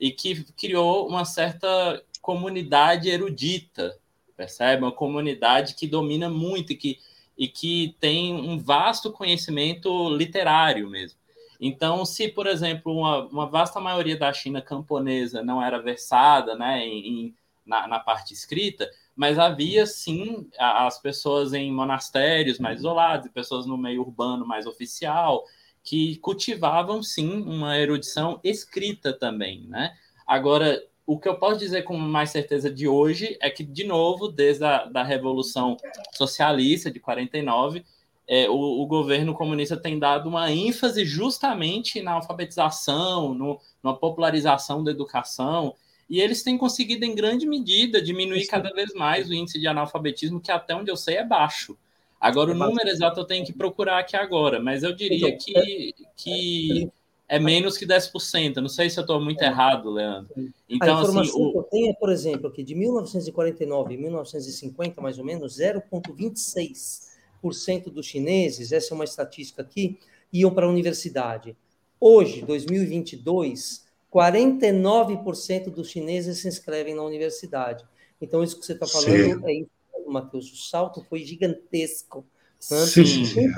e 0.00 0.10
que 0.10 0.42
criou 0.54 1.06
uma 1.06 1.24
certa 1.24 2.02
comunidade 2.22 3.10
erudita, 3.10 3.98
percebe? 4.34 4.82
Uma 4.82 4.92
comunidade 4.92 5.74
que 5.74 5.86
domina 5.86 6.30
muito 6.30 6.72
e 6.72 6.76
que 6.76 6.98
e 7.36 7.48
que 7.48 7.96
tem 8.00 8.34
um 8.34 8.58
vasto 8.58 9.12
conhecimento 9.12 10.08
literário 10.16 10.88
mesmo. 10.88 11.18
Então, 11.60 12.04
se, 12.04 12.28
por 12.28 12.46
exemplo, 12.46 12.92
uma, 12.92 13.26
uma 13.26 13.46
vasta 13.46 13.80
maioria 13.80 14.18
da 14.18 14.32
China 14.32 14.60
camponesa 14.60 15.42
não 15.42 15.62
era 15.62 15.80
versada 15.80 16.54
né, 16.54 16.84
em, 16.84 17.08
em 17.08 17.34
na, 17.64 17.88
na, 17.88 17.98
parte 17.98 18.34
escrita, 18.34 18.90
mas 19.16 19.38
havia 19.38 19.86
sim 19.86 20.46
as 20.58 21.00
pessoas 21.00 21.54
em 21.54 21.72
monastérios 21.72 22.58
mais 22.58 22.80
isolados, 22.80 23.30
pessoas 23.30 23.64
no 23.64 23.78
meio 23.78 24.02
urbano 24.02 24.46
mais 24.46 24.66
oficial, 24.66 25.44
que 25.82 26.16
cultivavam 26.16 27.02
sim 27.02 27.42
uma 27.42 27.78
erudição 27.78 28.38
escrita 28.44 29.12
também, 29.12 29.66
né? 29.66 29.96
Agora, 30.26 30.82
o 31.06 31.18
que 31.18 31.28
eu 31.28 31.36
posso 31.36 31.58
dizer 31.58 31.82
com 31.82 31.96
mais 31.96 32.30
certeza 32.30 32.70
de 32.70 32.88
hoje 32.88 33.36
é 33.40 33.50
que, 33.50 33.62
de 33.62 33.84
novo, 33.84 34.28
desde 34.28 34.64
a 34.64 34.84
da 34.84 35.02
Revolução 35.02 35.76
Socialista 36.12 36.90
de 36.90 36.98
49, 36.98 37.84
é, 38.26 38.48
o, 38.48 38.54
o, 38.54 38.86
governo 38.86 39.34
comunista 39.34 39.76
tem 39.76 39.98
dado 39.98 40.28
uma 40.30 40.50
ênfase 40.50 41.04
justamente 41.04 42.00
na 42.00 42.12
alfabetização, 42.12 43.34
no, 43.34 43.60
na 43.82 43.92
popularização 43.92 44.82
da 44.82 44.90
educação, 44.90 45.74
e 46.08 46.20
eles 46.20 46.42
têm 46.42 46.56
conseguido, 46.56 47.04
em 47.04 47.14
grande 47.14 47.46
medida, 47.46 48.00
diminuir 48.00 48.46
cada 48.46 48.70
vez 48.70 48.94
mais 48.94 49.28
o 49.28 49.34
índice 49.34 49.60
de 49.60 49.66
analfabetismo, 49.66 50.40
que 50.40 50.50
até 50.50 50.74
onde 50.74 50.90
eu 50.90 50.96
sei 50.96 51.16
é 51.16 51.24
baixo. 51.24 51.76
Agora, 52.18 52.52
o 52.52 52.54
número 52.54 52.88
exato 52.88 53.20
eu 53.20 53.24
tenho 53.24 53.44
que 53.44 53.52
procurar 53.52 53.98
aqui 53.98 54.16
agora, 54.16 54.58
mas 54.58 54.82
eu 54.82 54.94
diria 54.94 55.28
então, 55.28 55.38
que, 55.38 55.94
que 56.16 56.90
é 57.28 57.38
menos 57.38 57.76
que 57.76 57.86
10%. 57.86 58.56
Não 58.56 58.68
sei 58.68 58.90
se 58.90 58.98
eu 58.98 59.02
estou 59.02 59.20
muito 59.20 59.42
é. 59.42 59.46
errado, 59.46 59.90
Leandro. 59.90 60.32
Então, 60.68 60.96
a 60.96 61.00
assim, 61.00 61.10
informação 61.10 61.20
assim, 61.20 61.42
o... 61.42 61.52
que 61.52 61.58
eu 61.58 61.62
tenho 61.64 61.90
é, 61.90 61.94
por 61.94 62.10
exemplo, 62.10 62.50
que 62.50 62.62
de 62.62 62.74
1949 62.74 63.94
a 63.94 63.98
1950, 63.98 65.00
mais 65.00 65.18
ou 65.18 65.24
menos, 65.24 65.58
0,26% 65.58 67.90
dos 67.90 68.06
chineses, 68.06 68.72
essa 68.72 68.92
é 68.92 68.94
uma 68.94 69.04
estatística 69.04 69.62
aqui, 69.62 69.98
iam 70.32 70.52
para 70.52 70.66
a 70.66 70.68
universidade. 70.68 71.56
Hoje, 72.00 72.42
2022, 72.42 73.84
49% 74.12 75.70
dos 75.70 75.88
chineses 75.88 76.38
se 76.38 76.48
inscrevem 76.48 76.94
na 76.94 77.02
universidade. 77.02 77.84
Então, 78.20 78.42
isso 78.42 78.58
que 78.58 78.66
você 78.66 78.72
está 78.72 78.86
falando 78.86 79.40
Sim. 79.40 79.46
é 79.46 79.54
isso 79.54 79.70
Matheus, 80.06 80.52
o 80.52 80.56
salto 80.56 81.02
foi 81.08 81.24
gigantesco. 81.24 82.26
Sim. 82.64 83.52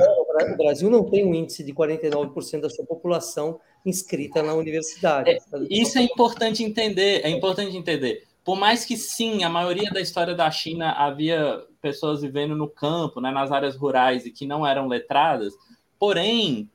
O 0.53 0.57
Brasil 0.57 0.91
não 0.91 1.05
tem 1.05 1.25
um 1.25 1.35
índice 1.35 1.63
de 1.63 1.73
49% 1.73 2.61
da 2.61 2.71
sua 2.71 2.85
população 2.85 3.61
inscrita 3.85 4.43
na 4.43 4.55
universidade. 4.55 5.31
É, 5.31 5.39
isso 5.71 5.99
é 5.99 6.03
importante 6.03 6.63
entender, 6.65 7.21
é 7.25 7.31
importante 7.31 7.77
entender. 7.77 8.25
Por 8.45 8.57
mais 8.57 8.85
que 8.85 8.97
sim, 8.97 9.45
a 9.45 9.49
maioria 9.49 9.91
da 9.91 10.01
história 10.01 10.35
da 10.35 10.51
China 10.51 10.93
havia 10.93 11.63
pessoas 11.81 12.23
vivendo 12.23 12.55
no 12.55 12.69
campo, 12.69 13.21
né, 13.21 13.31
nas 13.31 13.51
áreas 13.53 13.77
rurais 13.77 14.27
e 14.27 14.31
que 14.31 14.47
não 14.47 14.67
eram 14.67 14.89
letradas, 14.89 15.53
porém 15.99 16.69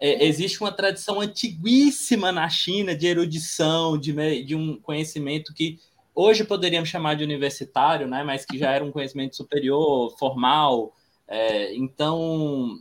é, 0.00 0.26
existe 0.26 0.60
uma 0.60 0.72
tradição 0.72 1.20
antiguíssima 1.20 2.30
na 2.30 2.48
China 2.48 2.94
de 2.94 3.06
erudição, 3.06 3.98
de, 3.98 4.42
de 4.44 4.54
um 4.54 4.80
conhecimento 4.80 5.52
que 5.54 5.78
hoje 6.14 6.44
poderíamos 6.44 6.88
chamar 6.88 7.14
de 7.14 7.24
universitário, 7.24 8.06
né, 8.06 8.22
mas 8.22 8.44
que 8.44 8.58
já 8.58 8.72
era 8.72 8.84
um 8.84 8.92
conhecimento 8.92 9.36
superior, 9.36 10.16
formal. 10.18 10.94
É, 11.28 11.74
então, 11.76 12.80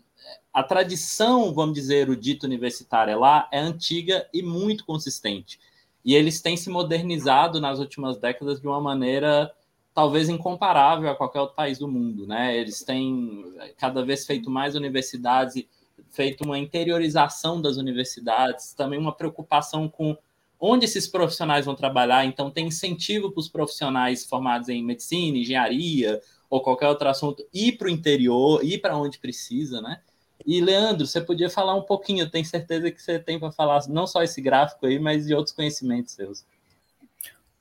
a 0.54 0.64
tradição, 0.64 1.54
vamos 1.54 1.76
dizer, 1.76 2.10
o 2.10 2.16
dito 2.16 2.46
universitário 2.46 3.20
lá 3.20 3.48
é 3.52 3.60
antiga 3.60 4.28
e 4.34 4.42
muito 4.42 4.86
consistente. 4.86 5.60
E 6.04 6.16
eles 6.16 6.42
têm 6.42 6.56
se 6.56 6.70
modernizado 6.70 7.60
nas 7.60 7.80
últimas 7.80 8.18
décadas 8.18 8.62
de 8.62 8.68
uma 8.68 8.80
maneira 8.80 9.54
talvez 9.94 10.30
incomparável 10.30 11.10
a 11.10 11.16
qualquer 11.16 11.42
outro 11.42 11.56
país 11.56 11.80
do 11.80 11.88
mundo, 11.88 12.26
né? 12.26 12.56
Eles 12.56 12.84
têm 12.84 13.44
cada 13.78 14.06
vez 14.06 14.26
feito 14.26 14.50
mais 14.50 14.76
universidades, 14.76 15.66
feito 16.12 16.44
uma 16.44 16.58
interiorização 16.58 17.62
das 17.62 17.78
universidades, 17.78 18.74
também 18.74 19.00
uma 19.00 19.12
preocupação 19.12 19.90
com 19.90 20.16
onde 20.60 20.86
esses 20.86 21.08
profissionais 21.08 21.66
vão 21.66 21.76
trabalhar. 21.76 22.26
Então, 22.26 22.50
tem 22.50 22.68
incentivo 22.68 23.32
para 23.32 23.42
os 23.42 23.50
profissionais 23.50 24.26
formados 24.26 24.70
em 24.70 24.84
medicina, 24.84 25.38
engenharia 25.38 26.22
ou 26.50 26.62
qualquer 26.62 26.88
outro 26.88 27.08
assunto 27.08 27.46
ir 27.54 27.74
para 27.74 27.88
o 27.88 27.90
interior, 27.90 28.64
ir 28.64 28.80
para 28.80 28.98
onde 28.98 29.20
precisa, 29.20 29.82
né? 29.82 30.02
E, 30.46 30.62
Leandro, 30.62 31.06
você 31.06 31.20
podia 31.20 31.50
falar 31.50 31.76
um 31.76 31.82
pouquinho, 31.82 32.24
eu 32.24 32.30
tenho 32.30 32.46
certeza 32.46 32.92
que 32.92 33.02
você 33.02 33.20
tem 33.20 33.40
para 33.40 33.52
falar 33.52 33.86
não 33.88 34.08
só 34.08 34.24
esse 34.24 34.42
gráfico 34.42 34.86
aí, 34.86 35.00
mas 35.00 35.26
de 35.26 35.34
outros 35.34 35.54
conhecimentos 35.54 36.14
seus. 36.14 36.46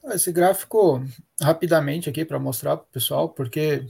Esse 0.04 0.30
gráfico, 0.30 1.02
rapidamente 1.40 2.08
aqui 2.08 2.24
para 2.24 2.38
mostrar 2.38 2.76
para 2.76 2.84
o 2.84 2.92
pessoal, 2.92 3.28
porque 3.28 3.84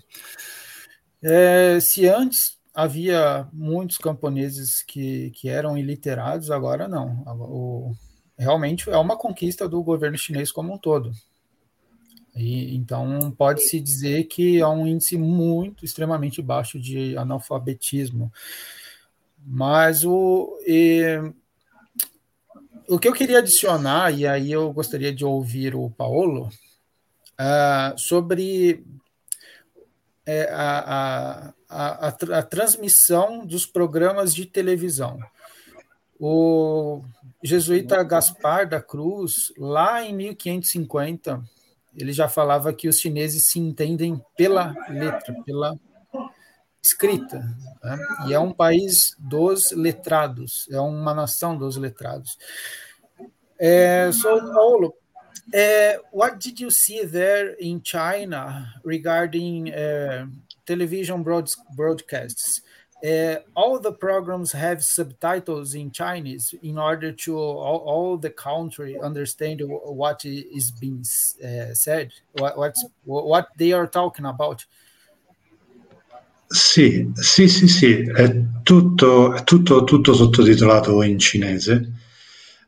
é, 1.22 1.78
se 1.78 2.09
antes 2.09 2.57
havia 2.74 3.49
muitos 3.53 3.99
camponeses 3.99 4.82
que, 4.82 5.30
que 5.32 5.49
eram 5.49 5.76
iliterados, 5.76 6.51
agora 6.51 6.88
não. 6.88 7.22
O, 7.26 7.94
realmente 8.38 8.88
é 8.88 8.97
uma 8.97 9.16
conquista 9.16 9.68
do 9.68 9.82
governo 9.82 10.16
chinês 10.16 10.53
como 10.53 10.72
um 10.72 10.78
todo. 10.78 11.12
E, 12.37 12.76
então, 12.76 13.30
pode-se 13.30 13.80
dizer 13.80 14.24
que 14.24 14.61
há 14.61 14.68
um 14.68 14.87
índice 14.87 15.16
muito, 15.16 15.84
extremamente 15.84 16.43
baixo 16.43 16.78
de 16.78 17.16
analfabetismo. 17.16 18.30
Mas 19.45 20.05
o, 20.05 20.59
e, 20.66 21.32
o 22.89 22.99
que 22.99 23.09
eu 23.09 23.12
queria 23.12 23.39
adicionar, 23.39 24.12
e 24.12 24.26
aí 24.26 24.53
eu 24.53 24.72
gostaria 24.72 25.14
de 25.14 25.24
ouvir 25.24 25.74
o 25.74 25.89
Paulo, 25.91 26.51
uh, 27.41 27.99
sobre 27.99 28.84
é, 30.26 30.51
a, 30.53 31.53
a, 31.68 32.09
a, 32.09 32.09
a, 32.09 32.43
transmissão 32.43 33.47
dos 33.47 33.64
programas 33.64 34.34
de 34.34 34.45
televisão. 34.45 35.18
O 36.18 37.03
jesuíta 37.43 38.03
Gaspar 38.03 38.68
da 38.68 38.80
Cruz, 38.80 39.53
lá 39.57 40.03
em 40.03 40.14
1550, 40.14 41.43
ele 41.97 42.12
já 42.12 42.28
falava 42.28 42.72
que 42.72 42.88
os 42.88 42.99
chineses 43.01 43.51
se 43.51 43.59
entendem 43.59 44.22
pela 44.36 44.74
letra, 44.88 45.34
pela 45.44 45.78
escrita. 46.82 47.38
Né? 47.82 47.99
E 48.28 48.34
é 48.34 48.38
um 48.38 48.53
país 48.53 49.16
dos 49.18 49.72
letrados, 49.72 50.68
é 50.70 50.80
uma 50.80 51.14
nação 51.14 51.57
dos 51.57 51.76
letrados. 51.76 52.38
É, 53.59 54.11
so, 54.12 54.28
Paulo, 54.53 54.94
uh, 55.49 56.05
what 56.12 56.38
did 56.38 56.61
you 56.61 56.70
see 56.70 57.07
there 57.07 57.57
in 57.59 57.80
China 57.82 58.74
regarding 58.84 59.70
uh, 59.70 60.30
television 60.64 61.22
broad 61.22 61.51
broadcasts? 61.74 62.62
Uh, 63.07 63.36
all 63.54 63.78
the 63.78 63.92
programs 63.92 64.50
have 64.50 64.82
subtitles 64.82 65.74
in 65.74 65.92
Chinese 65.92 66.54
in 66.62 66.76
order 66.76 67.12
to 67.12 67.38
all, 67.38 67.78
all 67.86 68.16
the 68.16 68.30
country 68.30 68.98
understand 68.98 69.62
what 69.64 70.24
is 70.24 70.72
being 70.72 71.04
uh, 71.44 71.72
said, 71.72 72.11
what, 72.32 72.74
what 73.04 73.48
they 73.57 73.70
are 73.72 73.86
talking 73.86 74.24
about. 74.24 74.66
Sì, 76.48 77.09
sì, 77.14 77.48
sì, 77.48 77.68
sì, 77.68 78.00
è 78.00 78.44
tutto, 78.64 79.34
è 79.34 79.44
tutto, 79.44 79.84
tutto 79.84 80.12
sottotitolato 80.12 81.02
in 81.02 81.18
cinese, 81.20 81.92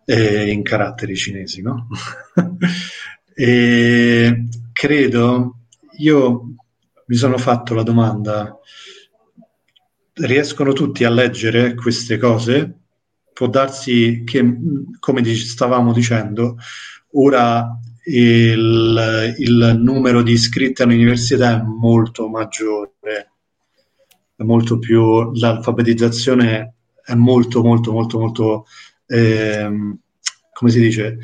eh, 0.05 0.51
in 0.51 0.63
caratteri 0.63 1.17
cinesi, 1.17 1.63
no? 1.63 1.89
e 3.35 4.49
credo, 4.73 5.57
io 5.97 6.43
mi 7.07 7.17
sono 7.17 7.39
fatto 7.39 7.75
la 7.75 7.83
domanda 7.83 8.57
riescono 10.21 10.73
tutti 10.73 11.05
a 11.05 11.11
leggere 11.11 11.75
queste 11.75 12.19
cose, 12.19 12.73
può 13.33 13.49
darsi 13.49 14.23
che, 14.25 14.57
come 14.99 15.25
stavamo 15.25 15.93
dicendo, 15.93 16.57
ora 17.13 17.79
il, 18.05 19.35
il 19.39 19.77
numero 19.79 20.23
di 20.23 20.33
iscritti 20.33 20.83
all'università 20.83 21.61
è 21.61 21.63
molto 21.63 22.29
maggiore, 22.29 22.93
è 24.35 24.43
molto 24.43 24.79
più, 24.79 25.33
l'alfabetizzazione 25.33 26.75
è 27.05 27.15
molto, 27.15 27.63
molto, 27.63 27.93
molto, 27.93 28.19
molto, 28.19 28.67
eh, 29.07 29.69
come 30.53 30.71
si 30.71 30.81
dice, 30.81 31.19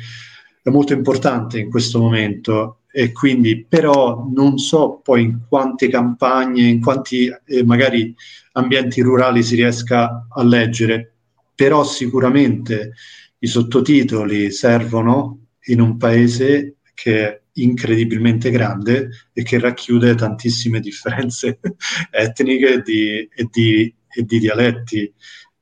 è 0.61 0.69
molto 0.69 0.93
importante 0.93 1.59
in 1.59 1.69
questo 1.69 1.99
momento 1.99 2.79
e 2.97 3.11
quindi 3.11 3.65
però 3.67 4.25
non 4.33 4.57
so 4.57 5.01
poi 5.03 5.23
in 5.23 5.39
quante 5.49 5.89
campagne, 5.89 6.61
in 6.61 6.79
quanti 6.79 7.27
eh, 7.27 7.61
magari 7.65 8.15
ambienti 8.53 9.01
rurali 9.01 9.43
si 9.43 9.55
riesca 9.55 10.27
a 10.29 10.43
leggere, 10.45 11.15
però 11.53 11.83
sicuramente 11.83 12.93
i 13.39 13.47
sottotitoli 13.47 14.49
servono 14.49 15.47
in 15.65 15.81
un 15.81 15.97
paese 15.97 16.77
che 16.93 17.27
è 17.27 17.41
incredibilmente 17.55 18.49
grande 18.49 19.09
e 19.33 19.43
che 19.43 19.59
racchiude 19.59 20.15
tantissime 20.15 20.79
differenze 20.79 21.59
etniche 22.11 22.81
di, 22.81 23.27
e, 23.27 23.49
di, 23.51 23.93
e 24.07 24.23
di 24.23 24.39
dialetti. 24.39 24.99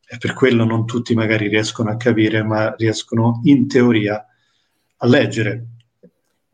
E 0.06 0.18
per 0.20 0.34
quello 0.34 0.66
non 0.66 0.86
tutti 0.86 1.16
magari 1.16 1.48
riescono 1.48 1.90
a 1.90 1.98
capire, 1.98 2.44
ma 2.44 2.76
riescono 2.78 3.42
in 3.46 3.68
teoria 3.68 4.24
a 4.98 5.08
leggere 5.08 5.70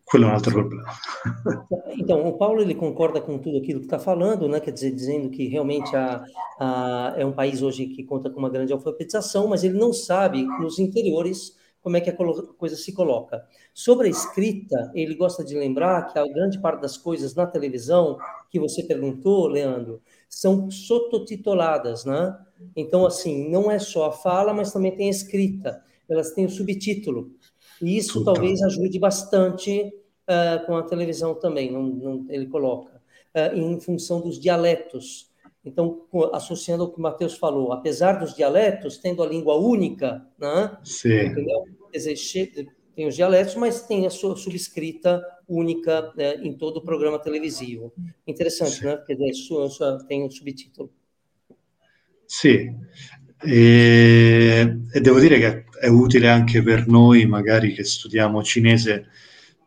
quello 0.09 0.25
é 0.25 0.27
um 0.29 0.33
outro 0.33 0.51
problema. 0.51 0.83
Então, 1.97 2.25
o 2.27 2.37
Paulo 2.37 2.61
ele 2.61 2.73
concorda 2.73 3.19
com 3.19 3.37
tudo 3.37 3.57
aquilo 3.57 3.79
que 3.79 3.85
está 3.85 3.99
falando, 3.99 4.47
né? 4.47 4.59
Quer 4.59 4.71
dizer, 4.71 4.91
dizendo 4.91 5.29
que 5.29 5.47
realmente 5.47 5.93
a, 5.95 6.23
a, 6.59 7.13
é 7.17 7.25
um 7.25 7.31
país 7.31 7.61
hoje 7.61 7.87
que 7.87 8.03
conta 8.03 8.29
com 8.29 8.39
uma 8.39 8.49
grande 8.49 8.71
alfabetização, 8.71 9.47
mas 9.47 9.63
ele 9.63 9.77
não 9.77 9.91
sabe 9.91 10.43
nos 10.59 10.79
interiores 10.79 11.57
como 11.81 11.97
é 11.97 12.01
que 12.01 12.09
a 12.09 12.15
coisa 12.57 12.75
se 12.75 12.93
coloca. 12.93 13.43
Sobre 13.73 14.07
a 14.07 14.11
escrita, 14.11 14.91
ele 14.93 15.15
gosta 15.15 15.43
de 15.43 15.55
lembrar 15.55 16.11
que 16.11 16.19
a 16.19 16.27
grande 16.27 16.59
parte 16.59 16.81
das 16.81 16.97
coisas 16.97 17.35
na 17.35 17.45
televisão, 17.45 18.17
que 18.49 18.59
você 18.59 18.83
perguntou, 18.83 19.47
Leandro, 19.47 20.01
são 20.29 20.69
sototituladas, 20.69 22.05
né? 22.05 22.37
Então, 22.75 23.05
assim, 23.05 23.49
não 23.49 23.71
é 23.71 23.79
só 23.79 24.07
a 24.07 24.11
fala, 24.11 24.53
mas 24.53 24.71
também 24.71 24.95
tem 24.95 25.07
a 25.07 25.11
escrita. 25.11 25.81
Elas 26.07 26.31
têm 26.31 26.45
o 26.45 26.49
subtítulo. 26.49 27.31
E 27.81 27.97
isso 27.97 28.23
talvez 28.23 28.61
ajude 28.61 28.99
bastante 28.99 29.91
uh, 30.29 30.65
com 30.65 30.75
a 30.77 30.83
televisão 30.83 31.33
também, 31.33 31.71
não, 31.71 31.83
não 31.83 32.25
ele 32.29 32.45
coloca, 32.45 33.01
uh, 33.35 33.57
em 33.57 33.79
função 33.79 34.21
dos 34.21 34.39
dialetos. 34.39 35.29
Então, 35.65 36.05
associando 36.31 36.83
ao 36.83 36.91
que 36.91 36.99
o 36.99 37.01
Matheus 37.01 37.35
falou, 37.35 37.73
apesar 37.73 38.13
dos 38.13 38.33
dialetos, 38.33 38.97
tendo 38.97 39.21
a 39.21 39.27
língua 39.27 39.55
única, 39.55 40.25
né? 40.37 40.77
Sim. 40.83 41.25
Entendeu? 41.25 41.65
tem 42.95 43.07
os 43.07 43.15
dialetos, 43.15 43.55
mas 43.55 43.81
tem 43.81 44.05
a 44.05 44.09
sua 44.09 44.35
subscrita 44.35 45.21
única 45.47 46.13
né, 46.15 46.35
em 46.35 46.53
todo 46.53 46.77
o 46.77 46.81
programa 46.81 47.19
televisivo. 47.19 47.93
Interessante, 48.25 48.79
Sim. 48.79 48.85
né? 48.85 48.95
Porque 48.97 49.15
tem 50.07 50.23
um 50.23 50.29
subtítulo. 50.29 50.91
Sì, 52.25 52.71
e, 53.43 54.77
e, 54.93 55.01
devo 55.01 55.19
dire 55.19 55.39
che 55.39 55.65
è 55.79 55.87
utile 55.87 56.27
anche 56.27 56.61
per 56.61 56.87
noi, 56.87 57.25
magari 57.25 57.73
che 57.73 57.83
studiamo 57.83 58.43
cinese, 58.43 59.07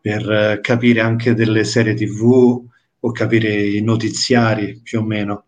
per 0.03 0.61
capire 0.61 1.00
anche 1.00 1.32
delle 1.32 1.62
serie 1.64 1.94
TV 1.94 2.61
o 3.05 3.11
capire 3.12 3.48
i 3.48 3.80
notiziari 3.80 4.80
più 4.82 5.00
o 5.00 5.05
meno. 5.05 5.44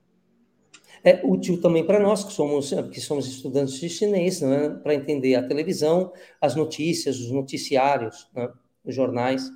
É 1.03 1.21
útil 1.23 1.61
também 1.61 1.85
para 1.85 1.99
nós 1.99 2.25
que 2.25 2.33
somos 2.33 2.71
que 2.91 3.01
somos 3.01 3.27
estudantes 3.27 3.79
de 3.79 3.91
chinês, 3.91 4.41
né, 4.41 4.71
para 4.83 4.95
entender 4.95 5.35
a 5.35 5.47
televisão, 5.47 6.13
as 6.41 6.55
notícias, 6.55 7.19
os 7.19 7.31
noticiários, 7.31 8.27
né, 8.35 8.49
os 8.83 8.95
jornais. 8.95 9.51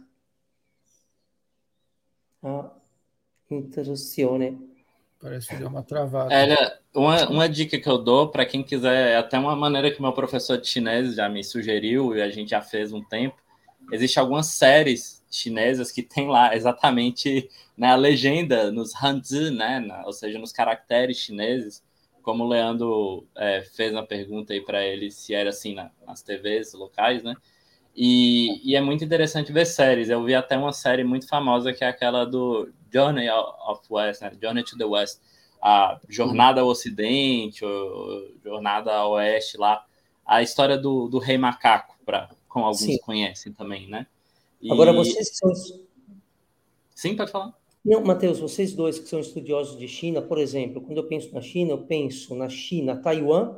A 2.42 2.70
interruzione. 3.51 4.59
Parece 5.20 5.49
que 5.49 5.57
deu 5.57 5.68
uma 5.68 5.82
travada. 5.82 6.32
É, 6.32 6.78
uma, 6.94 7.28
uma 7.28 7.49
dica 7.49 7.78
que 7.78 7.88
eu 7.88 7.99
dou 7.99 8.30
para 8.30 8.44
quem 8.44 8.62
quiser, 8.62 9.12
é 9.12 9.16
até 9.16 9.38
uma 9.38 9.57
maneira 9.57 9.90
que 9.90 10.03
meu 10.03 10.12
professor 10.12 10.59
de 10.59 10.68
chinês 10.68 11.14
já 11.14 11.28
me 11.28 11.42
sugeriu 11.42 12.14
e 12.14 12.20
a 12.20 12.28
gente 12.28 12.51
já 12.51 12.61
fez 12.61 12.92
um 12.92 13.03
tempo. 13.03 13.47
Existem 13.93 14.20
algumas 14.20 14.47
séries 14.49 15.22
chinesas 15.30 15.93
que 15.93 16.03
tem 16.03 16.28
lá 16.28 16.55
exatamente 16.55 17.49
né, 17.76 17.89
a 17.89 17.97
legenda 17.97 18.72
nos 18.72 18.93
hanzi, 19.03 19.51
né, 19.51 19.80
na, 19.80 20.05
ou 20.05 20.12
seja, 20.12 20.39
nos 20.39 20.53
caracteres 20.53 21.18
chineses, 21.18 21.82
como 22.22 22.45
o 22.45 22.49
Leandro 22.49 23.26
é, 23.36 23.62
fez 23.62 23.93
uma 23.93 24.05
pergunta 24.05 24.53
aí 24.53 24.61
para 24.61 24.84
ele 24.84 25.11
se 25.11 25.34
era 25.34 25.51
assim 25.51 25.74
na, 25.74 25.91
nas 26.07 26.22
TVs 26.22 26.74
locais, 26.74 27.22
né? 27.22 27.34
E, 27.97 28.61
e, 28.62 28.76
é 28.76 28.80
muito 28.80 29.03
interessante 29.03 29.51
ver 29.51 29.64
séries. 29.64 30.09
Eu 30.09 30.22
vi 30.22 30.34
até 30.34 30.57
uma 30.57 30.72
série 30.72 31.03
muito 31.03 31.26
famosa 31.26 31.72
que 31.72 31.82
é 31.82 31.89
aquela 31.89 32.24
do 32.24 32.70
Journey 32.93 33.28
of 33.30 33.82
West, 33.91 34.20
né? 34.20 34.30
Journey 34.41 34.62
to 34.62 34.76
the 34.76 34.84
West, 34.84 35.20
a 35.61 35.99
Jornada 36.09 36.61
ao 36.61 36.68
Ocidente, 36.68 37.64
ou 37.64 38.30
Jornada 38.45 38.93
ao 38.95 39.12
Oeste 39.12 39.57
lá, 39.57 39.84
a 40.24 40.43
história 40.43 40.76
do, 40.76 41.09
do 41.09 41.18
Rei 41.18 41.39
Macaco, 41.39 41.97
para 42.05 42.28
como 42.49 42.64
alguns 42.64 42.80
Sim. 42.80 42.99
conhecem 42.99 43.53
também, 43.53 43.88
né? 43.88 44.07
E... 44.61 44.72
Agora, 44.72 44.92
vocês 44.92 45.36
são. 45.36 45.53
Sim, 46.94 47.14
pode 47.16 47.30
falar. 47.30 47.55
Não, 47.84 48.03
Matheus, 48.03 48.40
vocês 48.40 48.72
dois 48.74 48.99
que 48.99 49.09
são 49.09 49.20
estudiosos 49.20 49.78
de 49.78 49.86
China, 49.86 50.20
por 50.20 50.38
exemplo, 50.38 50.82
quando 50.82 50.99
eu 50.99 51.07
penso 51.07 51.32
na 51.32 51.40
China, 51.40 51.70
eu 51.72 51.86
penso 51.86 52.34
na 52.34 52.49
China, 52.49 52.96
Taiwan, 52.96 53.57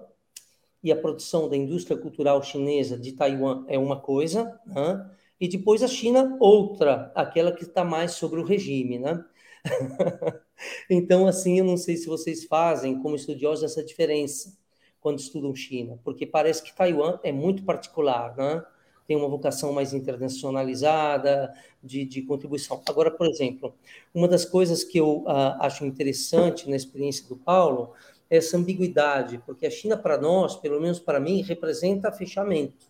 e 0.83 0.93
a 0.93 0.97
produção 0.97 1.49
da 1.49 1.57
indústria 1.57 1.97
cultural 1.97 2.43
chinesa 2.43 2.99
de 2.99 3.13
Taiwan 3.13 3.65
é 3.67 3.79
uma 3.79 3.99
coisa, 3.99 4.61
né? 4.67 5.11
e 5.41 5.49
depois 5.49 5.83
a 5.83 5.89
China, 5.89 6.37
outra, 6.39 7.11
aquela 7.15 7.51
que 7.51 7.65
está 7.65 7.83
mais 7.83 8.13
sobre 8.13 8.41
o 8.41 8.45
regime, 8.45 8.99
né? 8.99 9.25
então, 10.89 11.27
assim, 11.27 11.59
eu 11.59 11.65
não 11.65 11.77
sei 11.77 11.97
se 11.97 12.07
vocês 12.07 12.45
fazem, 12.45 13.01
como 13.01 13.17
estudiosos, 13.17 13.65
essa 13.65 13.83
diferença 13.83 14.57
quando 15.01 15.19
estudam 15.19 15.55
China, 15.55 15.99
porque 16.05 16.27
parece 16.27 16.63
que 16.63 16.77
Taiwan 16.77 17.19
é 17.23 17.33
muito 17.33 17.65
particular, 17.65 18.37
né? 18.37 18.63
Tem 19.11 19.17
uma 19.17 19.29
vocação 19.29 19.73
mais 19.73 19.93
internacionalizada, 19.93 21.53
de, 21.83 22.05
de 22.05 22.23
contribuição. 22.23 22.81
Agora, 22.89 23.11
por 23.11 23.27
exemplo, 23.27 23.75
uma 24.15 24.29
das 24.29 24.45
coisas 24.45 24.85
que 24.85 24.99
eu 24.99 25.25
uh, 25.25 25.57
acho 25.59 25.85
interessante 25.85 26.71
na 26.71 26.77
experiência 26.77 27.27
do 27.27 27.35
Paulo 27.35 27.91
é 28.31 28.37
essa 28.37 28.57
ambiguidade, 28.57 29.43
porque 29.45 29.67
a 29.67 29.71
China, 29.71 29.97
para 29.97 30.17
nós, 30.17 30.55
pelo 30.55 30.81
menos 30.81 31.01
para 31.01 31.19
mim, 31.19 31.43
representa 31.43 32.13
fechamento. 32.13 32.87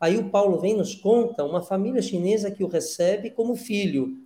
Aí 0.00 0.16
o 0.16 0.30
Paulo 0.30 0.58
vem 0.58 0.74
nos 0.74 0.94
conta 0.94 1.44
uma 1.44 1.60
família 1.60 2.00
chinesa 2.00 2.50
que 2.50 2.64
o 2.64 2.66
recebe 2.66 3.28
como 3.28 3.54
filho, 3.54 4.16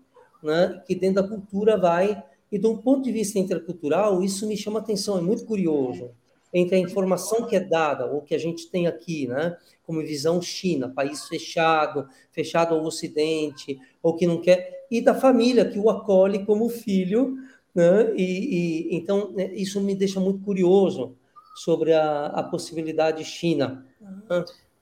né, 0.41 0.81
que 0.87 0.95
dentro 0.95 1.21
da 1.21 1.29
cultura 1.29 1.77
vai. 1.77 2.23
E, 2.53 2.57
de 2.57 2.67
um 2.69 2.77
ponto 2.77 3.03
de 3.03 3.11
vista 3.11 3.41
intercultural, 3.41 4.23
isso 4.23 4.47
me 4.47 4.57
chama 4.57 4.79
atenção, 4.79 5.19
é 5.19 5.21
muito 5.21 5.45
curioso 5.45 6.13
entre 6.55 6.77
a 6.77 6.79
informação 6.79 7.47
que 7.47 7.57
é 7.57 7.61
dada, 7.61 8.07
ou 8.07 8.23
que 8.23 8.35
a 8.35 8.39
gente 8.39 8.69
tem 8.71 8.87
aqui, 8.87 9.27
né, 9.27 9.57
como 9.85 10.01
visão 10.01 10.41
China, 10.41 10.89
país 10.89 11.27
fechado, 11.27 12.07
fechado 12.31 12.75
ao 12.75 12.85
Ocidente, 12.85 13.79
ou 14.01 14.15
que 14.15 14.27
não 14.27 14.41
quer, 14.41 14.87
e 14.89 15.01
da 15.01 15.15
família 15.15 15.65
que 15.65 15.79
o 15.79 15.91
acolhe 15.91 16.47
como 16.47 16.69
filho, 16.69 17.37
né, 17.75 18.15
e, 18.15 18.23
e 18.23 18.97
então 18.97 19.33
né, 19.33 19.53
isso 19.53 19.81
me 19.81 19.97
deixa 19.97 20.21
muito 20.21 20.45
curioso 20.45 21.17
sobre 21.57 21.93
a, 21.93 22.27
a 22.27 22.43
possibilidade 22.45 23.25
China. 23.25 23.85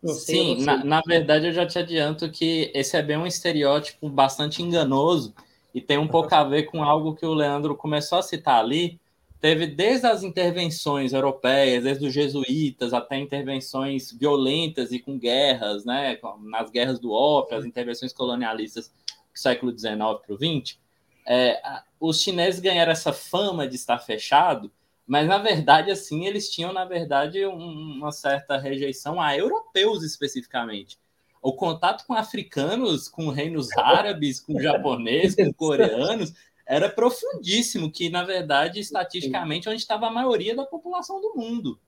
Sim, 0.05 0.65
na, 0.65 0.85
na 0.85 1.01
verdade 1.01 1.47
eu 1.47 1.53
já 1.53 1.65
te 1.65 1.79
adianto 1.79 2.31
que 2.31 2.71
esse 2.75 2.97
é 2.97 3.03
bem 3.03 3.17
um 3.17 3.27
estereótipo 3.27 4.09
bastante 4.09 4.61
enganoso 4.61 5.33
e 5.75 5.81
tem 5.81 5.97
um 5.97 6.09
pouco 6.09 6.35
a 6.35 6.45
ver 6.45 6.65
com 6.65 6.83
algo 6.83 7.15
que 7.15 7.25
o 7.25 7.33
Leandro 7.33 7.77
começou 7.77 8.19
a 8.19 8.23
citar 8.23 8.59
ali, 8.59 9.01
teve 9.43 9.67
desde 9.67 10.07
as 10.07 10.23
intervenções 10.23 11.13
europeias, 11.13 11.83
desde 11.83 12.07
os 12.07 12.15
jesuítas 12.15 12.95
até 12.95 13.19
intervenções 13.19 14.13
violentas 14.13 14.93
e 14.93 15.01
com 15.01 15.19
guerras, 15.19 15.85
né, 15.85 16.17
nas 16.45 16.71
guerras 16.71 17.01
do 17.01 17.11
ópio, 17.11 17.59
as 17.59 17.65
intervenções 17.65 18.13
colonialistas 18.13 18.87
do 18.87 19.39
século 19.39 19.77
XIX 19.77 19.97
para 19.97 20.33
o 20.33 20.37
XX, 20.37 20.79
é, 21.27 21.61
os 21.99 22.21
chineses 22.21 22.61
ganharam 22.61 22.93
essa 22.93 23.13
fama 23.13 23.67
de 23.67 23.75
estar 23.75 23.99
fechado, 23.99 24.71
mas 25.05 25.27
na 25.27 25.39
verdade 25.39 25.91
assim 25.91 26.25
eles 26.25 26.49
tinham 26.49 26.73
na 26.73 26.85
verdade 26.85 27.45
um, 27.45 27.97
uma 27.97 28.13
certa 28.13 28.57
rejeição 28.57 29.21
a 29.21 29.37
europeus 29.37 30.05
especificamente. 30.05 31.01
O 31.43 31.53
contato 31.53 32.07
com 32.07 32.15
africanos, 32.15 33.09
com 33.09 33.29
reinos 33.29 33.69
árabes, 33.77 34.39
com 34.39 34.61
japoneses, 34.61 35.35
com 35.35 35.53
coreanos 35.53 36.33
era 36.67 36.89
profundíssimo, 36.89 37.91
que 37.91 38.09
na 38.09 38.25
verdade, 38.25 38.81
estatisticamente, 38.81 39.69
onde 39.69 39.79
estava 39.79 40.07
a 40.07 40.11
maioria 40.11 40.55
da 40.55 40.65
população 40.65 41.21
do 41.21 41.35
mundo. 41.35 41.79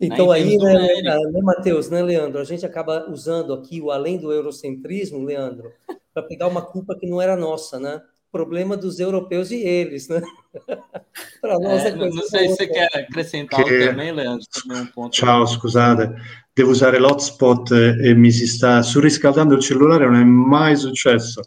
Né, 0.00 0.08
então 0.08 0.28
né? 0.28 0.34
aí, 0.34 0.56
né, 0.58 1.02
né, 1.02 1.40
Matheus, 1.42 1.88
né, 1.88 2.02
Leandro? 2.02 2.40
A 2.40 2.44
gente 2.44 2.66
acaba 2.66 3.08
usando 3.10 3.52
aqui 3.52 3.80
o 3.80 3.90
além 3.90 4.18
do 4.18 4.32
eurocentrismo, 4.32 5.24
Leandro, 5.24 5.72
para 6.12 6.22
pegar 6.22 6.48
uma 6.48 6.62
culpa 6.62 6.96
que 6.96 7.06
não 7.06 7.20
era 7.20 7.36
nossa, 7.36 7.78
né? 7.78 8.00
Problema 8.32 8.76
dos 8.76 8.98
europeus 8.98 9.52
e 9.52 9.62
eles, 9.62 10.08
né? 10.08 10.20
para 11.40 11.58
nós 11.60 11.84
é, 11.84 11.88
é 11.88 11.92
coisa 11.92 12.16
Não 12.16 12.26
sei 12.26 12.48
se 12.48 12.56
você 12.56 12.66
quer 12.66 12.88
acrescentar 12.92 13.64
che... 13.64 13.86
também, 13.86 14.10
Leandro. 14.10 14.44
Também 14.50 14.82
um 14.82 14.86
ponto. 14.86 15.14
Ciao, 15.14 15.46
scusate, 15.46 16.12
devo 16.54 16.72
usare 16.72 16.98
l'hotspot 16.98 17.70
e 17.70 18.12
mi 18.14 18.32
si 18.32 18.48
sta 18.48 18.82
surriscaldando 18.82 19.54
il 19.54 19.60
cellulare, 19.60 20.06
non 20.06 20.16
è 20.16 20.24
mai 20.24 20.74
successo. 20.74 21.42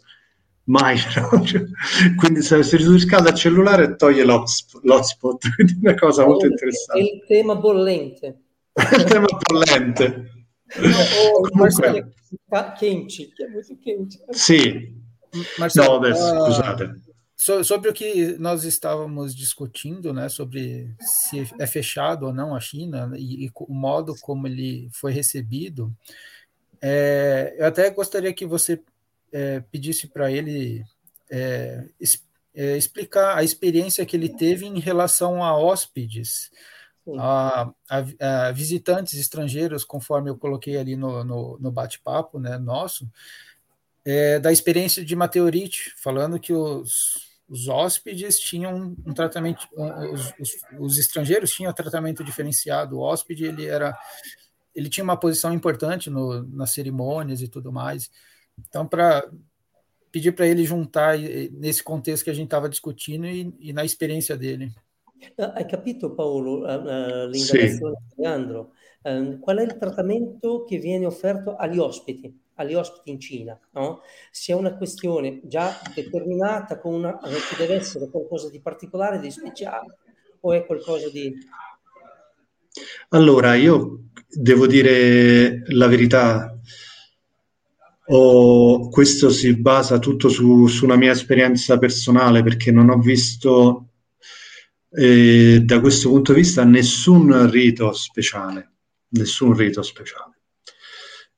Mai 0.68 0.98
quindi 2.16 2.42
se 2.42 2.62
si 2.62 2.76
riscalda 2.76 3.30
il 3.30 3.36
cellulare 3.36 3.84
e 3.84 3.96
toglie 3.96 4.24
l'hotspot 4.24 5.48
quindi 5.54 5.74
è 5.74 5.88
una 5.88 5.94
cosa 5.94 6.24
molto 6.24 6.46
interessante. 6.46 7.00
il 7.00 7.24
tema 7.26 7.56
bollente. 7.56 8.42
Il 8.74 9.04
tema 9.04 9.26
bollente. 9.26 10.46
No, 10.76 11.48
Comunque... 11.50 12.12
quente 12.76 13.32
che 13.34 13.44
è 13.44 13.48
molto 13.48 13.76
quente 13.82 14.24
sì. 14.30 14.96
Marcelo, 15.58 15.98
no, 15.98 16.06
adesso, 16.06 16.34
uh, 16.34 16.44
scusate. 16.44 17.02
so, 17.34 17.62
sobre 17.62 17.90
o 17.90 17.92
que 17.92 18.36
nós 18.38 18.64
estávamos 18.64 19.34
discutindo, 19.34 20.12
né, 20.12 20.28
sobre 20.28 20.94
se 21.00 21.48
é 21.58 21.66
fechado 21.66 22.26
ou 22.26 22.32
não 22.32 22.54
a 22.54 22.60
China 22.60 23.12
e, 23.14 23.46
e 23.46 23.50
o 23.54 23.74
modo 23.74 24.14
como 24.20 24.46
ele 24.46 24.88
foi 24.90 25.12
recebido, 25.12 25.92
é, 26.80 27.54
eu 27.58 27.66
até 27.66 27.90
gostaria 27.90 28.32
que 28.32 28.46
você 28.46 28.80
é, 29.32 29.60
pedisse 29.60 30.06
para 30.08 30.30
ele 30.30 30.84
é, 31.30 31.84
é, 32.54 32.76
explicar 32.76 33.36
a 33.36 33.42
experiência 33.42 34.04
que 34.04 34.16
ele 34.16 34.28
teve 34.28 34.66
em 34.66 34.78
relação 34.78 35.44
a 35.44 35.56
hóspedes, 35.56 36.50
a, 37.18 37.70
a, 37.88 38.48
a, 38.48 38.52
visitantes 38.52 39.14
estrangeiros, 39.18 39.84
conforme 39.84 40.30
eu 40.30 40.36
coloquei 40.36 40.76
ali 40.76 40.96
no, 40.96 41.24
no, 41.24 41.58
no 41.58 41.70
bate-papo 41.70 42.38
né, 42.38 42.58
nosso, 42.58 43.10
é, 44.04 44.38
da 44.38 44.52
experiência 44.52 45.04
de 45.04 45.16
Mateorite, 45.16 45.94
falando 45.96 46.38
que 46.38 46.52
os, 46.52 47.28
os 47.48 47.68
hóspedes 47.68 48.38
tinham 48.38 48.96
um 49.06 49.14
tratamento, 49.14 49.66
os, 49.72 50.34
os, 50.38 50.50
os, 50.78 50.98
estrangeiros 50.98 51.50
tinham 51.50 51.72
tratamento 51.72 52.22
diferenciado, 52.22 52.96
o 52.96 53.00
hóspede 53.00 53.44
ele 53.44 53.66
era 53.66 53.96
ele 54.74 54.88
tinha 54.88 55.02
uma 55.02 55.16
posição 55.16 55.52
importante 55.52 56.08
no, 56.08 56.42
nas 56.44 56.70
cerimônias 56.70 57.42
e 57.42 57.48
tudo 57.48 57.72
mais. 57.72 58.10
Então, 58.66 58.86
para 58.86 59.28
pedir 60.10 60.32
para 60.32 60.46
ele 60.46 60.64
juntar 60.64 61.18
nesse 61.52 61.82
contexto 61.82 62.24
que 62.24 62.30
a 62.30 62.34
gente 62.34 62.46
estava 62.46 62.68
discutindo 62.68 63.26
e, 63.26 63.54
e, 63.60 63.72
na 63.72 63.84
experiência 63.84 64.36
dele. 64.36 64.72
Hai 65.36 65.66
capito 65.66 66.14
Paolo 66.14 66.60
l'indagazione 67.26 67.96
di 68.08 68.22
Leandro? 68.22 68.72
qual 69.40 69.58
è 69.58 69.62
il 69.62 69.76
trattamento 69.78 70.64
che 70.64 70.78
viene 70.78 71.06
offerto 71.06 71.56
agli 71.56 71.78
ospiti, 71.78 72.36
agli 72.54 72.74
ospiti 72.74 73.10
in 73.10 73.20
Cina? 73.20 73.58
No? 73.72 74.02
Se 74.30 74.52
è 74.52 74.56
una 74.56 74.76
questione 74.76 75.40
già 75.44 75.80
determinata, 75.94 76.78
con 76.78 76.94
una, 76.94 77.16
che 77.18 77.56
deve 77.56 77.76
essere 77.76 78.08
qualcosa 78.10 78.50
di 78.50 78.60
particolare, 78.60 79.18
di 79.18 79.30
speciale, 79.30 79.98
o 80.40 80.52
è 80.52 80.66
qualcosa 80.66 81.08
di... 81.08 81.34
Allora, 83.10 83.54
io 83.54 84.04
devo 84.28 84.66
dire 84.66 85.62
la 85.68 85.86
verità, 85.86 86.57
o 88.10 88.88
questo 88.88 89.28
si 89.28 89.54
basa 89.56 89.98
tutto 89.98 90.28
su, 90.28 90.66
sulla 90.66 90.96
mia 90.96 91.12
esperienza 91.12 91.78
personale 91.78 92.42
perché 92.42 92.70
non 92.70 92.88
ho 92.88 92.98
visto 92.98 93.88
eh, 94.90 95.60
da 95.62 95.80
questo 95.80 96.08
punto 96.08 96.32
di 96.32 96.40
vista 96.40 96.64
nessun 96.64 97.50
rito 97.50 97.92
speciale, 97.92 98.72
nessun 99.08 99.54
rito 99.54 99.82
speciale. 99.82 100.40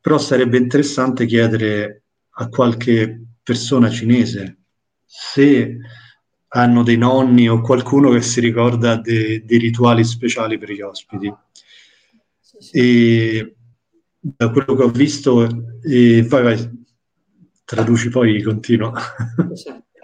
Però 0.01 0.19
sarebbe 0.19 0.59
interessante 0.59 1.27
chiedere 1.27 2.05
a 2.35 2.49
qualche 2.49 3.21
persona 3.43 3.91
cinese 3.91 4.59
se 5.05 5.77
hanno 6.53 6.83
dei 6.83 6.97
nonni 6.97 7.49
o 7.49 7.61
qualcuno 7.61 8.11
che 8.11 8.23
si 8.23 8.41
ricorda 8.41 8.97
de, 8.97 9.43
dei 9.45 9.59
rituali 9.59 10.05
speciali 10.05 10.57
per 10.57 10.71
gli 10.71 10.81
ospiti. 10.81 11.33
E 12.73 13.55
da 14.21 14.51
quello 14.51 14.77
che 14.77 14.83
ho 14.83 14.91
visto, 14.91 15.47
e 15.83 16.23
vai, 16.23 16.43
vai, 16.43 16.71
traduci 17.65 18.11
poi 18.11 18.43
continua. 18.43 18.93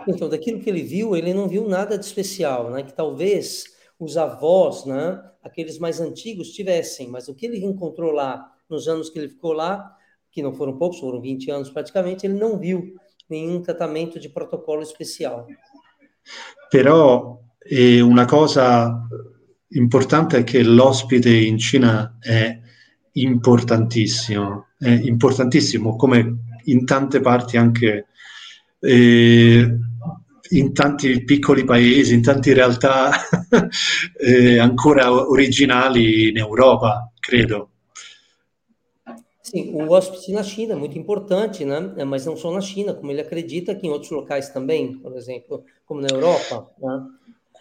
Então, 0.09 0.29
daquilo 0.29 0.61
que 0.61 0.71
ele 0.71 0.83
viu, 0.83 1.17
ele 1.17 1.35
não 1.35 1.49
viu 1.49 1.69
nada 1.69 1.99
de 1.99 2.05
especial, 2.05 2.71
né? 2.71 2.85
Que 2.85 2.93
talvez 2.93 3.65
os 3.99 4.17
avós, 4.17 4.85
né? 4.85 5.21
Aqueles 5.43 5.79
mais 5.79 6.01
antigos 6.01 6.51
tivessem, 6.51 7.09
mas 7.09 7.29
o 7.29 7.35
que 7.35 7.47
ele 7.47 7.65
encontrou 7.65 8.13
lá, 8.13 8.53
nos 8.71 8.87
anos 8.87 9.11
que 9.11 9.19
ele 9.19 9.29
ficou 9.29 9.53
lá, 9.53 9.93
que 10.31 10.43
não 10.43 10.53
foram 10.53 10.79
poucos, 10.79 11.01
foram 11.01 11.21
20 11.21 11.51
anos 11.51 11.71
praticamente, 11.71 12.27
ele 12.27 12.39
não 12.39 12.59
viu 12.59 12.95
nenhum 13.29 13.61
tratamento 13.61 14.21
de 14.21 14.29
protocolo 14.29 14.83
especial. 14.83 15.47
Però 16.71 17.41
eh, 17.59 18.01
una 18.01 18.27
cosa 18.27 19.09
importante 19.71 20.39
è 20.39 20.45
che 20.45 20.63
l'ospite 20.63 21.31
in 21.31 21.59
Cina 21.59 22.17
è 22.21 22.61
importantissimo, 23.17 24.67
è 24.79 24.91
importantissimo 24.91 25.97
come 25.97 26.61
in 26.65 26.85
tante 26.85 27.21
parti 27.21 27.57
anche 27.57 28.07
eh, 28.81 29.79
in 30.51 30.73
tanti 30.73 31.25
piccoli 31.25 31.65
paesi, 31.65 32.15
in 32.15 32.23
tante 32.23 32.55
realtà 32.55 33.11
eh, 34.21 34.59
ancora 34.59 35.13
originali 35.13 36.29
in 36.29 36.37
Europa, 36.37 37.11
credo. 37.19 37.71
Sim, 39.41 39.75
o 39.75 39.89
ospite 39.93 40.33
na 40.33 40.43
China 40.43 40.73
é 40.73 40.77
muito 40.77 40.99
importante, 40.99 41.65
né? 41.65 41.95
É, 41.97 42.05
mas 42.05 42.27
não 42.27 42.37
só 42.37 42.53
na 42.53 42.61
China, 42.61 42.95
como 42.95 43.13
ele 43.13 43.21
acredita 43.21 43.77
que 43.77 43.87
em 43.87 43.91
outros 43.91 44.11
locais 44.11 44.49
também, 44.49 44.99
por 44.99 45.17
exemplo, 45.17 45.65
como 45.85 46.01
na 46.01 46.09
Europa. 46.11 46.69
Né? 46.81 47.07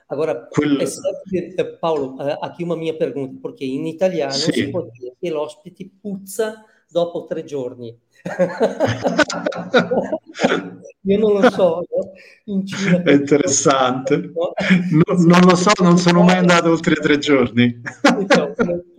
Agora, 0.07 0.47
Quello... 0.51 0.79
é 0.81 0.85
eh, 1.33 1.63
Paulo, 1.79 2.21
eh, 2.21 2.37
aqui 2.41 2.63
uma 2.63 2.77
minha 2.77 2.95
pergunta, 2.95 3.39
porque 3.41 3.65
in 3.65 3.87
italiano 3.87 4.33
sì. 4.33 4.51
si 4.51 4.69
può 4.69 4.83
dire 4.83 5.15
che 5.19 5.31
l'ospite 5.31 5.89
puzza 5.99 6.63
dopo 6.87 7.25
tre 7.25 7.43
giorni. 7.43 7.97
Io 11.07 11.19
non 11.19 11.39
lo 11.39 11.51
so, 11.51 11.83
no? 11.89 12.11
in 12.45 12.65
Cina... 12.65 13.03
È 13.03 13.11
interessante. 13.11 14.17
No? 14.17 14.53
Non, 14.91 15.25
non, 15.25 15.41
lo 15.41 15.55
so, 15.55 15.71
non 15.81 15.97
sono 15.97 16.23
mai 16.23 16.37
andato 16.37 16.69
oltre 16.69 16.95
tre 16.95 17.17
giorni. 17.17 17.81
Então, 18.19 18.53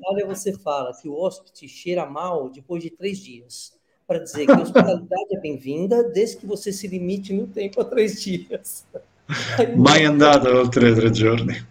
Itália 0.06 0.26
você 0.26 0.52
fala 0.52 0.94
que 0.94 1.08
o 1.08 1.14
hóspede 1.14 1.68
cheira 1.68 2.06
mal 2.06 2.48
depois 2.48 2.82
de 2.82 2.90
três 2.90 3.18
dias. 3.18 3.74
Para 4.06 4.20
dizer 4.20 4.46
que 4.46 4.52
a 4.52 4.58
hospitalidade 4.62 5.36
é 5.36 5.40
bem-vinda, 5.40 6.04
desde 6.04 6.36
que 6.36 6.46
você 6.46 6.72
se 6.72 6.86
limite 6.86 7.32
no 7.32 7.48
tempo 7.48 7.80
a 7.80 7.84
três 7.84 8.22
dias. 8.22 8.86
Mai 9.74 10.04
andato 10.04 10.56
oltre 10.56 10.94
tre 10.94 11.10
giorni. 11.10 11.66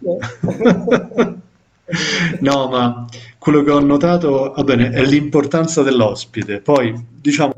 no, 2.40 2.68
ma 2.68 3.06
quello 3.38 3.62
che 3.62 3.70
ho 3.70 3.80
notato 3.80 4.52
va 4.54 4.64
bene, 4.64 4.90
è 4.90 5.04
l'importanza 5.04 5.82
dell'ospite. 5.82 6.60
Poi, 6.60 6.94
diciamo, 7.20 7.54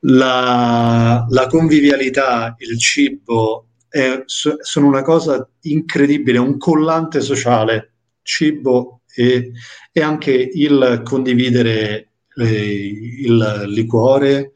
la, 0.00 1.26
la 1.28 1.46
convivialità, 1.46 2.54
il 2.58 2.78
cibo 2.78 3.66
è, 3.88 4.22
sono 4.24 4.86
una 4.86 5.02
cosa 5.02 5.48
incredibile, 5.62 6.38
un 6.38 6.58
collante 6.58 7.20
sociale, 7.20 7.92
cibo 8.22 9.02
e, 9.14 9.52
e 9.92 10.00
anche 10.00 10.32
il 10.32 11.02
condividere 11.04 12.08
eh, 12.36 12.86
il 13.20 13.64
liquore 13.66 14.52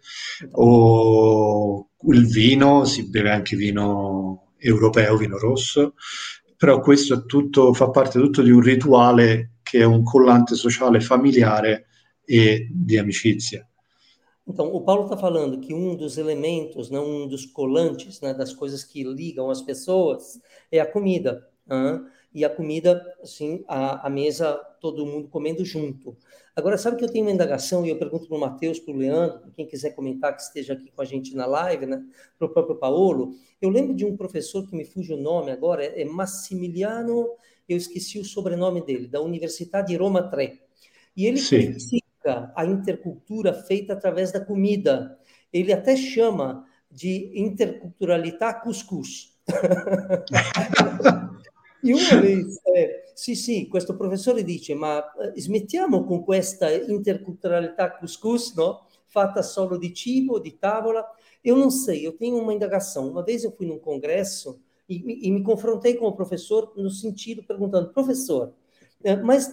o 0.52 1.88
il 2.04 2.26
vino, 2.26 2.84
si 2.84 3.08
beve 3.08 3.30
anche 3.30 3.56
vino 3.56 4.52
europeo, 4.58 5.16
vino 5.16 5.38
rosso, 5.38 5.94
però 6.56 6.80
questo 6.80 7.24
tutto, 7.24 7.72
fa 7.72 7.90
parte 7.90 8.18
tutto 8.18 8.42
di 8.42 8.50
un 8.50 8.60
rituale 8.60 9.58
che 9.62 9.80
è 9.80 9.84
un 9.84 10.02
collante 10.02 10.54
sociale 10.54 11.00
familiare 11.00 11.86
e 12.24 12.68
di 12.70 12.98
amicizia. 12.98 13.66
Então, 14.46 14.72
o 14.74 14.82
Paulo 14.82 15.04
está 15.04 15.16
falando 15.16 15.60
que 15.60 15.72
um 15.72 15.96
dos 15.96 16.18
elementos, 16.18 16.90
né, 16.90 16.98
um 16.98 17.28
dos 17.28 17.46
colantes, 17.46 18.20
né, 18.20 18.34
das 18.34 18.52
coisas 18.52 18.82
que 18.82 19.04
ligam 19.04 19.50
as 19.50 19.62
pessoas, 19.62 20.40
é 20.70 20.80
a 20.80 20.86
comida. 20.86 21.48
Né? 21.66 22.04
E 22.34 22.44
a 22.44 22.50
comida, 22.50 23.02
assim, 23.22 23.62
a, 23.68 24.06
a 24.06 24.10
mesa, 24.10 24.54
todo 24.80 25.06
mundo 25.06 25.28
comendo 25.28 25.64
junto. 25.64 26.16
Agora, 26.54 26.76
sabe 26.76 26.98
que 26.98 27.04
eu 27.04 27.10
tenho 27.10 27.24
uma 27.24 27.32
indagação 27.32 27.84
e 27.84 27.88
eu 27.88 27.98
pergunto 27.98 28.28
para 28.28 28.36
o 28.36 28.40
Matheus, 28.40 28.78
para 28.78 28.92
o 28.92 28.96
Leandro, 28.96 29.40
para 29.40 29.50
quem 29.52 29.66
quiser 29.66 29.90
comentar 29.90 30.36
que 30.36 30.42
esteja 30.42 30.74
aqui 30.74 30.90
com 30.90 31.00
a 31.00 31.04
gente 31.04 31.34
na 31.34 31.46
live, 31.46 31.86
né? 31.86 32.04
para 32.38 32.46
o 32.46 32.50
próprio 32.50 32.76
Paulo. 32.76 33.34
Eu 33.60 33.70
lembro 33.70 33.94
de 33.94 34.04
um 34.04 34.16
professor 34.16 34.66
que 34.66 34.76
me 34.76 34.84
fuge 34.84 35.14
o 35.14 35.16
nome 35.16 35.50
agora, 35.50 35.82
é 35.84 36.04
Massimiliano, 36.04 37.30
eu 37.66 37.76
esqueci 37.76 38.18
o 38.18 38.24
sobrenome 38.24 38.84
dele, 38.84 39.08
da 39.08 39.20
Universidade 39.22 39.88
de 39.88 39.96
Roma 39.96 40.28
3. 40.28 40.58
E 41.16 41.26
ele 41.26 41.38
Sim. 41.38 41.72
critica 41.72 42.52
a 42.54 42.66
intercultura 42.66 43.54
feita 43.54 43.94
através 43.94 44.30
da 44.30 44.44
comida. 44.44 45.18
Ele 45.50 45.72
até 45.72 45.96
chama 45.96 46.66
de 46.90 47.32
interculturalità 47.34 48.52
cuscuz. 48.52 49.32
Una 51.84 52.20
vez, 52.20 52.60
eh, 52.64 53.10
sì, 53.14 53.34
sì, 53.34 53.66
questo 53.66 53.96
professore 53.96 54.44
dice, 54.44 54.74
ma 54.74 55.02
eh, 55.14 55.40
smettiamo 55.40 56.04
con 56.04 56.22
questa 56.22 56.70
interculturalità 56.70 57.96
couscous, 57.96 58.54
no? 58.54 58.86
Fatta 59.06 59.42
solo 59.42 59.76
di 59.76 59.92
cibo, 59.92 60.38
di 60.38 60.56
tavola. 60.58 61.04
Eu 61.42 61.56
não 61.56 61.70
sei, 61.70 62.06
eu 62.06 62.12
tenho 62.16 62.38
uma 62.38 62.54
indagação. 62.54 63.08
Uma 63.08 63.22
vez 63.24 63.42
eu 63.42 63.50
fui 63.50 63.66
num 63.66 63.80
congresso 63.80 64.60
e, 64.88 65.26
e 65.26 65.30
me 65.32 65.42
confrontei 65.42 65.94
com 65.96 66.06
o 66.06 66.14
professor 66.14 66.72
no 66.76 66.88
sentido 66.88 67.42
perguntando, 67.42 67.92
professor, 67.92 68.54
eh, 69.02 69.16
mas 69.16 69.50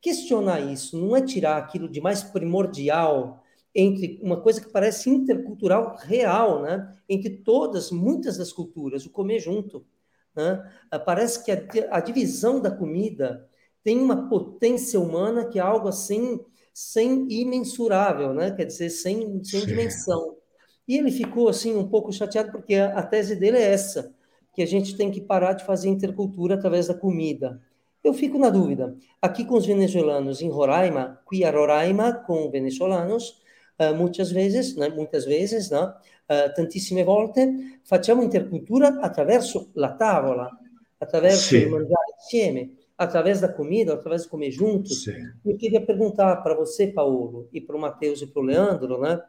questionar 0.00 0.60
isso 0.60 0.98
não 0.98 1.16
é 1.16 1.22
tirar 1.22 1.56
aquilo 1.58 1.88
de 1.88 2.00
mais 2.00 2.22
primordial 2.22 3.42
entre 3.74 4.18
uma 4.22 4.40
coisa 4.40 4.60
que 4.60 4.70
parece 4.70 5.10
intercultural 5.10 5.96
real, 6.00 6.62
né? 6.62 6.96
Entre 7.08 7.30
todas, 7.30 7.90
muitas 7.90 8.36
das 8.38 8.52
culturas, 8.52 9.04
o 9.04 9.10
comer 9.10 9.38
junto. 9.38 9.84
Né? 10.36 10.70
Ah, 10.90 10.98
parece 10.98 11.42
que 11.42 11.50
a, 11.50 11.58
a, 11.90 12.00
divisão 12.00 12.60
da 12.60 12.70
comida 12.70 13.48
tem 13.82 13.98
uma 13.98 14.28
potência 14.28 15.00
humana 15.00 15.46
que 15.46 15.58
é 15.58 15.62
algo 15.62 15.88
assim 15.88 16.38
sem 16.74 17.26
imensurável, 17.30 18.34
né? 18.34 18.50
quer 18.50 18.66
dizer, 18.66 18.90
sem, 18.90 19.42
sem 19.42 19.64
dimensão. 19.64 20.36
E 20.86 20.96
ele 20.98 21.10
ficou 21.10 21.48
assim 21.48 21.74
um 21.74 21.88
pouco 21.88 22.12
chateado 22.12 22.52
porque 22.52 22.74
a, 22.74 22.98
a 22.98 23.02
tese 23.02 23.34
dele 23.34 23.56
é 23.56 23.72
essa, 23.72 24.14
que 24.52 24.62
a 24.62 24.66
gente 24.66 24.96
tem 24.96 25.10
que 25.10 25.20
parar 25.20 25.54
de 25.54 25.64
fazer 25.64 25.88
intercultura 25.88 26.54
através 26.54 26.88
da 26.88 26.94
comida. 26.94 27.60
Eu 28.04 28.14
fico 28.14 28.38
na 28.38 28.50
dúvida. 28.50 28.96
Aqui 29.20 29.44
com 29.44 29.56
os 29.56 29.66
venezuelanos 29.66 30.40
em 30.40 30.48
Roraima, 30.48 31.20
qui 31.28 31.44
a 31.44 31.50
Roraima 31.50 32.12
com 32.12 32.50
venezuelanos, 32.50 33.40
uh, 33.80 33.94
muitas 33.96 34.30
vezes, 34.30 34.76
né, 34.76 34.88
muitas 34.88 35.24
vezes, 35.24 35.70
né, 35.70 35.92
uh, 36.28 36.52
tantissime 36.54 37.04
volte 37.04 37.80
facciamo 37.82 38.22
intercultura 38.22 39.00
attraverso 39.00 39.70
la 39.74 39.94
tavola, 39.94 40.50
attraverso 40.98 41.48
sì. 41.48 41.56
il 41.56 41.68
mangiare 41.68 42.14
insieme, 42.18 42.70
através 42.96 43.40
da 43.40 43.52
comida, 43.52 43.94
através 43.94 44.22
de 44.22 44.28
comer 44.28 44.50
juntos. 44.50 45.04
Sim. 45.04 45.32
Eu 45.44 45.56
queria 45.56 45.84
perguntar 45.84 46.36
para 46.42 46.54
você, 46.54 46.86
Paulo, 46.86 47.48
e 47.52 47.60
para 47.60 47.76
o 47.76 47.80
Matheus 47.80 48.22
e 48.22 48.26
para 48.26 48.40
o 48.40 48.44
Leandro, 48.44 49.00
né? 49.00 49.22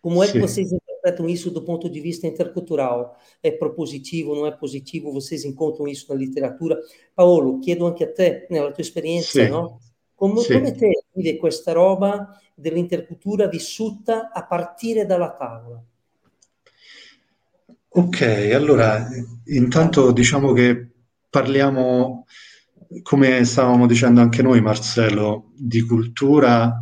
Como 0.00 0.22
é 0.22 0.26
Sim. 0.26 0.32
que 0.32 0.38
vocês 0.40 0.72
interpretam 0.72 1.28
isso 1.28 1.50
do 1.50 1.62
ponto 1.62 1.90
de 1.90 2.00
vista 2.00 2.26
intercultural? 2.26 3.16
É 3.42 3.50
propositivo, 3.50 4.34
não 4.34 4.46
é 4.46 4.50
positivo? 4.50 5.12
Vocês 5.12 5.44
encontram 5.44 5.86
isso 5.86 6.06
na 6.08 6.18
literatura? 6.18 6.78
Paulo, 7.14 7.60
chiedo 7.60 7.86
anche 7.86 8.04
a 8.04 8.12
te, 8.12 8.46
nella 8.50 8.72
tua 8.72 8.82
esperienza, 8.82 9.44
sì. 9.44 9.48
no? 9.48 9.78
Come, 10.14 10.42
come 10.46 10.72
te 10.72 11.04
vive 11.14 11.36
questa 11.36 11.74
roba 11.74 12.40
dell'intercultura 12.54 13.48
vissuta 13.48 14.30
a 14.32 14.42
partire 14.42 15.04
dalla 15.04 15.30
tavola? 15.30 15.84
Ok, 17.98 18.50
allora 18.52 19.08
intanto 19.46 20.12
diciamo 20.12 20.52
che 20.52 20.86
parliamo, 21.30 22.26
come 23.02 23.42
stavamo 23.46 23.86
dicendo 23.86 24.20
anche 24.20 24.42
noi 24.42 24.60
Marcello, 24.60 25.52
di 25.56 25.80
cultura 25.80 26.78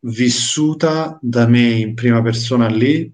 vissuta 0.00 1.18
da 1.20 1.46
me 1.46 1.72
in 1.72 1.92
prima 1.92 2.22
persona 2.22 2.68
lì, 2.68 3.12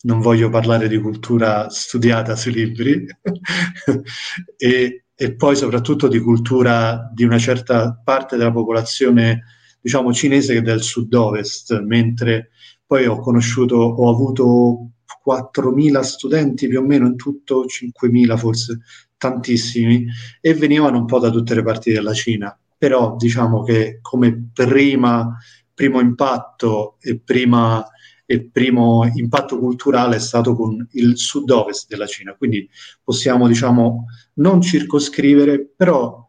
non 0.00 0.18
voglio 0.18 0.48
parlare 0.50 0.88
di 0.88 0.98
cultura 0.98 1.70
studiata 1.70 2.34
sui 2.34 2.52
libri, 2.52 3.06
e, 4.56 5.04
e, 5.14 5.34
poi 5.36 5.54
soprattutto 5.54 6.08
di 6.08 6.18
cultura 6.18 7.08
di 7.14 7.22
una 7.22 7.38
certa 7.38 8.00
parte 8.02 8.36
della 8.36 8.50
popolazione, 8.50 9.44
diciamo, 9.80 10.12
cinese 10.12 10.54
che 10.54 10.58
è 10.58 10.62
del 10.62 10.82
sud-ovest, 10.82 11.82
mentre 11.82 12.50
poi 12.84 13.06
ho 13.06 13.20
conosciuto, 13.20 13.76
ho 13.76 14.10
avuto 14.10 14.88
4.000 15.24 16.00
studenti 16.00 16.68
più 16.68 16.80
o 16.80 16.82
meno 16.82 17.06
in 17.06 17.16
tutto, 17.16 17.64
5.000 17.64 18.36
forse, 18.36 18.80
tantissimi, 19.16 20.06
e 20.40 20.54
venivano 20.54 20.98
un 20.98 21.06
po' 21.06 21.18
da 21.18 21.30
tutte 21.30 21.54
le 21.54 21.62
parti 21.62 21.92
della 21.92 22.12
Cina. 22.12 22.56
Però 22.76 23.16
diciamo 23.16 23.62
che 23.62 23.98
come 24.02 24.50
prima, 24.52 25.36
primo 25.72 26.00
impatto 26.00 26.96
e, 27.00 27.18
prima, 27.18 27.86
e 28.26 28.48
primo 28.50 29.10
impatto 29.14 29.58
culturale 29.58 30.16
è 30.16 30.20
stato 30.20 30.54
con 30.54 30.86
il 30.92 31.16
sud-ovest 31.16 31.88
della 31.88 32.06
Cina. 32.06 32.34
Quindi 32.34 32.68
possiamo, 33.02 33.48
diciamo, 33.48 34.06
non 34.34 34.60
circoscrivere, 34.60 35.66
però 35.74 36.22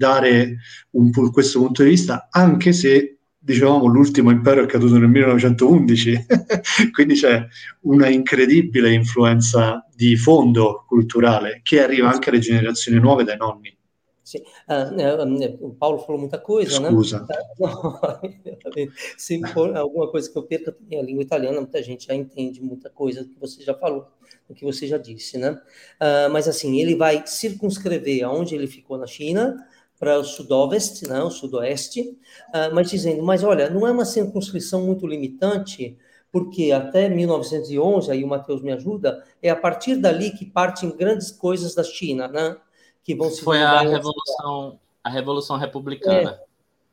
dare 0.00 0.56
un, 0.92 1.10
questo 1.30 1.60
punto 1.60 1.82
di 1.82 1.90
vista, 1.90 2.28
anche 2.30 2.72
se 2.72 3.19
dicevamo 3.42 3.86
l'ultimo 3.86 4.30
impero 4.30 4.62
è 4.62 4.66
caduto 4.66 4.98
nel 4.98 5.08
1911, 5.08 6.26
quindi 6.92 7.14
c'è 7.14 7.46
una 7.82 8.08
incredibile 8.08 8.92
influenza 8.92 9.86
di 9.94 10.14
fondo 10.16 10.84
culturale 10.86 11.60
che 11.62 11.82
arriva 11.82 12.10
anche 12.10 12.28
alle 12.28 12.38
generazioni 12.38 13.00
nuove 13.00 13.24
dai 13.24 13.38
nonni. 13.38 13.74
Sì. 14.22 14.40
Uh, 14.68 15.74
Paulo 15.76 15.98
falou 15.98 16.20
muita 16.20 16.38
coisa, 16.38 16.76
Scusa. 16.76 17.26
né? 18.76 18.88
Se 19.16 19.40
for 19.48 19.74
alguma 19.74 20.08
coisa 20.08 20.30
que 20.30 20.38
eu 20.38 20.44
perca, 20.44 20.70
a 20.70 21.02
língua 21.02 21.24
italiana, 21.24 21.60
muita 21.60 21.82
gente 21.82 22.06
já 22.06 22.14
entende 22.14 22.62
muita 22.62 22.88
coisa 22.90 23.24
que 23.24 23.36
você 23.40 23.60
já 23.64 23.74
falou, 23.74 24.06
o 24.48 24.54
que 24.54 24.64
você 24.64 24.86
já 24.86 24.98
disse, 24.98 25.36
né? 25.36 25.50
Uh, 26.00 26.30
mas 26.30 26.46
assim, 26.46 26.80
ele 26.80 26.94
vai 26.94 27.26
circunscrever 27.26 28.22
aonde 28.22 28.54
ele 28.54 28.68
ficou 28.68 28.96
na 28.96 29.06
China, 29.06 29.56
para 30.00 30.18
o 30.18 30.24
sudoveste, 30.24 31.06
não, 31.06 31.26
o 31.26 31.30
sudoeste, 31.30 32.18
mas 32.72 32.88
dizendo, 32.88 33.22
mas 33.22 33.44
olha, 33.44 33.68
não 33.68 33.86
é 33.86 33.92
uma 33.92 34.06
circunscrição 34.06 34.80
muito 34.86 35.06
limitante, 35.06 35.98
porque 36.32 36.72
até 36.72 37.06
1911, 37.06 38.10
aí 38.10 38.24
o 38.24 38.26
Matheus 38.26 38.62
me 38.62 38.72
ajuda, 38.72 39.22
é 39.42 39.50
a 39.50 39.56
partir 39.56 39.96
dali 39.96 40.30
que 40.30 40.46
partem 40.46 40.96
grandes 40.96 41.30
coisas 41.30 41.74
da 41.74 41.84
China, 41.84 42.28
né? 42.28 42.56
Que 43.04 43.14
vão 43.14 43.28
se 43.28 43.42
Foi 43.42 43.60
a 43.60 43.80
revolução, 43.80 44.80
a 45.04 45.10
revolução 45.10 45.58
republicana. 45.58 46.30
É. 46.30 46.50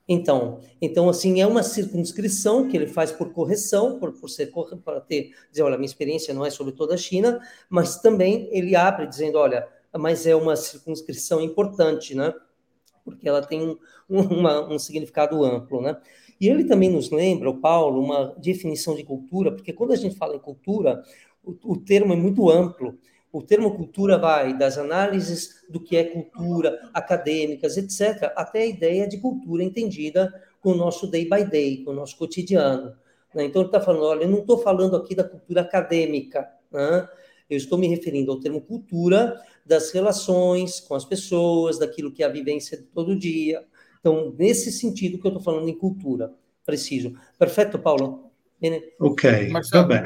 Então, 0.09 0.59
então 0.81 1.07
assim 1.07 1.39
é 1.39 1.47
uma 1.47 1.63
circunscrição 1.63 2.67
que 2.67 2.75
ele 2.75 2.87
faz 2.87 3.11
por 3.11 3.31
correção, 3.31 3.99
por, 3.99 4.11
por 4.13 4.29
ser 4.29 4.51
para 4.83 4.99
ter 4.99 5.33
dizer, 5.49 5.63
olha, 5.63 5.77
minha 5.77 5.85
experiência 5.85 6.33
não 6.33 6.45
é 6.45 6.49
sobre 6.49 6.73
toda 6.73 6.95
a 6.95 6.97
China, 6.97 7.39
mas 7.69 8.01
também 8.01 8.49
ele 8.51 8.75
abre 8.75 9.07
dizendo, 9.07 9.37
olha, 9.37 9.67
mas 9.97 10.27
é 10.27 10.35
uma 10.35 10.55
circunscrição 10.55 11.39
importante, 11.39 12.13
né? 12.15 12.33
Porque 13.07 13.27
ela 13.27 13.41
tem 13.41 13.61
um, 13.61 13.77
uma, 14.09 14.67
um 14.67 14.77
significado 14.77 15.43
amplo, 15.45 15.81
né? 15.81 15.97
E 16.39 16.49
ele 16.49 16.65
também 16.65 16.89
nos 16.89 17.09
lembra, 17.09 17.49
o 17.49 17.57
Paulo, 17.57 18.03
uma 18.03 18.35
definição 18.37 18.95
de 18.95 19.03
cultura, 19.03 19.51
porque 19.51 19.73
quando 19.73 19.93
a 19.93 19.95
gente 19.95 20.15
fala 20.15 20.35
em 20.35 20.39
cultura, 20.39 21.01
o, 21.43 21.55
o 21.63 21.77
termo 21.77 22.13
é 22.13 22.15
muito 22.17 22.49
amplo. 22.49 22.97
O 23.31 23.41
termo 23.41 23.75
cultura 23.75 24.17
vai 24.17 24.57
das 24.57 24.77
análises 24.77 25.63
do 25.69 25.79
que 25.79 25.95
é 25.95 26.03
cultura, 26.03 26.89
acadêmicas, 26.93 27.77
etc., 27.77 28.31
até 28.35 28.61
a 28.61 28.65
ideia 28.65 29.07
de 29.07 29.17
cultura 29.17 29.63
entendida 29.63 30.33
com 30.61 30.71
o 30.71 30.75
nosso 30.75 31.07
day 31.07 31.27
by 31.29 31.43
day, 31.43 31.83
com 31.83 31.91
o 31.91 31.95
nosso 31.95 32.17
cotidiano. 32.17 32.95
Né? 33.33 33.45
Então, 33.45 33.61
ele 33.61 33.69
está 33.69 33.79
falando: 33.81 34.03
olha, 34.03 34.23
eu 34.23 34.29
não 34.29 34.39
estou 34.39 34.57
falando 34.57 34.95
aqui 34.95 35.15
da 35.15 35.23
cultura 35.23 35.61
acadêmica, 35.61 36.49
né? 36.71 37.07
Eu 37.49 37.57
estou 37.57 37.77
me 37.77 37.87
referindo 37.87 38.31
ao 38.31 38.39
termo 38.39 38.61
cultura 38.61 39.41
das 39.65 39.91
relações 39.91 40.79
com 40.79 40.95
as 40.95 41.05
pessoas, 41.05 41.77
daquilo 41.77 42.11
que 42.11 42.23
é 42.23 42.25
a 42.25 42.29
vivência 42.29 42.77
de 42.77 42.83
todo 42.83 43.17
dia. 43.17 43.65
Então, 43.99 44.33
nesse 44.37 44.71
sentido 44.71 45.19
que 45.19 45.27
eu 45.27 45.29
estou 45.29 45.43
falando 45.43 45.67
em 45.67 45.77
cultura, 45.77 46.33
preciso. 46.65 47.13
Perfeito, 47.37 47.77
Paulo? 47.77 48.31
Bene? 48.59 48.81
Ok, 48.99 49.49
Marcelo, 49.49 49.87
bem. 49.87 50.01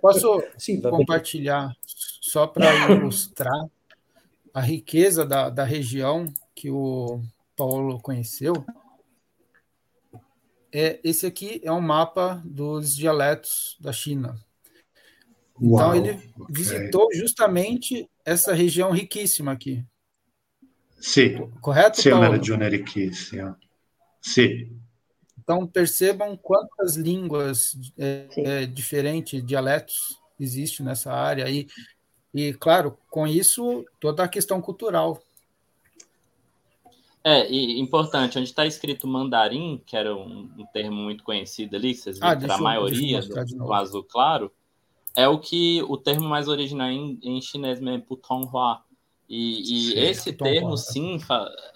Posso 0.00 0.42
Sim, 0.56 0.80
compartilhar 0.80 1.76
só 1.86 2.46
para 2.46 2.90
ilustrar 2.92 3.66
a 4.54 4.60
riqueza 4.60 5.24
da, 5.24 5.50
da 5.50 5.64
região 5.64 6.32
que 6.54 6.70
o 6.70 7.20
Paulo 7.56 8.00
conheceu? 8.00 8.64
É, 10.72 10.98
esse 11.04 11.26
aqui 11.26 11.60
é 11.62 11.70
um 11.70 11.80
mapa 11.80 12.42
dos 12.44 12.96
dialetos 12.96 13.76
da 13.78 13.92
China. 13.92 14.38
Então 15.60 15.88
Uau, 15.88 15.94
ele 15.94 16.10
okay. 16.10 16.46
visitou 16.50 17.08
justamente 17.12 18.08
essa 18.24 18.52
região 18.52 18.90
riquíssima 18.90 19.52
aqui. 19.52 19.84
Sim. 21.00 21.50
Correto, 21.60 22.00
Sim, 22.00 22.10
Paulo? 22.10 22.24
é 22.24 22.28
uma 22.28 22.36
região 22.36 22.58
riquíssima. 22.58 23.58
Sim. 24.20 24.80
Então 25.42 25.66
percebam 25.66 26.36
quantas 26.36 26.96
línguas 26.96 27.76
é, 27.98 28.28
é, 28.36 28.66
diferentes, 28.66 29.44
dialetos 29.44 30.20
existem 30.38 30.86
nessa 30.86 31.12
área 31.12 31.48
e, 31.50 31.66
e 32.32 32.54
claro, 32.54 32.96
com 33.10 33.26
isso 33.26 33.84
toda 34.00 34.22
a 34.22 34.28
questão 34.28 34.60
cultural. 34.62 35.20
É, 37.24 37.48
e 37.48 37.80
importante, 37.80 38.38
onde 38.38 38.48
está 38.48 38.66
escrito 38.66 39.06
mandarim, 39.06 39.80
que 39.86 39.96
era 39.96 40.14
um, 40.14 40.50
um, 40.58 40.66
termo 40.72 40.96
muito 40.96 41.22
conhecido 41.22 41.76
ali, 41.76 41.94
que 41.94 42.00
vocês 42.00 42.16
viram 42.16 42.30
ah, 42.30 42.40
era 42.40 42.54
a 42.54 42.58
maioria 42.58 43.20
do, 43.20 43.44
do 43.44 43.72
azul 43.72 44.02
claro, 44.02 44.52
é 45.16 45.28
o 45.28 45.38
que 45.38 45.82
o 45.82 45.96
termo 45.96 46.28
mais 46.28 46.48
original 46.48 46.88
em, 46.88 47.18
em 47.22 47.40
chinês 47.40 47.80
mesmo, 47.80 48.04
putonghua. 48.04 48.82
E, 49.28 49.60
e 49.60 49.92
sim, 49.92 49.98
esse 49.98 50.32
termo, 50.32 50.76
sim, 50.76 51.18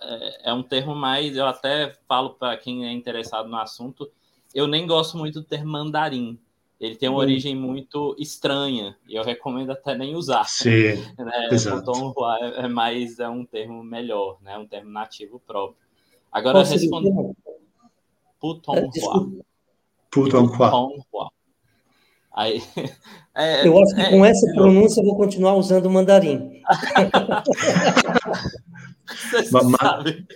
é, 0.00 0.50
é, 0.50 0.52
um 0.52 0.62
termo 0.62 0.94
mais. 0.94 1.36
Eu 1.36 1.46
até 1.46 1.94
falo 2.06 2.30
para 2.34 2.56
quem 2.56 2.86
é 2.86 2.92
interessado 2.92 3.48
no 3.48 3.56
assunto, 3.56 4.10
eu 4.54 4.66
nem 4.66 4.86
gosto 4.86 5.16
muito 5.16 5.40
do 5.40 5.46
termo 5.46 5.72
mandarim. 5.72 6.38
Ele 6.78 6.94
tem 6.94 7.08
uma 7.08 7.18
hum. 7.18 7.22
origem 7.22 7.54
muito 7.54 8.14
estranha 8.18 8.96
e 9.08 9.14
eu 9.14 9.24
recomendo 9.24 9.70
até 9.70 9.96
nem 9.96 10.14
usar. 10.14 10.44
Sim, 10.44 10.96
né? 11.16 11.48
Putonghua 11.48 12.38
é, 12.40 12.64
é 12.64 12.68
mais 12.68 13.18
é 13.18 13.28
um 13.28 13.46
termo 13.46 13.82
melhor, 13.82 14.36
né? 14.42 14.58
Um 14.58 14.66
termo 14.66 14.90
nativo 14.90 15.40
próprio. 15.46 15.86
Agora 16.30 16.62
respondendo. 16.62 17.34
Putonghua. 18.38 19.30
Putonghua. 20.10 20.70
Putonghua. 20.70 21.32
Aí, 22.36 22.62
é, 23.34 23.66
eu 23.66 23.82
acho 23.82 23.94
que 23.94 24.00
é, 24.02 24.10
com 24.10 24.22
essa 24.22 24.52
pronúncia 24.52 25.00
eu 25.00 25.06
vou 25.06 25.16
continuar 25.16 25.54
usando 25.54 25.88
mandarim. 25.88 26.62
Você 29.06 29.44
sabe. 29.44 30.26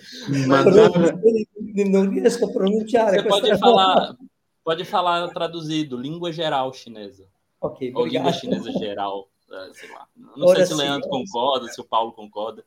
Não 1.87 2.09
riesco 2.09 2.45
a 2.45 2.51
pronunciar. 2.51 3.11
Você 3.11 3.21
pode 3.21 3.55
falar, 3.59 4.15
pode 4.63 4.83
falar 4.83 5.27
traduzido, 5.29 5.95
língua 5.95 6.31
geral 6.33 6.73
chinesa. 6.73 7.27
Ok, 7.61 7.93
Ou 7.95 8.07
língua 8.07 8.33
chinesa 8.33 8.71
geral, 8.71 9.29
é, 9.51 9.73
sei 9.73 9.91
lá. 9.91 10.07
Não 10.35 10.47
Ora 10.47 10.57
sei 10.57 10.65
se 10.65 10.73
o 10.73 10.77
Leandro 10.77 11.03
sim, 11.03 11.09
concorda, 11.09 11.67
se 11.67 11.79
o 11.79 11.85
Paulo 11.85 12.13
concorda. 12.13 12.65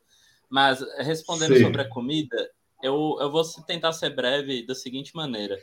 Mas 0.49 0.79
respondendo 0.99 1.57
sim. 1.57 1.63
sobre 1.63 1.81
a 1.81 1.89
comida, 1.89 2.49
eu, 2.81 3.17
eu 3.19 3.29
vou 3.29 3.43
tentar 3.67 3.91
ser 3.91 4.11
breve 4.15 4.65
da 4.65 4.73
seguinte 4.73 5.13
maneira 5.13 5.59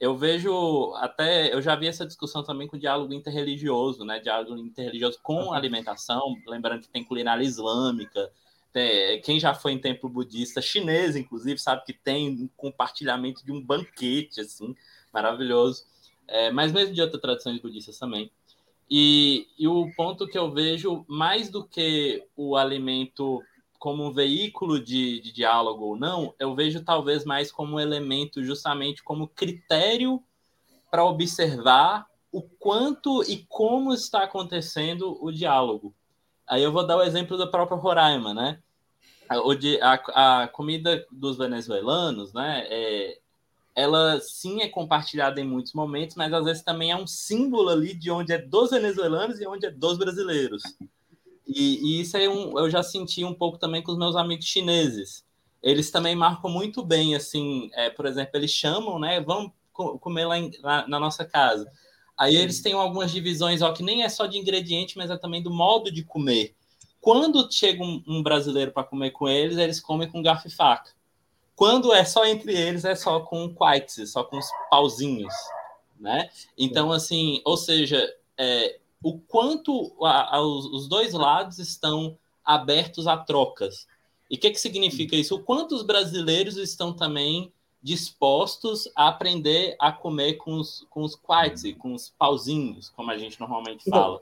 eu 0.00 0.16
vejo 0.16 0.92
até 0.96 1.54
eu 1.54 1.62
já 1.62 1.76
vi 1.76 1.86
essa 1.86 2.06
discussão 2.06 2.42
também 2.42 2.66
com 2.66 2.76
o 2.76 2.80
diálogo 2.80 3.12
interreligioso, 3.14 4.04
né? 4.04 4.18
Diálogo 4.18 4.56
interreligioso 4.56 5.18
com 5.22 5.52
alimentação, 5.52 6.36
lembrando 6.46 6.82
que 6.82 6.88
tem 6.88 7.04
culinária 7.04 7.44
islâmica, 7.44 8.30
tem, 8.72 9.20
quem 9.20 9.38
já 9.38 9.54
foi 9.54 9.72
em 9.72 9.78
templo 9.78 10.08
budista 10.08 10.62
chinês, 10.62 11.14
inclusive, 11.14 11.58
sabe 11.58 11.84
que 11.84 11.92
tem 11.92 12.30
um 12.30 12.48
compartilhamento 12.56 13.44
de 13.44 13.52
um 13.52 13.62
banquete 13.62 14.40
assim 14.40 14.74
maravilhoso, 15.12 15.84
é, 16.26 16.50
mas 16.50 16.72
mesmo 16.72 16.94
de 16.94 17.02
outras 17.02 17.20
tradições 17.20 17.60
budistas 17.60 17.98
também. 17.98 18.30
E, 18.90 19.46
e 19.58 19.68
o 19.68 19.90
ponto 19.94 20.26
que 20.26 20.38
eu 20.38 20.50
vejo 20.50 21.04
mais 21.08 21.48
do 21.48 21.64
que 21.64 22.26
o 22.36 22.56
alimento 22.56 23.42
como 23.82 24.04
um 24.04 24.12
veículo 24.12 24.78
de, 24.78 25.20
de 25.20 25.32
diálogo 25.32 25.86
ou 25.86 25.96
não, 25.96 26.32
eu 26.38 26.54
vejo 26.54 26.84
talvez 26.84 27.24
mais 27.24 27.50
como 27.50 27.74
um 27.74 27.80
elemento, 27.80 28.40
justamente 28.44 29.02
como 29.02 29.26
critério 29.26 30.22
para 30.88 31.04
observar 31.04 32.06
o 32.30 32.42
quanto 32.42 33.24
e 33.24 33.44
como 33.48 33.92
está 33.92 34.22
acontecendo 34.22 35.18
o 35.20 35.32
diálogo. 35.32 35.92
Aí 36.46 36.62
eu 36.62 36.70
vou 36.70 36.86
dar 36.86 36.96
o 36.96 37.02
exemplo 37.02 37.36
da 37.36 37.44
própria 37.44 37.76
Roraima, 37.76 38.32
né? 38.32 38.60
a, 39.80 40.42
a 40.42 40.46
comida 40.46 41.04
dos 41.10 41.36
venezuelanos, 41.36 42.32
né? 42.32 42.64
É, 42.70 43.18
ela 43.74 44.20
sim 44.20 44.62
é 44.62 44.68
compartilhada 44.68 45.40
em 45.40 45.44
muitos 45.44 45.72
momentos, 45.72 46.14
mas 46.14 46.32
às 46.32 46.44
vezes 46.44 46.62
também 46.62 46.92
é 46.92 46.96
um 46.96 47.08
símbolo 47.08 47.68
ali 47.68 47.94
de 47.94 48.12
onde 48.12 48.32
é 48.32 48.38
dos 48.38 48.70
venezuelanos 48.70 49.40
e 49.40 49.46
onde 49.48 49.66
é 49.66 49.72
dos 49.72 49.98
brasileiros. 49.98 50.62
E, 51.46 51.98
e 51.98 52.00
isso 52.00 52.16
aí 52.16 52.28
um, 52.28 52.58
eu 52.58 52.70
já 52.70 52.82
senti 52.82 53.24
um 53.24 53.34
pouco 53.34 53.58
também 53.58 53.82
com 53.82 53.92
os 53.92 53.98
meus 53.98 54.16
amigos 54.16 54.46
chineses. 54.46 55.24
Eles 55.62 55.90
também 55.90 56.16
marcam 56.16 56.50
muito 56.50 56.82
bem, 56.84 57.14
assim, 57.14 57.70
é, 57.74 57.90
por 57.90 58.06
exemplo, 58.06 58.32
eles 58.34 58.50
chamam, 58.50 58.98
né? 58.98 59.20
Vamos 59.20 59.52
comer 59.72 60.26
lá 60.26 60.38
em, 60.38 60.50
na, 60.60 60.86
na, 60.88 61.00
nossa 61.00 61.24
casa. 61.24 61.70
Aí 62.18 62.36
eles 62.36 62.60
têm 62.60 62.72
algumas 62.72 63.10
divisões, 63.10 63.62
ó, 63.62 63.72
que 63.72 63.82
nem 63.82 64.02
é 64.02 64.08
só 64.08 64.26
de 64.26 64.38
ingrediente, 64.38 64.96
mas 64.96 65.10
é 65.10 65.16
também 65.16 65.42
do 65.42 65.50
modo 65.50 65.90
de 65.90 66.04
comer. 66.04 66.54
Quando 67.00 67.50
chega 67.50 67.82
um, 67.82 68.02
um 68.06 68.22
brasileiro 68.22 68.70
para 68.70 68.84
comer 68.84 69.10
com 69.10 69.28
eles, 69.28 69.56
eles 69.56 69.80
comem 69.80 70.10
com 70.10 70.22
garfo 70.22 70.48
e 70.48 70.50
faca. 70.50 70.92
Quando 71.54 71.92
é 71.92 72.04
só 72.04 72.24
entre 72.24 72.54
eles, 72.54 72.84
é 72.84 72.94
só 72.94 73.20
com 73.20 73.52
quaits, 73.54 74.10
só 74.10 74.24
com 74.24 74.38
os 74.38 74.46
pauzinhos, 74.70 75.34
né? 75.98 76.28
Então, 76.56 76.92
assim, 76.92 77.40
ou 77.44 77.56
seja, 77.56 78.04
é, 78.36 78.78
o 79.02 79.18
quanto 79.18 79.92
a, 80.02 80.36
a, 80.36 80.40
os, 80.40 80.88
dois 80.88 81.12
lados 81.12 81.58
estão 81.58 82.16
abertos 82.44 83.06
a 83.06 83.16
trocas. 83.16 83.86
E 84.30 84.36
o 84.36 84.38
que, 84.38 84.50
que 84.50 84.60
significa 84.60 85.16
isso? 85.16 85.34
O 85.36 85.42
quanto 85.42 85.74
os 85.74 85.82
brasileiros 85.82 86.56
estão 86.56 86.92
também 86.92 87.52
dispostos 87.82 88.88
a 88.94 89.08
aprender 89.08 89.74
a 89.78 89.90
comer 89.90 90.34
com 90.34 90.54
os, 90.54 90.86
com 90.88 91.02
os 91.02 91.16
quartz, 91.16 91.64
com 91.78 91.92
os 91.94 92.14
pauzinhos, 92.16 92.88
como 92.90 93.10
a 93.10 93.18
gente 93.18 93.40
normalmente 93.40 93.90
fala. 93.90 94.20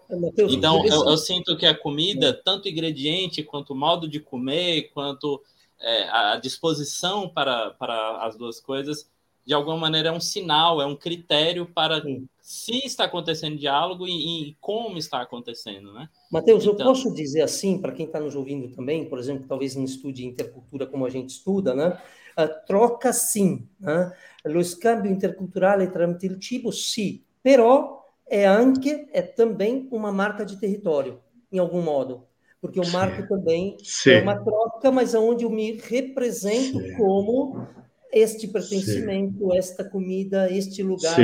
Então, 0.49 0.85
eu, 0.87 1.05
eu, 1.11 1.16
sinto 1.18 1.55
que 1.59 1.66
a 1.66 1.76
comida, 1.76 2.33
tanto 2.33 2.68
ingrediente, 2.68 3.43
quanto 3.43 3.74
modo 3.74 4.09
de 4.09 4.18
comer, 4.18 4.91
quanto 4.95 5.43
é, 5.78 6.09
a 6.09 6.37
disposição 6.37 7.28
para, 7.28 7.70
para 7.72 8.24
as 8.24 8.37
duas 8.37 8.59
coisas, 8.61 9.07
de 9.51 9.55
alguma 9.55 9.76
maneira 9.76 10.11
é 10.11 10.12
um 10.12 10.20
sinal, 10.20 10.80
é 10.80 10.86
um 10.86 10.94
critério 10.94 11.66
para 11.66 12.01
Sim. 12.01 12.28
se 12.40 12.86
está 12.86 13.07
acontecendo 13.07 13.59
diálogo 13.59 14.07
e, 14.07 14.12
e, 14.51 14.57
como 14.61 14.96
está 14.96 15.20
acontecendo, 15.20 15.92
né? 15.92 16.09
Mateus, 16.30 16.62
então... 16.62 16.78
eu 16.78 16.84
posso 16.84 17.12
dizer 17.12 17.42
assim, 17.42 17.80
para 17.80 17.90
quem 17.90 18.07
está 18.07 18.20
nos 18.20 18.36
ouvindo 18.36 18.68
também, 18.68 19.09
por 19.09 19.18
exemplo, 19.18 19.48
talvez 19.48 19.74
não 19.74 19.82
estude 19.82 20.24
intercultura 20.24 20.86
como 20.86 21.05
a 21.05 21.11
gente 21.11 21.30
estuda, 21.30 21.74
né? 21.74 22.01
Uh, 22.38 22.64
troca 22.64 23.12
sim, 23.12 23.68
né? 23.80 24.12
lo 24.44 24.62
scambio 24.62 25.11
interculturale 25.11 25.90
tramite 25.90 26.26
il 26.26 26.40
cibo 26.40 26.70
sì, 26.70 27.20
però 27.40 28.05
è 28.22 28.44
anche, 28.44 29.09
è 29.11 29.32
também 29.32 29.88
uma 29.90 30.12
marca 30.12 30.44
de 30.44 30.61
território, 30.61 31.20
em 31.51 31.59
algum 31.59 31.82
modo, 31.82 32.28
porque 32.61 32.78
o 32.78 32.88
marco 32.92 33.26
também 33.26 33.76
sim. 33.82 34.11
é 34.11 34.22
uma 34.22 34.36
troca, 34.36 34.92
mas 34.92 35.12
onde 35.12 35.42
eu 35.42 35.51
me 35.51 35.72
represento 35.72 36.78
sim. 36.78 36.94
como 36.96 37.66
este 38.13 38.49
pertencimento, 38.49 39.51
sim. 39.51 39.57
esta 39.57 39.85
comida, 39.85 40.51
este 40.51 40.83
lugar. 40.83 41.19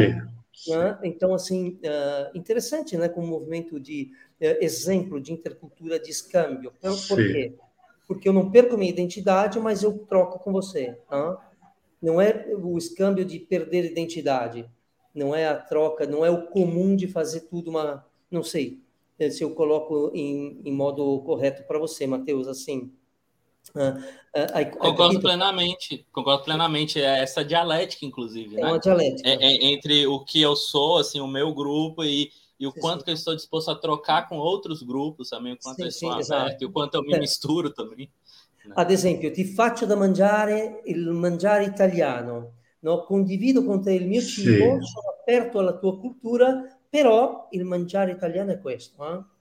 Né? 0.69 0.99
Então, 1.05 1.35
assim, 1.35 1.79
uh, 1.83 2.37
interessante, 2.37 2.97
né? 2.97 3.09
Como 3.09 3.27
movimento 3.27 3.79
de 3.79 4.11
uh, 4.41 4.65
exemplo 4.65 5.21
de 5.21 5.33
intercultura 5.33 5.99
de 5.99 6.11
escâmbio. 6.11 6.73
Por 6.81 7.17
quê? 7.17 7.55
porque 8.07 8.29
eu 8.29 8.33
não 8.33 8.51
perco 8.51 8.77
minha 8.77 8.91
identidade, 8.91 9.59
mas 9.59 9.83
eu 9.83 9.99
troco 9.99 10.39
com 10.39 10.53
você. 10.53 10.97
Não 12.01 12.21
é 12.21 12.47
o 12.55 12.79
escâmbio 12.79 13.25
de 13.25 13.39
perder 13.39 13.85
identidade, 13.85 14.69
não 15.15 15.35
é 15.35 15.49
a 15.49 15.57
troca, 15.57 16.07
não 16.07 16.25
é 16.25 16.31
o 16.31 16.47
comum 16.47 16.95
de 16.95 17.09
fazer 17.09 17.41
tudo 17.41 17.71
uma. 17.71 18.07
Não 18.31 18.43
sei 18.43 18.81
eh, 19.19 19.31
se 19.31 19.43
eu 19.43 19.51
coloco 19.55 20.11
em, 20.15 20.61
em 20.65 20.73
modo 20.73 21.21
correto 21.23 21.65
para 21.65 21.79
você, 21.79 22.07
Matheus, 22.07 22.47
assim. 22.47 22.93
Uh, 23.75 23.99
uh, 24.35 24.79
concordo 24.79 25.21
plenamente, 25.21 26.07
concordo 26.13 26.45
plenamente. 26.45 27.01
É 27.01 27.21
essa 27.21 27.45
dialética, 27.45 28.05
inclusive, 28.05 28.57
é 28.57 28.63
né? 28.63 28.69
uma 28.69 28.79
dialética. 28.79 29.29
É, 29.29 29.35
é, 29.35 29.65
entre 29.73 30.07
o 30.07 30.25
que 30.25 30.41
eu 30.41 30.57
sou, 30.57 30.99
assim, 30.99 31.21
o 31.21 31.27
meu 31.27 31.53
grupo 31.55 32.05
e, 32.05 32.31
e 32.59 32.67
o 32.67 32.71
sim, 32.71 32.81
quanto 32.81 33.01
sim. 33.01 33.05
que 33.05 33.11
eu 33.11 33.15
estou 33.15 33.35
disposto 33.35 33.71
a 33.71 33.75
trocar 33.75 34.29
com 34.29 34.37
outros 34.39 34.83
grupos 34.83 35.31
também, 35.31 35.55
o 35.55 35.59
quanto 35.63 35.77
sim, 35.77 35.83
eu 35.83 35.89
estou 35.89 36.13
aberto, 36.13 36.63
e 36.63 36.65
o 36.67 36.73
quanto 36.73 36.95
eu 36.95 37.03
me 37.03 37.19
misturo 37.19 37.71
também. 37.71 38.11
Né? 38.65 38.75
Ad 38.77 38.93
esempio, 38.93 39.33
ti 39.33 39.45
faccio 39.45 39.87
da 39.87 39.97
mangiare 39.97 40.83
il 40.87 41.09
mangiare 41.11 41.65
italiano, 41.65 42.53
no? 42.81 43.05
condivido 43.05 43.65
con 43.65 43.83
te 43.83 43.93
il 43.93 44.07
mio 44.07 44.21
cibo, 44.21 44.83
sono 44.83 45.11
aperto 45.21 45.59
alla 45.59 45.77
tua 45.77 45.99
cultura, 45.99 46.79
però 46.89 47.49
il 47.51 47.65
mangiare 47.65 48.13
italiano 48.13 48.53
è 48.53 48.61
questo. 48.61 49.05
Eh? 49.05 49.35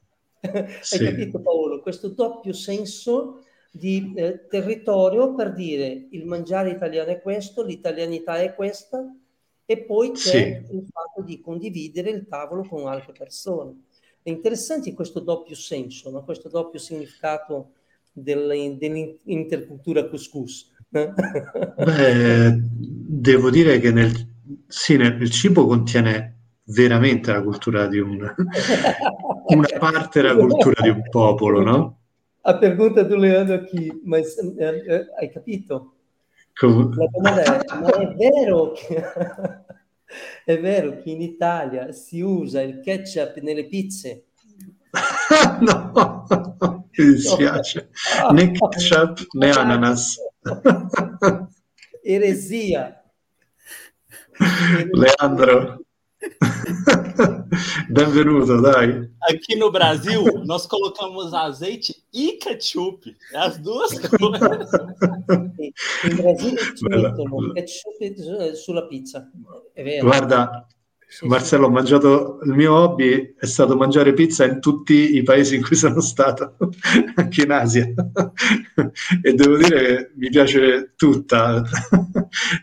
Hai 0.92 1.00
capito 1.00 1.40
Paolo? 1.42 1.82
Questo 1.82 2.10
doppio 2.10 2.54
senso 2.54 3.45
di 3.78 4.14
eh, 4.16 4.48
territorio 4.48 5.36
per 5.36 5.52
dire 5.54 6.08
il 6.12 6.26
mangiare 6.26 6.70
italiano 6.70 7.10
è 7.10 7.22
questo, 7.22 7.62
l'italianità 7.62 8.38
è 8.38 8.56
questa, 8.56 9.06
e 9.66 9.84
poi 9.84 10.12
c'è 10.12 10.64
sì. 10.66 10.76
il 10.76 10.86
fatto 10.90 11.22
di 11.24 11.42
condividere 11.42 12.10
il 12.12 12.26
tavolo 12.30 12.64
con 12.64 12.88
altre 12.88 13.12
persone. 13.12 13.82
È 14.22 14.30
interessante 14.30 14.94
questo 14.94 15.20
doppio 15.20 15.56
senso, 15.56 16.10
no? 16.10 16.24
questo 16.24 16.48
doppio 16.48 16.80
significato 16.80 17.72
dell'intercultura 18.14 20.08
couscous. 20.08 20.72
Beh, 20.88 22.58
devo 22.58 23.50
dire 23.50 23.80
che 23.80 23.92
nel, 23.92 24.14
sì, 24.68 24.96
nel, 24.96 25.22
il 25.22 25.30
cibo 25.30 25.66
contiene 25.68 26.38
veramente 26.68 27.34
la 27.34 27.42
cultura 27.44 27.88
di 27.88 28.00
un, 28.00 28.20
una 29.48 29.68
parte 29.78 30.22
della 30.22 30.38
cultura 30.38 30.82
di 30.82 30.88
un 30.90 31.02
popolo, 31.10 31.62
no? 31.62 32.00
A 32.46 32.54
pergunta 32.54 33.04
do 33.04 33.16
Leandro 33.16 33.56
aqui, 33.56 33.92
mas 34.04 34.38
eh, 34.38 34.84
eh, 34.86 35.08
hai 35.18 35.30
capito? 35.30 35.96
Com... 36.60 36.94
La 36.96 37.08
domanda 37.08 37.42
è, 37.42 37.76
ma 37.82 37.90
è 37.90 38.14
vero, 38.14 38.72
che, 38.72 39.02
è 40.46 40.60
vero 40.62 40.96
che 40.98 41.10
in 41.10 41.24
Italia 41.24 41.92
si 41.92 42.22
usa 42.22 42.62
il 42.62 42.82
ketchup 42.82 43.40
nelle 43.40 43.66
pizze? 43.66 44.26
no, 45.62 45.92
mi 46.96 47.06
dispiace. 47.06 47.90
Né 48.32 48.52
ketchup 48.52 49.26
né 49.34 49.50
ananas. 49.50 50.18
Eresia. 52.04 53.04
Leandro, 54.92 55.84
Benvenuto, 57.90 58.60
dai. 58.60 59.10
Aqui 59.30 59.56
no 59.56 59.72
Brasil, 59.72 60.24
nós 60.46 60.66
colocamos 60.66 61.34
azeite 61.34 61.96
e 62.14 62.34
ketchup. 62.34 63.16
É 63.32 63.38
as 63.38 63.58
duas 63.58 63.92
coisas. 64.00 64.72
In 66.04 66.16
Brasile 66.16 66.76
ci 66.76 66.88
mettono 66.88 67.54
ketchup 67.54 68.54
sulla 68.56 68.88
pizza. 68.88 69.30
È 69.74 69.84
vero. 69.84 70.06
Guarda, 70.06 70.68
sì, 71.08 71.28
Marcello, 71.28 71.68
ho 71.68 71.70
mangiato 71.70 72.40
il 72.44 72.54
mio 72.54 72.74
hobby 72.76 73.36
è 73.38 73.46
stato 73.46 73.76
mangiare 73.76 74.14
pizza 74.14 74.44
in 74.46 74.60
tutti 74.60 75.16
i 75.16 75.24
paesi 75.24 75.56
in 75.56 75.64
cui 75.64 75.76
sono 75.76 76.02
stato, 76.02 76.56
anche 77.16 77.44
in 77.44 77.52
Asia. 77.52 77.86
e 79.22 79.34
devo 79.34 79.58
dire 79.58 79.86
che 79.86 80.12
mi 80.16 80.30
piace 80.30 80.94
tutta, 80.96 81.62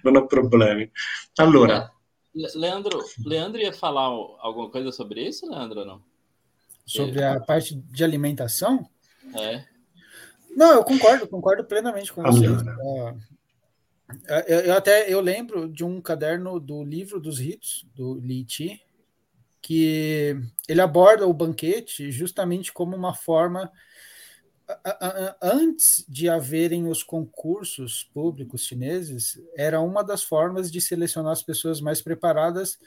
non 0.03 0.16
ho 0.16 0.27
problemi. 0.27 0.91
Allora, 1.37 1.91
Leandro, 2.35 3.05
Leandro 3.25 3.61
ia 3.61 3.73
falar 3.73 4.05
alguma 4.05 4.71
coisa 4.71 4.91
sobre 4.91 5.27
isso, 5.27 5.49
Leandro, 5.51 5.85
não? 5.85 6.03
Sobre 6.87 7.23
a 7.23 7.39
parte 7.39 7.75
de 7.75 8.03
alimentação? 8.03 8.89
É. 9.35 9.65
Não, 10.57 10.73
eu 10.73 10.85
concordo, 10.85 11.29
concordo 11.29 11.65
plenamente 11.65 12.13
com 12.13 12.23
vocês. 12.23 12.51
Eu, 14.27 14.59
eu, 14.59 14.75
até 14.75 15.13
eu 15.13 15.21
lembro 15.21 15.69
de 15.69 15.85
um 15.85 16.01
caderno 16.01 16.61
do 16.61 16.83
livro 16.83 17.21
dos 17.21 17.39
ritos 17.39 17.87
do 17.95 18.15
Li 18.15 18.45
Chi, 18.47 18.83
que 19.61 20.37
ele 20.69 20.81
aborda 20.81 21.27
o 21.27 21.33
banquete 21.33 22.11
justamente 22.11 22.73
como 22.73 22.97
uma 22.97 23.15
forma 23.15 23.71
antes 25.41 26.05
de 26.09 26.29
haverem 26.29 26.89
os 26.89 27.03
concursos 27.03 28.05
públicos 28.13 28.65
chineses, 28.65 29.41
era 29.55 29.81
uma 29.81 30.03
das 30.03 30.23
formas 30.23 30.71
de 30.71 30.81
selecionar 30.81 31.33
as 31.33 31.43
pessoas 31.43 31.81
mais 31.81 32.01
preparadas, 32.01 32.79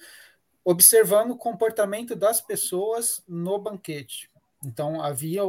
observando 0.63 1.31
o 1.31 1.37
comportamento 1.37 2.15
das 2.15 2.41
pessoas 2.41 3.23
no 3.27 3.59
banquete. 3.59 4.29
Então 4.65 5.01
havia, 5.01 5.41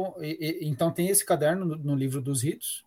então 0.61 0.91
tem 0.91 1.09
esse 1.09 1.25
caderno 1.25 1.65
no, 1.77 1.95
livro 1.95 2.21
dos 2.21 2.43
ritos. 2.43 2.85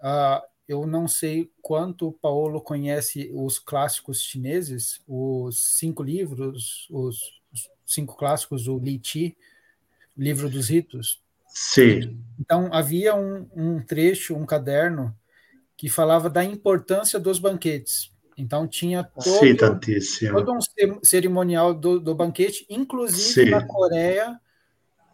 Uh, 0.00 0.44
eu 0.68 0.86
não 0.86 1.08
sei 1.08 1.50
quanto 1.60 2.08
o 2.08 2.12
Paulo 2.12 2.60
conhece 2.60 3.30
os 3.32 3.58
clássicos 3.58 4.22
chineses, 4.22 5.00
os 5.08 5.58
cinco 5.78 6.02
livros, 6.02 6.86
os, 6.90 7.40
cinco 7.86 8.16
clássicos, 8.16 8.68
o 8.68 8.78
Li 8.78 9.00
Chi, 9.02 9.36
livro 10.16 10.48
dos 10.48 10.68
ritos. 10.68 11.22
Sim. 11.52 12.18
Então, 12.40 12.70
havia 12.72 13.14
um, 13.14 13.48
um, 13.54 13.80
trecho, 13.80 14.34
um 14.34 14.46
caderno, 14.46 15.14
que 15.76 15.88
falava 15.88 16.30
da 16.30 16.44
importância 16.44 17.18
dos 17.20 17.38
banquetes. 17.38 18.10
Então, 18.36 18.66
tinha 18.66 19.04
todo, 19.04 19.38
Sim, 19.38 19.56
todo 20.32 20.52
um 20.52 21.00
cerimonial 21.02 21.74
do, 21.74 22.00
do 22.00 22.14
banquete, 22.14 22.66
inclusive 22.68 23.44
Sim. 23.44 23.50
na 23.50 23.66
Coreia. 23.66 24.40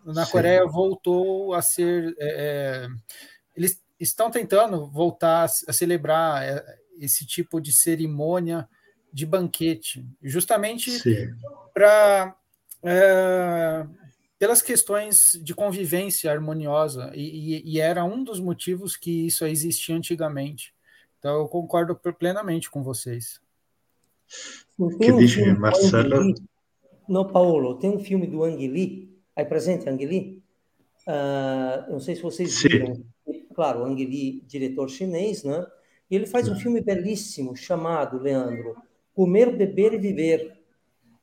Na 0.04 0.24
Sim. 0.24 0.32
Coreia 0.32 0.66
voltou 0.66 1.52
a 1.54 1.60
ser. 1.60 2.14
É, 2.18 2.86
é, 2.86 2.88
eles 3.56 3.82
estão 3.98 4.30
tentando 4.30 4.86
voltar 4.86 5.44
a 5.44 5.72
celebrar 5.72 6.44
é, 6.44 6.64
esse 7.00 7.26
tipo 7.26 7.60
de 7.60 7.72
cerimônia 7.72 8.68
de 9.12 9.26
banquete, 9.26 10.06
justamente 10.22 11.02
para 11.74 12.36
é, 12.82 13.86
pelas 14.38 14.62
questões 14.62 15.38
de 15.42 15.54
convivência 15.54 16.30
harmoniosa 16.30 17.10
e, 17.14 17.56
e, 17.56 17.74
e, 17.74 17.80
era 17.80 18.04
um 18.04 18.22
dos 18.22 18.38
motivos 18.38 18.96
que 18.96 19.26
isso 19.26 19.44
existia 19.44 19.96
antigamente. 19.96 20.72
Então 21.18 21.40
eu 21.40 21.48
concordo 21.48 21.96
plenamente 21.96 22.70
com 22.70 22.82
vocês. 22.82 23.40
Que 25.00 25.12
dice 25.12 25.52
Marcelo? 25.54 26.32
No, 27.08 27.26
Paulo, 27.26 27.78
tem 27.78 27.90
um 27.90 27.98
filme 27.98 28.26
do 28.26 28.44
Ang 28.44 28.68
Lee, 28.68 29.18
aí 29.34 29.44
presente 29.44 29.88
Ang 29.88 30.04
Lee? 30.04 30.42
Uh, 31.06 31.90
não 31.90 32.00
sei 32.00 32.14
se 32.14 32.22
vocês 32.22 32.52
Sim. 32.52 32.68
viram. 32.68 33.04
Claro, 33.54 33.84
Ang 33.84 33.96
Lee, 33.96 34.44
diretor 34.46 34.88
chinês, 34.88 35.42
né? 35.42 35.66
E 36.10 36.14
ele 36.14 36.26
faz 36.26 36.48
um 36.48 36.54
filme 36.54 36.80
belíssimo 36.80 37.56
chamado, 37.56 38.18
Leandro, 38.18 38.76
Comer, 39.14 39.56
Beber 39.56 39.94
e 39.94 39.98
Viver, 39.98 40.57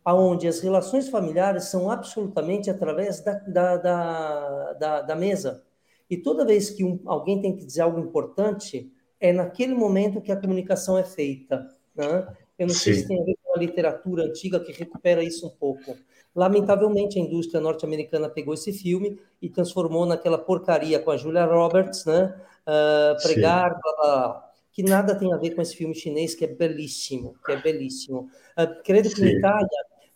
aonde 0.06 0.48
as 0.48 0.60
relações 0.60 1.10
familiares 1.10 1.66
são 1.66 1.90
absolutamente 1.90 2.70
através 2.70 3.22
da, 3.22 3.34
da, 3.40 3.78
da, 3.78 4.74
da, 4.74 5.02
da 5.02 5.16
mesa. 5.16 5.64
E 6.08 6.16
toda 6.16 6.46
vez 6.46 6.70
que 6.70 6.84
um, 6.84 7.00
alguém 7.08 7.42
tem 7.42 7.58
que 7.58 7.66
dizer 7.66 7.82
algo 7.82 8.00
importante, 8.00 8.94
é 9.20 9.34
naquele 9.34 9.74
momento 9.74 10.22
que 10.22 10.32
a 10.32 10.40
comunicação 10.40 10.96
é 10.96 11.04
feita. 11.04 11.68
Né? 11.96 12.28
Eu 12.60 12.68
não 12.68 12.76
Sim. 12.76 12.82
sei 12.82 12.94
se 12.94 13.08
tem 13.08 13.20
a 13.20 13.26
ver 13.26 13.36
com 13.44 13.56
a 13.56 13.60
literatura 13.60 14.24
antiga 14.26 14.60
que 14.60 14.72
recupera 14.72 15.24
isso 15.24 15.48
um 15.48 15.50
pouco. 15.50 15.98
Lamentavelmente, 16.36 17.18
a 17.18 17.22
indústria 17.22 17.60
norte-americana 17.60 18.30
pegou 18.30 18.54
esse 18.54 18.72
filme 18.72 19.20
e 19.42 19.50
transformou 19.50 20.06
naquela 20.06 20.38
porcaria 20.38 21.00
com 21.00 21.10
a 21.10 21.18
Julia 21.18 21.46
Roberts, 21.46 22.06
né? 22.06 22.36
Uh, 22.68 23.24
pregar, 23.24 23.80
blá, 23.82 23.96
blá, 23.96 24.52
que 24.72 24.84
nada 24.84 25.16
tem 25.16 25.32
a 25.34 25.38
ver 25.38 25.56
com 25.56 25.62
esse 25.62 25.76
filme 25.76 25.96
chinês 25.96 26.36
que 26.36 26.44
é 26.44 26.48
belíssimo, 26.48 27.36
que 27.44 27.54
é 27.54 27.62
belíssimo. 27.62 28.28
Uh, 28.60 28.84
credo 28.84 29.10
que 29.10 29.22
in 29.22 29.40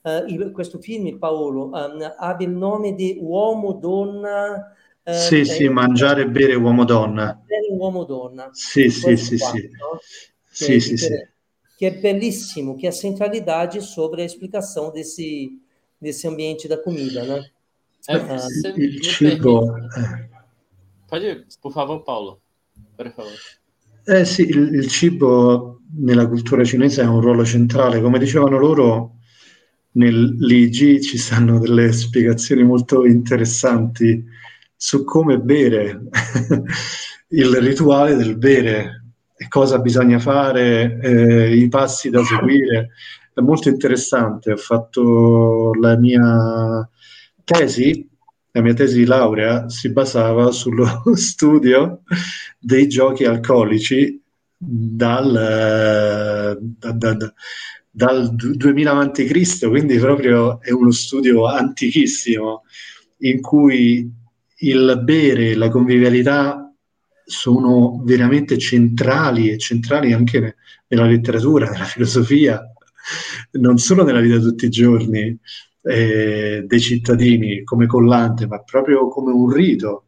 Italia 0.02 0.46
uh, 0.46 0.52
questo 0.52 0.80
film, 0.80 1.18
Paolo, 1.18 1.66
um, 1.66 2.14
abbia 2.18 2.48
il 2.48 2.54
nome 2.54 2.96
di 2.96 3.18
Uomo 3.20 3.74
Donna. 3.74 4.74
Uh, 5.04 5.14
sì, 5.14 5.44
sì, 5.46 5.68
mangiare 5.68 6.24
e 6.24 6.30
bere 6.30 6.56
uomo 6.56 6.86
donna. 6.86 7.42
Bere 7.46 7.68
uomo 7.72 8.04
donna. 8.04 8.50
Sì, 8.52 8.90
sì, 8.90 9.18
sì, 9.18 9.38
qua, 9.38 9.50
sì. 9.50 9.70
No? 9.72 10.00
Sì, 10.50 10.80
sì, 10.80 10.98
sì. 10.98 11.28
Que 11.78 11.86
é 11.86 11.92
belíssimo, 11.92 12.76
que 12.76 12.86
é 12.86 12.90
a 12.90 12.92
centralidade 12.92 13.82
sobre 13.82 14.22
a 14.22 14.26
explicação 14.26 14.92
desse, 14.92 15.58
desse 16.00 16.28
ambiente 16.28 16.68
da 16.68 16.78
comida, 16.78 17.24
né? 17.24 17.50
É, 18.10 18.18
uh, 18.18 18.80
il 18.80 19.02
cibo... 19.02 19.74
Pode, 21.08 21.46
por 21.62 21.72
favor, 21.72 22.04
Paulo. 22.04 22.42
Per 22.98 23.14
favore. 23.14 23.38
Eh 24.06 24.26
sì, 24.26 24.42
il, 24.42 24.74
il, 24.74 24.88
cibo 24.88 25.80
nella 25.96 26.28
cultura 26.28 26.64
cinese 26.64 27.02
ha 27.02 27.10
un 27.10 27.22
ruolo 27.22 27.46
centrale. 27.46 28.02
Come 28.02 28.20
dicevano 28.20 28.58
loro, 28.58 29.19
nell'IG 29.92 31.00
ci 31.00 31.18
stanno 31.18 31.60
delle 31.60 31.92
spiegazioni 31.92 32.64
molto 32.64 33.06
interessanti 33.06 34.24
su 34.76 35.04
come 35.04 35.40
bere, 35.40 36.04
il 37.30 37.56
rituale 37.58 38.16
del 38.16 38.38
bere, 38.38 39.04
cosa 39.50 39.80
bisogna 39.80 40.20
fare, 40.20 41.00
eh, 41.02 41.56
i 41.56 41.68
passi 41.68 42.10
da 42.10 42.24
seguire. 42.24 42.92
È 43.34 43.42
molto 43.42 43.70
interessante. 43.70 44.54
Ho 44.54 44.58
fatto 44.58 45.72
la 45.80 45.98
mia 45.98 46.90
tesi, 47.44 48.08
la 48.52 48.62
mia 48.62 48.74
tesi 48.74 49.00
di 49.00 49.06
laurea 49.06 49.70
si 49.70 49.92
basava 49.92 50.52
sullo 50.52 51.04
studio 51.16 52.02
dei 52.58 52.88
giochi 52.88 53.26
alcolici 53.26 54.22
dal, 54.58 55.32
da, 56.60 56.92
da, 56.92 57.14
da, 57.14 57.34
dal 58.00 58.34
2000 58.34 58.98
a.C., 58.98 59.68
quindi 59.68 59.98
proprio 59.98 60.62
è 60.62 60.72
uno 60.72 60.90
studio 60.90 61.48
antichissimo 61.48 62.64
in 63.24 63.42
cui 63.42 64.10
il 64.60 65.02
bere 65.04 65.50
e 65.50 65.56
la 65.56 65.68
convivialità 65.68 66.74
sono 67.26 68.02
veramente 68.06 68.58
centrali 68.58 69.50
e 69.50 69.58
centrali 69.58 70.14
anche 70.14 70.56
nella 70.88 71.08
letteratura, 71.08 71.70
nella 71.70 71.84
filosofia, 71.84 72.62
non 73.60 73.78
solo 73.78 74.06
nella 74.06 74.22
vita 74.22 74.38
di 74.38 74.44
tutti 74.44 74.66
i 74.68 74.70
giorni 74.70 75.38
eh, 75.82 76.64
dei 76.66 76.80
cittadini 76.80 77.66
come 77.66 77.86
collante, 77.86 78.48
ma 78.48 78.64
proprio 78.64 79.10
come 79.10 79.34
un 79.34 79.52
rito. 79.52 80.06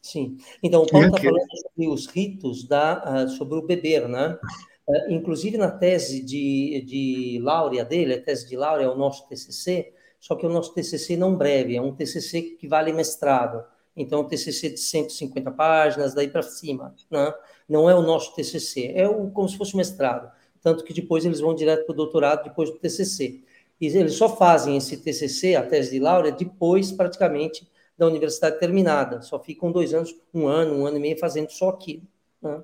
Sim, 0.00 0.36
então 0.62 0.82
o 0.82 0.86
Paulo 0.86 1.06
está 1.06 1.16
anche... 1.16 1.28
falando 1.28 1.56
sobre 1.56 1.88
os 1.88 2.06
ritos 2.08 2.68
da, 2.68 3.24
uh, 3.24 3.28
sobre 3.28 3.56
o 3.56 3.62
beber, 3.62 4.06
né? 4.06 4.38
Uh, 4.86 5.10
inclusive 5.10 5.56
na 5.56 5.70
tese 5.70 6.22
de, 6.22 6.82
de 6.86 7.40
Laura 7.42 7.84
dele, 7.84 8.14
a 8.14 8.22
tese 8.22 8.48
de 8.48 8.56
Laura 8.56 8.82
é 8.82 8.88
o 8.88 8.96
nosso 8.96 9.26
TCC, 9.28 9.92
só 10.20 10.34
que 10.34 10.46
o 10.46 10.48
nosso 10.48 10.72
TCC 10.74 11.16
não 11.16 11.36
breve, 11.36 11.76
é 11.76 11.82
um 11.82 11.94
TCC 11.94 12.56
que 12.58 12.66
vale 12.66 12.92
mestrado. 12.92 13.64
Então, 13.96 14.22
um 14.22 14.24
TCC 14.24 14.70
de 14.70 14.80
150 14.80 15.50
páginas, 15.52 16.14
daí 16.14 16.28
para 16.28 16.42
cima. 16.42 16.94
Né? 17.10 17.32
Não 17.68 17.88
é 17.88 17.94
o 17.94 18.02
nosso 18.02 18.34
TCC, 18.34 18.92
é 18.94 19.08
o, 19.08 19.30
como 19.30 19.48
se 19.48 19.56
fosse 19.56 19.76
mestrado. 19.76 20.30
Tanto 20.60 20.82
que 20.82 20.92
depois 20.92 21.24
eles 21.24 21.40
vão 21.40 21.54
direto 21.54 21.84
para 21.84 21.92
o 21.92 21.96
doutorado, 21.96 22.44
depois 22.44 22.70
do 22.70 22.78
TCC. 22.78 23.42
E 23.80 23.86
eles 23.86 24.14
só 24.14 24.34
fazem 24.34 24.76
esse 24.76 24.96
TCC, 24.96 25.56
a 25.56 25.62
tese 25.62 25.90
de 25.90 25.98
Laura, 26.00 26.32
depois, 26.32 26.90
praticamente, 26.90 27.68
da 27.96 28.06
universidade 28.06 28.58
terminada. 28.58 29.20
Só 29.22 29.38
ficam 29.38 29.70
dois 29.70 29.92
anos, 29.94 30.16
um 30.32 30.46
ano, 30.46 30.74
um 30.74 30.86
ano 30.86 30.96
e 30.96 31.00
meio 31.00 31.18
fazendo 31.18 31.50
só 31.50 31.68
aquilo. 31.68 32.02
Né? 32.40 32.62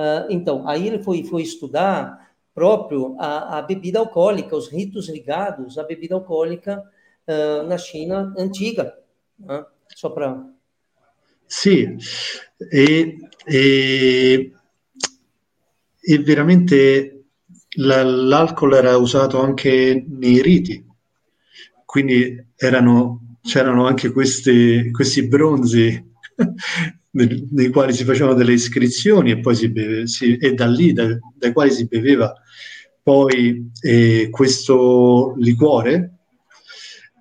Uh, 0.00 0.24
então, 0.30 0.66
aí 0.66 0.86
ele 0.86 1.02
foi, 1.02 1.22
foi 1.24 1.42
estudar 1.42 2.32
próprio 2.54 3.16
a, 3.18 3.58
a, 3.58 3.62
bebida 3.62 3.98
alcoólica, 3.98 4.56
os 4.56 4.68
ritos 4.68 5.10
ligados 5.10 5.76
à 5.76 5.84
bebida 5.84 6.14
alcoólica 6.14 6.82
uh, 7.28 7.66
na 7.66 7.76
China 7.76 8.32
antiga. 8.38 8.94
Né? 9.38 9.62
Só 9.94 10.08
para. 10.08 10.42
Sì, 11.46 11.98
e, 12.72 13.18
e, 13.46 14.52
e 16.02 16.18
veramente 16.18 17.24
l'alcol 17.76 18.74
era 18.76 18.96
usato 18.96 19.38
anche 19.38 20.02
nei 20.08 20.40
riti, 20.40 20.82
quindi 21.84 22.42
erano, 22.56 23.36
c'erano 23.42 23.86
anche 23.86 24.12
questi, 24.12 24.90
questi 24.92 25.28
bronzi 25.28 26.08
nei 27.12 27.70
quali 27.70 27.92
si 27.92 28.04
facevano 28.04 28.34
delle 28.34 28.52
iscrizioni 28.52 29.32
e 29.32 29.40
poi 29.40 29.54
si 29.56 29.68
beve, 29.68 30.06
si, 30.06 30.36
e 30.36 30.54
da 30.54 30.66
lì 30.66 30.92
da, 30.92 31.08
dai 31.34 31.52
quali 31.52 31.70
si 31.70 31.86
beveva 31.86 32.32
poi 33.02 33.70
eh, 33.82 34.28
questo 34.30 35.34
liquore 35.38 36.18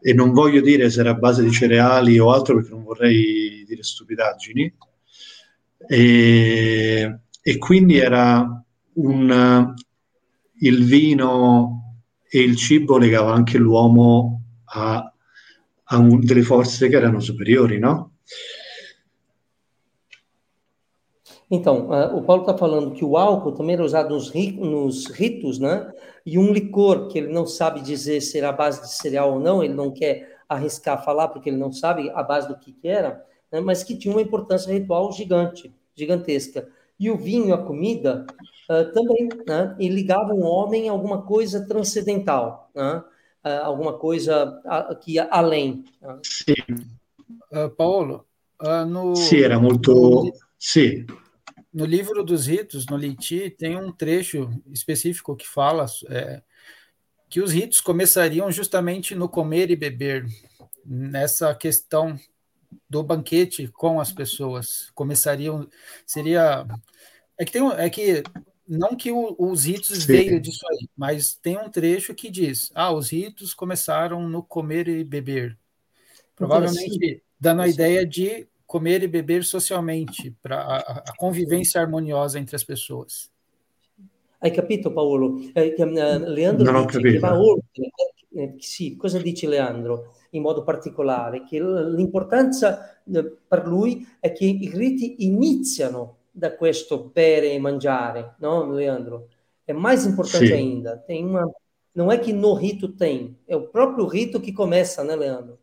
e 0.01 0.13
non 0.13 0.31
voglio 0.31 0.61
dire 0.61 0.89
se 0.89 0.99
era 0.99 1.11
a 1.11 1.15
base 1.15 1.43
di 1.43 1.51
cereali 1.51 2.19
o 2.19 2.31
altro 2.31 2.55
perché 2.55 2.69
non 2.69 2.83
vorrei 2.83 3.65
dire 3.67 3.81
stupidaggini 3.81 4.73
e, 5.87 7.19
e 7.41 7.57
quindi 7.57 7.97
era 7.97 8.63
un 8.93 9.73
il 10.61 10.83
vino 10.83 11.97
e 12.29 12.39
il 12.41 12.55
cibo 12.55 12.97
legava 12.97 13.33
anche 13.33 13.57
l'uomo 13.57 14.43
a, 14.65 15.13
a 15.83 15.97
un, 15.97 16.19
delle 16.19 16.43
forze 16.43 16.89
che 16.89 16.95
erano 16.95 17.19
superiori, 17.19 17.79
no? 17.79 18.17
Então, 21.51 21.89
uh, 21.89 22.15
o 22.15 22.21
Paulo 22.21 22.43
está 22.43 22.55
falando 22.55 22.91
que 22.91 23.03
o 23.03 23.17
álcool 23.17 23.53
também 23.53 23.73
era 23.73 23.83
usado 23.83 24.13
nos, 24.13 24.29
ri 24.29 24.51
nos, 24.51 25.07
ritos, 25.07 25.57
né? 25.57 25.91
E 26.23 26.37
um 26.37 26.53
licor 26.53 27.07
que 27.07 27.17
ele 27.17 27.33
não 27.33 27.47
sabe 27.47 27.81
dizer 27.81 28.21
se 28.21 28.37
era 28.37 28.49
a 28.49 28.53
base 28.53 28.81
de 28.81 28.89
cereal 28.89 29.33
ou 29.33 29.39
não, 29.39 29.63
ele 29.63 29.73
não 29.73 29.91
quer 29.91 30.37
arriscar 30.47 31.03
falar 31.03 31.29
porque 31.29 31.49
ele 31.49 31.57
não 31.57 31.71
sabe 31.71 32.09
a 32.11 32.21
base 32.21 32.47
do 32.47 32.57
que, 32.57 32.71
que 32.71 32.87
era, 32.87 33.25
né? 33.51 33.59
mas 33.61 33.83
que 33.83 33.97
tinha 33.97 34.13
uma 34.13 34.21
importância 34.21 34.71
ritual 34.71 35.11
gigante, 35.11 35.73
gigantesca. 35.95 36.67
E 36.99 37.09
o 37.09 37.17
vinho, 37.17 37.53
a 37.53 37.57
comida, 37.57 38.27
uh, 38.69 38.91
também, 38.93 39.29
né? 39.47 39.75
E 39.79 39.87
ligava 39.87 40.33
o 40.33 40.41
homem 40.41 40.87
a 40.87 40.91
alguma 40.91 41.23
coisa 41.23 41.65
transcendental, 41.65 42.69
né? 42.75 43.03
Uh, 43.43 43.63
alguma 43.63 43.93
coisa 43.93 44.61
que 45.01 45.13
ia 45.13 45.27
além. 45.31 45.85
Né? 45.99 46.19
Sim. 46.23 46.53
Paulo, 47.75 48.25
no... 48.87 49.15
Sim, 49.15 49.39
era 49.39 49.59
muito... 49.59 50.31
Sim 50.59 51.05
no 51.73 51.85
livro 51.85 52.23
dos 52.23 52.47
ritos, 52.47 52.85
no 52.87 52.95
Leiti, 52.95 53.49
tem 53.49 53.77
um 53.77 53.91
trecho 53.91 54.49
específico 54.71 55.35
que 55.35 55.47
fala 55.47 55.85
é, 56.09 56.41
que 57.29 57.39
os 57.39 57.51
ritos 57.51 57.79
começariam 57.79 58.51
justamente 58.51 59.13
no 59.13 59.29
comer 59.29 59.69
e 59.69 59.75
beber, 59.75 60.25
nessa 60.83 61.53
questão 61.53 62.19
do 62.89 63.03
banquete 63.03 63.67
com 63.67 64.01
as 64.01 64.11
pessoas. 64.11 64.89
Começariam, 64.95 65.67
seria. 66.05 66.65
É 67.37 67.45
que, 67.45 67.51
tem, 67.51 67.71
é 67.71 67.89
que 67.89 68.23
não 68.67 68.95
que 68.95 69.11
o, 69.11 69.35
os 69.37 69.65
ritos 69.65 70.03
Sim. 70.03 70.07
veio 70.07 70.41
disso 70.41 70.65
aí, 70.67 70.89
mas 70.97 71.35
tem 71.35 71.57
um 71.57 71.69
trecho 71.69 72.15
que 72.15 72.31
diz: 72.31 72.71
ah, 72.73 72.91
os 72.91 73.09
ritos 73.11 73.53
começaram 73.53 74.27
no 74.27 74.41
comer 74.41 74.87
e 74.87 75.03
beber. 75.03 75.57
Provavelmente 76.35 77.23
dando 77.39 77.61
a 77.61 77.67
ideia 77.67 78.05
de 78.05 78.47
comer 78.69 79.01
e 79.01 79.07
beber 79.07 79.43
socialmente, 79.43 80.29
para 80.43 80.61
a, 80.61 80.77
a 81.07 81.17
convivência 81.17 81.81
harmoniosa 81.81 82.39
entre 82.39 82.55
as 82.55 82.63
pessoas. 82.63 83.31
Hai 84.39 84.51
capito 84.51 84.91
Paolo? 84.91 85.39
Eh, 85.55 85.75
Leandro 86.27 86.71
non 86.71 86.85
dice 86.85 87.01
che 87.01 87.17
va 87.17 87.35
oltre. 87.35 87.89
Eh, 88.31 88.53
sì, 88.59 88.95
cosa 88.95 89.17
dice 89.17 89.47
Leandro 89.47 90.13
in 90.33 90.43
modo 90.43 90.63
particolare? 90.63 91.43
Che 91.45 91.59
l'importanza 91.59 93.01
eh, 93.03 93.37
per 93.47 93.65
lui 93.65 94.07
è 94.19 94.31
che 94.33 94.45
i 94.45 94.71
riti 94.71 95.25
iniziano 95.25 96.17
da 96.29 96.55
questo 96.55 97.09
bere 97.11 97.51
e 97.51 97.59
mangiare, 97.59 98.35
no 98.37 98.71
Leandro? 98.71 99.29
É 99.65 99.73
mais 99.73 100.05
importante 100.05 100.47
Sim. 100.47 100.53
ainda. 100.53 100.95
Tem 100.95 101.25
uma, 101.25 101.51
não 101.95 102.11
é 102.11 102.19
que 102.19 102.31
no 102.31 102.53
rito 102.53 102.87
tem, 102.89 103.35
é 103.47 103.55
o 103.55 103.67
próprio 103.67 104.05
rito 104.05 104.39
que 104.39 104.53
começa, 104.53 105.03
né, 105.03 105.15
Leandro? 105.15 105.58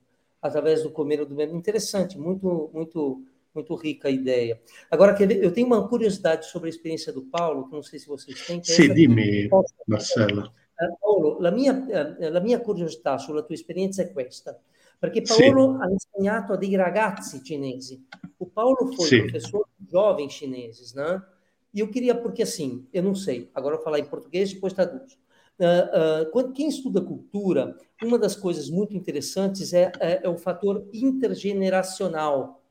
Através 0.46 0.82
do 0.82 0.90
comer 0.90 1.20
ou 1.20 1.26
do 1.26 1.34
beber. 1.34 1.54
Interessante, 1.54 2.18
muito, 2.18 2.70
muito 2.72 3.22
muito 3.56 3.74
rica 3.74 4.08
a 4.08 4.10
ideia. 4.10 4.60
Agora, 4.90 5.16
eu 5.22 5.50
tenho 5.50 5.66
uma 5.66 5.88
curiosidade 5.88 6.44
sobre 6.46 6.68
a 6.68 6.70
experiência 6.70 7.10
do 7.10 7.22
Paulo, 7.22 7.66
que 7.66 7.72
não 7.72 7.82
sei 7.82 7.98
se 7.98 8.06
vocês 8.06 8.44
têm. 8.46 8.62
Sì, 8.62 8.92
dimmi, 8.92 9.48
Marcelo. 9.86 10.52
Eh, 10.78 10.96
Paolo, 11.00 11.40
la 11.40 11.50
mia, 11.50 11.86
eh, 12.20 12.28
la 12.28 12.40
mia, 12.40 12.60
curiosità 12.60 13.16
sulla 13.16 13.42
tua 13.42 13.54
esperienza 13.54 14.02
è 14.02 14.12
questa, 14.12 14.60
perché 14.98 15.22
Paolo 15.22 15.72
sì. 15.72 15.82
ha 15.82 15.90
insegnato 15.90 16.52
a 16.52 16.56
dei 16.56 16.76
ragazzi 16.76 17.42
cinesi. 17.42 18.06
O 18.36 18.46
Paulo 18.46 18.92
foi 18.92 19.06
sì. 19.06 19.18
professor 19.20 19.66
de 19.74 19.88
jovens 19.90 20.34
chineses, 20.34 20.92
né? 20.92 21.24
E 21.72 21.80
eu 21.80 21.88
queria, 21.88 22.14
porque 22.14 22.42
assim, 22.42 22.86
eu 22.92 23.02
não 23.02 23.14
sei, 23.14 23.50
agora 23.54 23.74
eu 23.74 23.78
vou 23.78 23.84
falar 23.84 23.98
em 23.98 24.06
português 24.06 24.50
e 24.50 24.54
depois 24.54 24.74
traduzo. 24.74 25.16
Uh, 25.58 26.36
uh, 26.36 26.52
quem 26.52 26.68
estuda 26.68 27.00
cultura, 27.00 27.76
uma 28.02 28.18
das 28.18 28.36
coisas 28.36 28.68
muito 28.68 28.96
interessantes 28.96 29.72
é, 29.72 29.90
é, 30.00 30.20
é 30.24 30.28
o 30.28 30.36
fator 30.36 30.86
intergeneracional 30.92 32.62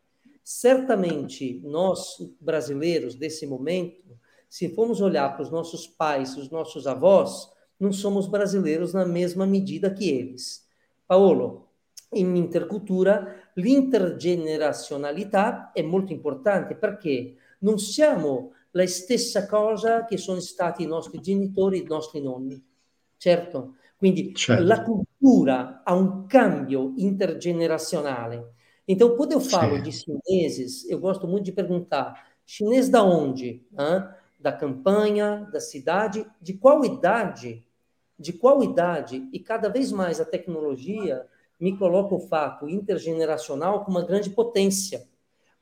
Certamente, 0.48 1.60
nós 1.64 2.18
brasileiros 2.40 3.16
desse 3.16 3.48
momento, 3.48 4.04
se 4.48 4.70
formos 4.70 5.02
olhar 5.02 5.34
para 5.34 5.42
os 5.42 5.50
nossos 5.50 5.88
pais, 5.88 6.38
os 6.38 6.52
nossos 6.52 6.86
avós, 6.86 7.50
não 7.80 7.92
somos 7.92 8.28
brasileiros 8.28 8.94
na 8.94 9.08
mesma 9.08 9.48
medida 9.48 9.92
que 9.92 10.08
eles. 10.08 10.64
Paolo, 11.08 11.70
in 12.14 12.36
intercultura 12.36 13.36
l'intergenerazionalità 13.56 15.72
è 15.74 15.82
molto 15.82 16.14
importante 16.14 16.76
perché 16.76 17.38
non 17.62 17.80
siamo 17.80 18.52
la 18.74 18.86
stessa 18.86 19.48
cosa 19.48 20.06
che 20.06 20.18
sono 20.18 20.42
stati 20.42 20.84
i 20.84 20.88
nostri 20.88 21.20
genitori, 21.22 21.80
i 21.80 21.86
nostri 21.86 22.22
nonni. 22.22 22.64
Certo? 23.26 23.74
Quindi 23.98 24.34
certo. 24.36 24.64
la 24.64 24.84
cultura 24.84 25.82
ha 25.84 25.96
un 25.96 26.28
cambio 26.28 26.94
intergenerazionale 26.96 28.54
Então, 28.88 29.16
quando 29.18 29.32
eu 29.32 29.42
falo 29.42 29.82
de 29.82 29.92
chineses, 29.92 30.88
eu 30.88 31.00
gosto 31.00 31.28
muito 31.28 31.46
de 31.46 31.52
perguntar: 31.52 32.28
chinês 32.46 32.88
da 32.88 33.04
onde? 33.04 33.66
Hã? 33.76 34.14
Da 34.40 34.52
campanha, 34.52 35.50
da 35.52 35.60
cidade, 35.60 36.24
de 36.40 36.54
qual 36.54 36.86
idade? 36.86 37.66
De 38.20 38.32
qual 38.32 38.62
idade? 38.62 39.28
E 39.34 39.40
cada 39.40 39.70
vez 39.70 39.92
mais 39.92 40.22
a 40.22 40.26
tecnologia 40.26 41.26
me 41.60 41.76
coloca 41.76 42.14
o 42.14 42.20
fato 42.20 42.70
intergeneracional 42.70 43.84
com 43.84 43.90
uma 43.90 44.06
grande 44.06 44.30
potência. 44.30 45.08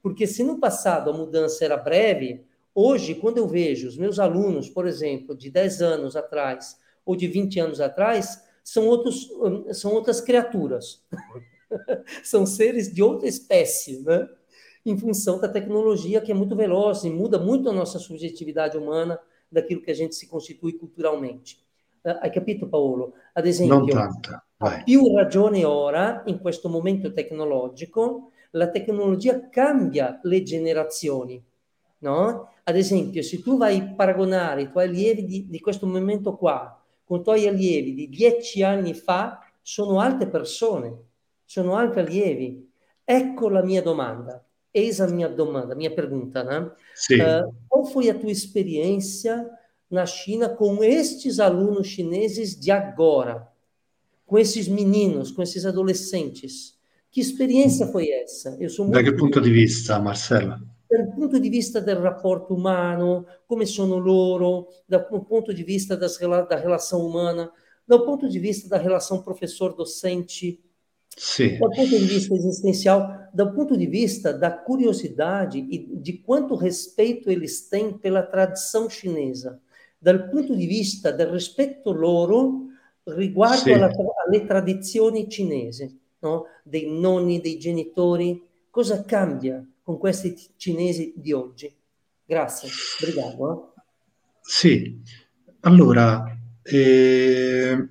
Porque 0.01 0.27
se 0.27 0.43
no 0.43 0.59
passado 0.59 1.09
a 1.09 1.13
mudança 1.13 1.63
era 1.63 1.77
breve, 1.77 2.43
hoje, 2.75 3.15
quando 3.15 3.37
eu 3.37 3.47
vejo 3.47 3.87
os 3.87 3.95
meus 3.95 4.19
alunos, 4.19 4.69
por 4.69 4.85
exemplo, 4.85 5.33
de 5.33 5.49
10 5.49 5.81
anos 5.81 6.17
atrás 6.17 6.82
ou 7.05 7.15
de 7.15 7.27
20 7.27 7.59
anos 7.59 7.79
atrás, 7.79 8.43
são, 8.63 8.87
outros, 8.87 9.29
hum, 9.31 9.73
são 9.73 9.91
outras 9.93 10.21
criaturas. 10.21 11.03
São 12.23 12.45
seres 12.45 12.93
de 12.93 13.01
outra 13.01 13.27
espécie, 13.27 14.03
né? 14.03 14.29
Em 14.85 14.95
função 14.95 15.39
da 15.39 15.47
tecnologia 15.47 16.21
que 16.21 16.31
é 16.31 16.35
muito 16.35 16.55
veloz 16.55 17.03
e 17.03 17.09
muda 17.09 17.39
muito 17.39 17.67
a 17.67 17.73
nossa 17.73 17.97
subjetividade 17.97 18.77
humana 18.77 19.19
daquilo 19.51 19.81
que 19.81 19.89
a 19.89 19.95
gente 19.95 20.13
se 20.13 20.27
constitui 20.27 20.73
culturalmente. 20.73 21.57
Uh, 22.05 22.19
hai 22.21 22.29
capito 22.29 22.67
Paolo? 22.67 23.13
Ad 23.33 23.47
esempio, 23.47 23.97
ha 23.97 24.83
più 24.83 25.15
ragione 25.15 25.65
ora, 25.65 26.21
in 26.27 26.39
questo 26.39 26.69
momento 26.69 27.11
tecnologico, 27.11 28.31
la 28.51 28.69
tecnologia 28.69 29.49
cambia 29.49 30.19
le 30.23 30.43
generazioni. 30.43 31.43
No? 31.99 32.49
Ad 32.63 32.75
esempio, 32.75 33.23
se 33.23 33.41
tu 33.41 33.57
vai 33.57 33.79
a 33.79 33.93
paragonare 33.95 34.63
i 34.63 34.69
tuoi 34.69 34.85
allievi 34.85 35.25
di, 35.25 35.49
di 35.49 35.59
questo 35.59 35.87
momento 35.87 36.35
qua 36.35 36.82
con 37.03 37.23
tuoi 37.23 37.47
allievi 37.47 37.93
di 37.93 38.09
dieci 38.09 38.63
anni 38.63 38.93
fa, 38.93 39.39
sono 39.61 39.99
altre 39.99 40.27
persone 40.27 41.11
sono 41.53 41.73
anche 41.73 41.99
allievi. 41.99 42.67
Ecco 43.05 43.47
la 43.49 43.63
mia 43.63 43.81
domanda, 43.81 44.43
eis 44.71 44.99
a 45.01 45.07
minha 45.07 45.27
domanda, 45.27 45.75
minha 45.75 45.91
pergunta, 45.91 46.43
né? 46.43 46.71
Sim. 46.95 47.19
Uh, 47.19 47.53
qual 47.67 47.85
foi 47.85 48.09
a 48.09 48.15
tua 48.17 48.31
experiência 48.31 49.47
na 49.89 50.05
China 50.05 50.49
com 50.49 50.83
estes 50.83 51.39
alunos 51.39 51.87
chineses 51.87 52.59
de 52.59 52.71
agora? 52.71 53.47
Com 54.25 54.39
esses 54.39 54.67
meninos, 54.67 55.31
com 55.31 55.43
esses 55.43 55.65
adolescentes? 55.65 56.79
Que 57.11 57.21
experiência 57.21 57.85
foi 57.87 58.09
essa? 58.09 58.57
Eu 58.59 58.69
sou 58.69 58.89
da 58.89 59.03
che 59.03 59.13
punto 59.13 59.39
di 59.39 59.51
vista, 59.51 59.99
Marcella? 59.99 60.59
Dal 60.93 61.11
punto 61.11 61.39
di 61.39 61.49
vista 61.49 61.79
del 61.79 61.95
rapporto 61.95 62.53
umano, 62.53 63.25
come 63.47 63.65
sono 63.65 63.97
loro, 63.97 64.67
dal 64.85 65.07
punto 65.07 65.51
di 65.51 65.63
vista 65.63 65.95
das, 65.95 66.19
da 66.19 66.59
relação 66.59 67.03
humana, 67.03 67.51
dal 67.83 68.03
ponto 68.03 68.27
di 68.27 68.37
vista 68.37 68.67
da 68.67 68.77
relação 68.77 69.23
professor-docente. 69.23 70.61
Do 71.59 71.69
ponto 71.69 71.97
de 71.97 72.05
vista 72.05 72.35
existencial, 72.35 73.27
do 73.33 73.51
ponto 73.53 73.75
de 73.75 73.87
vista 73.87 74.31
da 74.31 74.51
curiosidade 74.51 75.65
e 75.67 75.79
de 75.99 76.13
quanto 76.19 76.53
respeito 76.53 77.27
eles 77.27 77.67
têm 77.67 77.97
pela 77.97 78.21
tradição 78.21 78.87
chinesa, 78.87 79.59
dal 79.99 80.29
ponto 80.29 80.55
di 80.55 80.67
vista 80.67 81.11
del 81.11 81.29
rispetto 81.29 81.91
loro 81.91 82.67
riguardo 83.03 83.73
alle 83.73 84.45
tradizioni 84.45 85.27
cinesi, 85.27 85.99
no? 86.21 86.45
dei 86.63 86.87
nonni, 86.87 87.41
dei 87.41 87.57
genitori, 87.57 88.47
cosa 88.69 89.03
cambia 89.03 89.65
con 89.83 89.97
questi 89.97 90.35
cinesi 90.55 91.13
di 91.15 91.33
oggi? 91.33 91.71
Grazie, 92.25 92.69
obrigado. 93.01 93.73
Eh? 93.75 93.81
Sì, 94.41 95.01
allora, 95.61 96.37
eh, 96.61 97.87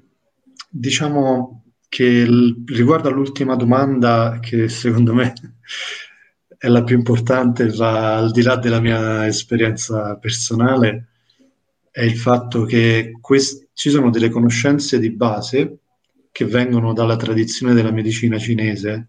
diciamo 0.68 1.64
che 1.88 2.26
riguardo 2.66 3.08
all'ultima 3.08 3.54
domanda, 3.54 4.38
che 4.40 4.68
secondo 4.68 5.12
me 5.12 5.34
è 6.56 6.68
la 6.68 6.82
più 6.82 6.96
importante, 6.96 7.68
va 7.68 8.16
al 8.16 8.30
di 8.30 8.42
là 8.42 8.56
della 8.56 8.80
mia 8.80 9.26
esperienza 9.26 10.16
personale, 10.16 11.08
è 11.90 12.02
il 12.02 12.16
fatto 12.16 12.64
che 12.64 13.18
quest- 13.20 13.68
ci 13.74 13.90
sono 13.90 14.08
delle 14.08 14.30
conoscenze 14.30 14.98
di 14.98 15.10
base 15.10 15.78
che 16.30 16.46
vengono 16.46 16.94
dalla 16.94 17.16
tradizione 17.16 17.74
della 17.74 17.90
medicina 17.90 18.38
cinese 18.38 19.08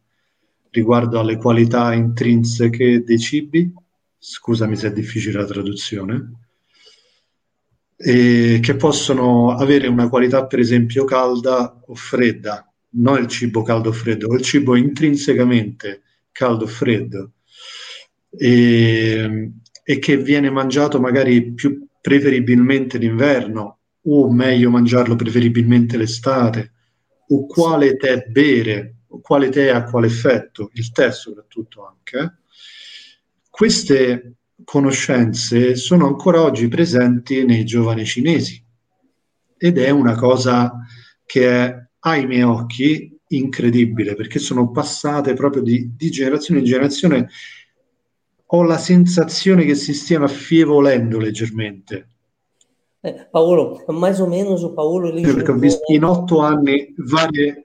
riguardo 0.73 1.19
alle 1.19 1.37
qualità 1.37 1.93
intrinseche 1.93 3.03
dei 3.03 3.19
cibi, 3.19 3.71
scusami 4.17 4.75
se 4.75 4.87
è 4.87 4.91
difficile 4.91 5.39
la 5.39 5.45
traduzione, 5.45 6.31
che 7.95 8.75
possono 8.77 9.55
avere 9.55 9.87
una 9.87 10.09
qualità 10.09 10.45
per 10.45 10.59
esempio 10.59 11.05
calda 11.05 11.79
o 11.85 11.95
fredda, 11.95 12.67
non 12.95 13.21
il 13.21 13.27
cibo 13.27 13.61
caldo 13.61 13.89
o 13.89 13.93
freddo, 13.93 14.33
il 14.33 14.41
cibo 14.41 14.75
intrinsecamente 14.75 16.01
caldo 16.31 16.65
o 16.65 16.67
freddo 16.67 17.31
e, 18.29 19.51
e 19.83 19.99
che 19.99 20.17
viene 20.17 20.49
mangiato 20.49 20.99
magari 20.99 21.53
più 21.53 21.85
preferibilmente 22.01 22.97
d'inverno 22.97 23.77
o 24.05 24.31
meglio 24.33 24.69
mangiarlo 24.69 25.15
preferibilmente 25.15 25.95
l'estate 25.95 26.71
o 27.29 27.45
quale 27.45 27.95
tè 27.95 28.25
bere 28.27 28.95
quale 29.21 29.71
ha 29.71 29.83
quale 29.83 30.07
effetto, 30.07 30.69
il 30.73 30.91
tè 30.91 31.11
soprattutto 31.11 31.85
anche. 31.85 32.37
Queste 33.49 34.35
conoscenze 34.63 35.75
sono 35.75 36.07
ancora 36.07 36.41
oggi 36.41 36.67
presenti 36.67 37.45
nei 37.45 37.65
giovani 37.65 38.05
cinesi 38.05 38.63
ed 39.57 39.77
è 39.77 39.89
una 39.89 40.15
cosa 40.15 40.73
che 41.25 41.49
è 41.49 41.87
ai 41.99 42.25
miei 42.25 42.43
occhi 42.43 43.17
incredibile 43.27 44.15
perché 44.15 44.39
sono 44.39 44.71
passate 44.71 45.33
proprio 45.33 45.61
di, 45.61 45.93
di 45.95 46.09
generazione 46.09 46.59
in 46.59 46.65
generazione. 46.65 47.29
Ho 48.47 48.63
la 48.63 48.77
sensazione 48.77 49.65
che 49.65 49.75
si 49.75 49.93
stiano 49.93 50.25
affievolendo 50.25 51.17
leggermente. 51.17 52.07
Eh, 53.01 53.27
Paolo, 53.31 53.83
mais 53.89 54.19
ou 54.19 54.27
menos 54.27 54.63
o 54.63 54.73
Paolo... 54.73 55.11
Perché 55.11 55.51
ho 55.51 55.57
visto 55.57 55.91
in 55.91 56.03
otto 56.03 56.39
anni 56.39 56.93
varie 56.97 57.62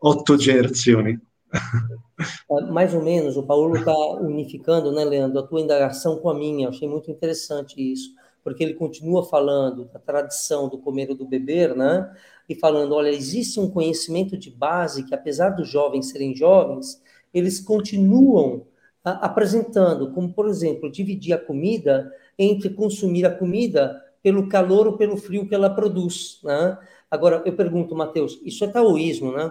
otto 0.00 0.38
generazioni. 0.38 1.18
Eh, 1.52 2.70
mais 2.70 2.94
ou 2.94 3.02
menos, 3.02 3.36
o 3.36 3.42
Paulo 3.42 3.76
está 3.76 3.94
unificando, 4.20 4.92
né, 4.92 5.04
Leandro, 5.04 5.38
a 5.38 5.46
tua 5.46 5.60
indagação 5.60 6.18
com 6.18 6.28
a 6.28 6.34
minha. 6.34 6.66
Eu 6.66 6.70
achei 6.70 6.86
muito 6.86 7.10
interessante 7.10 7.80
isso, 7.80 8.14
porque 8.44 8.62
ele 8.62 8.74
continua 8.74 9.24
falando 9.24 9.86
da 9.86 9.98
tradição 9.98 10.68
do 10.68 10.78
comer 10.78 11.08
ou 11.10 11.16
do 11.16 11.26
beber, 11.26 11.74
né? 11.74 12.10
e 12.50 12.54
falando: 12.56 12.96
olha, 12.96 13.08
existe 13.08 13.60
um 13.60 13.70
conhecimento 13.70 14.36
de 14.36 14.50
base 14.50 15.04
que, 15.04 15.14
apesar 15.14 15.50
dos 15.50 15.68
jovens 15.68 16.10
serem 16.10 16.34
jovens, 16.34 17.00
eles 17.32 17.60
continuam 17.60 18.66
apresentando, 19.04 20.12
como 20.12 20.34
por 20.34 20.48
exemplo, 20.48 20.90
dividir 20.90 21.32
a 21.32 21.38
comida 21.38 22.12
entre 22.36 22.70
consumir 22.70 23.24
a 23.24 23.30
comida 23.30 24.02
pelo 24.22 24.48
calor 24.48 24.88
ou 24.88 24.96
pelo 24.96 25.16
frio 25.16 25.48
que 25.48 25.54
ela 25.54 25.70
produz. 25.70 26.40
Né? 26.42 26.76
Agora, 27.10 27.40
eu 27.46 27.54
pergunto, 27.54 27.94
Matheus, 27.94 28.38
isso 28.44 28.64
é 28.64 28.68
taoísmo, 28.68 29.32
né? 29.32 29.50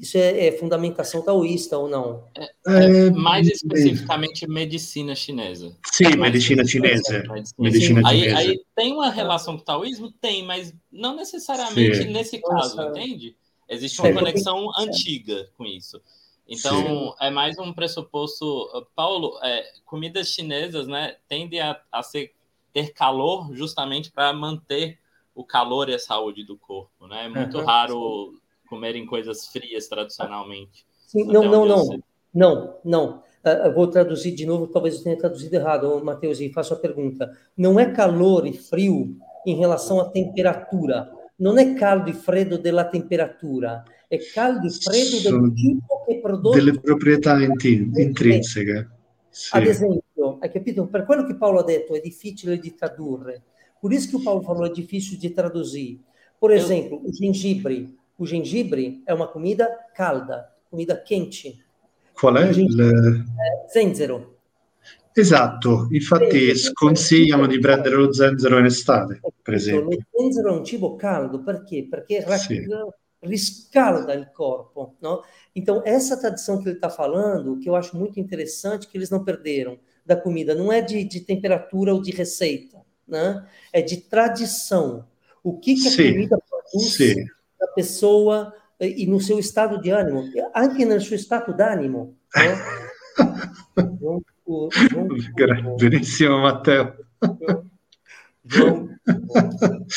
Isso 0.00 0.16
é, 0.16 0.46
é 0.46 0.52
fundamentação 0.52 1.20
taoísta 1.20 1.76
ou 1.76 1.86
não? 1.86 2.24
É, 2.34 2.44
é, 2.66 3.06
é 3.06 3.10
mais 3.10 3.46
especificamente 3.46 4.48
medicina 4.48 5.14
chinesa. 5.14 5.76
Sim, 5.92 6.16
medicina 6.16 6.64
chinesa. 6.66 7.22
Medicina 7.58 8.08
aí, 8.08 8.20
chinesa. 8.20 8.38
Aí, 8.38 8.64
tem 8.74 8.94
uma 8.94 9.10
relação 9.10 9.56
com 9.56 9.62
o 9.62 9.64
taoísmo? 9.64 10.10
Tem, 10.10 10.42
mas 10.42 10.74
não 10.90 11.14
necessariamente 11.14 11.98
Sim. 11.98 12.12
nesse 12.12 12.40
caso, 12.40 12.76
Nossa. 12.76 12.98
entende? 12.98 13.36
Existe 13.68 14.00
uma 14.00 14.12
conexão 14.14 14.70
antiga 14.78 15.50
com 15.58 15.66
isso. 15.66 16.00
Então, 16.48 16.80
Sim. 16.80 17.14
é 17.20 17.30
mais 17.30 17.58
um 17.58 17.70
pressuposto. 17.70 18.88
Paulo, 18.96 19.38
é, 19.42 19.70
comidas 19.84 20.28
chinesas 20.28 20.86
né, 20.86 21.16
tendem 21.28 21.60
a, 21.60 21.78
a 21.92 22.02
ser, 22.02 22.32
ter 22.72 22.94
calor 22.94 23.54
justamente 23.54 24.10
para 24.10 24.32
manter 24.32 24.98
o 25.34 25.44
calor 25.44 25.90
e 25.90 25.94
a 25.94 25.98
saúde 25.98 26.42
do 26.42 26.56
corpo. 26.56 27.06
Né? 27.06 27.26
É 27.26 27.28
muito 27.28 27.58
uhum. 27.58 27.64
raro 27.66 28.39
comerem 28.70 29.04
coisas 29.04 29.48
frias 29.48 29.88
tradicionalmente. 29.88 30.86
Sim, 31.06 31.24
não, 31.24 31.44
não, 31.44 31.66
não, 31.66 32.00
não, 32.32 32.76
não. 32.84 33.22
Uh, 33.44 33.74
vou 33.74 33.88
traduzir 33.88 34.32
de 34.32 34.46
novo, 34.46 34.68
talvez 34.68 34.96
eu 34.96 35.02
tenha 35.02 35.18
traduzido 35.18 35.56
errado, 35.56 36.02
Matheus, 36.04 36.40
e 36.40 36.52
faço 36.52 36.74
a 36.74 36.76
pergunta. 36.76 37.36
Não 37.56 37.80
é 37.80 37.90
calor 37.90 38.46
e 38.46 38.52
frio 38.52 39.16
em 39.44 39.56
relação 39.56 40.00
à 40.00 40.08
temperatura. 40.08 41.10
Não 41.38 41.58
é 41.58 41.74
caldo 41.74 42.10
e 42.10 42.12
freddo 42.12 42.58
della 42.58 42.84
temperatura, 42.84 43.82
è 44.08 44.18
caldo 44.34 44.66
e 44.66 44.70
freddo 44.70 45.20
del 45.22 45.54
tipo 45.54 46.04
che 46.04 46.20
prodotto. 46.20 46.56
Delle 46.56 46.78
proprietà 46.78 47.38
intrinseche. 47.42 48.88
Sì. 49.30 49.56
Ad 49.56 49.66
esempio, 49.66 50.38
hai 50.40 50.50
capito? 50.50 50.86
Per 50.86 51.04
quello 51.04 51.24
che 51.24 51.36
Paolo 51.36 51.60
ha 51.60 51.64
detto 51.64 51.94
è 51.94 52.00
difficile 52.00 52.58
di 52.58 52.74
tradurre. 52.74 53.42
Por 53.80 53.92
isso 53.92 54.10
que 54.10 54.16
o 54.16 54.22
Paulo 54.22 54.42
falou 54.42 54.66
é 54.66 54.70
difícil 54.70 55.18
de 55.18 55.30
traduzir. 55.30 55.98
Por 56.38 56.50
exemplo, 56.50 57.00
o 57.02 57.10
gengibre. 57.10 57.96
O 58.20 58.26
gengibre 58.26 59.02
é 59.06 59.14
uma 59.14 59.26
comida 59.26 59.66
calda, 59.94 60.54
comida 60.70 60.94
quente. 60.94 61.58
Qual 62.12 62.36
è? 62.36 62.50
Il... 62.50 62.78
É 62.78 63.68
zenzero. 63.72 64.36
Esatto, 65.16 65.88
infatti 65.90 66.54
sconsigliano 66.54 67.46
di 67.46 67.58
prendere 67.58 67.96
lo 67.96 68.12
zenzero 68.12 68.58
in 68.58 68.66
estate, 68.66 69.22
per 69.42 69.54
esempio. 69.54 69.96
Lo 69.96 70.04
zenzero 70.12 70.54
è 70.54 70.58
un 70.58 70.64
cibo 70.66 70.96
caldo, 70.96 71.42
perché? 71.42 71.86
Perché 71.88 72.26
sì 72.36 72.62
riscalda 73.22 74.18
o 74.18 74.32
corpo, 74.32 74.96
não? 75.00 75.22
Então, 75.54 75.82
essa 75.84 76.18
tradição 76.18 76.58
que 76.58 76.68
ele 76.68 76.76
está 76.76 76.90
falando, 76.90 77.58
que 77.58 77.68
eu 77.68 77.74
acho 77.74 77.96
muito 77.96 78.20
interessante, 78.20 78.86
que 78.86 78.96
eles 78.96 79.10
não 79.10 79.24
perderam 79.24 79.78
da 80.04 80.16
comida, 80.16 80.54
não 80.54 80.70
é 80.72 80.80
de, 80.80 81.04
de 81.04 81.20
temperatura 81.20 81.94
ou 81.94 82.00
de 82.02 82.10
receita, 82.10 82.82
né? 83.06 83.46
É 83.72 83.80
de 83.80 83.98
tradição. 83.98 85.06
O 85.42 85.58
que, 85.58 85.74
que 85.74 85.88
a 85.88 86.12
comida 86.12 86.38
produz 86.48 86.94
sim. 86.94 87.26
Na 87.60 87.66
pessoa 87.68 88.54
e 88.80 89.06
no 89.06 89.20
seu 89.20 89.38
estado 89.38 89.80
de 89.80 89.90
ânimo, 89.90 90.24
anche 90.56 90.84
no 90.84 91.00
seu 91.00 91.16
estado 91.16 91.52
de 91.52 91.62
ânimo. 91.62 92.16
Né? 92.34 92.56
junto, 94.00 94.68
junto, 94.90 95.76
Benissimo, 95.76 96.38
Matteo. 96.38 96.94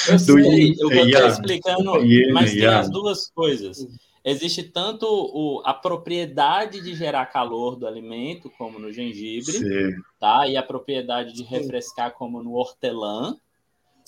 Eu 0.09 0.19
sei, 0.19 0.75
eu 0.79 0.89
vou 0.89 1.05
estar 1.05 1.27
explicando, 1.27 1.93
mas 2.33 2.51
tem 2.51 2.65
as 2.65 2.89
duas 2.89 3.29
coisas. 3.29 3.87
Existe 4.25 4.63
tanto 4.63 5.05
o, 5.05 5.61
a 5.65 5.73
propriedade 5.73 6.81
de 6.81 6.95
gerar 6.95 7.25
calor 7.25 7.75
do 7.75 7.85
alimento, 7.85 8.49
como 8.57 8.79
no 8.79 8.91
gengibre, 8.91 9.51
Sim. 9.51 9.91
tá? 10.17 10.47
E 10.47 10.55
a 10.55 10.63
propriedade 10.63 11.33
de 11.33 11.43
refrescar, 11.43 12.13
como 12.13 12.41
no 12.41 12.53
hortelã. 12.53 13.35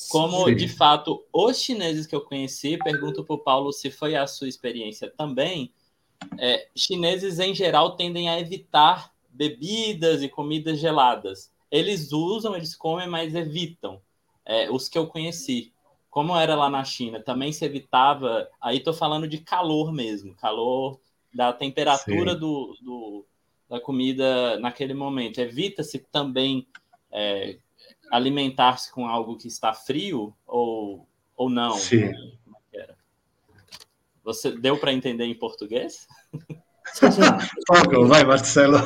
Como, 0.10 0.46
Sim. 0.46 0.56
de 0.56 0.68
fato, 0.68 1.24
os 1.32 1.58
chineses 1.58 2.06
que 2.06 2.16
eu 2.16 2.22
conheci, 2.22 2.78
pergunto 2.78 3.24
para 3.24 3.36
o 3.36 3.40
Paulo 3.40 3.72
se 3.72 3.90
foi 3.90 4.16
a 4.16 4.28
sua 4.28 4.48
experiência 4.48 5.10
também. 5.10 5.74
É, 6.38 6.68
chineses, 6.76 7.40
em 7.40 7.54
geral, 7.54 7.96
tendem 7.96 8.30
a 8.30 8.40
evitar 8.40 9.12
bebidas 9.30 10.22
e 10.22 10.30
comidas 10.30 10.80
geladas. 10.80 11.52
Eles 11.72 12.12
usam, 12.12 12.56
eles 12.56 12.76
comem, 12.76 13.08
mas 13.08 13.36
evitam 13.36 14.02
é, 14.46 14.70
os 14.70 14.88
que 14.88 14.98
eu 14.98 15.08
conheci. 15.08 15.74
Como 16.10 16.38
era 16.38 16.56
lá 16.56 16.70
na 16.70 16.84
China, 16.84 17.22
também 17.22 17.52
se 17.52 17.66
evitava. 17.66 18.50
Aí 18.62 18.78
estou 18.78 18.94
falando 18.94 19.28
de 19.28 19.40
calor 19.40 19.92
mesmo, 19.92 20.36
calor 20.36 21.00
da 21.34 21.52
temperatura 21.52 22.34
do, 22.34 22.78
do, 22.82 23.26
da 23.70 23.80
comida 23.82 24.58
naquele 24.60 24.94
momento. 24.94 25.40
Evita-se 25.40 26.00
também 26.00 26.66
é, 27.12 27.58
alimentar-se 28.12 28.92
com 28.92 29.08
algo 29.08 29.38
que 29.38 29.48
está 29.48 29.74
frio 29.74 30.36
ou, 30.46 31.08
ou 31.36 31.50
não? 31.50 31.74
Sim. 31.74 32.12
É 32.74 32.88
Você 34.24 34.52
deu 34.52 34.78
para 34.78 34.94
entender 34.94 35.26
em 35.26 35.38
português? 35.38 36.08
Poco, 37.68 38.06
vai 38.06 38.24
Marcelo. 38.24 38.78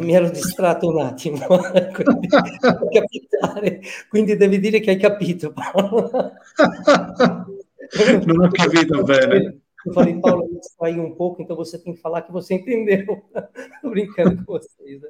Mi 0.00 0.14
ero 0.14 0.30
distratto 0.30 0.88
un 0.88 1.00
attimo, 1.00 1.38
quindi, 1.94 2.28
capitare, 2.28 3.80
quindi 4.08 4.36
devi 4.36 4.58
dire 4.58 4.80
che 4.80 4.90
hai 4.92 4.98
capito 4.98 5.52
Paolo. 5.52 6.10
non 8.24 8.40
ho 8.40 8.48
capito 8.50 9.02
bene. 9.02 9.60
Eu 9.84 9.92
falei, 9.92 10.18
Paulo, 10.20 10.44
eu 10.44 10.58
distraí 10.58 10.98
um 11.00 11.14
pouco, 11.14 11.40
então 11.42 11.56
você 11.56 11.78
tem 11.78 11.94
que 11.94 12.00
falar 12.00 12.22
que 12.22 12.32
você 12.32 12.54
entendeu. 12.54 13.22
Tô 13.80 13.90
brincando 13.90 14.44
com 14.44 14.52
vocês, 14.52 15.00
né? 15.00 15.08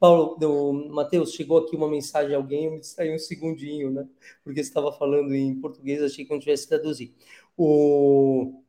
Paulo, 0.00 0.34
do 0.36 0.88
Matheus, 0.88 1.32
chegou 1.32 1.58
aqui 1.58 1.76
uma 1.76 1.86
mensagem 1.86 2.30
de 2.30 2.34
alguém, 2.34 2.64
eu 2.64 2.72
me 2.72 2.80
distraí 2.80 3.14
um 3.14 3.18
segundinho, 3.18 3.90
né? 3.90 4.08
Porque 4.42 4.64
você 4.64 4.70
estava 4.70 4.90
falando 4.90 5.34
em 5.34 5.60
português, 5.60 6.02
achei 6.02 6.24
que 6.24 6.32
não 6.32 6.40
tivesse 6.40 6.66
traduzido. 6.66 7.12
O... 7.54 8.62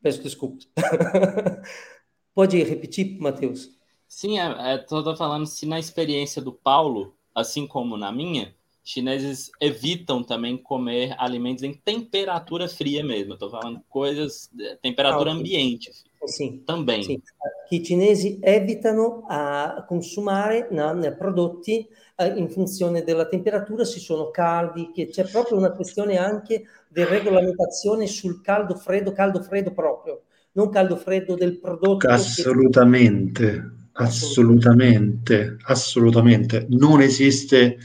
Peço 0.00 0.22
desculpas. 0.22 0.68
Pode 2.32 2.62
repetir, 2.62 3.18
Matheus? 3.18 3.76
Sim, 4.06 4.36
estou 4.38 5.12
é, 5.12 5.16
falando 5.16 5.46
se 5.46 5.66
na 5.66 5.80
experiência 5.80 6.40
do 6.40 6.52
Paulo, 6.52 7.16
assim 7.34 7.66
como 7.66 7.96
na 7.96 8.12
minha, 8.12 8.54
chineses 8.84 9.50
evitam 9.60 10.22
também 10.22 10.56
comer 10.56 11.16
alimentos 11.18 11.64
em 11.64 11.74
temperatura 11.74 12.68
fria 12.68 13.02
mesmo. 13.02 13.32
Estou 13.32 13.50
falando 13.50 13.82
coisas, 13.88 14.48
temperatura 14.80 15.32
ah, 15.32 15.34
ambiente. 15.34 15.90
Sim, 16.26 16.62
também. 16.66 17.02
Sim. 17.02 17.22
Que 17.68 17.80
chineses 17.80 18.38
evitano 18.42 19.24
a 19.28 19.84
consumare 19.88 20.68
né, 20.70 21.10
prodotti 21.12 21.88
eh, 22.16 22.38
in 22.38 22.48
funzione 22.48 23.02
della 23.02 23.26
temperatura, 23.26 23.84
se 23.84 23.98
sono 23.98 24.30
caldi, 24.30 24.90
che 24.92 25.08
c'è 25.08 25.24
proprio 25.28 25.58
una 25.58 25.72
questione 25.72 26.16
anche 26.16 26.64
di 26.88 27.04
regolamentazione 27.04 28.06
sul 28.06 28.40
caldo 28.40 28.76
freddo, 28.76 29.12
caldo 29.12 29.42
freddo 29.42 29.72
proprio, 29.72 30.22
non 30.52 30.70
caldo 30.70 30.96
freddo 30.96 31.34
del 31.34 31.58
prodotto. 31.58 32.08
Assolutamente. 32.08 33.50
Che 33.50 33.76
Assolutamente, 33.98 35.56
assolutamente. 35.64 36.66
Non 36.68 37.00
esiste, 37.00 37.78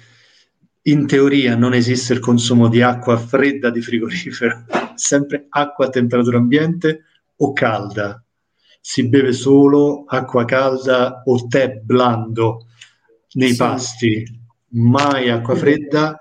in 0.84 1.08
teoria, 1.08 1.56
non 1.56 1.74
esiste 1.74 2.14
il 2.14 2.20
consumo 2.20 2.68
di 2.68 2.82
acqua 2.82 3.18
fredda 3.18 3.70
di 3.70 3.82
frigorifero, 3.82 4.66
sempre 4.96 5.46
acqua 5.50 5.86
a 5.86 5.90
temperatura 5.90 6.38
ambiente 6.38 7.06
o 7.38 7.54
calda. 7.54 8.22
Si 8.82 9.08
beve 9.08 9.32
solo 9.32 10.04
acqua 10.08 10.44
calda 10.44 11.22
o 11.26 11.48
tè 11.48 11.80
blando 11.84 12.66
nei 13.34 13.52
sì. 13.52 13.56
pasti, 13.58 14.42
mai 14.70 15.30
acqua 15.30 15.56
fredda 15.56 16.20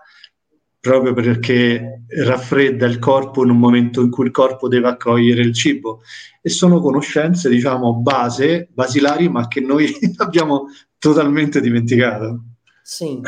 proprio 0.80 1.12
perché 1.12 2.04
raffredda 2.06 2.86
il 2.86 2.98
corpo 2.98 3.44
in 3.44 3.50
un 3.50 3.58
momento 3.58 4.00
in 4.00 4.10
cui 4.10 4.24
il 4.24 4.30
corpo 4.30 4.66
deve 4.66 4.88
accogliere 4.88 5.42
il 5.42 5.52
cibo. 5.52 6.00
E 6.40 6.48
sono 6.48 6.80
conoscenze, 6.80 7.50
diciamo, 7.50 7.96
base, 7.96 8.68
basilari, 8.72 9.28
ma 9.28 9.46
che 9.46 9.60
noi 9.60 9.92
abbiamo 10.16 10.68
totalmente 10.98 11.60
dimenticato. 11.60 12.44
Sim, 12.82 13.22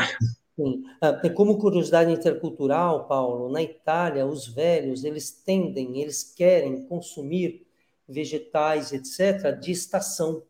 sim. 0.55 0.81
Uh, 0.99 1.31
como 1.33 1.57
curiosidade 1.57 2.11
intercultural, 2.11 3.05
Paulo, 3.05 3.49
na 3.51 3.61
Itália, 3.61 4.25
os 4.25 4.47
velhos, 4.47 5.03
eles 5.03 5.31
tendem, 5.43 6.01
eles 6.01 6.33
querem 6.35 6.87
consumir 6.87 7.62
vegetais, 8.07 8.91
etc., 8.91 9.57
de 9.57 9.71
estação. 9.71 10.43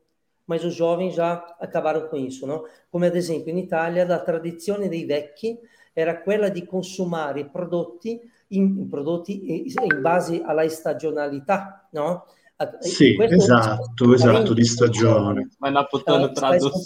Mas 0.45 0.63
os 0.63 0.75
jovens 0.75 1.15
já 1.15 1.33
acabaram 1.59 2.07
com 2.07 2.17
isso, 2.17 2.45
não? 2.45 2.65
Como 2.91 3.05
ad 3.05 3.17
esempio 3.17 3.51
in 3.51 3.57
Italia, 3.57 4.05
la 4.05 4.19
tradizione 4.19 4.89
dei 4.89 5.05
vecchi 5.05 5.57
era 5.93 6.21
quella 6.21 6.49
di 6.49 6.65
consumare 6.65 7.45
prodotti 7.45 8.19
in, 8.49 8.89
prodotti 8.89 9.65
in 9.67 10.01
base 10.01 10.41
alla 10.43 10.67
stagionalità, 10.67 11.87
no? 11.91 12.25
Sì, 12.79 13.15
esatto, 13.19 14.13
esatto, 14.13 14.53
di 14.53 14.63
stagione. 14.63 15.49
Ma 15.59 15.69
Napoletano 15.69 16.31
tradotto. 16.31 16.81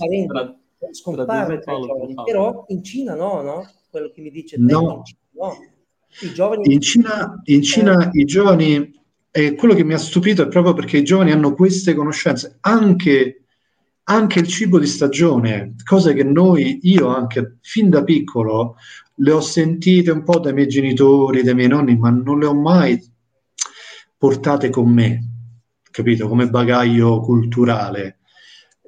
Scompare 0.91 1.59
tra 1.59 1.75
i 1.75 1.81
giovani, 1.81 2.13
però 2.23 2.65
in 2.67 2.83
Cina 2.83 3.15
no, 3.15 3.41
no? 3.41 3.67
Quello 3.89 4.11
che 4.11 4.21
mi 4.21 4.29
dice 4.29 4.57
no. 4.59 5.03
no. 5.31 5.57
I 6.21 6.33
giovani... 6.33 6.71
In 6.73 6.81
Cina, 6.81 7.41
in 7.45 7.61
Cina 7.63 8.09
eh. 8.09 8.19
i 8.19 8.25
giovani, 8.25 8.91
e 9.37 9.53
quello 9.53 9.75
che 9.75 9.83
mi 9.83 9.93
ha 9.93 9.99
stupito 9.99 10.41
è 10.41 10.47
proprio 10.47 10.73
perché 10.73 10.97
i 10.97 11.03
giovani 11.03 11.31
hanno 11.31 11.53
queste 11.53 11.93
conoscenze, 11.93 12.57
anche 12.61 13.43
anche 14.09 14.39
il 14.39 14.47
cibo 14.47 14.79
di 14.79 14.87
stagione, 14.87 15.75
cose 15.83 16.15
che 16.15 16.23
noi, 16.23 16.79
io 16.83 17.07
anche 17.07 17.57
fin 17.61 17.91
da 17.91 18.03
piccolo, 18.03 18.77
le 19.15 19.31
ho 19.31 19.41
sentite 19.41 20.09
un 20.09 20.23
po' 20.23 20.39
dai 20.39 20.53
miei 20.53 20.67
genitori, 20.67 21.43
dai 21.43 21.53
miei 21.53 21.67
nonni, 21.67 21.95
ma 21.97 22.09
non 22.09 22.39
le 22.39 22.45
ho 22.47 22.55
mai 22.55 22.99
portate 24.17 24.71
con 24.71 24.89
me, 24.89 25.19
capito? 25.91 26.27
Come 26.27 26.49
bagaglio 26.49 27.19
culturale, 27.19 28.19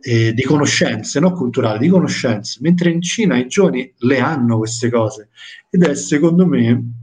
eh, 0.01 0.34
di 0.34 0.41
conoscenze, 0.41 1.19
non 1.19 1.34
culturale, 1.34 1.77
di 1.77 1.89
conoscenze. 1.89 2.57
Mentre 2.61 2.89
in 2.89 3.01
Cina 3.03 3.38
i 3.38 3.47
giovani 3.47 3.93
le 3.97 4.19
hanno 4.19 4.57
queste 4.57 4.89
cose 4.89 5.30
ed 5.69 5.84
è 5.84 5.93
secondo 5.93 6.47
me 6.47 6.98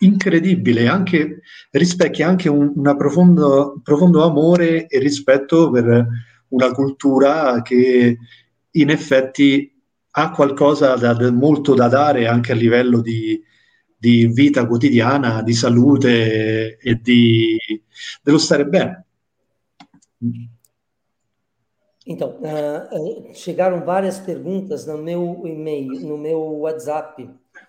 incredibile, 0.00 0.86
anche, 0.88 1.40
rispecchia 1.70 2.28
anche 2.28 2.48
un 2.48 2.72
una 2.74 2.96
profondo, 2.96 3.80
profondo 3.82 4.24
amore 4.24 4.86
e 4.86 4.98
rispetto 4.98 5.70
per 5.70 6.06
una 6.48 6.70
cultura 6.72 7.62
che 7.62 8.18
in 8.70 8.90
effetti 8.90 9.72
ha 10.10 10.30
qualcosa 10.30 10.94
da, 10.94 11.12
da, 11.12 11.30
molto 11.30 11.74
da 11.74 11.88
dare 11.88 12.26
anche 12.26 12.52
a 12.52 12.54
livello 12.54 13.00
di, 13.00 13.40
di, 13.96 14.26
vita 14.26 14.66
quotidiana, 14.66 15.42
di 15.42 15.52
salute 15.52 16.78
e 16.78 17.00
di, 17.02 17.58
dello 18.22 18.38
stare 18.38 18.66
bene. 18.66 19.04
Então, 22.06 22.38
uh, 22.38 23.32
chegaram 23.32 23.84
várias 23.84 24.20
perguntas 24.20 24.86
no 24.86 24.96
meu 24.96 25.42
e-mail, 25.44 26.06
no 26.06 26.16
meu 26.16 26.40
WhatsApp. 26.60 27.28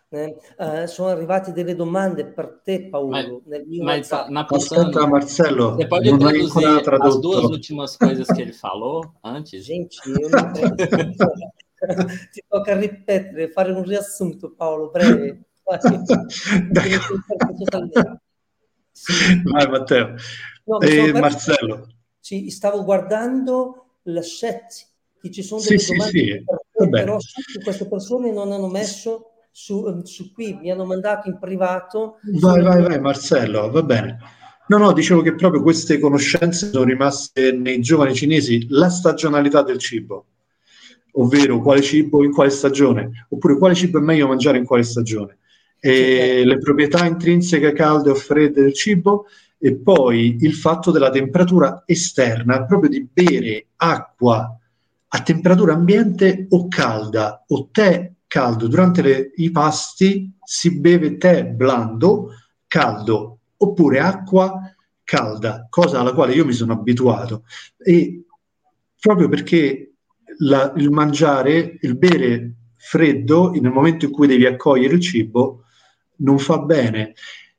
Né? 0.10 0.38
Uh, 0.58 0.86
sono 0.86 1.10
arrivate 1.10 1.52
delle 1.52 1.76
domande 1.76 2.26
per 2.26 2.62
te, 2.64 2.88
Paolo. 2.88 3.42
Mas, 3.46 4.10
mas 4.10 4.12
Aspetta, 4.14 5.06
Marcelo, 5.06 5.76
você 5.76 5.86
pode 5.86 6.10
non 6.10 6.20
traduzir 6.20 6.66
as 7.02 7.20
duas 7.20 7.44
últimas 7.44 7.98
coisas 7.98 8.26
que 8.28 8.42
ele 8.42 8.54
falou 8.54 9.04
antes? 9.22 9.66
Gente, 9.66 10.00
eu 10.06 10.30
não 10.30 10.54
Ti 12.32 12.44
tocca 12.48 12.76
ripetere, 12.76 13.50
fare 13.50 13.72
un 13.72 13.84
riassunto, 13.84 14.50
Paolo, 14.52 14.90
breve. 14.92 15.46
Vai, 19.44 19.68
Matteo. 19.68 20.16
No, 20.66 20.80
e 20.82 21.12
Marcello. 21.12 21.88
Sì, 22.20 22.50
stavo 22.50 22.84
guardando 22.84 24.00
la 24.04 24.22
chat, 24.24 24.88
che 25.22 25.30
ci 25.32 25.44
sono 25.44 25.62
delle 25.62 25.78
sì, 25.78 25.92
domande, 25.92 26.12
sì, 26.12 26.44
sì. 26.72 26.90
però 26.90 27.18
queste 27.64 27.88
persone 27.88 28.32
non 28.32 28.52
hanno 28.52 28.68
messo 28.68 29.37
su, 29.60 30.02
su 30.04 30.32
qui, 30.34 30.54
mi 30.54 30.70
hanno 30.70 30.86
mandato 30.86 31.28
in 31.28 31.40
privato. 31.40 32.20
Vai, 32.40 32.62
vai, 32.62 32.80
vai, 32.84 33.00
Marcello, 33.00 33.72
va 33.72 33.82
bene. 33.82 34.20
No, 34.68 34.78
no, 34.78 34.94
dicevo 34.94 35.24
che 35.24 35.34
proprio 35.34 35.64
queste 35.64 35.98
conoscenze 35.98 36.70
sono 36.70 36.84
rimaste 36.84 37.54
nei 37.54 37.82
giovani 37.82 38.14
cinesi, 38.14 38.68
la 38.70 38.90
stagionalità 38.90 39.64
del 39.64 39.80
cibo, 39.80 40.26
ovvero 41.14 41.60
quale 41.60 41.82
cibo 41.82 42.24
in 42.24 42.32
quale 42.32 42.52
stagione, 42.52 43.26
oppure 43.30 43.58
quale 43.58 43.74
cibo 43.74 43.98
è 43.98 44.02
meglio 44.02 44.28
mangiare 44.28 44.60
in 44.60 44.66
quale 44.66 44.84
stagione, 44.84 45.40
e 45.80 46.44
le 46.46 46.60
proprietà 46.60 47.08
intrinseche 47.08 47.74
calde 47.74 48.12
o 48.12 48.16
fredde 48.16 48.62
del 48.62 48.76
cibo 48.76 49.26
e 49.58 49.76
poi 49.76 50.38
il 50.40 50.54
fatto 50.54 50.92
della 50.92 51.10
temperatura 51.10 51.82
esterna, 51.88 52.64
proprio 52.64 52.92
di 52.92 53.08
bere 53.12 53.70
acqua 53.78 54.56
a 55.08 55.22
temperatura 55.24 55.74
ambiente 55.74 56.46
o 56.50 56.68
calda 56.68 57.44
o 57.48 57.70
tè 57.72 58.12
caldo. 58.28 58.68
Durante 58.68 59.02
le, 59.02 59.32
i 59.36 59.50
pasti 59.52 60.32
si 60.44 60.80
beve 60.80 61.18
tè 61.18 61.46
blando, 61.46 62.30
caldo, 62.68 63.40
oppure 63.58 64.00
acqua 64.00 64.62
calda, 65.04 65.68
cosa 65.70 66.02
alla 66.02 66.14
quale 66.14 66.34
io 66.34 66.46
mi 66.46 66.54
sono 66.54 66.74
abituato. 66.74 67.44
E 67.78 68.26
proprio 69.00 69.30
perché 69.30 69.94
la, 70.40 70.74
il 70.76 70.92
mangiare, 70.92 71.78
il 71.82 71.98
bere 71.98 72.54
freddo 72.76 73.52
nel 73.52 73.72
momento 73.72 74.06
in 74.06 74.12
cui 74.12 74.28
devi 74.28 74.46
accogliere 74.46 74.94
il 74.96 75.02
cibo 75.02 75.64
non 76.18 76.40
fa 76.40 76.60
bene 76.60 77.14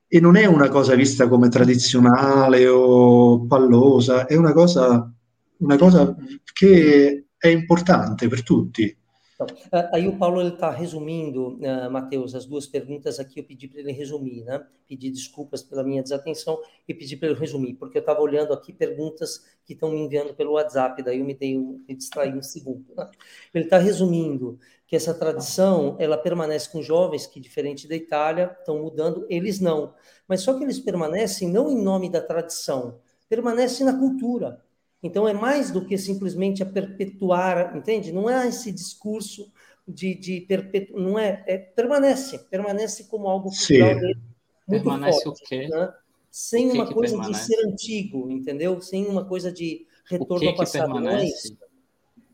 e 0.06 0.20
non 0.20 0.36
è 0.36 0.46
una 0.46 0.68
cosa 0.68 0.94
vista 0.94 1.28
come 1.28 1.48
tradizionale 1.48 2.66
o 2.66 3.46
pallosa, 3.46 4.26
è 4.26 4.36
una 4.36 4.52
cosa, 4.52 5.10
una 5.58 5.76
cosa 5.76 6.16
che 6.52 7.26
è 7.36 7.48
importante 7.48 8.26
per 8.28 8.42
tutti. 8.42 8.96
Então, 9.40 9.46
aí 9.92 10.08
o 10.08 10.18
Paulo 10.18 10.42
está 10.42 10.68
resumindo, 10.68 11.58
uh, 11.58 11.88
Matheus, 11.88 12.34
as 12.34 12.44
duas 12.44 12.66
perguntas 12.66 13.20
aqui 13.20 13.38
eu 13.38 13.44
pedi 13.44 13.68
para 13.68 13.78
ele 13.78 13.92
resumir, 13.92 14.42
né? 14.42 14.66
Pedi 14.88 15.10
desculpas 15.10 15.62
pela 15.62 15.84
minha 15.84 16.02
desatenção 16.02 16.60
e 16.88 16.92
pedi 16.92 17.16
para 17.16 17.28
ele 17.28 17.38
resumir, 17.38 17.74
porque 17.74 17.98
eu 17.98 18.00
estava 18.00 18.20
olhando 18.20 18.52
aqui 18.52 18.72
perguntas 18.72 19.44
que 19.64 19.74
estão 19.74 19.92
me 19.92 20.00
enviando 20.00 20.34
pelo 20.34 20.54
WhatsApp, 20.54 21.00
daí 21.04 21.20
eu 21.20 21.24
me, 21.24 21.34
dei, 21.34 21.56
me 21.56 21.94
distraí 21.94 22.36
um 22.36 22.42
segundo. 22.42 22.92
Né? 22.96 23.08
Ele 23.54 23.64
está 23.64 23.78
resumindo 23.78 24.58
que 24.88 24.96
essa 24.96 25.14
tradição 25.14 25.94
ela 26.00 26.16
permanece 26.16 26.72
com 26.72 26.82
jovens 26.82 27.26
que, 27.26 27.38
diferente 27.38 27.86
da 27.86 27.94
Itália, 27.94 28.56
estão 28.58 28.82
mudando, 28.82 29.24
eles 29.28 29.60
não. 29.60 29.94
Mas 30.26 30.40
só 30.40 30.54
que 30.54 30.64
eles 30.64 30.80
permanecem 30.80 31.48
não 31.48 31.70
em 31.70 31.80
nome 31.80 32.10
da 32.10 32.20
tradição, 32.20 32.98
permanecem 33.28 33.84
na 33.86 33.96
cultura. 33.96 34.62
Então, 35.02 35.28
é 35.28 35.32
mais 35.32 35.70
do 35.70 35.84
que 35.84 35.96
simplesmente 35.96 36.62
a 36.62 36.66
perpetuar, 36.66 37.76
entende? 37.76 38.12
Não 38.12 38.28
é 38.28 38.48
esse 38.48 38.72
discurso 38.72 39.52
de, 39.86 40.14
de 40.14 40.40
perpetuar, 40.42 41.00
não 41.00 41.18
é, 41.18 41.44
é, 41.46 41.58
permanece, 41.58 42.38
permanece 42.50 43.04
como 43.04 43.28
algo 43.28 43.50
cultural 43.50 43.94
dele, 43.94 44.18
muito 44.66 44.82
permanece 44.82 45.24
forte, 45.24 45.44
o 45.44 45.48
quê? 45.48 45.68
Né? 45.68 45.94
Sem 46.30 46.70
o 46.70 46.74
uma 46.74 46.92
coisa 46.92 47.16
permanece? 47.16 47.40
de 47.40 47.46
ser 47.46 47.66
antigo, 47.66 48.30
entendeu? 48.30 48.80
Sem 48.80 49.06
uma 49.06 49.24
coisa 49.24 49.52
de 49.52 49.86
retorno 50.10 50.40
que 50.40 50.48
ao 50.48 50.56
passado. 50.56 50.92
permanece? 50.92 51.50
Não 51.50 51.64
é 51.64 51.68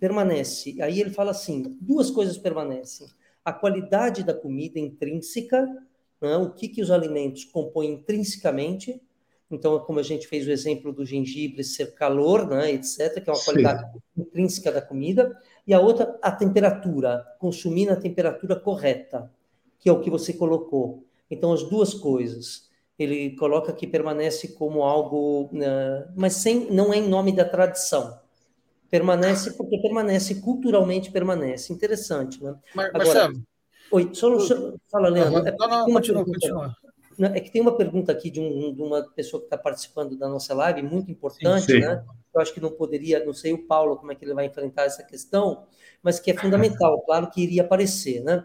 permanece. 0.05 0.83
Aí 0.83 1.01
ele 1.01 1.09
fala 1.09 1.31
assim, 1.31 1.79
duas 1.81 2.11
coisas 2.11 2.37
permanecem. 2.37 3.07
A 3.43 3.55
qualidade 3.55 4.23
da 4.23 4.35
comida 4.35 4.79
intrínseca, 4.79 5.67
né? 6.21 6.37
o 6.37 6.51
que, 6.51 6.69
que 6.69 6.83
os 6.83 6.91
alimentos 6.91 7.45
compõem 7.45 7.93
intrinsecamente, 7.93 9.01
então, 9.51 9.79
como 9.81 10.01
a 10.01 10.03
gente 10.03 10.27
fez 10.27 10.47
o 10.47 10.51
exemplo 10.51 10.93
do 10.93 11.05
gengibre 11.05 11.63
ser 11.63 11.95
calor, 11.95 12.49
né, 12.49 12.73
etc., 12.73 13.23
que 13.23 13.29
é 13.29 13.33
uma 13.33 13.39
Sim. 13.39 13.45
qualidade 13.45 13.85
intrínseca 14.17 14.73
da 14.73 14.81
comida, 14.81 15.37
e 15.67 15.73
a 15.73 15.81
outra, 15.81 16.19
a 16.23 16.33
temperatura, 16.33 17.25
consumir 17.39 17.87
na 17.87 17.97
temperatura 17.97 18.57
correta, 18.57 19.31
que 19.79 19.89
é 19.89 19.93
o 19.93 20.01
que 20.01 20.11
você 20.11 20.33
colocou. 20.33 21.05
Então, 21.31 21.53
as 21.53 21.63
duas 21.65 21.95
coisas. 21.95 22.73
Ele 22.97 23.35
coloca 23.35 23.73
que 23.73 23.89
permanece 23.89 24.49
como 24.55 24.85
algo, 24.85 25.47
uh, 25.47 26.13
mas 26.15 26.35
sem, 26.35 26.71
não 26.71 26.93
é 26.93 26.99
em 26.99 27.09
nome 27.09 27.33
da 27.33 27.45
tradição. 27.45 28.21
Permanece 28.89 29.53
porque 29.55 29.79
permanece, 29.79 30.37
culturalmente 30.37 31.11
permanece. 31.11 31.73
Interessante, 31.73 32.43
né? 32.43 32.55
Mar 32.73 32.91
Agora, 32.91 33.05
Marcelo. 33.05 33.43
Oi, 33.91 34.11
só, 34.13 34.39
só 34.39 34.75
fala, 34.89 35.09
Leandro. 35.09 35.43
Não, 35.43 35.69
não, 35.69 35.69
não 35.69 35.93
continua, 35.93 36.25
continua. 36.25 36.77
É 37.19 37.41
que 37.41 37.51
tem 37.51 37.61
uma 37.63 37.77
pergunta 37.77 38.13
aqui 38.13 38.31
de, 38.31 38.41
um, 38.41 38.75
de 38.75 38.83
uma 38.83 39.03
pessoa 39.03 39.41
que 39.41 39.47
está 39.47 39.57
participando 39.57 40.17
da 40.17 40.29
nossa 40.29 40.55
live, 40.55 40.83
muito 40.83 41.11
importante, 41.11 41.67
sim, 41.67 41.73
sim. 41.75 41.81
né? 41.81 42.05
Eu 42.35 42.41
acho 42.41 42.53
que 42.53 42.61
não 42.61 42.71
poderia, 42.71 43.25
não 43.25 43.33
sei 43.33 43.53
o 43.53 43.67
Paulo 43.67 43.97
como 43.97 44.11
é 44.11 44.15
que 44.15 44.25
ele 44.25 44.35
vai 44.35 44.47
enfrentar 44.47 44.85
essa 44.85 45.03
questão, 45.05 45.67
mas 46.03 46.19
que 46.19 46.31
é 46.31 46.35
fundamental, 46.37 47.01
claro 47.03 47.31
que 47.31 47.43
iria 47.43 47.63
aparecer, 47.63 48.23
né? 48.23 48.45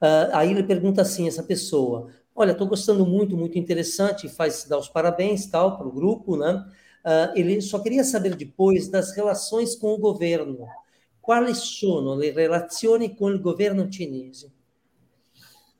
Uh, 0.00 0.30
aí 0.32 0.50
ele 0.50 0.62
pergunta 0.62 1.02
assim, 1.02 1.26
essa 1.26 1.42
pessoa, 1.42 2.10
olha, 2.34 2.52
estou 2.52 2.66
gostando 2.66 3.04
muito, 3.04 3.36
muito 3.36 3.58
interessante, 3.58 4.28
faz 4.28 4.64
dar 4.64 4.78
os 4.78 4.88
parabéns 4.88 5.46
tal 5.46 5.76
para 5.76 5.88
o 5.88 5.92
grupo, 5.92 6.36
né? 6.36 6.64
Uh, 7.04 7.38
ele 7.38 7.60
só 7.60 7.78
queria 7.78 8.04
saber 8.04 8.34
depois 8.34 8.88
das 8.88 9.12
relações 9.16 9.74
com 9.74 9.94
o 9.94 9.98
governo. 9.98 10.66
Quais 11.20 11.58
sono 11.58 12.14
le 12.14 12.30
relazioni 12.30 13.16
con 13.16 13.32
il 13.32 13.40
governo 13.40 13.90
cinese? 13.90 14.55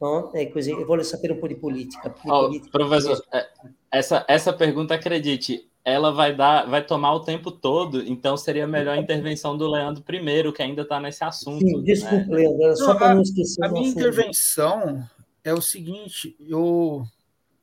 No? 0.00 0.30
É 0.34 0.44
così, 0.46 0.72
eu 0.72 0.86
vou 0.86 1.02
saber 1.02 1.32
um 1.32 1.36
pouco 1.36 1.48
de 1.48 1.54
política. 1.54 2.14
Oh, 2.24 2.46
política 2.46 2.78
professor, 2.78 3.22
é, 3.32 3.48
essa, 3.90 4.24
essa 4.28 4.52
pergunta, 4.52 4.94
acredite, 4.94 5.68
ela 5.84 6.10
vai 6.10 6.34
dar, 6.34 6.68
vai 6.68 6.84
tomar 6.84 7.14
o 7.14 7.20
tempo 7.20 7.50
todo, 7.50 8.02
então 8.02 8.36
seria 8.36 8.64
a 8.64 8.68
melhor 8.68 8.98
intervenção 8.98 9.56
do 9.56 9.70
Leandro 9.70 10.02
primeiro, 10.02 10.52
que 10.52 10.60
ainda 10.60 10.82
está 10.82 11.00
nesse 11.00 11.24
assunto. 11.24 11.64
Sim, 11.64 11.82
desculpa, 11.82 12.26
né? 12.26 12.36
Leandro, 12.36 12.76
só 12.76 12.94
para 12.94 13.14
não 13.14 13.22
esquecer. 13.22 13.64
A 13.64 13.68
minha 13.68 13.82
assunto. 13.82 13.98
intervenção 13.98 15.08
é 15.44 15.54
o 15.54 15.62
seguinte: 15.62 16.36
eu, 16.40 17.04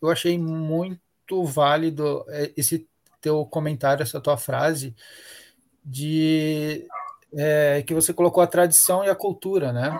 eu 0.02 0.10
achei 0.10 0.40
muito 0.40 1.44
válido 1.44 2.24
é, 2.30 2.52
esse 2.56 2.88
teu 3.22 3.46
comentário, 3.46 4.02
essa 4.02 4.22
tua 4.22 4.38
frase, 4.38 4.96
de 5.84 6.88
é, 7.36 7.84
que 7.86 7.94
você 7.94 8.14
colocou 8.14 8.42
a 8.42 8.48
tradição 8.48 9.04
e 9.04 9.10
a 9.10 9.16
cultura, 9.16 9.74
né? 9.74 10.00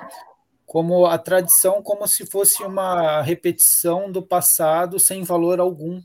Como 0.74 1.06
a 1.06 1.20
tradição 1.20 1.84
como 1.84 2.08
se 2.08 2.26
fosse 2.26 2.64
uma 2.64 3.22
repetição 3.22 4.12
do 4.12 4.24
passado 4.24 5.00
sem 5.00 5.22
valor 5.22 5.60
algum. 5.60 6.02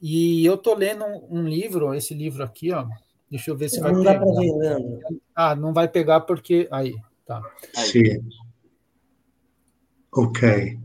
E 0.00 0.46
eu 0.46 0.56
tô 0.56 0.72
lendo 0.74 1.04
um, 1.04 1.40
um 1.40 1.46
livro, 1.46 1.92
esse 1.92 2.14
livro 2.14 2.42
aqui, 2.42 2.72
ó. 2.72 2.86
Deixa 3.30 3.50
eu 3.50 3.54
ver 3.54 3.68
se 3.68 3.78
não 3.78 3.82
vai 3.82 3.92
não 3.92 4.02
pegar. 4.02 4.12
Dá 4.14 4.24
pra 4.24 4.40
ver, 4.40 4.52
Leandro. 4.54 5.20
Ah, 5.34 5.54
não 5.54 5.74
vai 5.74 5.88
pegar 5.88 6.22
porque 6.22 6.66
aí, 6.70 6.96
tá. 7.26 7.42
Sim. 7.74 8.26
Ok. 10.10 10.78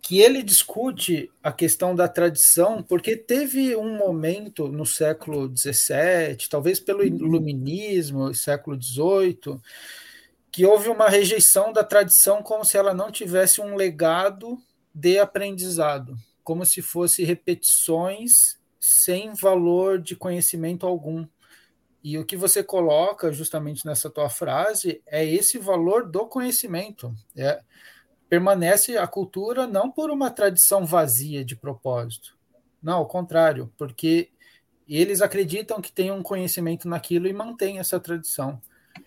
que 0.00 0.18
ele 0.20 0.42
discute 0.42 1.30
a 1.42 1.52
questão 1.52 1.94
da 1.94 2.08
tradição, 2.08 2.82
porque 2.82 3.14
teve 3.14 3.76
um 3.76 3.94
momento 3.98 4.68
no 4.68 4.86
século 4.86 5.54
XVII, 5.54 6.48
talvez 6.48 6.80
pelo 6.80 7.04
iluminismo, 7.04 8.32
século 8.32 8.80
XVIII, 8.80 9.60
que 10.56 10.64
houve 10.64 10.88
uma 10.88 11.10
rejeição 11.10 11.70
da 11.70 11.84
tradição 11.84 12.42
como 12.42 12.64
se 12.64 12.78
ela 12.78 12.94
não 12.94 13.12
tivesse 13.12 13.60
um 13.60 13.76
legado 13.76 14.58
de 14.94 15.18
aprendizado, 15.18 16.16
como 16.42 16.64
se 16.64 16.80
fosse 16.80 17.24
repetições 17.24 18.58
sem 18.80 19.34
valor 19.34 20.00
de 20.00 20.16
conhecimento 20.16 20.86
algum. 20.86 21.26
E 22.02 22.16
o 22.16 22.24
que 22.24 22.38
você 22.38 22.62
coloca 22.64 23.30
justamente 23.30 23.84
nessa 23.84 24.08
tua 24.08 24.30
frase 24.30 25.02
é 25.04 25.22
esse 25.22 25.58
valor 25.58 26.08
do 26.08 26.26
conhecimento. 26.26 27.14
É, 27.36 27.60
permanece 28.26 28.96
a 28.96 29.06
cultura 29.06 29.66
não 29.66 29.92
por 29.92 30.10
uma 30.10 30.30
tradição 30.30 30.86
vazia 30.86 31.44
de 31.44 31.54
propósito. 31.54 32.34
Não, 32.82 32.94
ao 32.94 33.06
contrário, 33.06 33.70
porque 33.76 34.30
eles 34.88 35.20
acreditam 35.20 35.82
que 35.82 35.92
tem 35.92 36.10
um 36.10 36.22
conhecimento 36.22 36.88
naquilo 36.88 37.28
e 37.28 37.32
mantém 37.34 37.78
essa 37.78 38.00
tradição. 38.00 38.58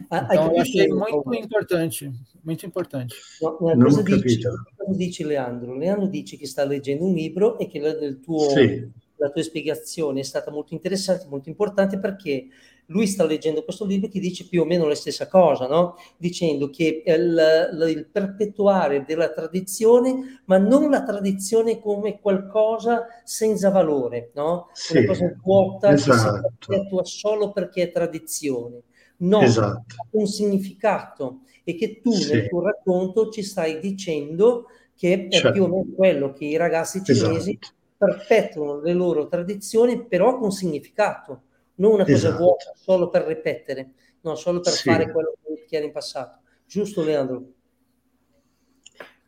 Então, 0.02 0.54
eu 0.54 0.62
achei 0.62 0.88
muito 0.88 1.34
importante, 1.34 2.12
muito 2.44 2.66
importante. 2.66 3.16
No, 3.42 3.76
no, 3.76 3.86
cosa, 3.86 4.04
dice, 4.04 4.40
cosa 4.78 4.98
dice 4.98 5.24
Leandro? 5.24 5.76
Leandro 5.76 6.08
dice 6.08 6.38
che 6.38 6.48
sta 6.48 6.64
leggendo 6.64 7.06
un 7.06 7.14
libro 7.14 7.58
e 7.60 7.68
che 7.68 7.80
la, 7.80 7.94
tuo, 8.22 8.50
sì. 8.50 8.90
la 9.18 9.30
tua 9.30 9.44
spiegazione 9.44 10.22
è 10.22 10.24
stata 10.24 10.52
molto 10.52 10.74
interessante, 10.74 11.28
molto 11.28 11.50
importante 11.50 12.00
perché 12.00 12.48
lui 12.90 13.06
sta 13.06 13.24
leggendo 13.24 13.64
questo 13.64 13.86
libro 13.86 14.10
che 14.10 14.20
dice 14.20 14.48
più 14.48 14.62
o 14.62 14.66
meno 14.66 14.88
la 14.88 14.96
stessa 14.96 15.28
cosa, 15.28 15.68
no? 15.68 15.96
dicendo 16.18 16.70
che 16.70 17.04
il, 17.06 17.88
il, 17.88 18.08
perpetuare 18.12 19.04
della 19.06 19.30
tradizione, 19.30 20.42
ma 20.46 20.58
non 20.58 20.90
la 20.90 21.04
tradizione 21.04 21.80
come 21.80 22.20
qualcosa 22.20 23.06
senza 23.24 23.70
valore, 23.70 24.32
no? 24.34 24.70
Sì, 24.74 24.98
una 24.98 25.06
cosa 25.06 25.36
vuota 25.42 25.92
esatto. 25.92 26.12
che 26.12 26.18
si 26.18 26.68
perpetua 26.68 27.04
solo 27.04 27.52
perché 27.52 27.84
è 27.84 27.92
tradizione 27.92 28.82
no, 29.20 29.42
esatto. 29.42 29.96
un 30.12 30.28
significato 30.28 31.42
e 31.64 31.76
che 31.76 32.02
tu 32.02 32.12
sì. 32.12 32.34
nel 32.34 32.48
tuo 32.48 32.64
racconto 32.64 33.30
ci 33.30 33.44
stai 33.44 33.80
dicendo 33.80 34.66
che 34.96 35.14
è 35.14 35.30
certo. 35.30 35.52
più 35.52 35.64
o 35.64 35.68
meno 35.68 35.96
quello 35.96 36.34
che 36.34 36.46
i 36.46 36.58
ragazzi 36.58 37.04
cinesi 37.04 37.58
esatto. 37.60 37.76
perpetuano 37.98 38.82
le 38.82 38.94
loro 38.94 39.28
tradizioni 39.28 40.06
però 40.06 40.38
con 40.38 40.52
significato, 40.52 41.44
non 41.76 41.94
una 41.94 42.04
cosa 42.04 42.16
esatto. 42.16 42.38
vuota 42.38 42.74
solo 42.76 43.10
per 43.10 43.24
ripetere, 43.24 43.92
no, 44.22 44.36
solo 44.36 44.60
per 44.60 44.74
sì. 44.74 44.90
fare 44.90 45.12
quello 45.12 45.36
che 45.68 45.76
era 45.76 45.86
in 45.86 45.92
passato. 45.92 46.40
Giusto 46.66 47.04
Leandro? 47.04 47.54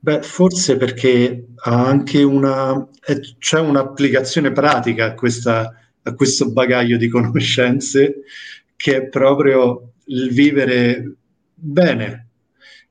Beh, 0.03 0.23
forse 0.23 0.77
perché 0.77 1.45
ha 1.55 1.85
anche 1.85 2.23
una, 2.23 2.87
c'è 3.37 3.59
un'applicazione 3.59 4.51
pratica 4.51 5.05
a, 5.05 5.13
questa, 5.13 5.75
a 6.01 6.13
questo 6.15 6.51
bagaglio 6.51 6.97
di 6.97 7.07
conoscenze 7.07 8.21
che 8.81 8.95
è 8.95 9.07
proprio 9.09 9.91
il 10.05 10.31
vivere 10.31 11.15
bene, 11.53 12.29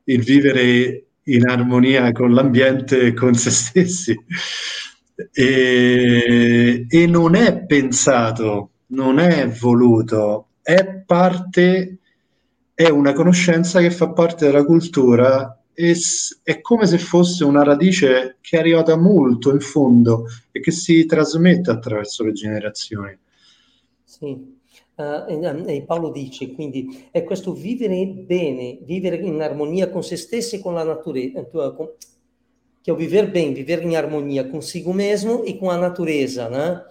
il 0.04 0.22
vivere 0.22 1.04
in 1.24 1.48
armonia 1.48 2.12
con 2.12 2.32
l'ambiente 2.32 3.00
e 3.00 3.12
con 3.12 3.34
se 3.34 3.50
stessi. 3.50 4.16
E, 5.32 6.86
e 6.88 7.06
non 7.06 7.34
è 7.34 7.64
pensato, 7.66 8.70
non 8.88 9.18
è 9.18 9.48
voluto, 9.48 10.50
è 10.62 11.02
parte, 11.04 11.98
è 12.72 12.88
una 12.88 13.12
conoscenza 13.12 13.80
che 13.80 13.90
fa 13.90 14.12
parte 14.12 14.46
della 14.46 14.64
cultura 14.64 15.60
e 15.74 15.96
è 16.44 16.60
come 16.60 16.86
se 16.86 16.98
fosse 16.98 17.44
una 17.44 17.64
radice 17.64 18.36
che 18.40 18.56
è 18.56 18.60
arrivata 18.60 18.96
molto 18.96 19.50
in 19.50 19.60
fondo 19.60 20.26
e 20.52 20.60
che 20.60 20.70
si 20.70 21.04
trasmette 21.04 21.70
attraverso 21.70 22.22
le 22.22 22.32
generazioni. 22.32 23.18
Sì, 24.04 24.58
Uh, 25.01 25.66
e 25.66 25.82
Paolo 25.82 26.10
dice 26.10 26.52
quindi 26.52 27.09
è 27.10 27.24
questo 27.24 27.55
vivere 27.55 28.06
bene, 28.06 28.81
vivere 28.82 29.16
in 29.16 29.40
armonia 29.40 29.89
con 29.89 30.02
se 30.02 30.16
stessi 30.16 30.56
e 30.56 30.60
con 30.60 30.74
la 30.74 30.85
natureza, 30.85 31.43
que 32.82 32.90
é 32.90 32.93
o 32.93 32.97
viver 32.97 33.31
bem, 33.31 33.52
viver 33.52 33.82
em 33.82 33.97
harmonia 33.97 34.44
consigo 34.44 34.93
mesmo 34.93 35.44
e 35.44 35.55
com 35.55 35.70
a 35.70 35.77
natureza, 35.77 36.48
né? 36.48 36.82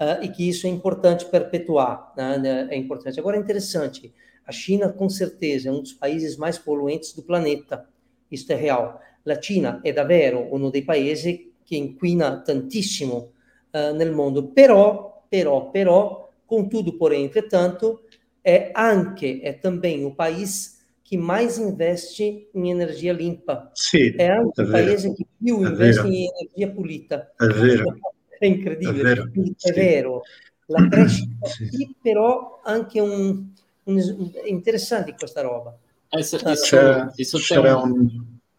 Uh, 0.00 0.24
e 0.24 0.28
que 0.28 0.48
isso 0.48 0.66
é 0.66 0.70
importante 0.70 1.26
perpetuar, 1.26 2.12
né? 2.16 2.66
é 2.70 2.76
importante. 2.76 3.20
Agora 3.20 3.36
é 3.36 3.40
interessante, 3.40 4.12
a 4.44 4.50
China 4.50 4.92
com 4.92 5.08
certeza 5.08 5.68
é 5.68 5.72
um 5.72 5.80
dos 5.80 5.92
países 5.92 6.36
mais 6.36 6.58
poluentes 6.58 7.12
do 7.14 7.22
planeta, 7.22 7.88
isso 8.30 8.50
é 8.52 8.56
real. 8.56 9.00
La 9.24 9.40
Cina 9.40 9.80
è 9.82 9.92
davvero 9.92 10.48
uno 10.50 10.70
dei 10.70 10.82
paesi 10.82 11.52
che 11.64 11.76
inquina 11.76 12.40
tantissimo 12.40 13.32
uh, 13.70 13.94
nel 13.94 14.12
mondo, 14.12 14.48
però, 14.48 15.24
però, 15.28 15.70
però 15.70 16.23
Contudo, 16.54 16.92
porém, 16.92 17.24
entretanto, 17.24 18.00
é 18.44 18.72
anche, 18.76 19.40
é 19.42 19.52
também 19.52 20.04
o 20.04 20.14
país 20.14 20.86
que 21.02 21.16
mais 21.16 21.58
investe 21.58 22.48
em 22.54 22.70
energia 22.70 23.12
limpa. 23.12 23.72
Sì, 23.74 24.14
è 24.16 24.26
anche 24.26 24.62
il 24.62 24.70
paese 24.70 25.12
che 25.14 25.26
più 25.36 25.66
investe 25.66 26.02
vero. 26.02 26.14
in 26.14 26.28
energia 26.38 26.68
pulita. 26.72 27.32
È 27.36 27.46
vero. 27.46 27.96
È 28.38 28.46
incredibile. 28.46 29.00
È 29.00 29.02
vero, 29.02 29.30
è 29.60 29.72
vero. 29.72 30.22
La 30.66 30.86
crescita 30.88 31.48
sì. 31.48 31.68
sì, 31.72 31.96
però 32.00 32.60
anche 32.62 33.00
un, 33.00 33.48
un, 33.82 34.30
è 34.32 34.48
interessante 34.48 35.16
questa 35.18 35.40
roba. 35.40 35.76
Isso, 36.10 36.36
c'era, 36.38 37.12
isso 37.16 37.38
c'era 37.38 37.78
un... 37.78 38.08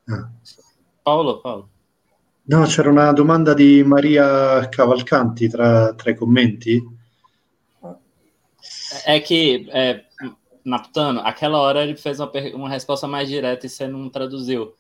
Ah. 0.03 0.30
Paolo, 1.01 1.39
Paolo. 1.39 1.69
No, 2.43 2.65
c'era 2.65 2.89
una 2.89 3.13
domanda 3.13 3.53
di 3.53 3.81
Maria 3.84 4.67
Cavalcanti 4.67 5.47
tra, 5.47 5.93
tra 5.93 6.11
i 6.11 6.15
commenti. 6.15 6.94
É 9.05 9.19
que, 9.19 9.67
é, 9.72 10.03
Naputano, 10.63 11.22
aquela 11.22 11.59
hora 11.59 11.84
ele 11.84 11.95
fez 11.95 12.19
uma, 12.19 12.31
uma 12.53 12.69
resposta 12.69 13.07
mais 13.07 13.30
direta 13.30 13.65
e 13.65 13.69
você 13.69 13.88
não 13.88 14.09
traduziu 14.09 14.73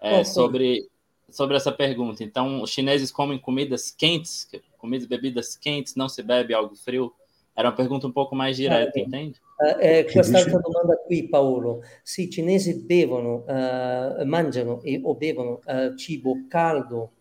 é, 0.00 0.24
sobre, 0.24 0.88
sobre 1.30 1.56
essa 1.56 1.72
pergunta. 1.72 2.22
Então, 2.22 2.62
os 2.62 2.70
chineses 2.70 3.10
comem 3.10 3.38
comidas 3.38 3.90
quentes, 3.90 4.48
comidas 4.78 5.06
e 5.06 5.08
bebidas 5.08 5.56
quentes, 5.56 5.94
não 5.94 6.08
se 6.08 6.22
bebe 6.22 6.54
algo 6.54 6.74
frio? 6.74 7.12
Era 7.54 7.68
uma 7.68 7.76
pergunta 7.76 8.06
um 8.06 8.12
pouco 8.12 8.36
mais 8.36 8.56
direta, 8.56 8.92
ah, 8.94 9.00
entende? 9.00 9.40
Eh, 9.80 10.04
quest'altra 10.04 10.58
domanda 10.58 10.96
qui, 11.06 11.26
Paolo. 11.28 11.80
Sì, 12.02 12.24
i 12.24 12.30
cinesi 12.30 12.84
bevono, 12.84 13.44
uh, 13.48 14.26
mangiano 14.26 14.82
e, 14.84 15.00
o 15.02 15.14
bevono 15.14 15.60
uh, 15.64 15.96
cibo 15.96 16.46
caldo 16.48 17.12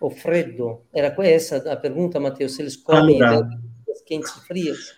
o 0.00 0.10
freddo? 0.10 0.84
Era 0.92 1.14
questa 1.14 1.62
la 1.64 1.78
pergunta, 1.78 2.20
Matteo, 2.20 2.48
se 2.48 2.62
le 2.62 2.70
comem 2.82 3.22
allora, 3.22 3.48
quentes 4.04 4.36
e 4.36 4.40
frias? 4.40 4.97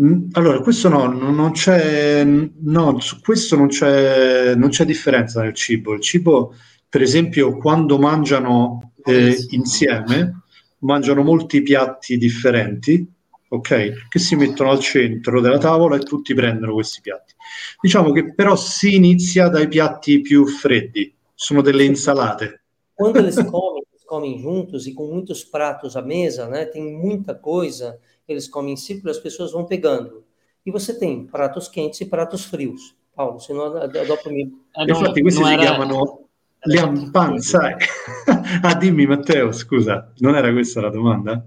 Mm, 0.00 0.28
allora, 0.32 0.60
questo 0.60 0.88
no, 0.88 1.06
non 1.08 1.50
c'è, 1.52 2.24
no, 2.24 3.00
su 3.00 3.20
questo 3.20 3.56
non 3.56 3.66
c'è, 3.66 4.54
non 4.54 4.68
c'è 4.68 4.84
differenza 4.84 5.42
nel 5.42 5.54
cibo. 5.54 5.92
Il 5.92 6.00
cibo, 6.00 6.54
per 6.88 7.02
esempio, 7.02 7.56
quando 7.56 7.98
mangiano 7.98 8.92
eh, 9.04 9.36
insieme, 9.50 10.42
mangiano 10.80 11.22
molti 11.22 11.62
piatti 11.62 12.16
differenti, 12.16 13.04
ok? 13.48 14.08
Che 14.08 14.18
si 14.20 14.36
mettono 14.36 14.70
al 14.70 14.78
centro 14.78 15.40
della 15.40 15.58
tavola 15.58 15.96
e 15.96 16.00
tutti 16.00 16.32
prendono 16.32 16.74
questi 16.74 17.00
piatti. 17.00 17.34
Diciamo 17.80 18.12
che 18.12 18.34
però 18.34 18.54
si 18.54 18.94
inizia 18.94 19.48
dai 19.48 19.66
piatti 19.66 20.20
più 20.20 20.46
freddi, 20.46 21.12
sono 21.34 21.60
delle 21.60 21.84
insalate. 21.84 22.62
Quando 22.94 23.20
le 23.20 23.32
comem, 23.50 23.82
comem 24.04 24.40
juntos 24.40 24.86
e 24.86 24.94
com 24.94 25.08
muitos 25.08 25.44
pratos 25.44 25.96
à 25.96 26.02
mesa, 26.02 26.48
né? 26.48 26.66
Tem 26.66 26.84
muita 26.84 27.38
coisa 27.38 27.98
eles 28.28 28.48
comem 28.48 28.74
em 28.74 28.76
círculo, 28.76 29.10
as 29.10 29.18
pessoas 29.18 29.52
vão 29.52 29.64
pegando. 29.64 30.24
E 30.64 30.70
você 30.70 30.98
tem 30.98 31.26
pratos 31.26 31.68
quentes 31.68 32.00
e 32.00 32.04
pratos 32.04 32.44
frios. 32.44 32.94
Paulo, 33.14 33.40
se 33.40 33.52
não 33.52 33.70
dopo 34.06 34.30
mi... 34.30 34.42
Eh, 34.76 34.84
Infatti 34.84 35.22
questi 35.22 35.42
si 35.42 35.52
era... 35.52 35.62
chiamano 35.62 36.28
Liampan, 36.64 37.38
sai? 37.40 37.76
ah, 38.62 38.74
dimmi 38.74 39.06
Matteo, 39.06 39.52
scusa, 39.52 40.12
non 40.18 40.34
era 40.34 40.52
questa 40.52 40.80
la 40.80 40.90
domanda? 40.90 41.46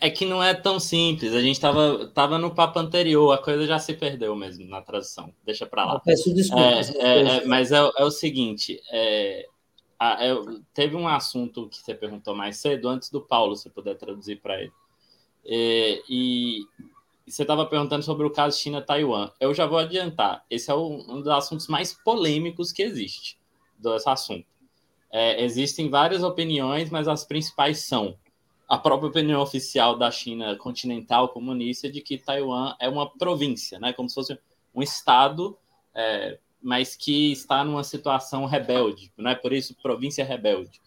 É 0.00 0.10
que 0.10 0.26
não 0.26 0.42
é 0.42 0.54
tão 0.54 0.78
simples. 0.78 1.32
A 1.34 1.40
gente 1.40 1.54
estava 1.54 2.06
tava 2.08 2.38
no 2.38 2.54
papo 2.54 2.78
anterior, 2.78 3.32
a 3.32 3.38
coisa 3.38 3.66
já 3.66 3.78
se 3.78 3.94
perdeu 3.94 4.34
mesmo 4.36 4.68
na 4.68 4.82
tradução. 4.82 5.32
Deixa 5.44 5.66
para 5.66 5.84
lá. 5.84 5.94
Eu 5.94 6.00
peço 6.00 6.34
desculpas. 6.34 6.94
É, 6.96 6.98
é, 6.98 7.36
é, 7.38 7.44
mas 7.46 7.72
é, 7.72 7.78
é, 7.78 8.04
o 8.04 8.10
seguinte: 8.10 8.80
é, 8.92 9.46
a, 9.98 10.18
teve 10.74 10.94
um 10.94 11.08
assunto 11.08 11.68
que 11.68 11.78
você 11.78 11.94
perguntou 11.94 12.34
mais 12.34 12.58
cedo, 12.58 12.88
antes 12.88 13.10
do 13.10 13.20
Paulo, 13.20 13.56
se 13.56 13.70
puder 13.70 13.96
traduzir 13.96 14.40
para 14.40 14.60
ele. 14.60 14.72
É, 15.44 16.02
e 16.08 16.66
você 17.26 17.42
estava 17.42 17.64
perguntando 17.66 18.04
sobre 18.04 18.26
o 18.26 18.30
caso 18.30 18.58
China-Taiwan. 18.58 19.30
Eu 19.40 19.54
já 19.54 19.66
vou 19.66 19.78
adiantar. 19.78 20.44
Esse 20.50 20.70
é 20.70 20.74
um 20.74 21.20
dos 21.20 21.28
assuntos 21.28 21.68
mais 21.68 21.92
polêmicos 21.92 22.72
que 22.72 22.82
existe 22.82 23.38
desse 23.78 24.08
assunto. 24.08 24.46
É, 25.10 25.42
existem 25.44 25.90
várias 25.90 26.22
opiniões, 26.22 26.90
mas 26.90 27.06
as 27.06 27.24
principais 27.24 27.80
são 27.80 28.16
a 28.68 28.78
própria 28.78 29.10
opinião 29.10 29.42
oficial 29.42 29.98
da 29.98 30.10
China 30.10 30.56
continental 30.56 31.28
comunista 31.28 31.90
de 31.90 32.00
que 32.00 32.16
Taiwan 32.16 32.74
é 32.80 32.88
uma 32.88 33.10
província, 33.10 33.78
né? 33.78 33.92
como 33.92 34.08
se 34.08 34.14
fosse 34.14 34.38
um 34.74 34.82
estado, 34.82 35.58
é, 35.94 36.38
mas 36.62 36.96
que 36.96 37.32
está 37.32 37.62
numa 37.62 37.84
situação 37.84 38.46
rebelde, 38.46 39.12
né? 39.18 39.34
por 39.34 39.52
isso 39.52 39.76
província 39.82 40.24
rebelde. 40.24 40.80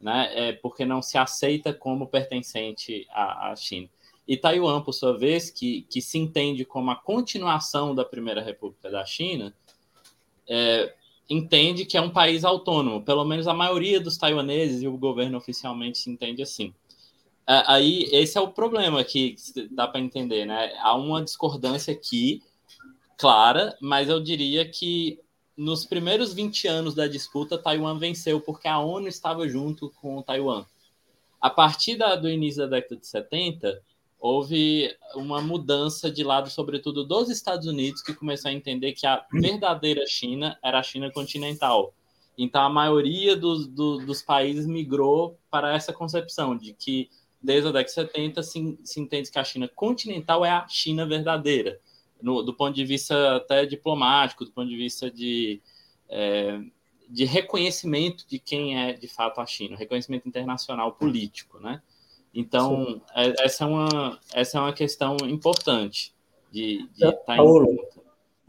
né? 0.00 0.48
É 0.48 0.52
porque 0.52 0.86
não 0.86 1.02
se 1.02 1.18
aceita 1.18 1.74
como 1.74 2.06
pertencente 2.06 3.06
à, 3.10 3.50
à 3.50 3.56
China. 3.56 3.90
E 4.26 4.36
Taiwan, 4.36 4.80
por 4.82 4.92
sua 4.92 5.16
vez, 5.16 5.50
que, 5.50 5.82
que 5.82 6.00
se 6.02 6.18
entende 6.18 6.64
como 6.64 6.90
a 6.90 6.96
continuação 6.96 7.94
da 7.94 8.04
Primeira 8.04 8.42
República 8.42 8.90
da 8.90 9.04
China, 9.04 9.54
é, 10.48 10.92
entende 11.30 11.84
que 11.84 11.96
é 11.96 12.00
um 12.00 12.10
país 12.10 12.44
autônomo. 12.44 13.02
Pelo 13.02 13.24
menos 13.24 13.46
a 13.46 13.54
maioria 13.54 14.00
dos 14.00 14.16
taiwaneses 14.16 14.82
e 14.82 14.88
o 14.88 14.96
governo 14.96 15.38
oficialmente 15.38 15.98
se 15.98 16.10
entende 16.10 16.42
assim. 16.42 16.74
É, 17.48 17.62
aí, 17.66 18.08
esse 18.10 18.36
é 18.36 18.40
o 18.40 18.48
problema 18.48 19.04
que 19.04 19.36
dá 19.70 19.86
para 19.86 20.00
entender, 20.00 20.44
né? 20.44 20.72
Há 20.80 20.94
uma 20.96 21.22
discordância 21.22 21.92
aqui, 21.92 22.42
clara, 23.16 23.76
mas 23.80 24.08
eu 24.08 24.20
diria 24.20 24.68
que 24.68 25.20
nos 25.56 25.86
primeiros 25.86 26.34
20 26.34 26.68
anos 26.68 26.94
da 26.94 27.06
disputa, 27.06 27.56
Taiwan 27.56 27.98
venceu 27.98 28.40
porque 28.40 28.68
a 28.68 28.78
ONU 28.78 29.08
estava 29.08 29.48
junto 29.48 29.90
com 29.90 30.20
Taiwan. 30.20 30.66
A 31.40 31.48
partir 31.48 31.96
da, 31.96 32.14
do 32.14 32.28
início 32.28 32.62
da 32.62 32.76
década 32.76 32.96
de 32.96 33.06
70, 33.06 33.82
houve 34.18 34.94
uma 35.14 35.40
mudança 35.40 36.10
de 36.10 36.24
lado, 36.24 36.50
sobretudo 36.50 37.04
dos 37.04 37.28
Estados 37.28 37.66
Unidos, 37.66 38.02
que 38.02 38.14
começou 38.14 38.50
a 38.50 38.54
entender 38.54 38.92
que 38.92 39.06
a 39.06 39.24
verdadeira 39.32 40.04
China 40.06 40.58
era 40.62 40.78
a 40.78 40.82
China 40.82 41.10
continental. 41.10 41.94
Então, 42.36 42.62
a 42.62 42.68
maioria 42.68 43.36
dos, 43.36 43.66
do, 43.66 43.98
dos 43.98 44.22
países 44.22 44.66
migrou 44.66 45.38
para 45.50 45.74
essa 45.74 45.92
concepção 45.92 46.56
de 46.56 46.72
que, 46.74 47.08
desde 47.42 47.68
a 47.68 47.72
década 47.72 47.84
de 47.84 47.92
70, 47.92 48.42
se, 48.42 48.78
se 48.84 49.00
entende 49.00 49.30
que 49.30 49.38
a 49.38 49.44
China 49.44 49.68
continental 49.68 50.44
é 50.44 50.50
a 50.50 50.66
China 50.68 51.06
verdadeira 51.06 51.80
no, 52.20 52.42
do 52.42 52.54
ponto 52.54 52.74
de 52.74 52.84
vista 52.84 53.36
até 53.36 53.66
diplomático, 53.66 54.44
do 54.44 54.52
ponto 54.52 54.68
de 54.68 54.76
vista 54.76 55.10
de, 55.10 55.60
é, 56.08 56.60
de 57.08 57.24
reconhecimento 57.24 58.26
de 58.26 58.38
quem 58.38 58.78
é 58.78 58.92
de 58.92 59.08
fato 59.08 59.40
a 59.40 59.46
China, 59.46 59.76
reconhecimento 59.76 60.28
internacional 60.28 60.92
político, 60.92 61.58
né? 61.58 61.82
Então, 62.36 63.00
é, 63.14 63.32
essa, 63.44 63.64
é 63.64 63.66
uma, 63.66 64.20
essa 64.34 64.58
é 64.58 64.60
uma 64.60 64.72
questão 64.74 65.16
importante 65.22 66.14
de, 66.52 66.86
de 66.88 66.92
estar 66.92 67.12
tá 67.12 67.36
Paolo. 67.36 67.74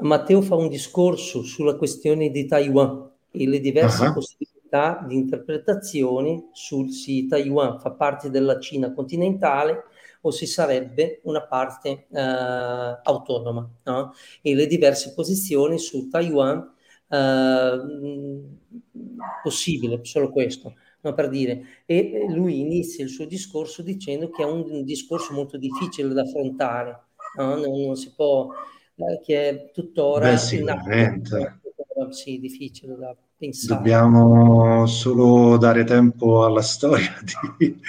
Matteo 0.01 0.41
fa 0.41 0.55
un 0.55 0.67
discorso 0.67 1.41
sulla 1.41 1.75
questione 1.75 2.29
di 2.29 2.45
Taiwan 2.45 3.09
e 3.31 3.47
le 3.47 3.59
diverse 3.59 4.03
uh 4.03 4.09
-huh. 4.09 4.13
possibilità 4.13 5.03
di 5.07 5.15
interpretazione 5.15 6.49
sul 6.51 6.91
se 6.91 7.25
Taiwan 7.27 7.79
fa 7.79 7.91
parte 7.91 8.29
della 8.29 8.59
Cina 8.59 8.91
continentale 8.91 9.85
o 10.21 10.31
si 10.31 10.45
sarebbe 10.45 11.21
una 11.23 11.41
parte 11.47 12.07
eh, 12.11 12.99
autonoma 13.03 13.69
no? 13.85 14.13
e 14.41 14.53
le 14.53 14.67
diverse 14.67 15.13
posizioni 15.13 15.79
su 15.79 16.09
Taiwan 16.09 16.73
eh, 17.09 17.81
possibile, 19.41 19.99
solo 20.03 20.29
questo. 20.29 20.73
No, 21.01 21.13
per 21.13 21.29
dire, 21.29 21.83
e 21.85 22.25
lui 22.27 22.59
inizia 22.59 23.03
il 23.03 23.09
suo 23.09 23.25
discorso 23.25 23.83
dicendo 23.83 24.29
che 24.29 24.41
è 24.41 24.45
un, 24.45 24.83
discorso 24.83 25.33
molto 25.33 25.57
difficile 25.57 26.11
da 26.13 26.23
affrontare, 26.23 27.03
no? 27.37 27.55
non, 27.55 27.81
non, 27.85 27.95
si 27.95 28.11
può, 28.15 28.49
eh, 28.95 29.21
che 29.23 29.49
è 29.49 29.71
tuttora 29.71 30.31
Beh, 30.31 30.37
sicuramente. 30.37 31.59
sì, 32.09 32.39
difficile 32.39 32.95
da 32.95 33.15
pensare. 33.37 33.75
Dobbiamo 33.75 34.87
solo 34.87 35.57
dare 35.57 35.83
tempo 35.83 36.43
alla 36.43 36.63
storia 36.63 37.13
di, 37.57 37.79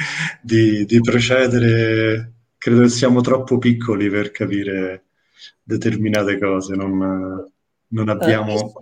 di, 0.42 0.84
di 0.84 1.00
procedere. 1.00 2.32
Credo 2.58 2.82
che 2.82 2.88
siamo 2.88 3.22
troppo 3.22 3.56
piccoli 3.56 4.10
per 4.10 4.30
capire 4.30 5.04
determinate 5.62 6.38
cose, 6.38 6.74
non, 6.74 7.46
non 7.88 8.08
abbiamo... 8.08 8.54
Uh, 8.54 8.72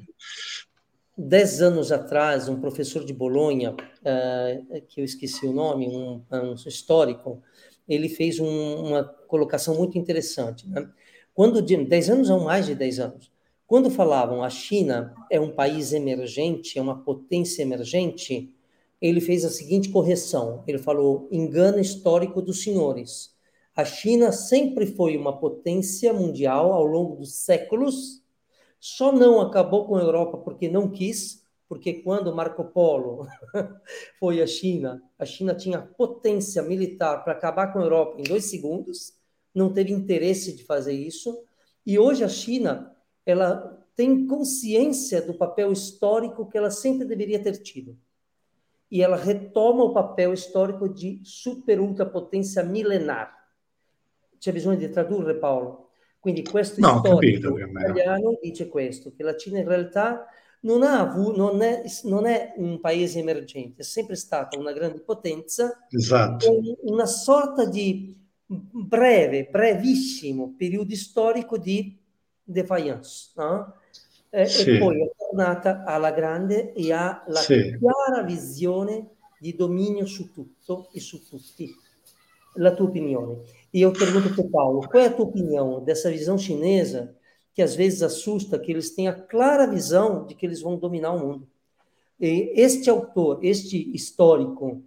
dez 1.16 1.62
anos 1.62 1.90
atrás, 1.90 2.48
um 2.48 2.60
professor 2.60 3.04
de 3.04 3.12
Bolonha, 3.12 3.72
uh, 3.72 4.80
que 4.88 5.00
eu 5.00 5.04
esqueci 5.04 5.46
o 5.46 5.52
nome, 5.52 5.88
um, 5.88 6.22
um 6.30 6.54
histórico, 6.54 7.42
ele 7.88 8.08
fez 8.08 8.38
um, 8.38 8.86
uma 8.86 9.04
colocação 9.04 9.74
muito 9.74 9.96
interessante. 9.96 10.68
Né? 10.68 10.88
Quando, 11.32 11.62
dez 11.62 12.10
anos 12.10 12.28
ou 12.28 12.40
mais 12.40 12.66
de 12.66 12.74
dez 12.74 12.98
anos, 12.98 13.30
quando 13.66 13.90
falavam 13.90 14.42
a 14.42 14.50
China 14.50 15.14
é 15.30 15.40
um 15.40 15.50
país 15.50 15.92
emergente, 15.92 16.78
é 16.78 16.82
uma 16.82 17.02
potência 17.02 17.62
emergente, 17.62 18.52
ele 19.00 19.20
fez 19.20 19.44
a 19.44 19.50
seguinte 19.50 19.88
correção: 19.88 20.62
ele 20.66 20.78
falou, 20.78 21.28
engano 21.32 21.80
histórico 21.80 22.40
dos 22.40 22.62
senhores. 22.62 23.34
A 23.74 23.84
China 23.84 24.32
sempre 24.32 24.86
foi 24.86 25.16
uma 25.16 25.38
potência 25.38 26.12
mundial 26.12 26.72
ao 26.72 26.86
longo 26.86 27.16
dos 27.16 27.34
séculos, 27.34 28.22
só 28.78 29.12
não 29.12 29.40
acabou 29.40 29.86
com 29.86 29.96
a 29.96 30.02
Europa 30.02 30.38
porque 30.38 30.68
não 30.68 30.90
quis, 30.90 31.44
porque 31.68 31.94
quando 31.94 32.34
Marco 32.34 32.64
Polo 32.64 33.26
foi 34.18 34.40
à 34.40 34.46
China, 34.46 35.02
a 35.18 35.24
China 35.24 35.54
tinha 35.54 35.80
potência 35.80 36.62
militar 36.62 37.24
para 37.24 37.32
acabar 37.32 37.72
com 37.72 37.80
a 37.80 37.82
Europa 37.82 38.20
em 38.20 38.24
dois 38.24 38.44
segundos, 38.44 39.14
não 39.54 39.72
teve 39.72 39.92
interesse 39.92 40.54
de 40.54 40.64
fazer 40.64 40.92
isso, 40.92 41.42
e 41.84 41.98
hoje 41.98 42.22
a 42.22 42.28
China 42.28 42.94
ela 43.24 43.84
tem 43.96 44.26
consciência 44.26 45.22
do 45.22 45.34
papel 45.34 45.72
histórico 45.72 46.46
que 46.48 46.58
ela 46.58 46.70
sempre 46.70 47.06
deveria 47.06 47.42
ter 47.42 47.56
tido. 47.62 47.98
E 48.90 49.02
ela 49.02 49.16
retoma 49.16 49.82
o 49.82 49.92
papel 49.92 50.32
histórico 50.32 50.88
de 50.88 51.20
super 51.24 51.80
ultrapotência 51.80 52.62
milenar. 52.62 53.34
C'è 54.38 54.52
bisogno 54.52 54.76
di 54.76 54.88
tradurre, 54.88 55.34
Paolo? 55.34 55.85
Quindi 56.26 56.42
questo 56.42 56.80
no, 56.80 56.98
storico 57.04 57.56
italiano 57.56 58.36
dice 58.42 58.66
questo, 58.66 59.12
che 59.16 59.22
la 59.22 59.36
Cina 59.36 59.60
in 59.60 59.68
realtà 59.68 60.26
non, 60.62 60.82
ha 60.82 60.98
avuto, 60.98 61.36
non, 61.36 61.62
è, 61.62 61.84
non 62.02 62.26
è 62.26 62.52
un 62.56 62.80
paese 62.80 63.20
emergente, 63.20 63.82
è 63.82 63.84
sempre 63.84 64.16
stata 64.16 64.58
una 64.58 64.72
grande 64.72 65.02
potenza, 65.02 65.86
esatto. 65.88 66.52
una 66.80 67.06
sorta 67.06 67.64
di 67.64 68.12
breve, 68.44 69.46
brevissimo 69.48 70.56
periodo 70.58 70.96
storico 70.96 71.58
di 71.58 71.96
defiance, 72.42 73.30
no? 73.36 73.74
Eh, 74.28 74.46
sì. 74.46 74.70
E 74.70 74.78
poi 74.78 75.04
è 75.04 75.10
tornata 75.16 75.84
alla 75.84 76.10
grande 76.10 76.72
e 76.72 76.92
ha 76.92 77.22
la 77.28 77.38
sì. 77.38 77.78
chiara 77.78 78.24
visione 78.24 79.10
di 79.38 79.54
dominio 79.54 80.06
su 80.06 80.32
tutto 80.32 80.88
e 80.90 80.98
su 80.98 81.24
tutti. 81.24 81.72
La 82.56 82.74
tua 82.74 82.86
opinione. 82.86 83.42
E 83.72 83.82
eu 83.82 83.92
pergunto 83.92 84.30
para 84.34 84.44
o 84.44 84.50
Paulo, 84.50 84.88
qual 84.88 85.02
é 85.02 85.06
a 85.06 85.12
tua 85.12 85.26
opinião 85.26 85.82
dessa 85.84 86.10
visão 86.10 86.38
chinesa 86.38 87.14
que 87.54 87.62
às 87.62 87.74
vezes 87.74 88.02
assusta, 88.02 88.58
que 88.58 88.70
eles 88.70 88.94
têm 88.94 89.08
a 89.08 89.14
clara 89.14 89.66
visão 89.66 90.26
de 90.26 90.34
que 90.34 90.44
eles 90.44 90.60
vão 90.60 90.78
dominar 90.78 91.12
o 91.12 91.18
mundo? 91.18 91.48
E 92.18 92.52
este 92.54 92.88
autor, 92.88 93.40
este 93.42 93.94
histórico 93.94 94.82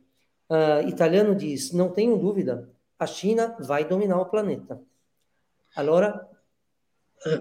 uh, 0.49 0.87
italiano 0.87 1.35
diz, 1.35 1.71
não 1.71 1.89
tenho 1.89 2.17
dúvida, 2.17 2.69
a 2.97 3.05
China 3.05 3.55
vai 3.59 3.87
dominar 3.87 4.19
o 4.19 4.25
planeta. 4.25 4.81
Allora, 5.75 6.27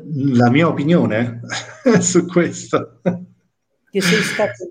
la 0.05 0.51
mia 0.51 0.69
opinione 0.69 1.41
su 2.01 2.27
questo. 2.27 3.01
Che 3.91 4.03
sei 4.03 4.23
stato 4.23 4.69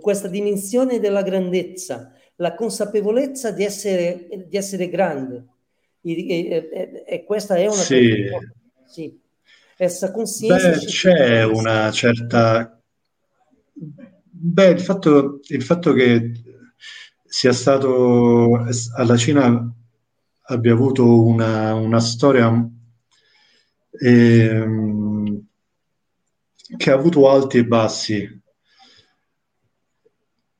questa 0.00 0.28
dimensione 0.28 1.00
della 1.00 1.22
grandezza, 1.22 2.12
la 2.40 2.54
consapevolezza 2.54 3.52
di 3.52 3.64
essere, 3.64 4.28
di 4.48 4.56
essere 4.56 4.88
grande. 4.88 5.46
E, 6.02 6.26
e, 6.26 7.04
e, 7.06 7.24
questa 7.24 7.56
è 7.56 7.66
una 7.66 7.74
sì. 7.74 8.28
cosa. 8.30 8.52
Sì. 8.86 9.20
Essa 9.76 10.10
coscienza. 10.10 10.70
Beh, 10.70 10.78
c'è 10.78 11.44
una 11.44 11.90
certa. 11.90 12.80
Beh, 13.72 14.68
il 14.68 14.80
fatto, 14.80 15.40
il 15.48 15.62
fatto 15.62 15.92
che 15.92 16.32
sia 17.26 17.52
stato 17.52 18.66
alla 18.96 19.16
Cina 19.16 19.72
abbia 20.42 20.72
avuto 20.72 21.22
una, 21.22 21.74
una 21.74 22.00
storia 22.00 22.68
ehm, 24.02 25.44
che 26.76 26.90
ha 26.90 26.94
avuto 26.94 27.30
alti 27.30 27.58
e 27.58 27.66
bassi, 27.66 28.42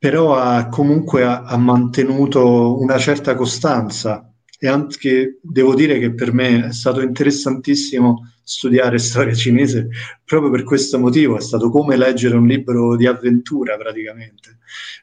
però 0.01 0.35
ha 0.35 0.69
comunque 0.69 1.25
ha, 1.25 1.43
ha 1.43 1.59
mantenuto 1.59 2.81
una 2.81 2.97
certa 2.97 3.35
costanza. 3.35 4.25
E 4.59 4.67
anche 4.67 5.39
devo 5.43 5.75
dire 5.75 5.99
che 5.99 6.15
per 6.15 6.33
me 6.33 6.69
è 6.69 6.73
stato 6.73 7.03
interessantissimo 7.03 8.33
studiare 8.43 8.97
storia 8.99 9.35
cinese 9.35 9.89
proprio 10.25 10.51
per 10.51 10.65
questo 10.65 10.99
motivo, 10.99 11.37
è 11.37 11.41
stato 11.41 11.71
come 11.71 11.97
leggere 11.97 12.37
un 12.37 12.47
libro 12.47 12.97
di 12.97 13.07
avventura 13.07 13.77
praticamente, 13.77 14.59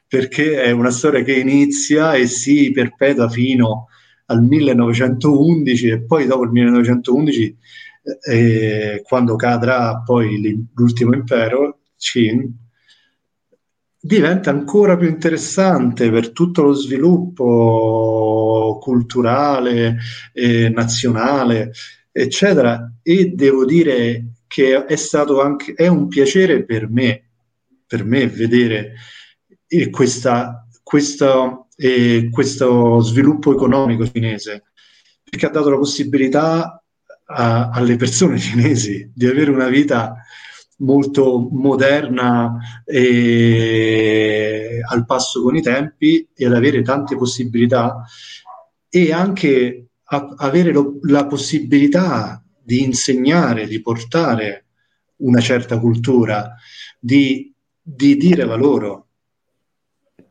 perché 0.06 0.62
è 0.62 0.72
una 0.72 0.90
storia 0.90 1.22
che 1.22 1.34
inizia 1.34 2.14
e 2.14 2.26
si 2.26 2.72
perpetua 2.72 3.28
fino 3.28 3.86
al 4.26 4.42
1911 4.42 5.88
e 5.88 6.02
poi 6.02 6.26
dopo 6.26 6.42
il 6.42 6.50
1911 6.50 7.56
e 8.28 9.02
quando 9.04 9.36
cadrà 9.36 10.02
poi 10.04 10.66
l'ultimo 10.74 11.14
impero, 11.14 11.80
Qin, 11.96 12.67
diventa 14.00 14.50
ancora 14.50 14.96
più 14.96 15.08
interessante 15.08 16.10
per 16.10 16.30
tutto 16.30 16.62
lo 16.62 16.72
sviluppo 16.72 18.78
culturale, 18.80 19.96
eh, 20.32 20.68
nazionale, 20.68 21.72
eccetera. 22.12 22.92
E 23.02 23.32
devo 23.34 23.64
dire 23.64 24.34
che 24.46 24.84
è 24.84 24.96
stato 24.96 25.40
anche 25.40 25.74
è 25.74 25.86
un 25.86 26.08
piacere 26.08 26.64
per 26.64 26.88
me, 26.88 27.24
per 27.86 28.04
me 28.04 28.28
vedere 28.28 28.94
questa 29.90 30.68
questo, 30.88 31.66
eh, 31.76 32.30
questo 32.30 33.00
sviluppo 33.00 33.52
economico 33.52 34.10
cinese, 34.10 34.62
perché 35.22 35.44
ha 35.44 35.50
dato 35.50 35.68
la 35.68 35.76
possibilità 35.76 36.82
a, 37.26 37.68
alle 37.68 37.96
persone 37.96 38.38
cinesi 38.40 39.12
di 39.14 39.26
avere 39.26 39.50
una 39.50 39.68
vita 39.68 40.14
molto 40.78 41.48
moderna 41.50 42.58
e 42.84 44.80
al 44.86 45.04
passo 45.04 45.42
con 45.42 45.56
i 45.56 45.62
tempi 45.62 46.28
e 46.34 46.46
ad 46.46 46.54
avere 46.54 46.82
tante 46.82 47.16
possibilità 47.16 48.04
e 48.88 49.12
anche 49.12 49.88
avere 50.36 50.72
lo, 50.72 50.98
la 51.02 51.26
possibilità 51.26 52.42
di 52.62 52.82
insegnare, 52.82 53.66
di 53.66 53.80
portare 53.80 54.66
una 55.16 55.40
certa 55.40 55.78
cultura, 55.78 56.54
di, 56.98 57.52
di 57.80 58.16
dire 58.16 58.44
la 58.44 58.56
loro. 58.56 59.06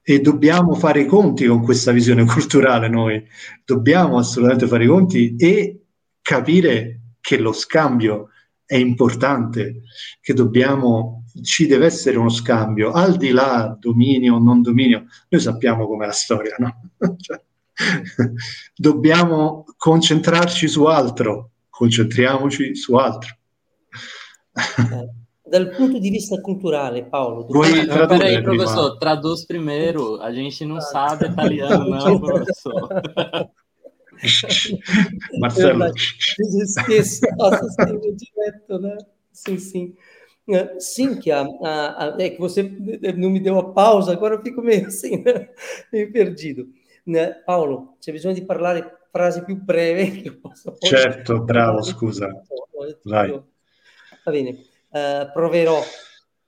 E 0.01 0.21
dobbiamo 0.21 0.73
fare 0.75 1.01
i 1.01 1.05
conti 1.05 1.45
con 1.45 1.61
questa 1.63 1.91
visione 1.91 2.23
culturale 2.25 2.87
noi, 2.87 3.23
dobbiamo 3.65 4.17
assolutamente 4.17 4.67
fare 4.67 4.85
i 4.85 4.87
conti 4.87 5.35
e 5.35 5.81
capire 6.21 7.01
che 7.19 7.37
lo 7.37 7.51
scambio 7.51 8.29
è 8.67 8.75
importante, 8.75 9.83
che 10.19 10.33
dobbiamo, 10.33 11.23
ci 11.41 11.67
deve 11.67 11.85
essere 11.85 12.17
uno 12.17 12.29
scambio, 12.29 12.91
al 12.91 13.15
di 13.15 13.31
là 13.31 13.75
dominio 13.79 14.35
o 14.35 14.39
non 14.39 14.61
dominio, 14.61 15.05
noi 15.29 15.41
sappiamo 15.41 15.87
com'è 15.87 16.05
la 16.05 16.11
storia, 16.11 16.55
no? 16.59 16.91
cioè, 17.17 17.41
dobbiamo 18.75 19.63
concentrarci 19.77 20.67
su 20.67 20.83
altro, 20.83 21.51
concentriamoci 21.69 22.75
su 22.75 22.95
altro. 22.95 23.37
Eh, 24.51 25.09
dal 25.43 25.69
punto 25.69 25.97
di 25.97 26.09
vista 26.09 26.41
culturale, 26.41 27.05
Paolo. 27.05 27.45
Vuoi 27.45 27.85
tradurre 27.85 28.17
Peraí, 28.17 28.41
professor, 28.41 28.97
traduz 28.97 29.45
primeiro. 29.45 30.19
A 30.19 30.33
gente 30.33 30.65
não 30.65 30.81
sabe 30.81 31.27
italiano, 31.27 31.87
não, 31.87 32.19
professor. 32.19 32.87
Marcelo. 35.39 35.91
Esqueço, 36.63 37.25
assassino 37.39 38.01
direto, 38.15 38.79
né? 38.79 38.97
Sim, 39.31 39.57
sim. 39.57 39.95
É, 40.49 40.79
sim, 40.79 41.19
que 41.19 41.29
a, 41.29 41.41
a, 41.41 42.15
a, 42.15 42.21
é 42.21 42.29
que 42.29 42.39
você 42.39 42.63
não 43.17 43.29
me 43.29 43.39
deu 43.39 43.59
a 43.59 43.73
pausa, 43.73 44.13
agora 44.13 44.35
eu 44.35 44.41
fico 44.41 44.61
meio 44.61 44.87
assim, 44.87 45.17
né? 45.17 45.49
meio 45.91 46.11
perdido. 46.11 46.69
Né? 47.05 47.31
Paulo, 47.45 47.97
c'è 47.99 48.11
bisogno 48.11 48.35
di 48.35 48.45
parlare 48.45 48.97
frasi 49.11 49.43
più 49.43 49.55
breve 49.55 50.21
che 50.21 50.39
Certo, 50.79 51.41
bravo, 51.41 51.81
scusa. 51.81 52.29
Vai. 53.03 53.31
Va 54.23 54.31
bene, 54.31 54.63
uh, 54.89 55.31
proverò. 55.33 55.81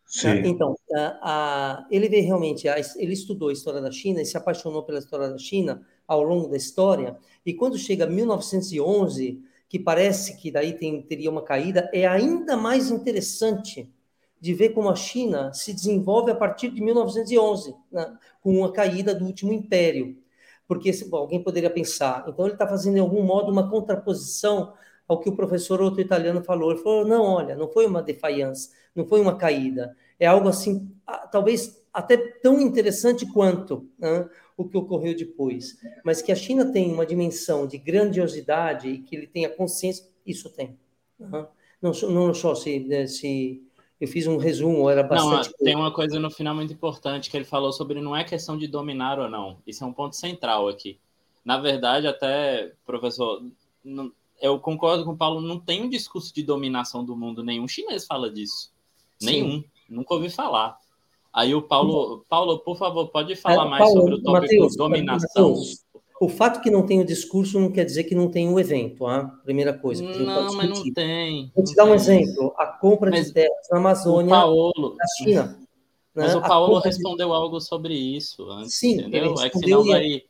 Sì. 0.03 0.27
Uh, 0.27 0.45
então, 0.45 0.71
uh, 0.71 1.85
ele 1.89 2.09
veio 2.09 2.25
realmente, 2.25 2.67
ele 2.67 3.13
estudou 3.13 3.49
a 3.49 3.53
história 3.53 3.79
da 3.79 3.91
China 3.91 4.21
e 4.21 4.25
se 4.25 4.37
apaixonou 4.37 4.83
pela 4.83 4.99
história 4.99 5.29
da 5.29 5.37
China 5.37 5.85
ao 6.09 6.23
longo 6.23 6.49
da 6.49 6.57
história, 6.57 7.15
e 7.45 7.53
quando 7.53 7.77
chega 7.77 8.07
1911, 8.07 9.41
que 9.69 9.77
parece 9.77 10.35
que 10.37 10.49
daí 10.49 10.73
tem, 10.73 11.01
teria 11.03 11.29
uma 11.29 11.43
caída, 11.43 11.89
é 11.93 12.07
ainda 12.07 12.57
mais 12.57 12.89
interessante 12.89 13.93
de 14.41 14.53
ver 14.53 14.69
como 14.69 14.89
a 14.89 14.95
China 14.95 15.53
se 15.53 15.71
desenvolve 15.71 16.31
a 16.31 16.35
partir 16.35 16.71
de 16.71 16.81
1911, 16.81 17.75
né, 17.91 18.17
com 18.41 18.65
a 18.65 18.73
caída 18.73 19.13
do 19.13 19.25
último 19.25 19.53
império. 19.53 20.17
Porque 20.67 20.91
bom, 21.05 21.17
alguém 21.17 21.43
poderia 21.43 21.69
pensar, 21.69 22.25
então 22.27 22.45
ele 22.45 22.55
está 22.55 22.67
fazendo 22.67 22.95
de 22.95 22.99
algum 22.99 23.23
modo 23.23 23.51
uma 23.51 23.69
contraposição 23.69 24.73
ao 25.07 25.19
que 25.19 25.29
o 25.29 25.35
professor 25.35 25.81
outro 25.81 26.01
italiano 26.01 26.43
falou. 26.43 26.71
Ele 26.71 26.81
falou: 26.81 27.05
não, 27.05 27.23
olha, 27.23 27.55
não 27.55 27.67
foi 27.67 27.85
uma 27.85 28.01
defiance, 28.01 28.69
não 28.95 29.05
foi 29.05 29.19
uma 29.19 29.35
caída, 29.35 29.95
é 30.19 30.27
algo 30.27 30.47
assim, 30.47 30.91
talvez 31.31 31.79
até 31.93 32.17
tão 32.17 32.59
interessante 32.61 33.25
quanto. 33.25 33.89
Né? 33.97 34.27
O 34.61 34.67
que 34.67 34.77
ocorreu 34.77 35.15
depois. 35.15 35.77
Mas 36.03 36.21
que 36.21 36.31
a 36.31 36.35
China 36.35 36.71
tem 36.71 36.91
uma 36.91 37.05
dimensão 37.05 37.65
de 37.65 37.77
grandiosidade 37.77 38.89
e 38.89 38.97
que 38.99 39.15
ele 39.15 39.27
tenha 39.27 39.49
consciência, 39.49 40.05
isso 40.25 40.49
tem. 40.49 40.77
Uhum. 41.19 41.45
Não, 41.81 41.91
não 42.09 42.33
só 42.33 42.53
se, 42.53 42.79
né, 42.79 43.07
se 43.07 43.63
eu 43.99 44.07
fiz 44.07 44.27
um 44.27 44.37
resumo, 44.37 44.89
era 44.89 45.01
bastante. 45.01 45.49
Não, 45.59 45.65
tem 45.65 45.75
uma 45.75 45.93
coisa 45.93 46.19
no 46.19 46.29
final 46.29 46.53
muito 46.53 46.73
importante 46.73 47.29
que 47.29 47.37
ele 47.37 47.45
falou 47.45 47.71
sobre 47.71 48.01
não 48.01 48.15
é 48.15 48.23
questão 48.23 48.57
de 48.57 48.67
dominar 48.67 49.17
ou 49.17 49.29
não. 49.29 49.57
Isso 49.65 49.83
é 49.83 49.87
um 49.87 49.93
ponto 49.93 50.15
central 50.15 50.67
aqui. 50.67 50.99
Na 51.43 51.57
verdade, 51.57 52.05
até, 52.05 52.73
professor, 52.85 53.41
não, 53.83 54.11
eu 54.41 54.59
concordo 54.59 55.05
com 55.05 55.11
o 55.11 55.17
Paulo, 55.17 55.41
não 55.41 55.59
tem 55.59 55.81
um 55.81 55.89
discurso 55.89 56.33
de 56.33 56.43
dominação 56.43 57.03
do 57.03 57.15
mundo, 57.15 57.43
nenhum 57.43 57.67
chinês 57.67 58.05
fala 58.05 58.29
disso. 58.29 58.71
Nenhum. 59.21 59.61
Sim. 59.61 59.65
Nunca 59.89 60.13
ouvi 60.13 60.29
falar. 60.29 60.77
Aí 61.33 61.53
o 61.53 61.61
Paulo, 61.61 62.25
Paulo, 62.27 62.59
por 62.59 62.77
favor, 62.77 63.07
pode 63.09 63.35
falar 63.35 63.65
é, 63.65 63.69
mais 63.69 63.83
Paulo, 63.83 63.99
sobre 63.99 64.15
o 64.15 64.23
tópico 64.23 64.41
Mateus, 64.41 64.75
dominação. 64.75 65.49
Mateus, 65.49 65.85
o 66.19 66.27
fato 66.27 66.59
que 66.59 66.69
não 66.69 66.85
tem 66.85 66.99
o 66.99 67.05
discurso 67.05 67.59
não 67.59 67.71
quer 67.71 67.85
dizer 67.85 68.03
que 68.03 68.13
não 68.13 68.29
tem 68.29 68.51
o 68.51 68.59
evento, 68.59 69.05
a 69.05 69.17
ah? 69.17 69.25
primeira 69.43 69.73
coisa. 69.73 70.03
não, 70.03 70.53
mas 70.53 70.69
não 70.69 70.93
tem. 70.93 71.51
Vou 71.55 71.63
te 71.63 71.75
dar 71.75 71.85
um 71.85 71.93
exemplo: 71.93 72.53
a 72.57 72.67
compra 72.67 73.09
mas 73.09 73.27
de 73.27 73.33
terras 73.33 73.67
na 73.71 73.77
Amazônia 73.77 74.29
Paulo, 74.29 74.95
na 74.97 75.05
China. 75.17 75.59
Mas 76.13 76.33
né? 76.33 76.39
o 76.39 76.41
Paulo 76.41 76.79
respondeu 76.79 77.29
de... 77.29 77.33
algo 77.33 77.61
sobre 77.61 77.93
isso 77.93 78.49
antes, 78.49 78.75
Sim, 78.75 78.99
entendeu? 78.99 79.35
É 79.39 79.49
que 79.49 79.59
senão 79.59 79.85
vai, 79.85 80.23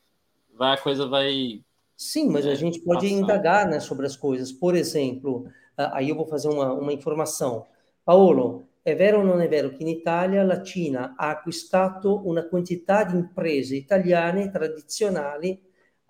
vai, 0.54 0.74
a 0.76 0.78
coisa 0.78 1.08
vai. 1.08 1.62
Sim, 1.98 2.30
mas 2.30 2.46
é, 2.46 2.52
a 2.52 2.56
gente 2.56 2.80
pode 2.82 3.08
passar. 3.08 3.22
indagar 3.22 3.68
né, 3.68 3.80
sobre 3.80 4.06
as 4.06 4.16
coisas. 4.16 4.52
Por 4.52 4.76
exemplo, 4.76 5.46
aí 5.76 6.10
eu 6.10 6.16
vou 6.16 6.28
fazer 6.28 6.50
uma, 6.50 6.74
uma 6.74 6.94
informação. 6.94 7.66
Paulo, 8.06 8.69
è 8.82 8.96
vero 8.96 9.20
o 9.20 9.24
non 9.24 9.42
è 9.42 9.48
vero 9.48 9.70
che 9.70 9.82
in 9.82 9.88
Italia 9.88 10.44
la 10.44 10.62
Cina 10.62 11.16
ha 11.18 11.30
acquistato 11.30 12.28
una 12.28 12.48
quantità 12.48 13.04
di 13.04 13.16
imprese 13.16 13.76
italiane 13.76 14.50
tradizionali 14.50 15.60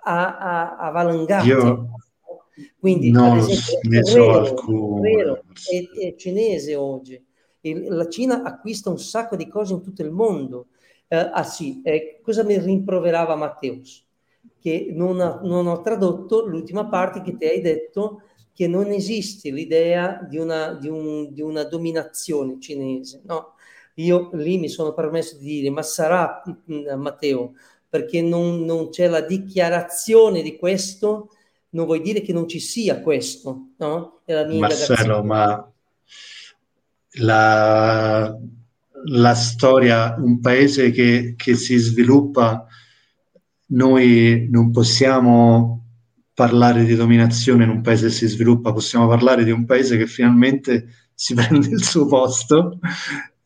a, 0.04 0.38
a, 0.38 0.78
a 0.78 0.90
valangate? 0.91 1.48
Io 1.48 1.90
Quindi, 2.78 3.12
non 3.12 3.38
esempio, 3.38 3.90
ne 3.90 4.04
so 4.04 4.30
alcune. 4.32 5.16
Vero, 5.16 5.44
è, 5.70 6.08
è, 6.08 6.16
cinese 6.16 6.76
oggi. 6.76 7.22
La 7.62 8.08
Cina 8.08 8.44
acquista 8.44 8.90
un 8.90 9.00
sacco 9.00 9.36
di 9.36 9.48
cose 9.48 9.74
in 9.74 9.82
tutto 9.82 10.02
il 10.02 10.12
mondo. 10.12 10.68
Eh, 11.08 11.18
ah 11.18 11.44
sì, 11.44 11.82
eh, 11.84 12.20
cosa 12.22 12.44
mi 12.44 12.58
rimproverava 12.58 13.36
Matteus? 13.36 14.06
Che 14.60 14.90
non, 14.91 15.20
ha, 15.20 15.40
non 15.44 15.68
ho 15.68 15.82
tradotto 15.82 16.46
l'ultima 16.46 16.86
parte 16.86 17.22
che 17.22 17.36
ti 17.36 17.46
hai 17.46 17.62
detto 17.62 18.22
che 18.60 18.68
non 18.68 18.91
esiste 18.91 19.52
l'idea 19.52 20.19
di 20.30 20.38
una, 20.38 20.73
di, 20.73 20.90
un, 20.90 21.34
di 21.34 21.40
una 21.40 21.64
dominazione 21.64 22.60
cinese. 22.60 23.22
No? 23.23 23.53
Io 23.94 24.31
lì 24.34 24.57
mi 24.57 24.68
sono 24.68 24.94
permesso 24.94 25.38
di 25.38 25.45
dire, 25.45 25.69
ma 25.69 25.81
sarà 25.81 26.44
mm, 26.69 26.99
Matteo, 26.99 27.53
perché 27.88 28.22
non, 28.22 28.65
non 28.65 28.90
c'è 28.90 29.07
la 29.07 29.22
dichiarazione 29.22 30.41
di 30.41 30.57
questo, 30.57 31.30
non 31.69 31.86
vuol 31.86 32.02
dire 32.02 32.19
che 32.19 32.34
non 32.34 32.49
ci 32.49 32.60
sia 32.60 32.99
questo, 32.99 33.69
no? 33.77 34.19
È 34.26 34.34
la 34.34 34.45
mia 34.45 34.60
Marcello, 34.60 35.23
ma 35.23 35.72
la, 37.11 38.38
la, 39.06 39.34
storia, 39.36 40.15
un 40.18 40.41
paese 40.41 40.91
che, 40.91 41.36
che 41.38 41.56
si 41.56 41.77
sviluppa, 41.77 42.68
noi 43.68 44.49
non 44.52 44.69
possiamo 44.72 45.78
parlare 46.40 46.86
di 46.86 46.95
dominazione 46.95 47.66
in 47.66 47.70
un 47.70 47.82
paese 47.82 48.06
che 48.07 48.14
si 48.14 48.28
sviluppa, 48.28 48.72
possiamo 48.72 49.10
parlare 49.10 49.44
di 49.44 49.52
un 49.52 49.66
paese 49.66 49.98
che 49.98 50.07
finalmente 50.07 51.10
si 51.14 51.34
prende 51.36 51.68
il 51.68 51.84
suo 51.84 52.06
posto, 52.06 52.80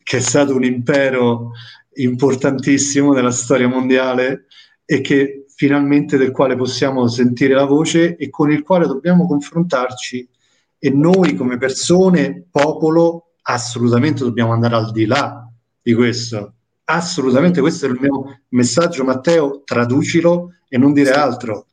che 0.03 0.17
è 0.17 0.19
stato 0.19 0.55
un 0.55 0.63
impero 0.63 1.53
importantissimo 1.95 3.11
nella 3.11 3.31
storia 3.31 3.67
mondiale 3.67 4.45
e 4.85 5.01
che 5.01 5.45
finalmente 5.55 6.17
del 6.17 6.29
quale 6.29 6.55
possiamo 6.55 7.07
sentire 7.07 7.55
la 7.55 7.65
voce 7.65 8.15
e 8.15 8.29
con 8.29 8.51
il 8.51 8.61
quale 8.61 8.85
dobbiamo 8.85 9.25
confrontarci 9.25 10.29
e 10.77 10.89
noi 10.91 11.33
come 11.33 11.57
persone, 11.57 12.45
popolo, 12.51 13.37
assolutamente 13.41 14.23
dobbiamo 14.23 14.51
andare 14.51 14.75
al 14.75 14.91
di 14.91 15.07
là 15.07 15.49
di 15.81 15.95
questo. 15.95 16.53
Assolutamente, 16.83 17.59
questo 17.59 17.87
è 17.87 17.89
il 17.89 17.97
mio 17.99 18.41
messaggio, 18.49 19.03
Matteo, 19.03 19.63
traducilo 19.63 20.51
e 20.69 20.77
non 20.77 20.93
dire 20.93 21.09
altro. 21.09 21.65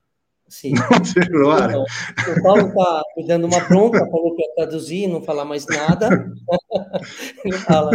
Sim. 0.51 0.75
Então, 2.27 2.37
o 2.37 2.43
Paulo 2.43 2.69
está 2.69 3.03
me 3.17 3.27
dando 3.27 3.47
uma 3.47 3.61
bronca, 3.61 4.07
falou 4.11 4.35
que 4.35 4.43
ia 4.43 4.55
traduzir, 4.57 5.07
não 5.07 5.23
falar 5.23 5.45
mais 5.45 5.65
nada. 5.67 6.09
Ele 7.45 7.57
fala, 7.59 7.91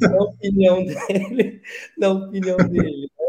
na 0.00 0.22
opinião 0.22 0.84
dele, 0.84 1.62
na 1.96 2.10
opinião 2.10 2.56
dele, 2.56 3.08
né? 3.18 3.26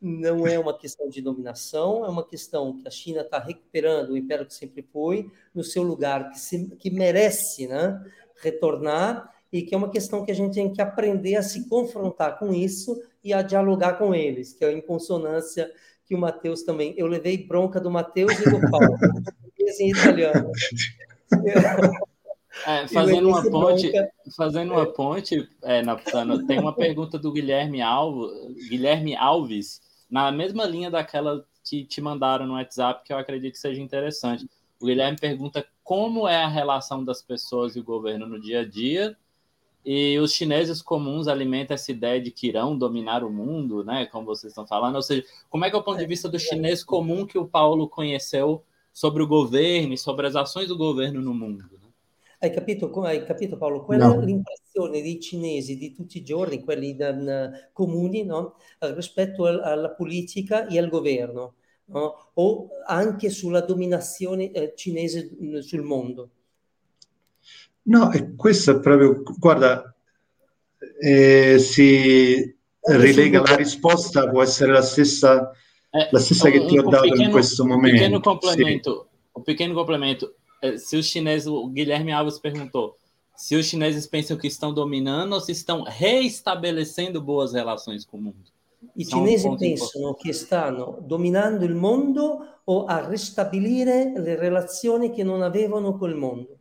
não 0.00 0.46
é 0.46 0.58
uma 0.58 0.76
questão 0.76 1.08
de 1.08 1.20
dominação, 1.20 2.04
é 2.04 2.08
uma 2.08 2.24
questão 2.24 2.76
que 2.76 2.86
a 2.86 2.90
China 2.90 3.22
está 3.22 3.38
recuperando 3.38 4.10
o 4.10 4.16
império 4.16 4.46
que 4.46 4.54
sempre 4.54 4.82
foi, 4.82 5.30
no 5.54 5.64
seu 5.64 5.82
lugar, 5.82 6.30
que, 6.30 6.38
se, 6.38 6.68
que 6.76 6.90
merece 6.90 7.66
né, 7.66 8.00
retornar, 8.36 9.28
e 9.52 9.62
que 9.62 9.74
é 9.74 9.78
uma 9.78 9.90
questão 9.90 10.24
que 10.24 10.30
a 10.30 10.34
gente 10.34 10.54
tem 10.54 10.72
que 10.72 10.80
aprender 10.80 11.34
a 11.34 11.42
se 11.42 11.68
confrontar 11.68 12.38
com 12.38 12.54
isso 12.54 13.02
e 13.22 13.32
a 13.32 13.42
dialogar 13.42 13.94
com 13.94 14.14
eles, 14.14 14.52
que 14.52 14.64
é 14.64 14.72
em 14.72 14.80
consonância 14.80 15.70
que 16.10 16.14
o 16.16 16.18
Matheus 16.18 16.64
também. 16.64 16.92
Eu 16.96 17.06
levei 17.06 17.38
bronca 17.38 17.80
do 17.80 17.88
Matheus 17.88 18.32
e 18.40 18.50
do 18.50 18.60
Paulo, 18.68 18.98
em 19.78 19.90
italiano. 19.90 20.50
É, 22.66 22.88
fazendo 22.88 23.28
uma 23.28 23.48
ponte, 23.48 23.92
fazendo 24.36 24.72
uma 24.72 24.84
ponte, 24.84 25.48
é, 25.62 25.82
tem 26.48 26.58
uma 26.58 26.74
pergunta 26.74 27.16
do 27.16 27.30
Guilherme 27.30 27.80
Alves, 27.80 28.68
Guilherme 28.68 29.14
Alves 29.14 29.80
na 30.10 30.32
mesma 30.32 30.64
linha 30.64 30.90
daquela 30.90 31.46
que 31.64 31.84
te 31.84 32.00
mandaram 32.00 32.44
no 32.44 32.54
WhatsApp, 32.54 33.04
que 33.04 33.12
eu 33.12 33.18
acredito 33.18 33.52
que 33.52 33.58
seja 33.60 33.80
interessante. 33.80 34.50
O 34.80 34.86
Guilherme 34.86 35.16
pergunta 35.16 35.64
como 35.84 36.26
é 36.26 36.42
a 36.42 36.48
relação 36.48 37.04
das 37.04 37.22
pessoas 37.22 37.76
e 37.76 37.80
o 37.80 37.84
governo 37.84 38.26
no 38.26 38.40
dia 38.40 38.62
a 38.62 38.68
dia, 38.68 39.16
e 39.84 40.18
os 40.18 40.32
chineses 40.32 40.82
comuns 40.82 41.26
alimentam 41.26 41.74
essa 41.74 41.90
ideia 41.90 42.20
de 42.20 42.30
que 42.30 42.48
irão 42.48 42.76
dominar 42.76 43.24
o 43.24 43.30
mundo, 43.30 43.82
né? 43.82 44.06
Como 44.06 44.26
vocês 44.26 44.50
estão 44.50 44.66
falando. 44.66 44.96
Ou 44.96 45.02
seja, 45.02 45.24
como 45.48 45.64
é 45.64 45.70
que 45.70 45.76
é 45.76 45.78
o 45.78 45.82
ponto 45.82 45.98
de 45.98 46.06
vista 46.06 46.28
do 46.28 46.38
chinês 46.38 46.84
comum 46.84 47.26
que 47.26 47.38
o 47.38 47.46
Paulo 47.46 47.88
conheceu 47.88 48.62
sobre 48.92 49.22
o 49.22 49.26
governo 49.26 49.94
e 49.94 49.98
sobre 49.98 50.26
as 50.26 50.36
ações 50.36 50.68
do 50.68 50.76
governo 50.76 51.22
no 51.22 51.32
mundo? 51.32 51.64
Né? 51.72 51.88
Hai 52.42 52.50
capito, 52.50 52.90
hai 53.04 53.24
capito 53.24 53.56
Paolo? 53.56 53.84
Qual 53.84 53.98
no. 53.98 54.20
l'impressione 54.20 55.02
dei 55.02 55.20
cinesi 55.20 55.76
di 55.76 55.92
tutti 55.92 56.18
i 56.18 56.22
giorni, 56.22 56.62
quelli 56.62 56.96
comuni, 57.72 58.24
no? 58.24 58.56
rispetto 58.78 59.46
al, 59.46 59.60
alla 59.62 59.90
politica 59.90 60.66
e 60.66 60.78
al 60.78 60.88
governo, 60.88 61.54
no? 61.86 62.30
o 62.34 62.68
anche 62.86 63.30
sulla 63.30 63.60
dominazione 63.60 64.52
eh, 64.52 64.72
cinese 64.74 65.62
sul 65.62 65.82
mondo? 65.82 66.30
No, 67.82 68.12
e 68.12 68.34
questo 68.36 68.72
è 68.72 68.80
proprio, 68.80 69.22
guarda, 69.38 69.94
eh, 71.00 71.58
si 71.58 72.56
rilega 72.82 73.42
la 73.42 73.56
risposta, 73.56 74.28
può 74.28 74.42
essere 74.42 74.72
la 74.72 74.82
stessa, 74.82 75.50
eh, 75.90 76.08
la 76.10 76.18
stessa 76.18 76.46
un, 76.46 76.52
che 76.52 76.66
ti 76.66 76.78
ho 76.78 76.82
dato 76.82 77.02
pequeno, 77.02 77.22
in 77.22 77.30
questo 77.30 77.64
momento. 77.64 77.96
Pequeno 77.96 78.20
complemento, 78.20 79.08
sì. 79.10 79.28
Un 79.32 79.42
pequeno 79.42 79.74
complemento. 79.74 80.34
Eh, 80.60 80.78
se 80.78 80.96
os 80.96 81.06
chineses, 81.06 81.46
o 81.46 81.68
Guilherme 81.68 82.12
Alves 82.12 82.38
perguntou, 82.38 82.96
se 83.34 83.56
os 83.56 83.66
chineses 83.66 84.06
pensam 84.06 84.36
que 84.36 84.46
estão 84.46 84.72
dominando 84.72 85.32
ou 85.32 85.40
se 85.40 85.52
estão 85.52 85.82
reestabelecendo 85.82 87.22
boas 87.22 87.54
relações 87.54 88.04
com 88.04 88.18
o 88.18 88.22
mundo. 88.22 88.50
I 88.96 89.04
cinesi 89.04 89.46
um 89.46 89.56
pensano 89.56 90.14
che 90.14 90.32
stanno 90.32 90.98
dominando 91.00 91.64
il 91.64 91.74
mondo 91.74 92.46
o 92.64 92.86
a 92.86 93.06
ristabilire 93.06 94.12
le 94.16 94.36
relazioni 94.36 95.10
che 95.10 95.22
non 95.22 95.42
avevano 95.42 95.96
col 95.96 96.14
mondo. 96.16 96.59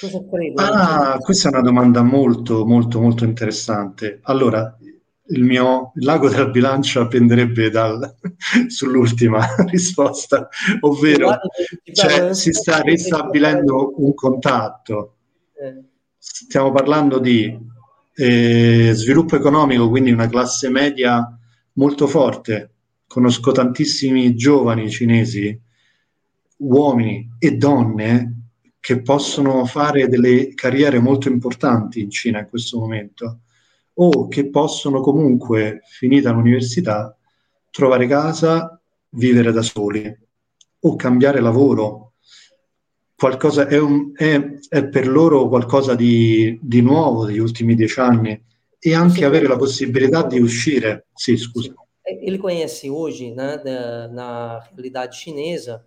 Cosa? 0.00 0.24
Ah, 0.54 1.18
questa 1.18 1.48
è 1.48 1.52
una 1.52 1.60
domanda 1.60 2.02
molto, 2.02 2.64
molto, 2.64 3.00
molto 3.00 3.24
interessante. 3.24 4.20
Allora, 4.22 4.76
il 5.30 5.42
mio 5.42 5.92
lago 5.96 6.28
della 6.28 6.48
bilancia 6.48 7.06
penderebbe 7.06 7.68
dal, 7.70 8.14
sull'ultima 8.68 9.44
risposta, 9.68 10.48
ovvero 10.80 11.38
cioè, 11.92 12.32
si 12.32 12.52
sta 12.52 12.80
ristabilendo 12.80 13.94
un 13.98 14.14
contatto. 14.14 15.16
Eh. 15.60 15.82
Stiamo 16.16 16.70
parlando 16.70 17.18
di 17.18 17.58
eh, 18.14 18.92
sviluppo 18.94 19.36
economico, 19.36 19.88
quindi 19.88 20.10
una 20.10 20.28
classe 20.28 20.70
media 20.70 21.38
molto 21.74 22.06
forte. 22.06 22.72
Conosco 23.06 23.52
tantissimi 23.52 24.34
giovani 24.34 24.90
cinesi, 24.90 25.58
uomini 26.58 27.36
e 27.38 27.56
donne, 27.56 28.37
che 28.80 29.02
possono 29.02 29.64
fare 29.64 30.08
delle 30.08 30.54
carriere 30.54 30.98
molto 30.98 31.28
importanti 31.28 32.00
in 32.00 32.10
Cina 32.10 32.40
in 32.40 32.48
questo 32.48 32.78
momento 32.78 33.40
o 34.00 34.28
che 34.28 34.48
possono 34.48 35.00
comunque, 35.00 35.80
finita 35.84 36.30
l'università, 36.30 37.16
trovare 37.70 38.06
casa, 38.06 38.80
vivere 39.10 39.52
da 39.52 39.62
soli 39.62 40.16
o 40.80 40.96
cambiare 40.96 41.40
lavoro. 41.40 42.12
Qualcosa 43.16 43.66
è, 43.66 43.76
un, 43.78 44.12
è, 44.14 44.40
è 44.68 44.86
per 44.86 45.08
loro 45.08 45.48
qualcosa 45.48 45.96
di, 45.96 46.56
di, 46.62 46.80
nuovo 46.80 47.24
degli 47.26 47.38
ultimi 47.38 47.74
dieci 47.74 47.98
anni 47.98 48.40
e 48.78 48.94
anche 48.94 49.24
avere 49.24 49.48
la 49.48 49.56
possibilità 49.56 50.24
di 50.24 50.40
uscire. 50.40 51.06
Sì, 51.14 51.36
scusa. 51.36 51.74
Ele 52.02 52.38
conhece 52.38 52.88
hoje, 52.88 53.34
né, 53.34 53.60
na 54.10 54.66
realidade 54.72 55.14
chinesa, 55.14 55.84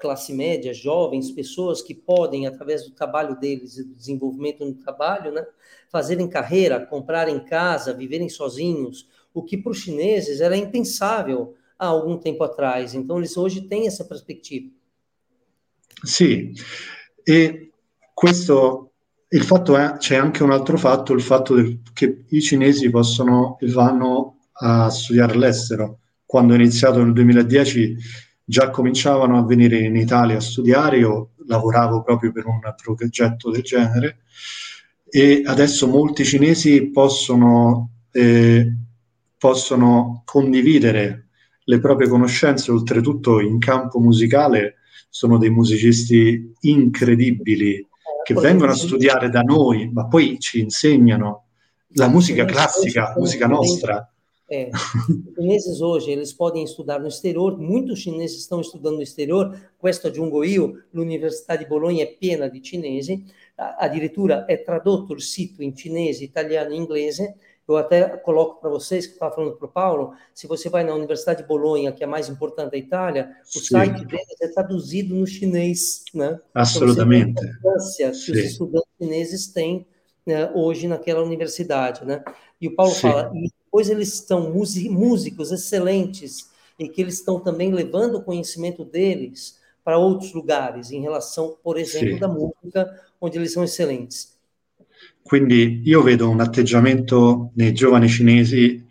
classe 0.00 0.32
média, 0.32 0.72
jovens, 0.72 1.30
pessoas 1.30 1.82
que 1.82 1.94
podem, 1.94 2.46
através 2.46 2.84
do 2.84 2.92
trabalho 2.92 3.38
deles 3.38 3.76
e 3.76 3.84
do 3.84 3.94
desenvolvimento 3.94 4.64
no 4.64 4.74
trabalho, 4.74 5.32
né, 5.32 5.44
fazerem 5.90 6.28
carreira, 6.28 6.84
comprarem 6.86 7.44
casa, 7.44 7.92
viverem 7.92 8.28
sozinhos, 8.28 9.08
o 9.34 9.42
que 9.42 9.56
para 9.56 9.72
os 9.72 9.78
chineses 9.78 10.40
era 10.40 10.56
impensável 10.56 11.54
há 11.78 11.86
algum 11.86 12.16
tempo 12.16 12.44
atrás. 12.44 12.94
Então, 12.94 13.18
eles 13.18 13.36
hoje 13.36 13.62
têm 13.62 13.86
essa 13.86 14.04
perspectiva. 14.04 14.70
Sì, 16.04 16.52
e 17.26 17.70
questo, 18.14 18.92
il 19.30 19.42
fatto 19.42 19.76
è, 19.76 19.96
c'è 19.96 20.16
anche 20.16 20.42
un 20.42 20.52
altro 20.52 20.78
fatto, 20.78 21.12
il 21.12 21.20
fatto 21.20 21.56
che 21.92 22.24
i 22.30 22.40
cinesi 22.40 22.88
possono 22.88 23.58
vanno 23.62 24.38
a 24.52 24.88
studiare 24.88 25.32
all'estero. 25.32 26.00
Quando 26.24 26.54
è 26.54 26.56
iniziato 26.56 27.02
nel 27.02 27.12
2010 27.12 27.96
già 28.48 28.70
cominciavano 28.70 29.36
a 29.36 29.44
venire 29.44 29.80
in 29.80 29.96
Italia 29.96 30.36
a 30.36 30.40
studiare, 30.40 30.98
io 30.98 31.30
lavoravo 31.46 32.02
proprio 32.02 32.30
per 32.30 32.46
un 32.46 32.60
progetto 32.80 33.50
del 33.50 33.62
genere 33.62 34.18
e 35.08 35.42
adesso 35.44 35.88
molti 35.88 36.24
cinesi 36.24 36.90
possono, 36.90 37.90
eh, 38.12 38.72
possono 39.36 40.22
condividere 40.24 41.28
le 41.64 41.80
proprie 41.80 42.08
conoscenze, 42.08 42.70
oltretutto 42.70 43.40
in 43.40 43.58
campo 43.58 43.98
musicale 43.98 44.76
sono 45.08 45.38
dei 45.38 45.50
musicisti 45.50 46.52
incredibili 46.60 47.84
che 48.22 48.34
vengono 48.34 48.72
a 48.72 48.76
studiare 48.76 49.28
da 49.28 49.40
noi, 49.40 49.90
ma 49.92 50.06
poi 50.06 50.38
ci 50.38 50.60
insegnano 50.60 51.46
la 51.94 52.08
musica 52.08 52.44
classica, 52.44 53.14
musica 53.16 53.46
nostra. 53.46 54.08
É, 54.48 54.70
os 54.70 55.34
chineses 55.34 55.80
hoje, 55.80 56.10
eles 56.10 56.32
podem 56.32 56.62
estudar 56.62 57.00
no 57.00 57.08
exterior, 57.08 57.58
muitos 57.58 58.00
chineses 58.00 58.38
estão 58.38 58.60
estudando 58.60 58.96
no 58.96 59.02
exterior, 59.02 59.58
questo 59.76 60.06
aggiungo 60.06 60.44
io, 60.44 60.84
l'Università 60.92 61.56
di 61.56 61.66
Bologna 61.66 62.02
è 62.02 62.16
piena 62.16 62.46
di 62.46 62.62
cinesi, 62.62 63.24
addirittura 63.56 64.44
è 64.44 64.62
tradotto 64.62 65.14
il 65.14 65.20
sito 65.20 65.62
in 65.62 65.74
cinese, 65.74 66.22
italiano 66.22 66.72
e 66.72 66.76
inglese, 66.76 67.34
eu 67.68 67.76
até 67.76 68.16
coloco 68.18 68.60
para 68.60 68.70
vocês, 68.70 69.06
que 69.06 69.14
estava 69.14 69.34
falando 69.34 69.56
para 69.56 69.66
o 69.66 69.68
Paulo, 69.68 70.14
se 70.32 70.46
você 70.46 70.68
vai 70.68 70.84
na 70.84 70.94
Universidade 70.94 71.42
de 71.42 71.48
Bolonha, 71.48 71.90
que 71.90 72.04
é 72.04 72.06
a 72.06 72.08
mais 72.08 72.28
importante 72.28 72.70
da 72.70 72.76
Itália, 72.76 73.36
o 73.42 73.58
Sim. 73.58 73.64
site 73.64 74.04
deles 74.04 74.40
é 74.40 74.48
traduzido 74.48 75.16
no 75.16 75.26
chinês, 75.26 76.04
né? 76.14 76.38
Absolutamente. 76.54 77.30
Então, 77.30 77.44
a 77.44 77.48
importância 77.48 78.10
que 78.12 78.30
os 78.30 78.38
estudantes 78.38 78.88
chineses 79.02 79.48
têm 79.48 79.84
né, 80.24 80.50
hoje 80.54 80.86
naquela 80.86 81.22
universidade, 81.22 82.04
né? 82.04 82.22
E 82.60 82.68
o 82.68 82.76
Paulo 82.76 82.92
Sim. 82.92 83.00
fala, 83.00 83.32
pois 83.76 83.90
eles 83.90 84.14
estão 84.14 84.50
músicos 84.50 85.52
excelentes 85.52 86.48
e 86.78 86.88
que 86.88 87.02
eles 87.02 87.18
estão 87.18 87.38
também 87.38 87.70
levando 87.74 88.14
o 88.14 88.22
conhecimento 88.22 88.86
deles 88.86 89.58
para 89.84 89.98
outros 89.98 90.32
lugares, 90.32 90.90
em 90.90 91.02
relação, 91.02 91.58
por 91.62 91.76
exemplo, 91.76 92.14
sì. 92.14 92.18
da 92.18 92.26
música, 92.26 92.88
onde 93.20 93.36
eles 93.36 93.52
são 93.52 93.62
excelentes. 93.62 94.34
Quindi 95.22 95.82
io 95.84 96.02
vedo 96.02 96.30
un 96.30 96.40
atteggiamento 96.40 97.50
nei 97.56 97.74
giovani 97.74 98.08
cinesi 98.08 98.82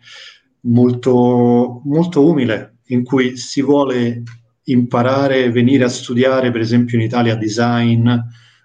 molto, 0.60 1.80
molto 1.84 2.24
umile, 2.24 2.76
in 2.90 3.02
cui 3.02 3.36
si 3.36 3.62
vuole 3.62 4.22
imparare, 4.66 5.50
venire 5.50 5.82
a 5.82 5.88
studiare, 5.88 6.52
per 6.52 6.60
esempio 6.60 6.96
in 6.96 7.02
Italia, 7.02 7.34
design, 7.34 8.08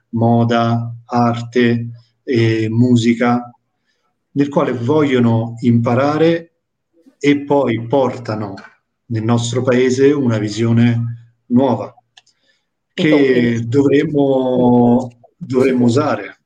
moda, 0.09 0.95
arte, 1.03 1.89
e 2.23 2.69
musica, 2.69 3.41
nel 4.31 4.49
quale 4.49 4.73
vogliono 4.73 5.55
imparare 5.61 6.51
e 7.19 7.43
poi 7.43 7.87
portano 7.87 8.55
nel 9.07 9.23
nostro 9.23 9.61
paese 9.61 10.11
una 10.11 10.37
visione 10.37 11.33
nuova 11.47 11.93
che 12.93 13.61
dovremmo, 13.65 15.09
dovremmo 15.37 15.85
usare. 15.85 16.37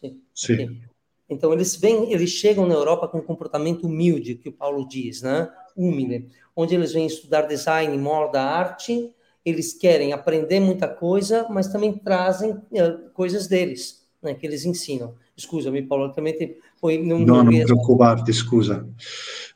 Sim. 0.00 0.22
Sim. 0.32 0.82
Então 1.28 1.52
eles 1.52 1.76
vêm, 1.76 2.12
eles 2.12 2.30
chegam 2.30 2.66
na 2.66 2.74
Europa 2.74 3.08
com 3.08 3.18
um 3.18 3.22
comportamento 3.22 3.86
humilde, 3.86 4.34
que 4.34 4.48
o 4.48 4.52
Paulo 4.52 4.86
diz, 4.86 5.22
né? 5.22 5.50
Humilde, 5.76 6.28
onde 6.54 6.74
eles 6.74 6.92
vêm 6.92 7.06
estudar 7.06 7.42
design, 7.42 7.96
moda, 7.98 8.42
arte, 8.42 9.12
eles 9.44 9.72
querem 9.72 10.12
aprender 10.12 10.60
muita 10.60 10.86
coisa, 10.86 11.46
mas 11.50 11.68
também 11.68 11.92
trazem 11.92 12.52
uh, 12.52 13.10
coisas 13.12 13.46
deles, 13.46 14.06
né? 14.22 14.34
Que 14.34 14.46
eles 14.46 14.64
ensinam. 14.64 15.14
Scusami 15.36 15.82
Paolo, 15.82 16.04
altrimenti 16.04 16.58
poi 16.84 17.02
non... 17.02 17.22
No, 17.22 17.40
non 17.40 17.62
preoccuparti, 17.62 18.30
scusa. 18.34 18.86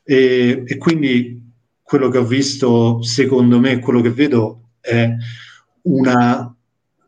E, 0.03 0.63
e, 0.65 0.77
quindi 0.77 1.39
quello 1.79 2.09
che 2.09 2.17
ho 2.17 2.25
visto, 2.25 3.03
secondo 3.03 3.59
me, 3.59 3.77
quello 3.77 4.01
che 4.01 4.09
vedo 4.09 4.69
è 4.79 5.13
una, 5.83 6.55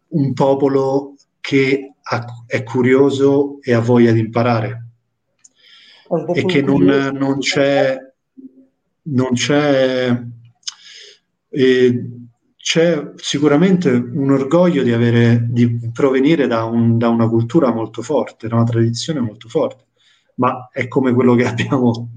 un 0.10 0.34
popolo 0.34 1.16
che 1.40 1.96
ha, 2.00 2.26
è 2.46 2.62
curioso 2.62 3.58
e 3.62 3.74
ha 3.74 3.80
voglia 3.80 4.12
di 4.12 4.20
imparare. 4.20 4.90
E 6.36 6.46
che 6.46 6.62
non, 6.62 6.84
non, 6.84 7.40
c'è... 7.40 7.98
Non 9.04 9.32
c'è 9.34 10.24
eh, 11.50 12.06
c'è 12.58 13.12
sicuramente 13.16 13.90
un 13.90 14.30
orgoglio 14.30 14.84
di, 14.84 14.92
avere, 14.92 15.48
di 15.50 15.90
provenire 15.92 16.46
da, 16.46 16.64
un, 16.66 17.00
da, 17.00 17.10
una 17.10 17.28
cultura 17.28 17.74
molto 17.74 18.04
forte, 18.04 18.48
da 18.48 18.54
una 18.54 18.66
tradizione 18.66 19.20
molto 19.20 19.50
forte, 19.50 19.86
ma 20.36 20.70
è 20.72 20.88
come 20.88 21.14
quello 21.14 21.36
che 21.36 21.46
abbiamo, 21.46 22.12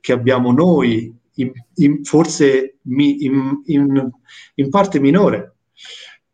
che 0.00 0.12
abbiamo 0.12 0.52
noi 0.52 1.14
in, 1.34 1.52
in, 1.76 2.04
forse 2.04 2.78
mi, 2.82 3.24
in, 3.24 4.70
parte 4.70 5.00
minore. 5.00 5.54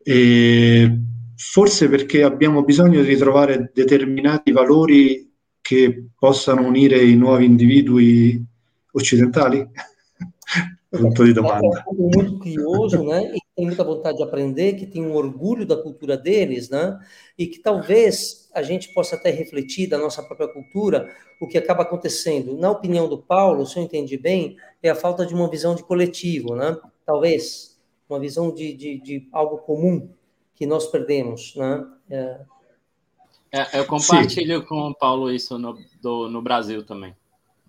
E 0.03 1.01
forse 1.37 1.89
perché 1.89 2.23
abbiamo 2.23 2.63
bisogno 2.65 3.03
di 3.03 3.17
trovare 3.17 3.71
determinati 3.73 4.53
valori 4.53 5.31
che 5.61 6.09
possano 6.19 6.67
unire 6.67 7.03
i 7.03 7.17
nuovi 7.17 7.45
individui 7.45 8.43
occidentali? 8.93 9.67
Ponto 10.89 11.25
di 11.25 11.33
domanda. 11.33 11.85
É 11.87 11.91
um 11.91 12.11
muito 12.15 12.39
curioso, 12.39 13.03
né? 13.05 13.25
E 13.35 13.39
tem 13.55 13.67
muita 13.67 13.85
vontade 13.85 14.19
de 14.19 14.23
aprender, 14.23 14.75
que 14.75 14.87
tem 14.87 15.05
um 15.05 15.15
orgulho 15.15 15.65
da 15.65 15.77
cultura 15.77 16.17
deles, 16.17 16.69
né? 16.69 16.99
E 17.39 17.47
que 17.47 17.61
talvez 17.61 18.51
a 18.53 18.63
gente 18.63 18.93
possa 18.93 19.17
até 19.17 19.31
refletir 19.31 19.89
da 19.89 19.99
nossa 19.99 20.23
própria 20.23 20.49
cultura 20.49 21.09
o 21.41 21.47
que 21.47 21.57
acaba 21.57 21.83
acontecendo. 21.83 22.57
Na 22.57 22.71
opinião 22.71 23.09
do 23.09 23.19
Paulo, 23.19 23.67
se 23.67 23.79
eu 23.79 23.83
entendi 23.83 24.17
bem, 24.17 24.57
é 24.83 24.91
a 24.91 24.95
falta 24.95 25.25
de 25.25 25.35
uma 25.35 25.49
visão 25.49 25.75
de 25.75 25.85
coletivo, 25.85 26.57
né? 26.57 26.77
Talvez 27.07 27.81
uma 28.09 28.19
visão 28.19 28.53
de, 28.53 28.73
de, 28.75 29.01
de 29.01 29.29
algo 29.33 29.59
comum 29.59 30.09
que 30.55 30.67
nós 30.67 30.87
perdemos, 30.87 31.55
né? 31.57 31.87
É... 32.11 32.41
É, 33.53 33.79
eu 33.79 33.87
compartilho 33.87 34.61
Sim. 34.61 34.67
com 34.67 34.89
o 34.89 34.95
Paulo 34.97 35.31
isso 35.31 35.57
no, 35.57 35.79
do, 36.03 36.29
no 36.29 36.43
Brasil 36.43 36.85
também. 36.85 37.15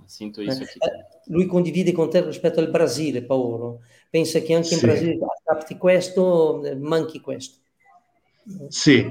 Sinto 0.08 0.42
isso 0.42 0.64
aqui. 0.64 0.80
É, 0.84 1.06
lui 1.28 1.46
condivide 1.48 1.94
con 1.94 2.10
te 2.10 2.22
rispetto 2.22 2.60
al 2.60 2.72
Brasile, 2.72 3.22
Paolo. 3.22 3.82
Pensa 4.10 4.40
che 4.40 4.54
anche 4.54 4.74
in 4.74 4.80
sì. 4.80 4.86
Brasile 4.86 5.18
adapti 5.46 5.78
questo, 5.78 6.62
manchi 6.80 7.20
questo. 7.20 7.58
Sì, 8.70 9.06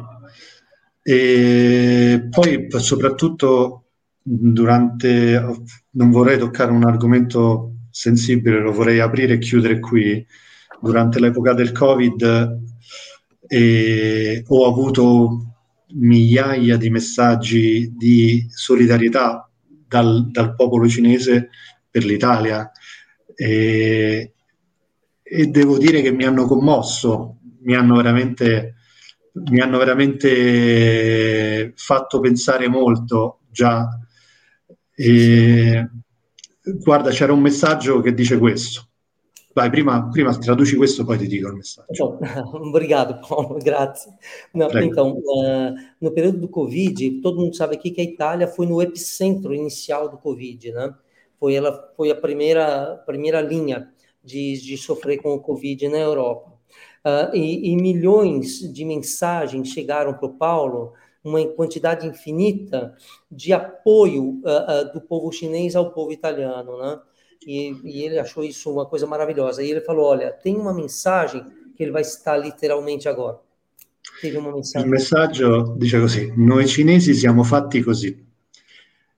e 1.02 2.28
poi 2.30 2.66
soprattutto 2.78 3.84
durante, 4.22 5.44
non 5.90 6.10
vorrei 6.10 6.38
toccare 6.38 6.72
un 6.72 6.84
argomento 6.84 7.72
sensibile, 7.90 8.60
lo 8.60 8.72
vorrei 8.72 9.00
aprire 9.00 9.34
e 9.34 9.38
chiudere 9.38 9.80
qui. 9.80 10.26
Durante 10.80 11.20
l'epoca 11.20 11.52
del 11.52 11.72
Covid 11.72 12.58
eh, 13.46 14.44
ho 14.46 14.66
avuto 14.66 15.54
migliaia 15.94 16.76
di 16.76 16.90
messaggi 16.90 17.92
di 17.96 18.46
solidarietà 18.50 19.48
dal, 19.86 20.30
dal 20.30 20.54
popolo 20.54 20.88
cinese 20.88 21.50
per 21.90 22.04
l'Italia 22.04 22.70
e, 23.34 24.33
e, 25.34 25.48
devo 25.48 25.78
dire 25.78 26.00
che 26.00 26.12
mi 26.12 26.24
hanno 26.24 26.46
commosso, 26.46 27.38
mi 27.62 27.74
hanno 27.74 27.96
veramente, 27.96 28.76
mi 29.32 29.58
hanno 29.58 29.78
veramente 29.78 31.72
fatto 31.74 32.20
pensare 32.20 32.68
molto 32.68 33.40
già. 33.50 33.88
E, 34.94 35.90
guarda, 36.62 37.10
c'era 37.10 37.32
un 37.32 37.40
messaggio 37.40 38.00
che 38.00 38.14
dice 38.14 38.38
questo. 38.38 38.90
Vai, 39.52 39.70
prima, 39.70 40.08
prima 40.08 40.36
traduci 40.36 40.76
questo, 40.76 41.04
poi 41.04 41.18
ti 41.18 41.26
dico 41.26 41.48
il 41.48 41.54
messaggio. 41.54 42.18
Obrigado, 42.54 43.18
Paulo, 43.26 43.56
grazie. 43.58 44.12
Não, 44.52 44.68
então, 44.80 45.16
uh, 45.16 45.74
no 46.00 46.12
período 46.12 46.38
do 46.38 46.48
Covid, 46.48 47.20
todo 47.20 47.40
mundo 47.40 47.54
sabe 47.54 47.74
aqui 47.74 47.90
que 47.90 48.00
a 48.00 48.04
Itália 48.04 48.46
foi 48.46 48.66
no 48.66 48.80
epicentro 48.80 49.52
inicial 49.52 50.08
do 50.08 50.18
Covid, 50.18 50.72
né? 50.72 50.94
Foi, 51.38 51.54
ela 51.54 51.92
foi 51.96 52.10
a 52.10 52.16
primeira, 52.16 53.02
primeira 53.06 53.40
linha 53.40 53.92
de, 54.24 54.60
de 54.60 54.76
sofrer 54.78 55.18
com 55.18 55.34
o 55.34 55.40
Covid 55.40 55.88
na 55.88 55.98
Europa. 55.98 56.52
Uh, 57.04 57.36
e, 57.36 57.70
e, 57.70 57.76
milhões 57.76 58.60
de 58.72 58.84
mensagens 58.84 59.68
chegaram 59.68 60.14
para 60.14 60.24
o 60.26 60.32
Paulo, 60.38 60.94
uma 61.22 61.44
quantidade 61.48 62.06
infinita 62.06 62.96
de 63.30 63.52
apoio 63.52 64.40
uh, 64.42 64.88
uh, 64.88 64.92
do 64.92 65.02
povo 65.02 65.30
chinês 65.30 65.76
ao 65.76 65.92
povo 65.92 66.12
italiano, 66.12 66.78
né? 66.78 66.98
E, 67.46 67.76
e, 67.84 68.02
ele 68.02 68.18
achou 68.18 68.42
isso 68.42 68.72
uma 68.72 68.86
coisa 68.86 69.06
maravilhosa. 69.06 69.62
E 69.62 69.70
ele 69.70 69.82
falou: 69.82 70.06
Olha, 70.06 70.32
tem 70.32 70.56
uma 70.56 70.72
mensagem 70.72 71.44
que 71.76 71.82
ele 71.82 71.92
vai 71.92 72.04
citar 72.04 72.40
literalmente 72.40 73.06
agora. 73.06 73.38
Teve 74.22 74.38
uma 74.38 74.52
mensagem. 74.52 74.86
Il 74.86 74.90
messaggio 74.90 75.76
dice 75.76 76.00
così: 76.00 76.32
Noi 76.36 76.66
cinesi 76.66 77.12
siamo 77.12 77.44
fatti 77.44 77.82
così. 77.82 78.24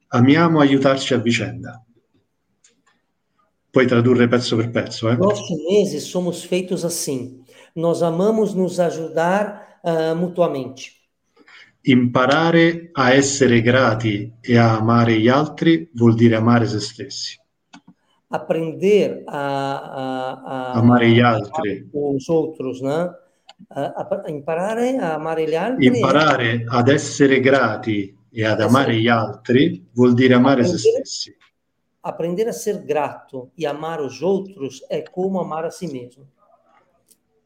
Amiamo 0.09 0.59
aiutarci 0.59 1.15
a 1.15 1.19
vicenda. 1.19 1.86
Puoi 3.77 3.87
tradurre 3.87 4.27
pezzo 4.27 4.57
per 4.57 4.71
pezzo, 4.71 5.11
eh? 5.11 5.19
Nós 5.19 5.39
chineses 5.39 6.05
somos 6.05 6.43
feitos 6.43 6.83
assim. 6.83 7.45
Nós 7.75 8.03
amamos 8.03 8.55
nos 8.55 8.81
ajudar 8.81 9.81
uh, 9.85 10.17
mutuamente. 10.17 10.93
Imparare 11.85 12.89
a 12.95 13.13
essere 13.13 13.61
grati 13.61 14.33
e 14.41 14.57
a 14.57 14.79
amare 14.79 15.21
gli 15.21 15.29
altri 15.29 15.91
vuol 15.93 16.15
dire 16.15 16.37
amare 16.37 16.67
se 16.67 16.81
stessi. 16.81 17.39
Aprender 18.29 19.25
a, 19.27 19.77
a, 19.77 20.43
a 20.43 20.73
amare 20.73 21.11
gli 21.11 21.21
altri. 21.21 21.87
Os 21.93 22.27
outros, 22.31 22.81
né? 22.81 23.11
A, 23.69 23.83
a, 23.83 24.23
imparare 24.29 24.97
a 24.97 25.13
amare 25.17 25.45
gli 25.47 25.55
altri. 25.55 25.85
Imparare 25.85 26.65
ad 26.67 26.89
essere 26.89 27.41
grati 27.41 28.17
e 28.33 28.43
ad 28.43 28.63
amare 28.63 28.97
gli 28.97 29.09
altri 29.09 29.87
vuol 29.93 30.15
dire 30.15 30.33
amare 30.33 30.65
se 30.65 30.79
stessi 30.79 31.37
aprender 32.07 32.47
a 32.49 32.53
ser 32.53 32.85
grato 32.85 33.51
e 33.57 33.67
amar 33.67 34.01
os 34.01 34.21
outros 34.23 34.85
è 34.87 35.03
come 35.03 35.41
amare 35.41 35.67
a 35.67 35.71
si 35.71 35.87
mesmo. 35.87 36.25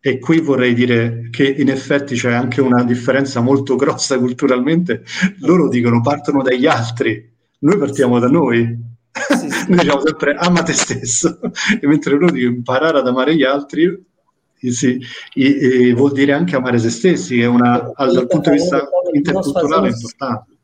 E 0.03 0.19
qui 0.19 0.41
vorrei 0.41 0.75
dire 0.75 1.29
che 1.31 1.47
in 1.47 1.69
effetti 1.69 2.15
c'è 2.15 2.33
anche 2.33 2.61
una 2.61 2.85
differenza 2.85 3.41
molto 3.41 3.77
grossa 3.77 4.19
culturalmente. 4.19 5.03
Loro 5.41 5.69
dicono 5.69 6.01
partono 6.01 6.43
dagli 6.43 6.67
altri, 6.67 7.31
noi 7.61 7.79
partiamo 7.79 8.19
da 8.19 8.29
noi. 8.29 8.89
Sì, 9.13 9.51
sì. 9.51 9.65
noi 9.69 9.79
diciamo 9.81 10.01
sempre 10.07 10.35
ama 10.37 10.63
te 10.63 10.73
stesso, 10.73 11.41
e 11.81 11.87
mentre 11.87 12.13
loro 12.13 12.31
dicono 12.31 12.55
imparare 12.55 12.99
ad 12.99 13.07
amare 13.07 13.35
gli 13.35 13.43
altri 13.43 14.07
sì, 14.55 14.99
e, 15.35 15.89
e 15.89 15.95
vuol 15.95 16.13
dire 16.13 16.33
anche 16.33 16.55
amare 16.55 16.79
se 16.79 16.91
stessi, 16.91 17.37
che 17.37 17.43
è 17.43 17.47
una, 17.47 17.93
dal 17.97 18.27
punto 18.27 18.51
di 18.51 18.57
vista 18.57 18.87
interculturale 19.13 19.89
importante. 19.89 20.59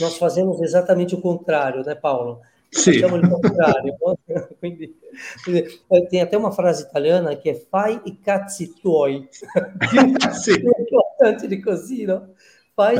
Nós 0.00 0.16
fazemos 0.16 0.58
exatamente 0.62 1.14
o 1.14 1.20
contrário, 1.20 1.84
né, 1.84 1.94
Paulo? 1.94 2.40
Sì. 2.72 2.92
facciamo 2.92 3.16
il 3.16 3.28
contrario. 3.28 3.96
Quindi, 4.58 4.98
quindi, 5.44 5.80
tem 6.08 6.20
até 6.20 6.36
uma 6.36 6.50
frase 6.50 6.86
italiana 6.88 7.36
che 7.36 7.50
è 7.50 7.66
fai 7.68 8.00
i 8.04 8.18
cazzi 8.20 8.72
tuoi. 8.80 9.28
sì. 10.32 10.58
più 10.60 10.72
importante 10.78 11.46
di 11.46 11.60
così, 11.60 12.04
no? 12.04 12.34
Fai 12.74 12.96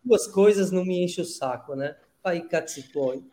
duas 0.00 0.28
coisas, 0.28 0.70
non 0.70 0.86
mi 0.86 1.00
enche 1.00 1.22
il 1.22 1.26
sacco, 1.26 1.74
né? 1.74 1.96
Fai 2.20 2.38
i 2.38 2.46
cazzi 2.46 2.88
tuoi. 2.90 3.30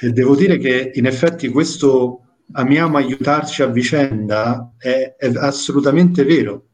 e 0.00 0.10
devo 0.10 0.34
dire 0.34 0.58
che 0.58 0.90
in 0.94 1.06
effetti 1.06 1.48
questo 1.48 2.22
amiamo 2.52 2.96
aiutarci 2.96 3.62
a 3.62 3.66
vicenda 3.66 4.72
è, 4.76 5.14
è 5.16 5.32
assolutamente 5.36 6.24
vero. 6.24 6.66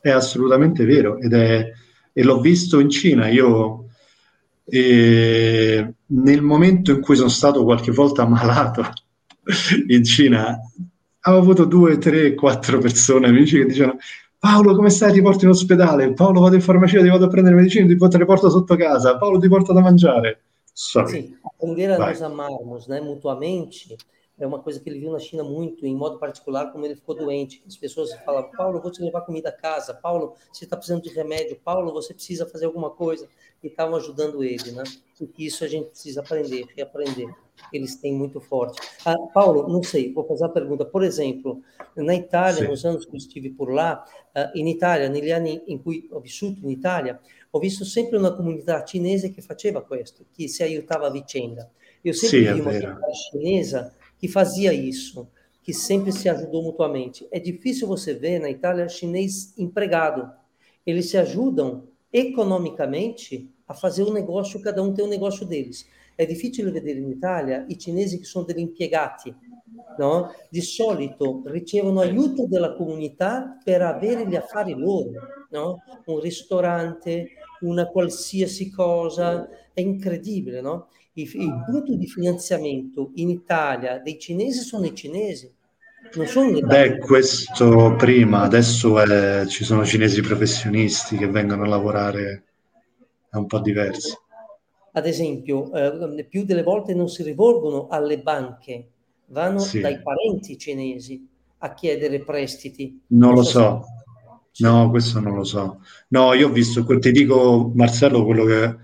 È 0.00 0.10
assolutamente 0.10 0.84
vero 0.84 1.18
ed 1.18 1.34
è, 1.34 1.70
e 2.12 2.22
l'ho 2.22 2.40
visto 2.40 2.78
in 2.80 2.88
Cina. 2.88 3.28
Io 3.28 3.87
e 4.68 5.94
nel 6.06 6.42
momento 6.42 6.92
in 6.92 7.00
cui 7.00 7.16
sono 7.16 7.28
stato 7.28 7.64
qualche 7.64 7.90
volta 7.90 8.22
ammalato 8.22 8.84
in 9.88 10.04
Cina, 10.04 10.58
avevo 11.20 11.42
avuto 11.42 11.64
due, 11.64 11.98
tre, 11.98 12.34
quattro 12.34 12.78
persone, 12.78 13.28
amici 13.28 13.58
che 13.58 13.66
dicevano 13.66 13.98
Paolo 14.38 14.76
come 14.76 14.90
stai? 14.90 15.12
Ti 15.12 15.22
porto 15.22 15.44
in 15.44 15.50
ospedale, 15.50 16.12
Paolo 16.12 16.40
vado 16.40 16.54
in 16.54 16.60
farmacia, 16.60 17.02
ti 17.02 17.08
vado 17.08 17.24
a 17.24 17.28
prendere 17.28 17.56
medicine, 17.56 17.88
ti, 17.88 17.96
te 17.96 18.18
le 18.18 18.24
porto 18.24 18.50
sotto 18.50 18.76
casa, 18.76 19.16
Paolo 19.16 19.38
ti 19.38 19.48
porto 19.48 19.72
da 19.72 19.80
mangiare. 19.80 20.42
Sorry. 20.72 21.10
Sì, 21.10 21.36
aprender 21.42 21.90
a 21.90 22.06
nos 22.06 22.22
amarmos 22.22 22.86
né, 22.86 23.00
mutuamente 23.00 23.96
é 24.38 24.46
uma 24.46 24.60
coisa 24.60 24.78
que 24.78 24.88
ele 24.88 25.00
viu 25.00 25.10
na 25.10 25.18
China 25.18 25.42
muito, 25.42 25.84
em 25.84 25.94
modo 25.94 26.18
particular, 26.18 26.70
como 26.70 26.84
ele 26.84 26.94
ficou 26.94 27.14
doente. 27.14 27.62
As 27.66 27.76
pessoas 27.76 28.12
falavam, 28.24 28.50
Paulo, 28.52 28.80
vou 28.80 28.90
te 28.90 29.02
levar 29.02 29.22
comida 29.22 29.48
a 29.48 29.52
casa, 29.52 29.92
Paulo, 29.92 30.34
você 30.52 30.64
está 30.64 30.76
precisando 30.76 31.02
de 31.02 31.10
remédio, 31.10 31.56
Paulo, 31.56 31.92
você 31.92 32.14
precisa 32.14 32.46
fazer 32.46 32.66
alguma 32.66 32.90
coisa. 32.90 33.28
E 33.62 33.66
estavam 33.66 33.96
ajudando 33.96 34.44
ele, 34.44 34.70
né? 34.70 34.84
E 35.20 35.46
isso 35.46 35.64
a 35.64 35.68
gente 35.68 35.90
precisa 35.90 36.20
aprender, 36.20 36.66
reaprender. 36.76 37.28
Eles 37.72 37.96
têm 37.96 38.14
muito 38.14 38.40
forte. 38.40 38.80
Ah, 39.04 39.16
Paulo, 39.34 39.68
não 39.68 39.82
sei, 39.82 40.12
vou 40.12 40.24
fazer 40.24 40.44
a 40.44 40.48
pergunta. 40.48 40.84
Por 40.84 41.02
exemplo, 41.02 41.60
na 41.96 42.14
Itália, 42.14 42.62
Sim. 42.62 42.68
nos 42.68 42.84
anos 42.84 43.04
que 43.04 43.10
eu 43.10 43.16
estive 43.16 43.50
por 43.50 43.72
lá, 43.72 44.04
uh, 44.36 44.56
in 44.56 44.68
Italia, 44.68 45.08
negli 45.08 45.32
anni 45.32 45.60
in 45.66 45.82
cui 45.82 46.08
ho 46.12 46.20
vissuto 46.20 46.60
in 46.62 46.70
Italia, 46.70 47.20
ho 47.50 47.58
visto 47.58 47.84
sempre 47.84 48.16
una 48.16 48.32
comunità 48.32 48.84
cinese 48.84 49.32
che 49.32 49.42
faceva 49.42 49.82
questo, 49.82 50.26
che 50.32 50.46
si 50.46 50.62
aiutava 50.62 51.08
a 51.08 51.10
vicenda. 51.10 51.68
Io 52.02 52.12
sempre 52.12 52.38
sì, 52.38 52.52
vi 52.52 52.60
uma 52.60 52.70
comunità 52.70 53.12
cinese 53.12 53.92
que 54.18 54.28
fazia 54.28 54.72
isso, 54.72 55.28
que 55.62 55.72
sempre 55.72 56.12
se 56.12 56.28
ajudou 56.28 56.62
mutuamente. 56.62 57.28
É 57.30 57.38
difícil 57.38 57.86
você 57.86 58.14
ver 58.14 58.40
na 58.40 58.50
Itália 58.50 58.88
chinês 58.88 59.54
empregado. 59.56 60.30
Eles 60.84 61.10
se 61.10 61.16
ajudam 61.16 61.88
economicamente 62.12 63.50
a 63.66 63.74
fazer 63.74 64.02
o 64.02 64.12
negócio, 64.12 64.62
cada 64.62 64.82
um 64.82 64.94
tem 64.94 65.04
o 65.04 65.08
negócio 65.08 65.46
deles. 65.46 65.86
É 66.16 66.26
difficile 66.26 66.72
vedere 66.72 66.98
in 66.98 67.10
Italia 67.10 67.64
i 67.68 67.78
cinesi 67.78 68.18
che 68.18 68.24
sono 68.24 68.44
degli 68.44 68.58
impiegati, 68.58 69.32
no? 69.98 70.32
Di 70.50 70.60
solito 70.62 71.42
ricevono 71.46 72.00
aiuto 72.00 72.48
della 72.48 72.74
comunità 72.74 73.56
per 73.62 73.82
avere 73.82 74.26
gli 74.26 74.34
affari 74.34 74.74
loro, 74.74 75.12
no? 75.50 75.80
Un 76.06 76.18
ristorante, 76.18 77.28
una 77.60 77.86
qualsiasi 77.86 78.68
cosa, 78.68 79.48
è 79.72 79.80
incredibile, 79.80 80.60
no? 80.60 80.88
Il 81.22 81.62
punto 81.64 81.94
di 81.94 82.06
finanziamento 82.06 83.10
in 83.14 83.30
Italia 83.30 83.98
dei 83.98 84.18
cinesi 84.18 84.60
sono 84.60 84.86
i 84.86 84.94
cinesi, 84.94 85.52
non 86.14 86.26
sono 86.26 86.50
le 86.50 86.60
Beh, 86.60 86.98
questo 86.98 87.94
prima, 87.96 88.42
adesso 88.42 89.00
è, 89.00 89.46
ci 89.46 89.64
sono 89.64 89.84
cinesi 89.84 90.20
professionisti 90.20 91.16
che 91.16 91.28
vengono 91.28 91.64
a 91.64 91.68
lavorare, 91.68 92.44
è 93.30 93.36
un 93.36 93.46
po' 93.46 93.60
diverso. 93.60 94.22
Ad 94.92 95.06
esempio, 95.06 95.72
eh, 95.72 96.24
più 96.24 96.44
delle 96.44 96.62
volte 96.62 96.94
non 96.94 97.08
si 97.08 97.22
rivolgono 97.22 97.88
alle 97.88 98.20
banche, 98.20 98.88
vanno 99.26 99.58
sì. 99.58 99.80
dai 99.80 100.00
parenti 100.00 100.56
cinesi 100.56 101.26
a 101.58 101.74
chiedere 101.74 102.20
prestiti. 102.20 103.02
Non, 103.08 103.34
lo 103.34 103.42
so, 103.42 103.84
no, 104.58 104.90
questo 104.90 105.20
non 105.20 105.34
lo 105.34 105.44
so. 105.44 105.82
No, 106.08 106.32
io 106.32 106.48
ho 106.48 106.52
visto, 106.52 106.84
ti 106.98 107.10
dico 107.10 107.70
Marcello, 107.74 108.24
quello 108.24 108.44
che 108.44 108.76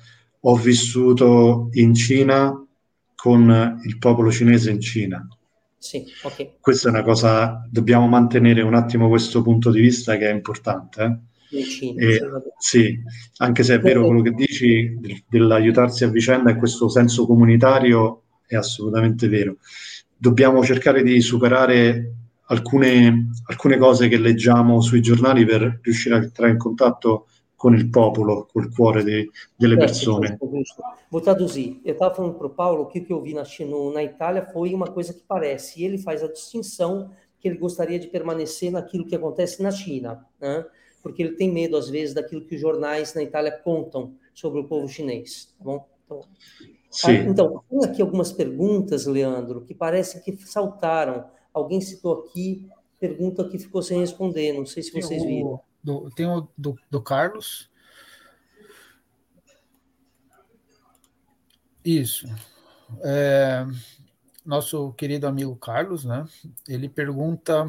ho 0.46 0.56
vissuto 0.56 1.68
in 1.72 1.94
Cina 1.94 2.52
con 3.14 3.80
il 3.82 3.98
popolo 3.98 4.30
cinese 4.30 4.70
in 4.70 4.80
Cina. 4.80 5.26
Sì, 5.78 6.04
ok. 6.22 6.60
Questa 6.60 6.88
è 6.88 6.90
una 6.90 7.02
cosa, 7.02 7.66
dobbiamo 7.70 8.06
mantenere 8.06 8.62
un 8.62 8.74
attimo 8.74 9.08
questo 9.08 9.42
punto 9.42 9.70
di 9.70 9.80
vista 9.80 10.16
che 10.16 10.28
è 10.28 10.32
importante. 10.32 11.20
Eh? 11.50 11.62
Cina, 11.62 12.02
e, 12.02 12.20
sì, 12.58 12.98
anche 13.38 13.62
se 13.62 13.74
è 13.74 13.78
vero 13.78 14.04
quello 14.04 14.22
che 14.22 14.32
dici 14.32 14.98
dell'aiutarsi 15.28 16.04
a 16.04 16.08
vicenda 16.08 16.50
e 16.50 16.56
questo 16.56 16.88
senso 16.88 17.26
comunitario 17.26 18.22
è 18.46 18.56
assolutamente 18.56 19.28
vero. 19.28 19.56
Dobbiamo 20.16 20.64
cercare 20.64 21.02
di 21.02 21.20
superare 21.20 22.12
alcune, 22.46 23.30
alcune 23.46 23.78
cose 23.78 24.08
che 24.08 24.18
leggiamo 24.18 24.80
sui 24.80 25.00
giornali 25.00 25.44
per 25.44 25.80
riuscire 25.82 26.16
a 26.16 26.22
entrare 26.22 26.52
in 26.52 26.58
contatto 26.58 27.28
con 27.64 27.74
il 27.74 27.88
popolo, 27.88 28.46
col 28.52 28.70
cuore 28.70 29.02
de, 29.02 29.30
delle 29.56 29.78
persone. 29.78 30.36
Vou 31.08 31.22
traduzir. 31.22 31.80
Eu 31.82 31.94
estava 31.94 32.14
falando 32.14 32.34
para 32.34 32.46
o 32.46 32.50
Paulo 32.50 32.82
o 32.82 32.86
que, 32.86 33.00
que 33.00 33.10
eu 33.10 33.22
vi 33.22 33.32
na, 33.32 33.42
no, 33.60 33.90
na 33.90 34.02
Itália 34.02 34.44
foi 34.44 34.74
uma 34.74 34.88
coisa 34.88 35.14
que 35.14 35.22
parece. 35.26 35.80
E 35.80 35.84
ele 35.86 35.96
faz 35.96 36.22
a 36.22 36.30
distinção 36.30 37.10
que 37.40 37.48
ele 37.48 37.56
gostaria 37.56 37.98
de 37.98 38.06
permanecer 38.08 38.70
naquilo 38.70 39.06
que 39.06 39.16
acontece 39.16 39.62
na 39.62 39.70
China, 39.70 40.26
né? 40.38 40.62
porque 41.02 41.22
ele 41.22 41.36
tem 41.36 41.50
medo, 41.50 41.78
às 41.78 41.88
vezes, 41.88 42.14
daquilo 42.14 42.44
que 42.44 42.54
os 42.54 42.60
jornais 42.60 43.14
na 43.14 43.22
Itália 43.22 43.52
contam 43.52 44.12
sobre 44.34 44.60
o 44.60 44.64
povo 44.64 44.86
chinês. 44.86 45.54
Tá 45.56 45.64
bom? 45.64 45.88
Então, 46.04 46.20
Sim. 46.90 47.08
Ah, 47.08 47.14
então, 47.14 47.64
tem 47.70 47.82
aqui 47.82 48.02
algumas 48.02 48.30
perguntas, 48.30 49.06
Leandro, 49.06 49.62
que 49.62 49.72
parecem 49.72 50.20
que 50.20 50.36
saltaram. 50.46 51.24
Alguém 51.54 51.80
citou 51.80 52.12
aqui 52.12 52.68
pergunta 53.00 53.48
que 53.48 53.58
ficou 53.58 53.80
sem 53.80 54.00
responder. 54.00 54.52
Não 54.52 54.66
sei 54.66 54.82
se 54.82 54.92
vocês 54.92 55.24
viram 55.24 55.60
do, 55.84 56.10
tem 56.10 56.26
o 56.26 56.48
do, 56.56 56.74
do 56.90 57.02
Carlos. 57.02 57.70
Isso. 61.84 62.26
É, 63.02 63.66
nosso 64.44 64.92
querido 64.94 65.26
amigo 65.26 65.54
Carlos, 65.56 66.04
né? 66.04 66.26
Ele 66.66 66.88
pergunta: 66.88 67.68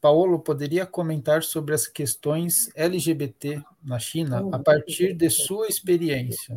Paulo, 0.00 0.38
poderia 0.38 0.86
comentar 0.86 1.42
sobre 1.42 1.74
as 1.74 1.88
questões 1.88 2.70
LGBT 2.76 3.62
na 3.82 3.98
China 3.98 4.48
a 4.52 4.58
partir 4.58 5.12
de 5.14 5.28
sua 5.28 5.66
experiência? 5.66 6.56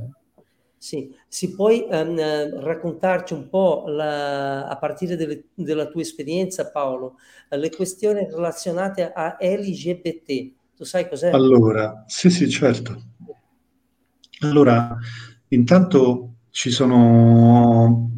Sì, 0.77 1.13
si 1.27 1.55
puoi 1.55 1.85
um, 1.91 2.61
raccontarci 2.61 3.33
un 3.33 3.49
po' 3.49 3.83
la, 3.87 4.65
a 4.65 4.77
partire 4.77 5.17
delle, 5.17 5.43
della 5.53 5.87
tua 5.87 6.01
esperienza, 6.01 6.71
Paolo, 6.71 7.17
le 7.49 7.69
questioni 7.69 8.23
relazionate 8.23 9.11
a 9.11 9.35
LGBT, 9.41 10.53
Tu 10.79 10.85
sai 10.85 11.09
cos'è? 11.09 11.31
Allora, 11.31 12.05
sì, 12.07 12.29
sì, 12.29 12.49
certo. 12.49 13.03
Allora, 14.39 14.97
intanto 15.49 16.35
ci 16.51 16.71
sono, 16.71 18.11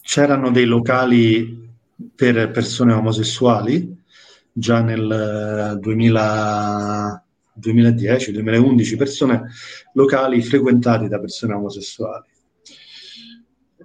c'erano 0.00 0.52
dei 0.52 0.66
locali 0.66 1.68
per 2.14 2.52
persone 2.52 2.92
omosessuali 2.92 4.04
già 4.52 4.82
nel 4.82 5.78
2000, 5.80 7.24
2010-2011, 7.60 8.96
persone 8.96 9.50
locali 9.94 10.40
frequentati 10.42 11.08
da 11.08 11.18
persone 11.18 11.54
omosessuali. 11.54 12.28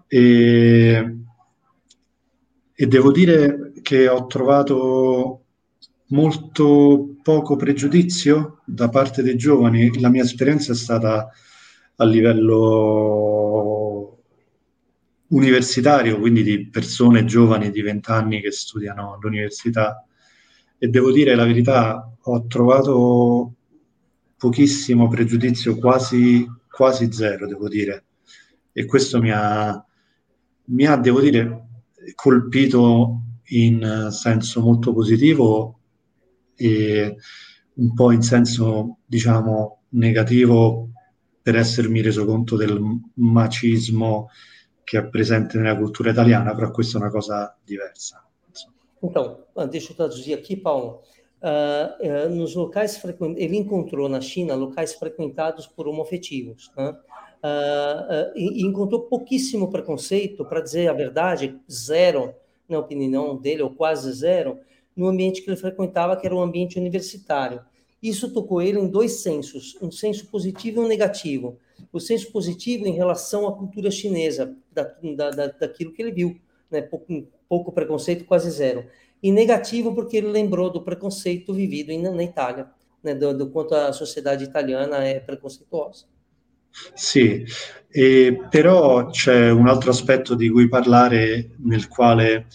E, 0.07 1.15
e 2.71 2.85
devo 2.85 3.11
dire 3.11 3.73
che 3.81 4.07
ho 4.07 4.27
trovato 4.27 5.44
molto 6.07 7.15
poco 7.21 7.55
pregiudizio 7.55 8.61
da 8.65 8.89
parte 8.89 9.23
dei 9.23 9.35
giovani. 9.35 9.99
La 9.99 10.09
mia 10.09 10.23
esperienza 10.23 10.73
è 10.73 10.75
stata 10.75 11.29
a 11.95 12.05
livello 12.05 13.55
universitario, 15.27 16.19
quindi 16.19 16.43
di 16.43 16.69
persone 16.69 17.25
giovani 17.25 17.71
di 17.71 17.81
20 17.81 18.11
anni 18.11 18.41
che 18.41 18.51
studiano 18.51 19.13
all'università. 19.13 20.05
E 20.77 20.87
devo 20.87 21.11
dire 21.11 21.35
la 21.35 21.45
verità, 21.45 22.11
ho 22.21 22.45
trovato 22.47 23.53
pochissimo 24.37 25.07
pregiudizio, 25.07 25.77
quasi, 25.77 26.45
quasi 26.69 27.11
zero, 27.11 27.47
devo 27.47 27.67
dire. 27.67 28.03
E 28.71 28.85
questo 28.85 29.19
mi 29.19 29.31
ha, 29.31 29.83
mi 30.65 30.85
ha, 30.85 30.97
devo 30.97 31.21
dire, 31.21 31.67
colpito 32.13 33.21
in 33.49 34.09
senso 34.11 34.61
molto 34.61 34.93
positivo 34.93 35.74
e 36.55 37.15
un 37.75 37.93
po' 37.93 38.11
in 38.11 38.21
senso, 38.21 38.97
diciamo, 39.05 39.81
negativo 39.89 40.89
per 41.41 41.55
essermi 41.55 42.01
reso 42.01 42.25
conto 42.25 42.55
del 42.55 42.79
macismo 43.15 44.29
che 44.83 44.99
è 44.99 45.07
presente 45.07 45.57
nella 45.57 45.77
cultura 45.77 46.11
italiana, 46.11 46.55
però 46.55 46.71
questa 46.71 46.97
è 46.97 47.01
una 47.01 47.11
cosa 47.11 47.57
diversa. 47.63 48.25
Então, 49.03 49.37
deixa 49.69 49.91
eu 49.91 49.95
traduzir 49.95 50.33
aqui, 50.33 50.55
Paulo. 50.55 51.01
Uh, 51.41 52.27
uh, 52.27 52.35
nos 52.35 52.55
locais 52.55 52.97
frequentados, 52.97 53.43
ele 53.43 53.57
encontrou 53.57 54.09
na 54.09 54.19
China 54.19 54.55
locais 54.55 54.95
frequentados 54.95 55.67
por 55.67 55.87
homoafetivos, 55.87 56.71
né? 56.75 56.97
Uh, 57.43 58.31
e 58.35 58.65
encontrou 58.65 59.01
pouquíssimo 59.01 59.69
preconceito, 59.69 60.43
para 60.45 60.61
dizer 60.61 60.87
a 60.87 60.93
verdade, 60.93 61.59
zero, 61.69 62.33
na 62.67 62.79
opinião 62.79 63.37
dele, 63.37 63.61
ou 63.61 63.69
quase 63.69 64.11
zero, 64.13 64.57
no 64.95 65.07
ambiente 65.07 65.41
que 65.41 65.49
ele 65.49 65.57
frequentava, 65.57 66.15
que 66.15 66.25
era 66.25 66.35
o 66.35 66.39
um 66.39 66.41
ambiente 66.41 66.79
universitário. 66.79 67.61
Isso 68.01 68.31
tocou 68.31 68.61
ele 68.61 68.79
em 68.79 68.87
dois 68.87 69.13
sensos, 69.21 69.77
um 69.81 69.91
senso 69.91 70.27
positivo 70.27 70.81
e 70.81 70.85
um 70.85 70.87
negativo. 70.87 71.57
O 71.91 71.99
senso 71.99 72.31
positivo 72.31 72.85
em 72.85 72.93
relação 72.93 73.47
à 73.47 73.55
cultura 73.55 73.89
chinesa, 73.89 74.55
da, 74.71 74.83
da, 75.31 75.47
daquilo 75.47 75.91
que 75.91 76.01
ele 76.01 76.11
viu, 76.11 76.39
né? 76.69 76.81
pouco, 76.81 77.27
pouco 77.49 77.71
preconceito, 77.71 78.25
quase 78.25 78.51
zero. 78.51 78.85
E 79.23 79.31
negativo 79.31 79.93
porque 79.95 80.17
ele 80.17 80.27
lembrou 80.27 80.69
do 80.69 80.83
preconceito 80.83 81.53
vivido 81.53 81.97
na, 81.97 82.11
na 82.11 82.23
Itália, 82.23 82.69
né? 83.03 83.15
do, 83.15 83.35
do 83.35 83.49
quanto 83.49 83.73
a 83.73 83.91
sociedade 83.91 84.43
italiana 84.43 85.03
è 85.03 85.19
preconceituosa. 85.19 86.05
Sì, 86.93 87.45
eh, 87.89 88.37
però 88.49 89.07
c'è 89.07 89.49
un 89.49 89.67
altro 89.67 89.91
aspetto 89.91 90.35
di 90.35 90.49
cui 90.49 90.67
parlare 90.67 91.51
nel 91.59 91.87
quale 91.87 92.47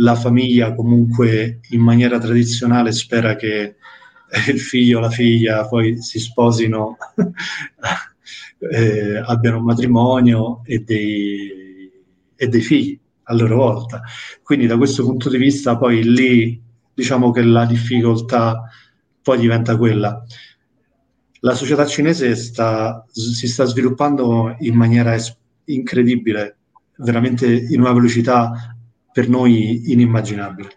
la 0.00 0.14
famiglia 0.14 0.74
comunque 0.74 1.60
in 1.70 1.80
maniera 1.80 2.18
tradizionale 2.18 2.92
spera 2.92 3.36
che 3.36 3.76
il 4.48 4.60
figlio 4.60 4.98
o 4.98 5.00
la 5.00 5.10
figlia 5.10 5.66
poi 5.66 6.00
si 6.02 6.18
sposino, 6.18 6.96
eh, 8.58 9.16
abbiano 9.24 9.58
un 9.58 9.64
matrimonio 9.64 10.62
e 10.64 10.80
dei, 10.80 11.90
e 12.36 12.48
dei 12.48 12.60
figli 12.60 12.98
a 13.24 13.34
loro 13.34 13.56
volta. 13.56 14.02
Quindi 14.42 14.66
da 14.66 14.76
questo 14.76 15.04
punto 15.04 15.28
di 15.28 15.36
vista 15.36 15.76
poi 15.76 16.02
lì 16.04 16.60
diciamo 16.94 17.30
che 17.30 17.42
la 17.42 17.66
difficoltà 17.66 18.68
poi 19.22 19.38
diventa 19.38 19.76
quella. 19.76 20.24
La 21.40 21.54
società 21.54 21.86
cinese 21.86 22.36
sta, 22.36 23.04
si 23.10 23.48
sta 23.48 23.64
sviluppando 23.64 24.56
in 24.60 24.74
maniera 24.74 25.16
incredibile, 25.64 26.58
veramente 26.96 27.46
in 27.46 27.80
una 27.80 27.92
velocità 27.92 28.74
per 29.12 29.28
noi 29.28 29.90
inimmaginabile. 29.90 30.70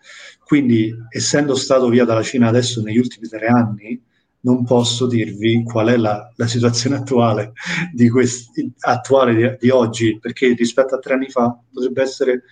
Quindi, 0.44 0.94
essendo 1.10 1.56
stato 1.56 1.90
via 1.90 2.06
dalla 2.06 2.22
Cina 2.22 2.48
adesso 2.48 2.82
negli 2.82 2.98
ultimi 2.98 3.28
tre 3.28 3.48
anni, 3.48 4.02
non 4.42 4.66
posso 4.66 5.08
dirvi 5.08 5.64
qual 5.64 5.88
è 5.88 5.98
la, 5.98 6.32
la 6.36 6.48
situazione 6.48 6.98
attuale, 6.98 7.54
di, 7.94 8.10
questi, 8.10 8.72
attuale 8.80 9.36
di, 9.36 9.58
di, 9.58 9.70
oggi, 9.70 10.20
perché 10.20 10.54
rispetto 10.54 10.96
a 10.96 11.00
tre 11.00 11.14
anni 11.14 11.30
fa 11.30 11.58
potrebbe 11.72 12.02
essere 12.02 12.44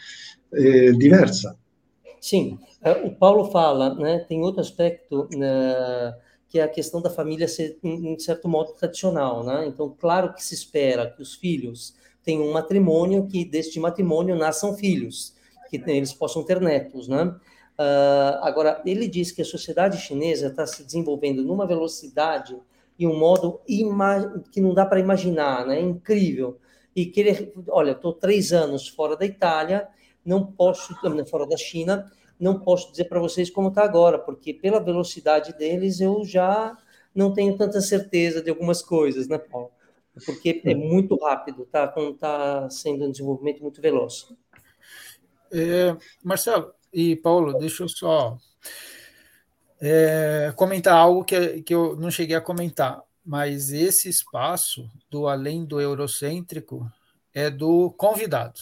eh, 0.49 0.91
diversa. 0.93 1.57
Sim, 2.19 2.57
uh, 2.83 3.07
o 3.07 3.15
Paulo 3.15 3.45
fala, 3.45 3.93
né, 3.95 4.19
tem 4.19 4.41
outro 4.41 4.61
aspecto 4.61 5.27
uh, 5.33 6.13
que 6.47 6.59
é 6.59 6.63
a 6.63 6.67
questão 6.67 7.01
da 7.01 7.09
família 7.09 7.47
ser, 7.47 7.77
em 7.83 8.17
certo 8.19 8.47
modo, 8.47 8.73
tradicional. 8.73 9.43
Né? 9.43 9.67
Então, 9.67 9.95
claro 9.97 10.33
que 10.33 10.43
se 10.43 10.53
espera 10.53 11.09
que 11.09 11.21
os 11.21 11.33
filhos 11.33 11.95
tenham 12.23 12.47
um 12.47 12.51
matrimônio, 12.51 13.25
que 13.27 13.43
deste 13.43 13.79
matrimônio 13.79 14.35
nasçam 14.35 14.75
filhos 14.75 15.33
que 15.79 15.89
eles 15.89 16.13
possam 16.13 16.43
ter 16.43 16.59
netos, 16.59 17.07
né? 17.07 17.23
Uh, 17.79 18.37
agora, 18.41 18.81
ele 18.85 19.07
diz 19.07 19.31
que 19.31 19.41
a 19.41 19.45
sociedade 19.45 19.97
chinesa 19.97 20.47
está 20.47 20.67
se 20.67 20.83
desenvolvendo 20.83 21.41
numa 21.41 21.65
velocidade 21.65 22.55
e 22.99 23.07
um 23.07 23.17
modo 23.17 23.61
que 24.51 24.61
não 24.61 24.73
dá 24.73 24.85
para 24.85 24.99
imaginar, 24.99 25.65
né? 25.65 25.79
É 25.79 25.81
incrível. 25.81 26.59
e 26.95 27.05
que 27.05 27.21
ele, 27.21 27.53
olha, 27.69 27.91
estou 27.91 28.13
três 28.13 28.51
anos 28.51 28.87
fora 28.87 29.15
da 29.15 29.25
Itália, 29.25 29.87
não 30.25 30.45
posso, 30.45 30.93
fora 31.29 31.47
da 31.47 31.57
China, 31.57 32.11
não 32.39 32.59
posso 32.59 32.91
dizer 32.91 33.05
para 33.05 33.19
vocês 33.19 33.49
como 33.49 33.69
está 33.69 33.83
agora, 33.83 34.19
porque 34.19 34.53
pela 34.53 34.79
velocidade 34.79 35.53
deles 35.57 36.01
eu 36.01 36.23
já 36.25 36.77
não 37.13 37.33
tenho 37.33 37.57
tanta 37.57 37.79
certeza 37.81 38.41
de 38.41 38.49
algumas 38.49 38.81
coisas, 38.81 39.27
né, 39.27 39.37
Paulo? 39.37 39.71
Porque 40.25 40.61
é 40.65 40.75
muito 40.75 41.15
rápido, 41.15 41.65
tá? 41.65 41.93
Está 42.11 42.69
sendo 42.69 43.05
um 43.05 43.11
desenvolvimento 43.11 43.61
muito 43.61 43.81
veloz. 43.81 44.27
É, 45.51 45.95
Marcelo 46.23 46.73
e 46.93 47.15
Paulo, 47.15 47.57
deixa 47.57 47.83
eu 47.83 47.89
só 47.89 48.37
é, 49.81 50.53
comentar 50.55 50.93
algo 50.93 51.25
que, 51.25 51.61
que 51.63 51.73
eu 51.73 51.95
não 51.95 52.11
cheguei 52.11 52.35
a 52.35 52.41
comentar, 52.41 53.01
mas 53.25 53.71
esse 53.71 54.07
espaço 54.07 54.89
do 55.09 55.27
além 55.27 55.65
do 55.65 55.81
eurocêntrico 55.81 56.89
é 57.33 57.49
do 57.49 57.91
convidado. 57.91 58.59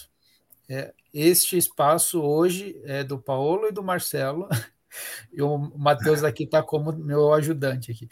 É, 0.68 0.92
este 1.12 1.58
espaço 1.58 2.22
hoje 2.22 2.80
é 2.84 3.04
do 3.04 3.18
Paulo 3.18 3.68
e 3.68 3.72
do 3.72 3.82
Marcelo, 3.82 4.48
e 5.32 5.42
o 5.42 5.58
Matheus 5.76 6.24
aqui 6.24 6.44
está 6.44 6.62
como 6.62 6.92
meu 6.92 7.32
ajudante 7.34 7.92
aqui. 7.92 8.08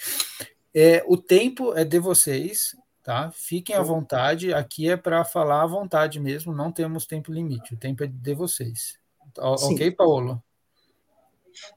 É, 0.74 1.02
o 1.06 1.16
tempo 1.16 1.74
é 1.74 1.84
de 1.84 1.98
vocês, 1.98 2.76
tá? 3.08 3.30
Fiquem 3.32 3.74
à 3.74 3.80
vontade, 3.80 4.52
aqui 4.52 4.90
é 4.90 4.94
para 4.94 5.24
falar 5.24 5.62
à 5.62 5.66
vontade 5.66 6.20
mesmo, 6.20 6.52
não 6.52 6.70
temos 6.70 7.06
tempo 7.06 7.32
limite, 7.32 7.72
o 7.72 7.76
tempo 7.78 8.04
é 8.04 8.06
de 8.06 8.34
vocês. 8.34 8.98
Sim. 9.56 9.74
Ok, 9.74 9.92
Paulo? 9.92 10.42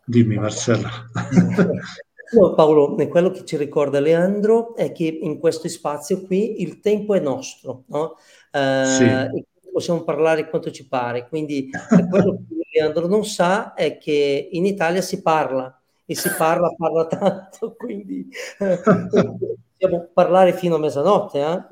Dimmi 0.06 0.36
Marcelo. 0.36 0.90
No, 2.34 2.54
Paolo, 2.54 2.96
quello 3.10 3.30
che 3.30 3.44
ci 3.44 3.58
ricorda 3.58 4.00
Leandro 4.00 4.74
è 4.78 4.94
che 4.94 5.04
in 5.04 5.38
questo 5.38 5.68
spazio 5.68 6.22
qui 6.22 6.62
il 6.62 6.80
tempo 6.80 7.14
è 7.14 7.20
nostro, 7.20 7.84
no? 7.88 8.16
Uh, 8.54 8.86
sì. 8.86 9.46
possiamo 9.70 10.04
parlare 10.04 10.50
quanto 10.50 10.72
ci 10.72 10.88
pare, 10.88 11.28
quindi 11.28 11.70
quello 12.10 12.42
che 12.48 12.56
Leandro 12.72 13.08
non 13.08 13.26
sa 13.26 13.74
è 13.74 13.98
che 13.98 14.48
in 14.50 14.66
Italia 14.66 15.02
si 15.02 15.22
parla 15.22 15.78
e 16.06 16.16
si 16.16 16.30
parla, 16.38 16.74
parla 16.78 17.08
tanto, 17.08 17.76
quindi 17.76 18.30
possiamo 19.82 20.08
parlare 20.14 20.54
fino 20.54 20.76
a 20.76 20.80
mezzanotte. 20.80 21.38
Eh? 21.38 21.64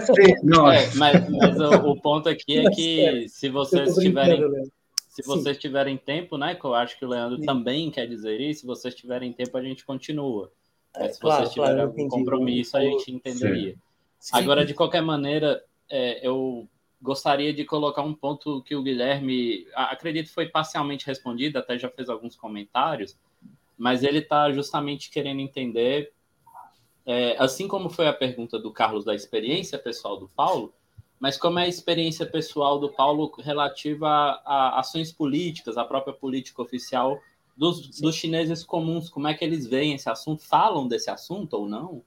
Sì, 0.00 0.34
no. 0.42 0.70
É, 0.70 0.94
mas, 0.96 1.30
mas 1.30 1.60
o, 1.60 1.90
o, 1.90 2.00
ponto 2.00 2.28
aqui 2.28 2.58
é 2.58 2.70
que 2.70 3.28
se 3.28 3.48
vocês 3.48 3.94
tiverem 3.94 4.40
Se 5.08 5.22
vocês 5.22 5.56
Sim. 5.56 5.60
tiverem 5.60 5.96
tempo, 5.96 6.36
né? 6.36 6.54
Que 6.54 6.64
eu 6.64 6.74
acho 6.74 6.98
que 6.98 7.04
o 7.04 7.08
Leandro 7.08 7.38
Sim. 7.38 7.46
também 7.46 7.90
quer 7.90 8.06
dizer 8.06 8.40
isso, 8.40 8.60
se 8.60 8.66
vocês 8.66 8.94
tiverem 8.94 9.32
tempo, 9.32 9.56
a 9.56 9.62
gente 9.62 9.84
continua. 9.84 10.50
É, 10.96 11.08
se 11.08 11.20
claro, 11.20 11.42
vocês 11.42 11.54
tiverem 11.54 11.74
claro, 11.74 11.90
algum 11.90 12.08
compromisso, 12.08 12.76
a 12.76 12.80
gente 12.80 13.12
entenderia. 13.12 13.76
Sim. 14.18 14.36
Agora, 14.36 14.64
de 14.64 14.74
qualquer 14.74 15.02
maneira, 15.02 15.62
é, 15.88 16.26
eu 16.26 16.68
gostaria 17.00 17.52
de 17.52 17.64
colocar 17.64 18.02
um 18.02 18.14
ponto 18.14 18.62
que 18.62 18.74
o 18.74 18.82
Guilherme, 18.82 19.66
acredito 19.74 20.32
foi 20.32 20.48
parcialmente 20.48 21.06
respondido, 21.06 21.58
até 21.58 21.78
já 21.78 21.88
fez 21.88 22.08
alguns 22.08 22.34
comentários, 22.34 23.16
mas 23.76 24.02
ele 24.02 24.18
está 24.18 24.50
justamente 24.50 25.08
querendo 25.08 25.40
entender, 25.40 26.12
é, 27.08 27.36
assim 27.38 27.66
como 27.66 27.88
foi 27.88 28.06
a 28.06 28.12
pergunta 28.12 28.58
do 28.58 28.70
Carlos 28.70 29.02
da 29.02 29.14
experiência 29.14 29.78
pessoal 29.78 30.18
do 30.18 30.28
Paulo, 30.28 30.74
mas 31.18 31.38
como 31.38 31.58
é 31.58 31.62
a 31.62 31.66
experiência 31.68 32.26
pessoal 32.26 32.78
do 32.78 32.92
Paulo 32.92 33.32
relativa 33.38 34.06
a, 34.08 34.42
a 34.44 34.80
ações 34.80 35.10
políticas, 35.10 35.78
a 35.78 35.86
própria 35.86 36.12
política 36.12 36.60
oficial 36.60 37.18
dos, 37.56 37.98
dos, 37.98 38.14
chineses 38.14 38.62
comuns, 38.62 39.08
como 39.08 39.26
é 39.26 39.32
que 39.32 39.42
eles 39.42 39.66
veem 39.66 39.94
esse 39.94 40.10
assunto? 40.10 40.42
Falam 40.42 40.86
desse 40.86 41.08
assunto 41.10 41.54
ou 41.54 41.66
não? 41.66 42.02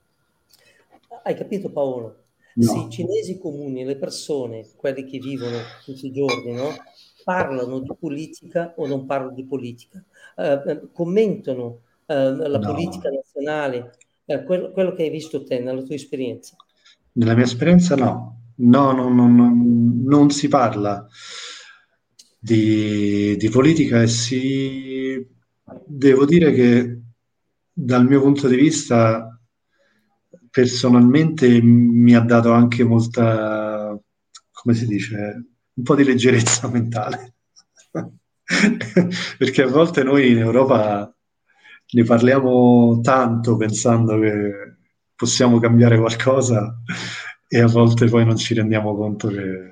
Hai 1.26 1.34
capito 1.34 1.68
Paolo? 1.68 2.16
No. 2.56 2.64
Se 2.64 2.78
i 2.78 2.90
cinesi 2.92 3.40
comuni, 3.40 3.84
le 3.84 3.96
persone, 3.96 4.68
quelli 4.78 5.04
che 5.06 5.18
vivono 5.18 5.58
tutti 5.84 6.06
i 6.06 6.12
giorni, 6.12 6.54
no? 6.54 6.70
parlano 7.24 7.80
di 7.80 7.92
politica 8.00 8.74
o 8.78 8.86
non 8.86 9.08
parlano 9.08 9.34
di 9.34 9.46
politica, 9.46 10.04
uh, 10.36 10.92
commentano 10.92 11.82
uh, 12.06 12.14
la 12.14 12.60
no. 12.60 12.68
politica 12.68 13.10
nazionale, 13.10 13.98
uh, 14.34 14.44
quello, 14.44 14.72
quello 14.72 14.94
che 14.94 15.04
hai 15.04 15.10
visto 15.10 15.44
te 15.44 15.60
nella 15.60 15.82
tua 15.82 15.96
esperienza? 15.96 16.56
Nella 17.14 17.36
mia 17.36 17.44
esperienza 17.44 17.96
no, 17.96 18.42
No, 18.64 18.92
no, 18.92 19.10
no, 19.10 19.28
no, 19.28 19.52
non 20.04 20.30
si 20.30 20.48
parla 20.48 21.08
di, 22.38 23.36
di 23.38 23.50
politica 23.50 24.02
e 24.02 24.08
si... 24.08 25.28
Devo 25.86 26.26
dire 26.26 26.52
che 26.52 27.02
dal 27.72 28.06
mio 28.06 28.22
punto 28.22 28.48
di 28.48 28.56
vista 28.56 29.40
personalmente 30.50 31.62
mi 31.62 32.14
ha 32.14 32.20
dato 32.20 32.52
anche 32.52 32.84
molta, 32.84 33.98
come 34.52 34.76
si 34.76 34.86
dice, 34.86 35.46
un 35.74 35.84
po' 35.84 35.96
di 35.96 36.04
leggerezza 36.04 36.68
mentale. 36.70 37.36
Perché 39.38 39.62
a 39.62 39.68
volte 39.68 40.04
noi 40.04 40.32
in 40.32 40.40
Europa 40.40 41.16
ne 41.92 42.04
parliamo 42.04 43.00
tanto 43.02 43.58
pensando 43.58 44.20
che 44.20 44.52
possiamo 45.16 45.60
cambiare 45.60 45.98
qualcosa 45.98 46.82
e 47.48 47.60
a 47.60 47.68
volte 47.68 48.08
poi 48.08 48.26
non 48.26 48.38
ci 48.38 48.54
rendiamo 48.54 48.96
conto 48.96 49.28
che 49.28 49.72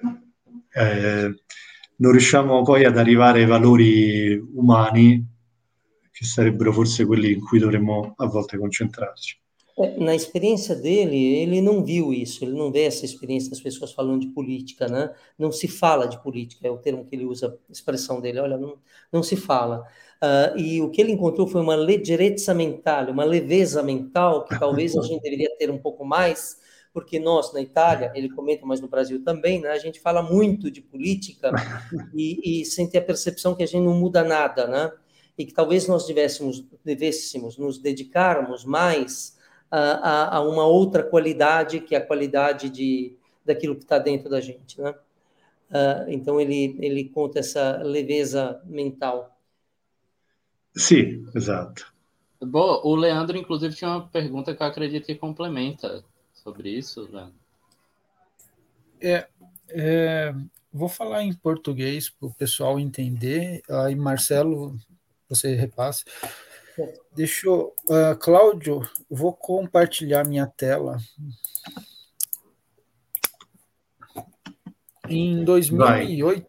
eh, 0.71 1.43
non 1.95 2.11
riusciamo 2.11 2.61
poi 2.61 2.85
ad 2.85 2.97
arrivare 2.97 3.41
ai 3.41 3.47
valori 3.47 4.37
umani 4.53 5.25
che 6.11 6.25
sarebbero 6.25 6.73
forse 6.73 7.05
quelli 7.05 7.31
in 7.31 7.39
cui 7.39 7.59
dovremmo 7.59 8.13
a 8.17 8.25
volte 8.27 8.57
concentrarci. 8.57 9.41
É, 9.81 9.97
na 9.97 10.13
experiência 10.13 10.75
dele, 10.75 11.17
ele 11.17 11.61
não 11.61 11.83
viu 11.83 12.13
isso, 12.13 12.43
ele 12.43 12.51
não 12.51 12.69
vê 12.69 12.83
essa 12.83 13.05
experiência 13.05 13.49
das 13.49 13.61
pessoas 13.61 13.93
falando 13.93 14.19
de 14.21 14.27
política, 14.27 14.87
né? 14.89 15.13
Não 15.37 15.53
se 15.53 15.69
fala 15.69 16.05
de 16.05 16.21
política, 16.21 16.67
é 16.67 16.71
o 16.71 16.77
termo 16.77 17.05
que 17.05 17.15
ele 17.15 17.25
usa, 17.25 17.57
a 17.69 17.71
expressão 17.71 18.19
dele, 18.19 18.39
olha, 18.39 18.57
não, 18.57 18.77
não 19.11 19.23
se 19.23 19.37
fala. 19.37 19.85
Uh, 20.21 20.59
e 20.59 20.81
o 20.81 20.89
que 20.89 20.99
ele 20.99 21.13
encontrou 21.13 21.47
foi 21.47 21.61
uma 21.61 21.75
leggerezza 21.75 22.53
mental, 22.53 23.09
uma 23.09 23.23
leveza 23.23 23.81
mental, 23.81 24.43
que 24.43 24.59
talvez 24.59 24.97
a 24.97 25.01
gente 25.01 25.21
deveria 25.21 25.55
ter 25.57 25.71
um 25.71 25.77
pouco 25.77 26.03
mais, 26.03 26.57
porque 26.93 27.17
nós, 27.17 27.53
na 27.53 27.61
Itália, 27.61 28.11
ele 28.13 28.29
comenta, 28.29 28.65
mas 28.65 28.81
no 28.81 28.89
Brasil 28.89 29.23
também, 29.23 29.61
né, 29.61 29.69
a 29.69 29.77
gente 29.77 30.01
fala 30.01 30.21
muito 30.21 30.69
de 30.69 30.81
política 30.81 31.51
e, 32.13 32.61
e 32.61 32.65
sem 32.65 32.89
ter 32.89 32.97
a 32.97 33.01
percepção 33.01 33.55
que 33.55 33.63
a 33.63 33.65
gente 33.65 33.83
não 33.83 33.93
muda 33.93 34.25
nada, 34.25 34.67
né? 34.67 34.91
E 35.37 35.45
que 35.45 35.53
talvez 35.53 35.87
nós 35.87 36.05
tivéssemos, 36.05 36.65
devêssemos 36.83 37.57
nos 37.57 37.77
dedicarmos 37.77 38.65
mais 38.65 39.38
a, 39.71 40.37
a, 40.37 40.41
uma 40.41 40.65
outra 40.65 41.03
qualidade, 41.03 41.79
que 41.79 41.95
é 41.95 41.97
a 41.97 42.05
qualidade 42.05 42.69
de, 42.69 43.15
daquilo 43.45 43.75
que 43.75 43.83
está 43.83 43.99
dentro 43.99 44.29
da 44.29 44.41
gente, 44.41 44.79
né? 44.81 44.93
Uh, 45.69 46.09
então 46.09 46.41
ele, 46.41 46.75
ele 46.79 47.09
conta 47.09 47.39
essa 47.39 47.77
leveza 47.83 48.59
mental. 48.65 49.37
Sim, 50.75 51.25
exato. 51.35 51.93
Bom, 52.41 52.81
o 52.83 52.95
Leandro, 52.95 53.37
inclusive, 53.37 53.75
tinha 53.75 53.91
uma 53.91 54.07
pergunta 54.07 54.55
que 54.55 54.63
eu 54.63 54.67
acredito 54.67 55.05
que 55.05 55.15
complementa 55.15 56.03
sobre 56.33 56.69
isso, 56.69 57.07
Leandro? 57.11 57.35
É, 59.01 59.27
é, 59.69 60.33
vou 60.71 60.89
falar 60.89 61.23
em 61.23 61.33
português 61.33 62.09
para 62.09 62.27
o 62.27 62.33
pessoal 62.33 62.79
entender. 62.79 63.61
Aí, 63.69 63.95
Marcelo, 63.95 64.75
você 65.27 65.53
repasse. 65.53 66.05
Deixa 67.13 67.47
eu. 67.47 67.73
Uh, 67.89 68.17
Cláudio, 68.19 68.81
vou 69.09 69.33
compartilhar 69.33 70.23
minha 70.23 70.47
tela. 70.47 70.97
Em 75.07 75.43
2008, 75.43 76.47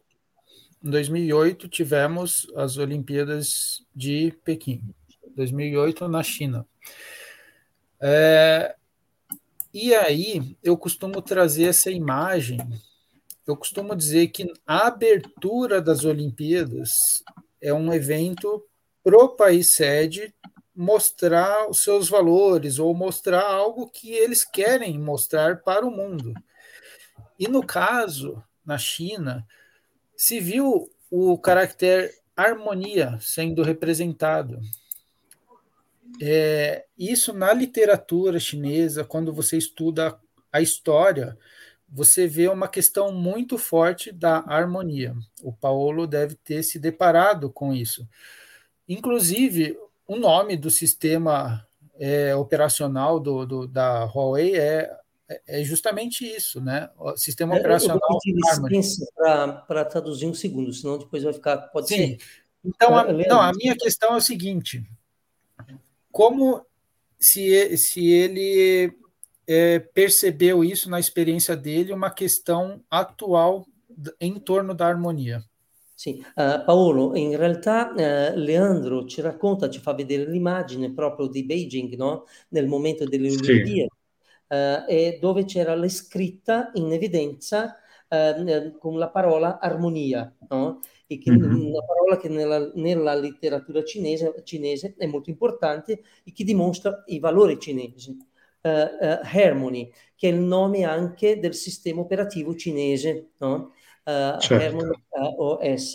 em 0.84 0.90
2008 0.90 1.68
tivemos 1.68 2.46
as 2.54 2.76
Olimpíadas 2.76 3.84
de 3.94 4.32
Pequim. 4.44 4.82
2008 5.34 6.08
na 6.08 6.22
China. 6.22 6.66
É, 8.00 8.74
e 9.72 9.94
aí 9.94 10.56
eu 10.62 10.76
costumo 10.76 11.22
trazer 11.22 11.64
essa 11.64 11.90
imagem. 11.90 12.58
Eu 13.46 13.56
costumo 13.56 13.94
dizer 13.94 14.28
que 14.28 14.52
a 14.66 14.88
abertura 14.88 15.80
das 15.80 16.04
Olimpíadas 16.04 17.22
é 17.60 17.72
um 17.72 17.92
evento 17.92 18.64
pro 19.02 19.36
país 19.36 19.72
sede 19.72 20.34
mostrar 20.74 21.68
os 21.68 21.82
seus 21.82 22.08
valores 22.08 22.78
ou 22.78 22.94
mostrar 22.94 23.42
algo 23.42 23.88
que 23.88 24.10
eles 24.10 24.44
querem 24.44 24.98
mostrar 24.98 25.62
para 25.62 25.86
o 25.86 25.90
mundo. 25.90 26.32
E 27.38 27.48
no 27.48 27.64
caso, 27.64 28.42
na 28.64 28.78
China, 28.78 29.46
se 30.16 30.40
viu 30.40 30.90
o 31.10 31.36
caractere 31.38 32.10
harmonia 32.36 33.18
sendo 33.20 33.62
representado. 33.62 34.60
É, 36.20 36.86
isso 36.98 37.32
na 37.32 37.52
literatura 37.52 38.38
chinesa, 38.38 39.04
quando 39.04 39.32
você 39.32 39.56
estuda 39.56 40.18
a 40.52 40.60
história, 40.60 41.36
você 41.88 42.26
vê 42.26 42.48
uma 42.48 42.68
questão 42.68 43.12
muito 43.12 43.58
forte 43.58 44.12
da 44.12 44.44
harmonia. 44.46 45.14
O 45.42 45.52
Paulo 45.52 46.06
deve 46.06 46.34
ter 46.36 46.62
se 46.62 46.78
deparado 46.78 47.50
com 47.50 47.72
isso. 47.72 48.08
Inclusive, 48.90 49.78
o 50.04 50.16
nome 50.16 50.56
do 50.56 50.68
sistema 50.68 51.64
é, 51.96 52.34
operacional 52.34 53.20
do, 53.20 53.46
do, 53.46 53.68
da 53.68 54.04
Huawei 54.04 54.56
é, 54.56 54.90
é, 55.28 55.60
é 55.60 55.62
justamente 55.62 56.26
isso, 56.26 56.60
né? 56.60 56.90
O 56.98 57.16
sistema 57.16 57.54
operacional. 57.54 58.00
Eu 58.02 58.08
vou 58.08 58.18
pedir 58.18 58.36
licença 58.68 59.06
para 59.68 59.84
traduzir 59.84 60.26
um 60.26 60.34
segundo, 60.34 60.72
senão 60.72 60.98
depois 60.98 61.22
vai 61.22 61.32
ficar. 61.32 61.58
Pode 61.68 61.86
Sim. 61.86 61.96
ser. 61.96 62.18
Então, 62.64 62.98
a, 62.98 63.12
não, 63.12 63.40
a 63.40 63.52
minha 63.52 63.76
questão 63.76 64.14
é 64.14 64.16
o 64.16 64.20
seguinte: 64.20 64.84
como 66.10 66.66
se, 67.16 67.76
se 67.76 68.10
ele 68.10 68.92
é, 69.46 69.78
percebeu 69.78 70.64
isso 70.64 70.90
na 70.90 70.98
experiência 70.98 71.56
dele, 71.56 71.92
uma 71.92 72.10
questão 72.10 72.82
atual 72.90 73.64
em 74.20 74.36
torno 74.40 74.74
da 74.74 74.88
harmonia? 74.88 75.44
Sì, 76.00 76.18
uh, 76.18 76.64
Paolo, 76.64 77.14
in 77.14 77.36
realtà 77.36 77.90
uh, 77.90 78.34
Leandro 78.34 79.04
ci 79.04 79.20
racconta, 79.20 79.68
ci 79.68 79.80
fa 79.80 79.92
vedere 79.92 80.30
l'immagine 80.30 80.94
proprio 80.94 81.26
di 81.26 81.44
Beijing, 81.44 81.94
no? 81.96 82.24
Nel 82.48 82.66
momento 82.66 83.04
delle 83.04 83.28
Olimpiadi, 83.28 83.70
sì. 83.70 83.82
uh, 83.82 84.84
e 84.88 85.18
dove 85.20 85.44
c'era 85.44 85.74
la 85.74 85.88
scritta 85.90 86.70
in 86.72 86.90
evidenza 86.90 87.76
con 88.78 88.98
la 88.98 89.10
parola 89.10 89.58
armonia, 89.60 90.34
no? 90.48 90.80
E 91.06 91.18
che, 91.18 91.32
mm-hmm. 91.32 91.66
una 91.66 91.84
parola 91.84 92.16
che 92.16 92.30
nella, 92.30 92.72
nella 92.76 93.14
letteratura 93.14 93.84
cinese, 93.84 94.40
cinese, 94.42 94.94
è 94.96 95.04
molto 95.04 95.28
importante 95.28 96.00
e 96.24 96.32
che 96.32 96.44
dimostra 96.44 97.04
i 97.08 97.18
valori 97.18 97.58
cinesi. 97.60 98.16
Harmony, 98.62 99.90
che 100.16 100.28
è 100.28 100.32
il 100.32 100.40
nome 100.40 100.84
anche 100.84 101.38
del 101.38 101.54
sistema 101.54 102.00
operativo 102.00 102.54
cinese, 102.54 103.32
no? 103.38 103.72
Uh, 104.04 104.38
certo. 104.38 104.54
Herman 104.54 104.88
uh, 104.88 105.62
eh, 105.62 105.74
OS. 105.74 105.94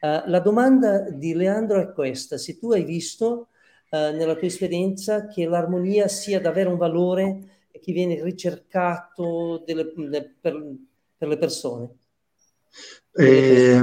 Uh, 0.00 0.22
la 0.26 0.40
domanda 0.40 1.10
di 1.10 1.34
Leandro 1.34 1.80
è 1.80 1.92
questa, 1.92 2.38
se 2.38 2.58
tu 2.58 2.72
hai 2.72 2.84
visto 2.84 3.48
nella 3.92 4.36
tua 4.36 4.46
esperienza 4.46 5.26
che 5.26 5.44
l'armonia 5.44 6.08
sia 6.08 6.40
davvero 6.40 6.70
un 6.70 6.78
valore 6.78 7.52
che 7.78 7.92
viene 7.92 8.22
ricercato 8.22 9.62
delle, 9.66 9.92
de, 9.94 10.34
per, 10.40 10.54
per, 11.18 11.28
le 11.28 11.36
persone. 11.36 11.90
Eh, 13.12 13.82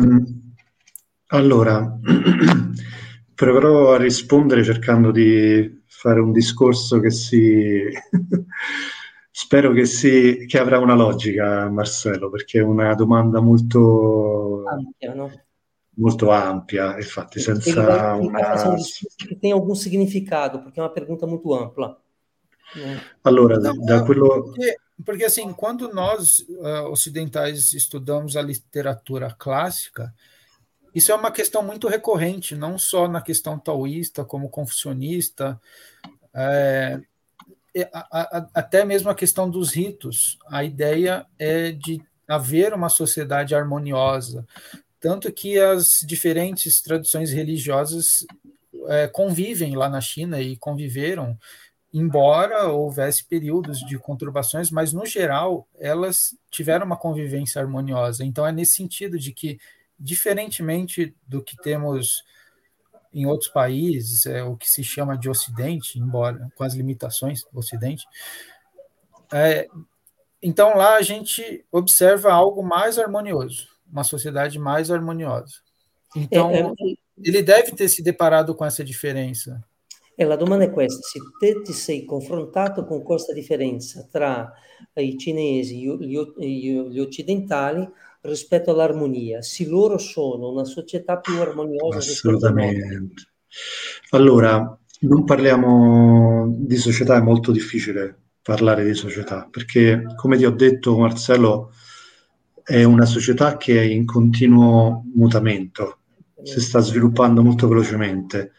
allora, 1.27 1.99
proverò 3.35 3.93
a 3.93 3.97
rispondere 3.97 4.63
cercando 4.63 5.11
di 5.11 5.83
fare 5.85 6.19
un 6.19 6.31
discorso 6.31 6.99
che 6.99 7.11
si 7.11 7.83
Spero 9.31 9.71
che, 9.71 9.85
si, 9.85 10.45
che 10.47 10.57
avrà 10.57 10.79
una 10.79 10.95
logica, 10.95 11.69
Marcello, 11.69 12.29
perché 12.29 12.59
è 12.59 12.63
una 12.63 12.93
domanda 12.95 13.39
molto 13.39 14.63
ampia, 14.65 15.13
no? 15.13 15.31
molto 15.99 16.31
ampia, 16.31 16.95
infatti, 16.95 17.39
senza 17.39 17.81
vai, 17.81 18.25
una... 18.25 18.75
Che 19.15 19.37
tenha 19.39 19.53
algum 19.53 19.73
significado, 19.73 20.61
perché 20.61 20.79
è 20.79 20.83
una 20.83 20.91
pergunta 20.91 21.25
molto 21.25 21.57
ampia. 21.57 22.01
Allora, 23.21 23.57
Não, 23.57 23.77
da 23.83 24.03
quello... 24.03 24.27
Porque, 24.27 24.77
porque, 25.03 25.25
assim, 25.25 25.53
quando 25.53 25.93
nós 25.93 26.39
uh, 26.49 26.89
ocidentais 26.89 27.73
estudamos 27.73 28.35
a 28.35 28.41
literatura 28.41 29.33
clássica, 29.37 30.13
isso 30.93 31.11
é 31.11 31.15
uma 31.15 31.31
questão 31.31 31.61
muito 31.63 31.87
recorrente, 31.87 32.55
não 32.55 32.77
só 32.77 33.07
na 33.07 33.21
questão 33.21 33.59
taoísta, 33.59 34.25
como 34.25 34.49
confucionista, 34.49 35.59
é, 36.33 36.99
é, 37.81 37.89
até 38.53 38.83
mesmo 38.85 39.09
a 39.09 39.15
questão 39.15 39.49
dos 39.49 39.71
ritos. 39.73 40.37
A 40.47 40.63
ideia 40.63 41.25
é 41.37 41.71
de 41.71 42.01
haver 42.27 42.73
uma 42.73 42.89
sociedade 42.89 43.55
harmoniosa, 43.55 44.45
tanto 44.99 45.31
que 45.31 45.59
as 45.59 46.03
diferentes 46.05 46.81
tradições 46.81 47.31
religiosas 47.31 48.25
é, 48.87 49.07
convivem 49.07 49.75
lá 49.75 49.89
na 49.89 50.01
China 50.01 50.39
e 50.39 50.55
conviveram, 50.55 51.37
embora 51.93 52.67
houvesse 52.67 53.23
períodos 53.23 53.79
de 53.79 53.97
conturbações, 53.97 54.69
mas 54.69 54.93
no 54.93 55.05
geral 55.05 55.67
elas 55.79 56.35
tiveram 56.51 56.85
uma 56.85 56.97
convivência 56.97 57.61
harmoniosa. 57.61 58.23
Então 58.23 58.45
é 58.45 58.51
nesse 58.51 58.73
sentido 58.73 59.17
de 59.17 59.31
que, 59.31 59.57
diferentemente 59.99 61.15
do 61.27 61.41
que 61.41 61.57
temos 61.57 62.23
em 63.13 63.25
outros 63.25 63.49
países, 63.49 64.25
é 64.25 64.43
o 64.43 64.55
que 64.55 64.69
se 64.69 64.83
chama 64.83 65.17
de 65.17 65.29
Ocidente, 65.29 65.99
embora 65.99 66.47
com 66.55 66.63
as 66.63 66.73
limitações 66.73 67.43
do 67.51 67.59
Ocidente. 67.59 68.05
É, 69.31 69.67
então 70.41 70.75
lá 70.77 70.95
a 70.95 71.01
gente 71.01 71.65
observa 71.71 72.31
algo 72.31 72.63
mais 72.63 72.97
harmonioso, 72.97 73.67
uma 73.91 74.03
sociedade 74.03 74.57
mais 74.59 74.89
harmoniosa. 74.91 75.55
Então 76.15 76.51
é, 76.51 76.61
é, 76.61 76.73
ele 77.23 77.41
deve 77.41 77.71
ter 77.71 77.89
se 77.89 78.01
deparado 78.01 78.55
com 78.55 78.65
essa 78.65 78.83
diferença. 78.83 79.63
E 80.17 80.25
la 80.25 80.35
domanda 80.35 80.65
è 80.65 80.71
questa, 80.71 81.01
se 81.01 81.19
te 81.39 81.61
ti 81.61 81.71
sei 81.71 82.03
confrontato 82.03 82.85
con 82.85 83.03
questa 83.03 83.31
differenza 83.31 84.05
tra 84.11 84.51
i 84.95 85.17
cinesi, 85.17 85.79
gli, 85.79 86.17
gli 86.37 86.99
occidentali, 86.99 87.89
rispetto 88.29 88.71
all'armonia, 88.71 89.41
se 89.41 89.67
loro 89.67 89.97
sono 89.97 90.51
una 90.51 90.63
società 90.63 91.17
più 91.17 91.39
armoniosa. 91.39 91.97
Assolutamente. 91.97 93.33
Allora, 94.11 94.79
non 95.01 95.23
parliamo 95.23 96.53
di 96.57 96.77
società, 96.77 97.17
è 97.17 97.21
molto 97.21 97.51
difficile 97.51 98.17
parlare 98.41 98.83
di 98.83 98.93
società, 98.93 99.47
perché 99.49 100.03
come 100.15 100.37
ti 100.37 100.45
ho 100.45 100.51
detto 100.51 100.97
Marcello, 100.97 101.71
è 102.63 102.83
una 102.83 103.05
società 103.05 103.57
che 103.57 103.79
è 103.79 103.83
in 103.83 104.05
continuo 104.05 105.03
mutamento, 105.13 105.99
si 106.43 106.61
sta 106.61 106.79
sviluppando 106.79 107.43
molto 107.43 107.67
velocemente, 107.67 108.51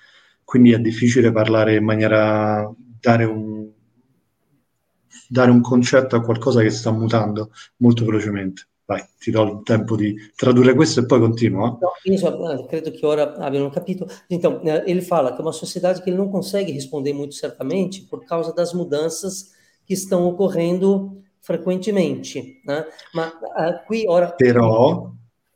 quindi 0.44 0.72
è 0.72 0.78
difficile 0.78 1.32
parlare 1.32 1.76
in 1.76 1.84
maniera, 1.84 2.68
dare 3.00 3.24
un, 3.24 3.68
dare 5.28 5.50
un 5.50 5.60
concetto 5.60 6.16
a 6.16 6.22
qualcosa 6.22 6.60
che 6.60 6.70
sta 6.70 6.90
mutando 6.90 7.52
molto 7.76 8.04
velocemente. 8.04 8.66
Vai, 8.90 9.04
ti 9.20 9.30
do 9.30 9.44
il 9.44 9.60
tempo 9.62 9.94
di 9.94 10.16
tradurre 10.34 10.74
questo 10.74 10.98
e 10.98 11.06
poi 11.06 11.20
continuo. 11.20 11.78
No, 11.80 11.92
io 12.02 12.18
so, 12.18 12.66
credo 12.68 12.90
que 12.90 13.06
ora 13.06 13.36
abbiano 13.36 13.70
capito. 13.70 14.04
Então, 14.28 14.60
ele 14.84 15.00
fala 15.00 15.32
que 15.32 15.38
é 15.38 15.42
uma 15.42 15.52
sociedade 15.52 16.02
que 16.02 16.10
ele 16.10 16.16
não 16.16 16.28
consegue 16.28 16.72
responder 16.72 17.12
muito 17.12 17.36
certamente 17.36 18.02
por 18.02 18.24
causa 18.24 18.52
das 18.52 18.72
mudanças 18.74 19.52
que 19.86 19.94
estão 19.94 20.26
ocorrendo 20.26 21.22
frequentemente. 21.40 22.60
Né? 22.66 22.84
Ma 23.14 23.30
qui 23.86 24.06
ora... 24.08 24.32
Però... 24.32 25.12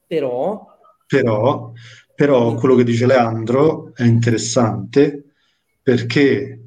Però... 0.06 0.66
Però, 1.08 1.72
però 2.14 2.54
quello 2.54 2.76
che 2.76 2.84
dice 2.84 3.04
Leandro 3.04 3.92
è 3.96 4.04
interessante 4.04 5.24
perché 5.82 6.60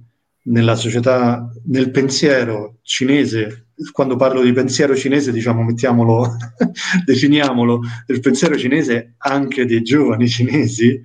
nella 0.43 0.75
società, 0.75 1.49
nel 1.67 1.91
pensiero 1.91 2.75
cinese 2.81 3.66
quando 3.91 4.15
parlo 4.15 4.41
di 4.41 4.51
pensiero 4.51 4.95
cinese, 4.95 5.31
diciamo, 5.31 5.63
mettiamolo, 5.63 6.35
definiamolo, 7.05 7.81
del 8.05 8.19
pensiero 8.19 8.57
cinese 8.57 9.13
anche 9.17 9.65
dei 9.65 9.81
giovani 9.81 10.27
cinesi, 10.27 11.01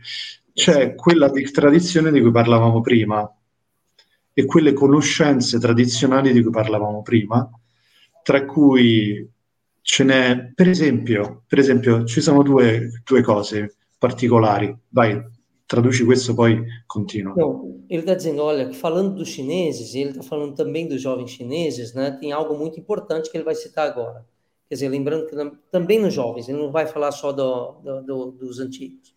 c'è 0.53 0.95
quella 0.95 1.29
di 1.31 1.43
tradizione 1.51 2.11
di 2.11 2.21
cui 2.21 2.31
parlavamo 2.31 2.81
prima 2.81 3.31
e 4.35 4.45
quelle 4.47 4.73
conoscenze 4.73 5.59
tradizionali 5.59 6.33
di 6.33 6.43
cui 6.43 6.51
parlavamo 6.51 7.03
prima, 7.03 7.49
tra 8.23 8.45
cui 8.45 9.29
ce 9.83 10.05
n'è, 10.05 10.53
per 10.55 10.69
esempio, 10.69 11.43
per 11.47 11.59
esempio 11.59 12.05
ci 12.05 12.21
sono 12.21 12.43
due, 12.43 13.03
due 13.05 13.23
cose 13.23 13.77
particolari. 13.99 14.75
Vai, 14.89 15.21
traduci 15.73 16.05
questo, 16.05 16.35
poi 16.35 16.63
continuo. 16.87 17.35
Não, 17.35 17.85
ele 17.89 18.01
está 18.01 18.15
dizendo, 18.15 18.43
olha, 18.43 18.75
falando 18.75 19.15
dos 19.15 19.29
chineses, 19.29 19.95
ele 19.95 20.11
está 20.11 20.23
falando 20.23 20.55
também 20.55 20.87
dos 20.87 21.01
jovens 21.01 21.31
chineses, 21.31 21.95
né? 21.95 22.11
Tem 22.21 22.31
algo 22.31 22.55
muito 22.55 22.79
importante 22.79 23.31
que 23.31 23.37
ele 23.39 23.45
vai 23.45 23.55
citar 23.55 23.87
agora. 23.89 24.23
Quer 24.69 24.75
dizer, 24.75 24.89
lembrando 24.91 25.27
que 25.27 25.37
também 25.71 25.99
nos 25.99 26.13
jovens, 26.13 26.47
ele 26.49 26.59
não 26.59 26.71
vai 26.71 26.87
falar 26.87 27.11
só 27.11 27.33
do, 27.33 27.73
do, 27.83 28.03
do, 28.03 28.31
dos 28.33 28.61
antigos. 28.61 29.15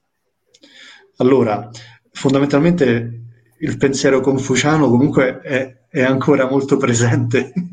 Allora, 1.19 1.69
fondamentalmente 2.14 3.22
il 3.60 3.77
pensiero 3.77 4.22
confuciano 4.22 4.90
comunque 4.90 5.41
è, 5.41 5.76
è 5.96 6.04
ancora 6.04 6.50
molto 6.50 6.76
presente. 6.76 7.54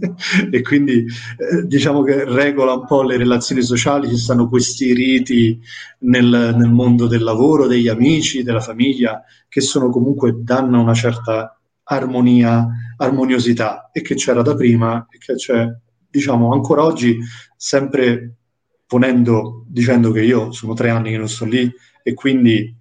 E 0.51 0.63
quindi 0.63 1.05
eh, 1.05 1.67
diciamo 1.67 2.03
che 2.03 2.25
regola 2.25 2.75
un 2.75 2.87
po' 2.87 3.03
le 3.03 3.17
relazioni 3.17 3.63
sociali, 3.63 4.09
ci 4.09 4.17
stanno 4.17 4.49
questi 4.49 4.93
riti 4.93 5.59
nel, 6.01 6.55
nel, 6.57 6.71
mondo 6.71 7.07
del 7.07 7.23
lavoro, 7.23 7.67
degli 7.67 7.89
amici, 7.89 8.43
della 8.43 8.61
famiglia, 8.61 9.25
che 9.49 9.61
sono 9.61 9.89
comunque 9.89 10.43
danno 10.43 10.81
una 10.81 10.95
certa 10.95 11.59
armonia, 11.85 12.69
armoniosità 12.97 13.91
e 13.93 14.03
che 14.03 14.15
c'era 14.15 14.43
da 14.43 14.55
prima 14.55 15.07
e 15.11 15.19
che 15.19 15.35
c'è, 15.35 15.67
diciamo, 16.09 16.53
ancora 16.53 16.85
oggi 16.85 17.19
sempre 17.57 18.37
ponendo, 18.87 19.65
dicendo 19.67 20.13
che 20.13 20.23
io 20.23 20.53
sono 20.53 20.75
tre 20.75 20.91
anni 20.91 21.11
che 21.11 21.19
non 21.19 21.29
sto 21.29 21.47
lì 21.47 21.73
e 22.03 22.15
quindi 22.15 22.77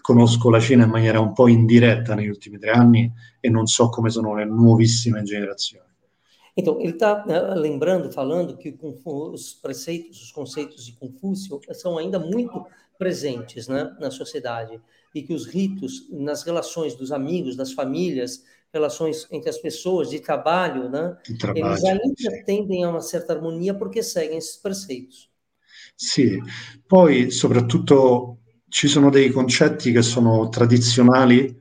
conosco 0.00 0.50
la 0.50 0.60
Cina 0.60 0.84
in 0.84 0.90
maniera 0.90 1.20
un 1.20 1.32
po' 1.32 1.48
indiretta 1.48 2.14
negli 2.14 2.28
ultimi 2.28 2.58
tre 2.58 2.70
anni 2.70 3.10
e 3.40 3.48
non 3.48 3.66
so 3.66 3.88
come 3.88 4.10
sono 4.10 4.34
le 4.34 4.44
nuovissime 4.44 5.22
gerazioni. 5.22 5.88
Então, 6.56 6.80
ele 6.80 6.92
está 6.92 7.24
né, 7.24 7.40
lembrando, 7.54 8.10
falando 8.12 8.56
que 8.56 8.76
os 9.04 9.54
preceitos, 9.54 10.20
os 10.20 10.32
conceitos 10.32 10.84
de 10.84 10.92
Confúcio 10.92 11.60
são 11.72 11.96
ainda 11.96 12.18
muito 12.18 12.66
presentes 12.98 13.68
né, 13.68 13.96
na 13.98 14.10
sociedade 14.10 14.80
e 15.14 15.22
que 15.22 15.32
os 15.32 15.46
ritos 15.46 16.08
nas 16.10 16.42
relações 16.42 16.94
dos 16.94 17.12
amigos, 17.12 17.56
das 17.56 17.72
famílias, 17.72 18.44
relações 18.72 19.26
entre 19.30 19.48
as 19.48 19.58
pessoas, 19.58 20.10
de 20.10 20.20
trabalho, 20.20 20.88
né? 20.88 21.16
De 21.24 21.38
trabalho, 21.38 21.66
eles 21.66 21.84
ainda 21.84 22.44
tendem 22.44 22.84
a 22.84 22.90
uma 22.90 23.00
certa 23.00 23.32
armonia 23.32 23.74
porque 23.74 24.02
seguem 24.02 24.38
esses 24.38 24.56
preceitos. 24.56 25.30
Sì, 25.96 26.40
poi 26.86 27.30
soprattutto 27.30 28.39
ci 28.70 28.86
sono 28.86 29.10
dei 29.10 29.30
concetti 29.30 29.90
che 29.90 30.00
sono 30.00 30.48
tradizionali, 30.48 31.54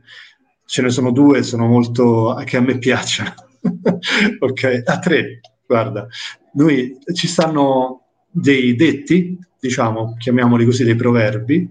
ce 0.63 0.81
ne 0.83 0.89
sono 0.89 1.11
due, 1.11 1.41
sono 1.41 1.65
molto 1.65 2.39
che 2.45 2.57
a 2.57 2.61
me 2.61 2.77
piacciono. 2.77 3.33
ok, 4.39 4.83
a 4.85 4.99
tre, 4.99 5.41
guarda, 5.65 6.07
noi 6.53 6.97
ci 7.13 7.27
stanno 7.27 8.03
dei 8.29 8.75
detti, 8.75 9.37
diciamo, 9.59 10.15
chiamiamoli 10.17 10.65
così, 10.65 10.83
dei 10.83 10.95
proverbi, 10.95 11.67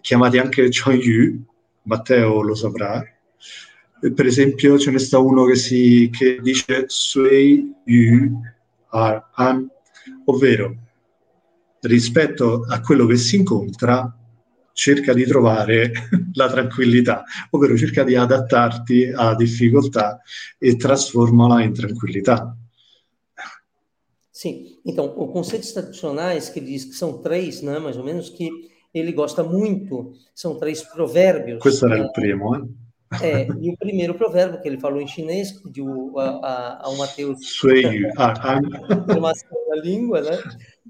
chiamati 0.00 0.38
anche 0.38 0.70
Chong 0.70 1.38
Matteo 1.82 2.40
lo 2.40 2.54
saprà. 2.54 3.04
Per 4.00 4.26
esempio 4.26 4.78
ce 4.78 4.90
ne 4.90 4.98
sta 4.98 5.18
uno 5.18 5.44
che, 5.44 5.56
si, 5.56 6.08
che 6.10 6.38
dice 6.40 6.84
Sui 6.86 7.74
Yu 7.84 8.40
Ar 8.88 9.30
An, 9.34 9.68
ovvero 10.24 10.74
rispetto 11.80 12.64
a 12.66 12.80
quello 12.80 13.04
che 13.04 13.16
si 13.16 13.36
incontra 13.36 14.15
cerca 14.76 15.14
di 15.14 15.24
trovare 15.24 15.90
la 16.34 16.50
tranquillità, 16.50 17.24
ovvero 17.50 17.78
cerca 17.78 18.04
di 18.04 18.14
adattarti 18.14 19.10
alla 19.10 19.34
difficoltà 19.34 20.20
e 20.58 20.76
trasformala 20.76 21.62
in 21.62 21.72
tranquillità. 21.72 22.54
Sim, 24.30 24.78
então, 24.84 25.14
os 25.16 25.32
conceitos 25.32 25.72
tradicionais 25.72 26.50
que 26.50 26.58
ele 26.58 26.66
diz 26.66 26.84
que 26.84 26.92
são 26.92 27.22
três, 27.22 27.62
né, 27.62 27.78
mais 27.78 27.96
ou 27.96 28.04
menos, 28.04 28.28
que 28.28 28.50
ele 28.92 29.12
gosta 29.12 29.42
muito, 29.42 30.12
são 30.34 30.58
três 30.58 30.82
provérbios. 30.82 31.62
Questo 31.62 31.86
era 31.86 31.96
il 31.96 32.12
primo, 32.12 32.54
eh? 32.54 32.60
É, 33.22 33.46
e 33.60 33.70
o 33.70 33.76
primeiro 33.78 34.14
provérbio 34.14 34.60
que 34.60 34.68
ele 34.68 34.78
falou 34.78 35.00
em 35.00 35.06
chinês, 35.06 35.52
que 35.52 35.62
pediu 35.62 36.18
a, 36.18 36.28
a, 36.28 36.86
ao 36.86 36.96
Mateus 36.96 37.38
a 37.64 38.58
informação 38.94 39.48
da 39.70 39.76
língua, 39.76 40.20
né? 40.20 40.38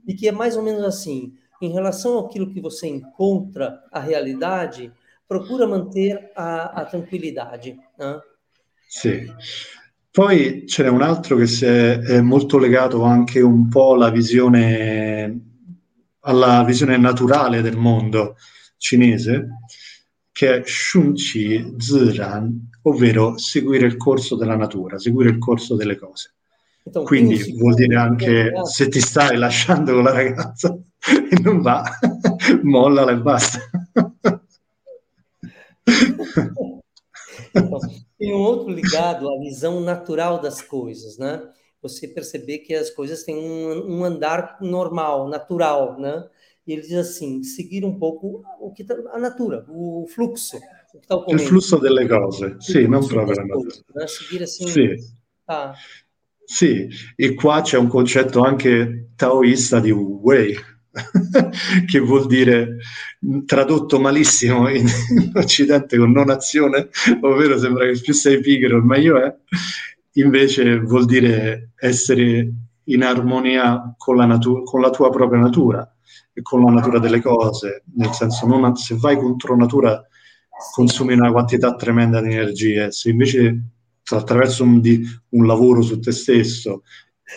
E 0.09 0.15
que 0.15 0.27
é 0.27 0.33
mais 0.33 0.57
ou 0.57 0.63
menos 0.63 0.83
assim: 0.83 1.35
em 1.61 1.73
relação 1.73 2.19
àquilo 2.19 2.51
que 2.51 2.61
você 2.61 2.87
encontra, 2.87 3.83
a 3.91 4.01
realidade, 4.01 4.93
procura 5.27 5.67
manter 5.67 6.31
a, 6.35 6.81
a 6.81 6.85
tranquillità. 6.85 7.59
Né? 7.99 8.21
Sì. 8.89 9.27
Poi 10.11 10.65
ce 10.67 10.83
n'è 10.83 10.89
un 10.89 11.03
altro 11.03 11.37
che 11.37 12.01
è, 12.01 12.21
molto 12.23 12.57
legato 12.59 13.03
anche 13.03 13.41
un 13.41 13.69
po' 13.69 13.95
alla 13.95 14.11
visione, 14.11 15.41
alla 16.21 16.65
visione 16.65 16.97
naturale 16.97 17.61
del 17.61 17.77
mondo 17.77 18.37
cinese, 18.79 19.49
che 20.33 20.57
è 20.57 20.63
Shunqi 20.65 21.75
Ziran, 21.77 22.71
ovvero 22.83 23.37
seguire 23.37 23.87
il 23.87 23.99
corso 23.99 24.37
della 24.37 24.57
natura, 24.57 24.99
seguire 24.99 25.31
il 25.31 25.39
corso 25.39 25.77
delle 25.77 25.97
cose. 25.97 26.33
Quindi 27.05 27.55
vuol 27.59 27.75
dire 27.75 27.97
anche 27.97 28.53
se 28.65 28.89
ti 28.89 29.01
stai 29.01 29.37
lasciando 29.37 29.93
con 29.93 30.05
la 30.05 30.13
ragazza 30.13 30.79
non 31.45 31.63
va, 31.63 31.85
mollala 32.63 33.13
e 33.13 33.17
basta. 33.17 33.61
Então, 37.55 37.81
tem 38.19 38.35
um 38.35 38.39
outro 38.39 38.73
ligado 38.73 39.29
à 39.29 39.39
visão 39.39 39.81
natural 39.81 40.41
das 40.41 40.61
coisas, 40.61 41.19
né? 41.19 41.43
Você 41.83 42.09
perceber 42.09 42.59
que 42.59 42.75
as 42.75 42.91
coisas 42.91 43.23
têm 43.23 43.37
um, 43.37 43.99
um 43.99 44.05
andar 44.05 44.59
normal, 44.61 45.29
natural, 45.29 45.99
né? 45.99 46.29
E 46.67 46.73
ele 46.73 46.83
diz 46.83 46.95
assim, 46.95 47.45
seguir 47.45 47.85
um 47.85 47.97
pouco 47.97 48.43
o 48.61 48.73
que 48.73 48.83
tá, 48.83 48.97
a 49.13 49.19
natura, 49.19 49.65
o 49.69 50.07
fluxo. 50.09 50.57
O, 50.57 51.01
que 51.01 51.07
tá 51.07 51.17
o 51.17 51.39
flusso 51.39 51.79
delle 51.79 52.09
cose, 52.09 52.57
sì, 52.59 52.89
non 52.89 53.01
natura. 53.01 53.25
Né? 53.95 54.07
Seguir 54.09 54.43
assim, 54.43 54.67
sì. 54.67 54.97
Tá. 55.47 55.75
Sì, 56.45 56.89
e 57.17 57.35
qua 57.35 57.61
c'è 57.61 57.77
un 57.77 57.89
concetto 57.89 58.41
anche 58.43 59.11
taoista 59.17 59.81
di 59.81 59.91
Wei, 59.91 60.57
che 61.87 61.99
vuol 61.99 62.27
dire 62.27 62.79
tradotto 63.45 64.01
malissimo 64.01 64.69
in, 64.69 64.87
in, 64.87 65.33
Occidente 65.35 65.99
con 65.99 66.11
non 66.11 66.31
azione, 66.31 66.89
ovvero 67.21 67.59
sembra 67.59 67.87
che 67.87 68.01
più 68.01 68.15
sei 68.15 68.41
pigro 68.41 68.83
meglio 68.83 69.23
è, 69.23 69.35
invece 70.13 70.79
vuol 70.81 71.05
dire 71.05 71.71
essere 71.77 72.53
in 72.85 73.03
armonia 73.03 73.95
con 73.97 74.17
la, 74.17 74.27
natu- 74.27 74.65
con 74.65 74.81
la 74.81 74.91
tua 74.91 75.11
propria 75.11 75.41
natura 75.41 75.89
e 76.33 76.43
con 76.43 76.63
la 76.65 76.71
natura 76.71 76.99
delle 76.99 77.21
cose, 77.21 77.83
nel 77.95 78.13
senso 78.13 78.47
non, 78.47 78.77
se 78.77 78.97
vai 78.97 79.17
contro 79.17 79.57
natura 79.57 80.03
consumi 80.73 81.13
una 81.15 81.33
quantità 81.33 81.75
tremenda 81.75 82.21
di 82.21 82.33
energie, 82.33 82.91
se 82.91 83.11
invece 83.11 83.63
attraverso 84.15 84.63
un, 84.63 84.81
di, 84.81 85.03
un 85.31 85.47
lavoro 85.47 85.83
su 85.83 85.99
te 85.99 86.13
stesso 86.13 86.83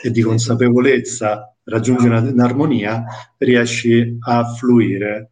e 0.04 0.12
di 0.12 0.22
consapevolezza 0.22 1.58
raggiungi 1.70 2.08
una, 2.08 2.20
un'armonia, 2.20 3.06
riesci 3.38 4.18
a 4.20 4.44
fluire. 4.56 5.30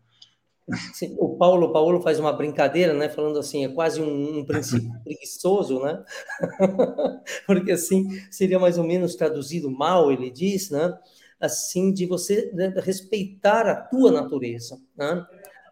Sim, 0.93 1.15
o 1.17 1.37
Paulo, 1.37 1.71
Paulo 1.71 2.01
faz 2.01 2.19
uma 2.19 2.33
brincadeira, 2.33 2.93
né, 2.93 3.07
falando 3.07 3.39
assim, 3.39 3.63
é 3.63 3.69
quase 3.69 4.01
um, 4.01 4.39
um 4.39 4.45
princípio 4.45 4.91
preguiçoso, 5.01 5.79
né? 5.79 6.03
Porque 7.47 7.71
assim 7.71 8.19
seria 8.29 8.59
mais 8.59 8.77
ou 8.77 8.83
menos 8.83 9.15
traduzido 9.15 9.71
mal, 9.71 10.11
ele 10.11 10.29
diz, 10.29 10.69
né? 10.69 10.97
Assim 11.39 11.93
de 11.93 12.05
você 12.05 12.51
né, 12.53 12.73
respeitar 12.77 13.65
a 13.65 13.75
tua 13.75 14.11
natureza, 14.11 14.77
né? 14.97 15.25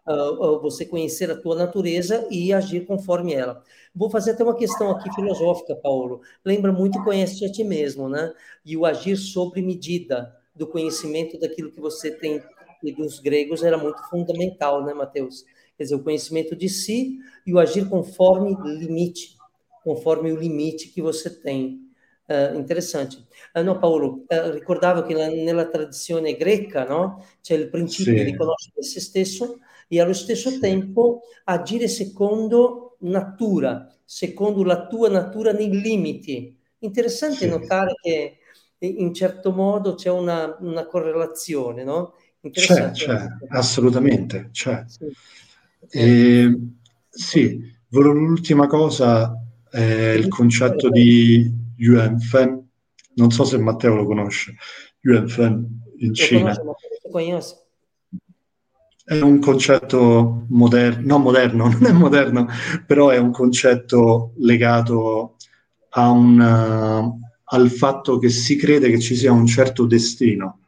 Uh, 0.08 0.60
você 0.60 0.86
conhecer 0.86 1.28
a 1.30 1.36
tua 1.36 1.56
natureza 1.56 2.26
e 2.30 2.52
agir 2.52 2.86
conforme 2.86 3.34
ela. 3.34 3.62
Vou 3.92 4.08
fazer 4.08 4.30
até 4.30 4.44
uma 4.44 4.54
questão 4.54 4.90
aqui 4.92 5.12
filosófica, 5.12 5.74
Paulo. 5.74 6.20
Lembra 6.44 6.72
muito 6.72 7.02
conhece 7.02 7.44
a 7.44 7.50
ti 7.50 7.64
mesmo, 7.64 8.08
né? 8.08 8.32
E 8.64 8.76
o 8.76 8.86
agir 8.86 9.16
sobre 9.16 9.60
medida 9.60 10.32
do 10.56 10.66
conhecimento 10.66 11.38
daquilo 11.38 11.70
que 11.70 11.80
você 11.80 12.10
tem 12.10 12.42
e 12.82 12.92
dos 12.92 13.20
gregos 13.20 13.62
era 13.62 13.76
muito 13.76 14.02
fundamental, 14.08 14.84
né, 14.84 14.94
Mateus? 14.94 15.44
Quer 15.76 15.84
dizer, 15.84 15.94
o 15.96 16.02
conhecimento 16.02 16.56
de 16.56 16.68
si 16.68 17.18
e 17.46 17.52
o 17.52 17.58
agir 17.58 17.88
conforme 17.88 18.56
limite, 18.78 19.36
conforme 19.84 20.32
o 20.32 20.36
limite 20.36 20.88
que 20.88 21.02
você 21.02 21.30
tem. 21.30 21.84
Uh, 22.28 22.58
interessante. 22.58 23.24
Uh, 23.54 23.62
no, 23.62 23.78
Paolo, 23.78 24.24
uh, 24.32 24.50
ricordavo 24.52 25.04
che 25.04 25.14
la, 25.14 25.28
nella 25.28 25.68
tradizione 25.68 26.34
greca 26.34 26.84
no, 26.84 27.24
c'è 27.40 27.54
il 27.54 27.68
principio 27.68 28.12
sì. 28.12 28.18
di 28.18 28.30
riconoscere 28.30 28.82
se 28.82 29.00
stesso 29.00 29.60
e 29.86 30.00
allo 30.00 30.12
stesso 30.12 30.58
tempo 30.58 31.20
agire 31.44 31.86
secondo 31.86 32.96
natura, 33.00 33.94
secondo 34.04 34.64
la 34.64 34.88
tua 34.88 35.08
natura 35.08 35.52
nei 35.52 35.70
limiti. 35.70 36.58
Interessante 36.80 37.36
sì. 37.36 37.48
notare 37.48 37.94
che 38.02 38.38
in 38.78 39.14
certo 39.14 39.52
modo 39.52 39.94
c'è 39.94 40.10
una, 40.10 40.56
una 40.60 40.86
correlazione, 40.86 41.84
no? 41.84 42.14
C'è, 42.50 42.90
c'è, 42.92 43.26
assolutamente, 43.48 44.50
c'è. 44.52 44.84
Sì. 44.86 45.06
E, 45.90 46.58
sì, 47.08 47.60
l'ultima 47.88 48.66
cosa 48.66 49.34
è 49.70 49.80
il 49.80 50.28
concetto 50.28 50.88
di 50.90 51.50
Yuan 51.76 52.20
Fen, 52.20 52.68
non 53.14 53.30
so 53.30 53.44
se 53.44 53.58
Matteo 53.58 53.94
lo 53.96 54.06
conosce, 54.06 54.54
Yuan 55.00 55.28
Fen 55.28 55.82
in 55.98 56.14
Cina. 56.14 56.54
Conosco, 57.10 57.66
è 59.06 59.20
un 59.20 59.38
concetto 59.38 60.46
moderno, 60.48 61.06
non 61.06 61.22
moderno, 61.22 61.68
non 61.78 61.86
è 61.86 61.92
moderno, 61.92 62.48
però 62.86 63.10
è 63.10 63.18
un 63.18 63.30
concetto 63.30 64.32
legato 64.38 65.36
un, 66.10 66.40
uh, 66.40 67.25
al 67.48 67.70
fatto 67.70 68.18
che 68.18 68.28
si 68.28 68.56
crede 68.56 68.90
che 68.90 68.98
ci 68.98 69.14
sia 69.14 69.32
un 69.32 69.46
certo 69.46 69.86
destino 69.86 70.60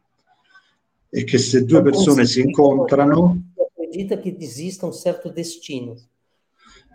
e 1.09 1.25
che 1.25 1.39
se 1.39 1.65
due 1.65 1.83
persone 1.83 2.27
si 2.27 2.41
incontrano... 2.41 3.53
Acredita 3.77 4.19
che 4.19 4.37
esista 4.39 4.87
un 4.87 4.93
certo 4.93 5.31
destino. 5.31 5.97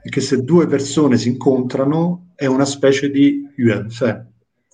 E 0.03 0.09
che 0.09 0.21
se 0.21 0.43
due 0.43 0.67
persone 0.67 1.17
si 1.17 1.29
incontrano 1.29 2.33
è 2.35 2.45
una 2.45 2.65
specie 2.65 3.09
di 3.09 3.47
Yuan 3.55 3.89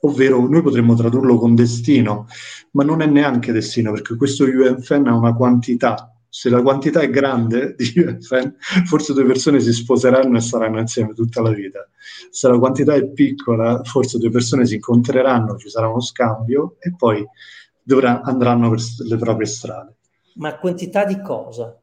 ovvero 0.02 0.48
noi 0.48 0.62
potremmo 0.62 0.96
tradurlo 0.96 1.38
con 1.38 1.56
destino, 1.56 2.28
ma 2.72 2.84
non 2.84 3.02
è 3.02 3.06
neanche 3.06 3.52
destino 3.52 3.92
perché 3.92 4.16
questo 4.16 4.48
Yuan 4.48 4.82
ha 5.08 5.16
una 5.16 5.34
quantità 5.34 6.14
se 6.30 6.50
la 6.50 6.62
quantità 6.62 7.02
è 7.02 7.10
grande 7.10 7.74
di 7.78 7.94
UFN, 7.96 8.56
forse 8.86 9.14
due 9.14 9.26
persone 9.26 9.60
si 9.60 9.74
sposeranno 9.74 10.38
e 10.38 10.42
saranno 10.42 10.80
insieme 10.80 11.14
tutta 11.14 11.42
la 11.42 11.52
vita. 11.52 11.88
Se 12.30 12.48
la 12.48 12.58
quantità 12.58 12.94
è 12.94 13.08
piccola, 13.08 13.82
forse 13.84 14.20
due 14.20 14.30
persone 14.30 14.66
si 14.66 14.76
incontreranno, 14.76 15.58
ci 15.58 15.70
sarà 15.70 15.88
uno 15.90 16.02
scambio 16.02 16.76
e 16.80 16.94
poi 16.96 17.26
dovrà, 17.82 18.22
andranno 18.22 18.70
per 18.70 18.80
le 19.08 19.18
proprie 19.18 19.48
strade. 19.48 19.96
Ma 20.36 20.58
quantità 20.58 21.04
di 21.06 21.20
cosa? 21.22 21.78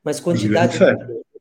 Ma 0.00 0.20
quantità 0.20 0.66
di... 0.66 0.76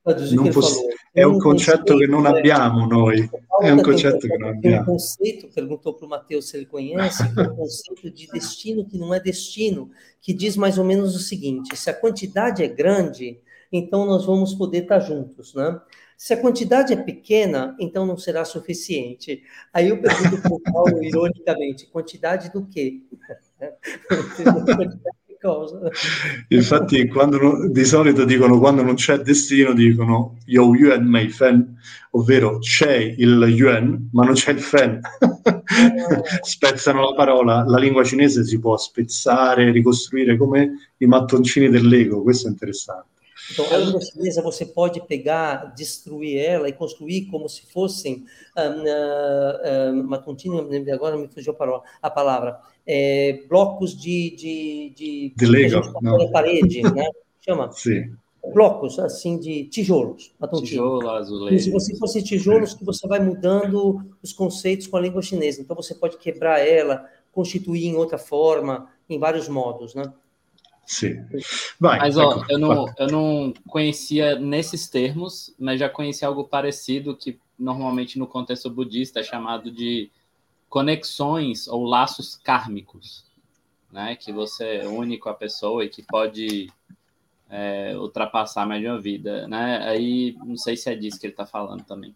Non 0.06 0.50
poss- 0.50 0.82
è 1.14 1.24
un 1.24 1.38
concetto 1.38 1.96
che 1.96 2.08
non 2.08 2.26
abbiamo 2.26 2.86
noi. 2.86 3.30
È 3.62 3.70
un 3.70 3.82
concetto 3.82 4.20
che 4.28 4.38
non 4.38 4.50
abbiamo. 4.50 4.82
Um 4.82 4.86
conceito, 4.86 5.48
perguntou 5.48 5.94
para 5.94 6.06
o 6.06 6.10
Mateus 6.10 6.50
se 6.50 6.58
ele 6.58 6.66
conhece, 6.66 7.24
um 7.24 7.56
conceito 7.56 8.12
de 8.12 8.28
destino 8.28 8.86
que 8.86 8.98
não 8.98 9.14
é 9.14 9.22
destino, 9.22 9.90
que 10.20 10.34
diz 10.34 10.58
mais 10.58 10.78
ou 10.78 10.84
menos 10.84 11.16
o 11.16 11.20
seguinte: 11.20 11.78
se 11.78 11.90
a 11.90 11.94
quantidade 11.94 12.62
é 12.62 12.68
grande, 12.68 13.40
então 13.72 14.06
nós 14.06 14.26
vamos 14.26 14.54
poder 14.54 14.84
estar 14.84 15.00
juntos, 15.00 15.54
né? 15.54 15.80
Se 16.18 16.34
a 16.34 16.38
quantidade 16.38 16.92
é 16.92 16.98
pequena, 16.98 17.76
então 17.80 18.06
não 18.06 18.18
será 18.18 18.44
suficiente. 18.44 19.42
Aí 19.74 19.90
eu 19.90 20.02
pergunto 20.02 20.42
para 20.42 20.54
o 20.54 20.60
Paulo, 20.60 21.00
ironicamente, 21.04 21.88
quantidade 21.88 22.52
do 22.52 22.68
quê? 22.68 23.04
Infatti, 26.50 27.08
quando, 27.08 27.68
di 27.70 27.84
solito 27.84 28.24
dicono 28.24 28.60
quando 28.60 28.82
non 28.82 28.96
c'è 28.96 29.18
destino, 29.18 29.74
dicono 29.74 30.38
Yo 30.46 30.74
Yuan 30.74 31.06
Mei 31.06 31.28
Fen, 31.30 31.78
ovvero 32.12 32.60
c'è 32.60 32.96
il 33.18 33.44
Yuan, 33.50 34.10
ma 34.14 34.24
non 34.24 34.36
c'è 34.36 34.52
il 34.52 34.62
Fen. 34.62 35.02
Spezzano 36.42 37.10
la 37.10 37.14
parola. 37.14 37.64
La 37.66 37.78
lingua 37.78 38.04
cinese 38.04 38.46
si 38.46 38.58
può 38.60 38.78
spezzare, 38.78 39.72
ricostruire 39.72 40.38
come 40.38 40.92
i 40.98 41.06
mattoncini 41.06 41.70
del 41.70 41.88
Lego. 41.88 42.22
Questo 42.22 42.48
è 42.48 42.52
interessante. 42.52 43.12
Então, 43.52 43.66
a 43.72 43.78
língua 43.78 44.00
chinesa 44.00 44.42
você 44.42 44.66
pode 44.66 45.02
pegar, 45.06 45.74
destruir 45.76 46.38
ela 46.38 46.70
e 46.70 46.72
construir 46.72 47.26
como 47.30 47.50
se 47.50 47.64
fossem 47.66 48.24
uh, 48.56 48.62
uh, 49.92 50.00
uh, 50.00 50.94
agora 50.94 51.18
me 51.18 51.28
fugiu 51.28 51.52
a 52.02 52.10
palavra, 52.10 52.62
é, 52.86 53.44
blocos 53.48 53.96
de, 53.96 54.32
de, 54.32 54.94
de, 54.96 55.34
de 55.36 55.46
Lego, 55.46 55.82
na 56.02 56.28
parede, 56.30 56.82
né? 56.94 57.10
Chama? 57.42 57.72
Sim. 57.72 58.16
Blocos, 58.54 59.00
assim, 59.00 59.40
de 59.40 59.66
tijolos. 59.66 60.34
Tijolo, 60.60 61.10
azulejo. 61.12 61.56
E 61.56 61.60
se 61.60 61.72
você 61.72 61.98
fosse 61.98 62.22
tijolos, 62.22 62.74
que 62.74 62.84
você 62.84 63.08
vai 63.08 63.20
mudando 63.20 64.04
os 64.22 64.34
conceitos 64.34 64.86
com 64.86 64.98
a 64.98 65.02
língua 65.02 65.22
chinesa. 65.22 65.62
Então, 65.62 65.76
você 65.76 65.96
pode 65.96 66.18
quebrar 66.18 66.60
ela, 66.60 67.10
constituir 67.32 67.86
em 67.86 67.96
outra 67.96 68.18
forma, 68.18 68.90
em 69.10 69.18
vários 69.18 69.48
modos, 69.48 69.96
né? 69.96 70.12
Sim. 70.86 71.24
Vai, 71.80 72.00
mas, 72.00 72.18
ó, 72.18 72.44
eu 72.50 72.60
não, 72.60 72.86
eu 72.98 73.08
não 73.08 73.54
conhecia 73.68 74.38
nesses 74.38 74.90
termos, 74.90 75.56
mas 75.58 75.80
já 75.80 75.88
conheci 75.88 76.26
algo 76.26 76.44
parecido 76.44 77.16
que 77.16 77.40
normalmente 77.58 78.20
no 78.20 78.28
contexto 78.28 78.70
budista 78.70 79.22
é 79.22 79.24
chamado 79.24 79.72
de 79.72 80.12
conexões 80.74 81.68
ou 81.68 81.84
laços 81.84 82.36
kármicos, 82.36 83.24
né? 83.92 84.16
Que 84.16 84.34
você 84.34 84.82
une 84.88 85.20
com 85.20 85.30
a 85.30 85.36
pessoa 85.36 85.86
e 85.86 85.88
que 85.88 86.02
pode 86.02 86.68
é, 87.48 87.96
ultrapassar 87.96 88.66
mais 88.66 88.82
de 88.82 88.88
uma 88.88 89.00
vida, 89.00 89.48
né? 89.48 89.78
Aí 89.84 90.36
não 90.44 90.58
sei 90.58 90.76
se 90.76 90.90
é 90.90 90.96
disso 90.96 91.20
que 91.20 91.28
ele 91.28 91.34
está 91.34 91.46
falando 91.46 91.84
também. 91.84 92.16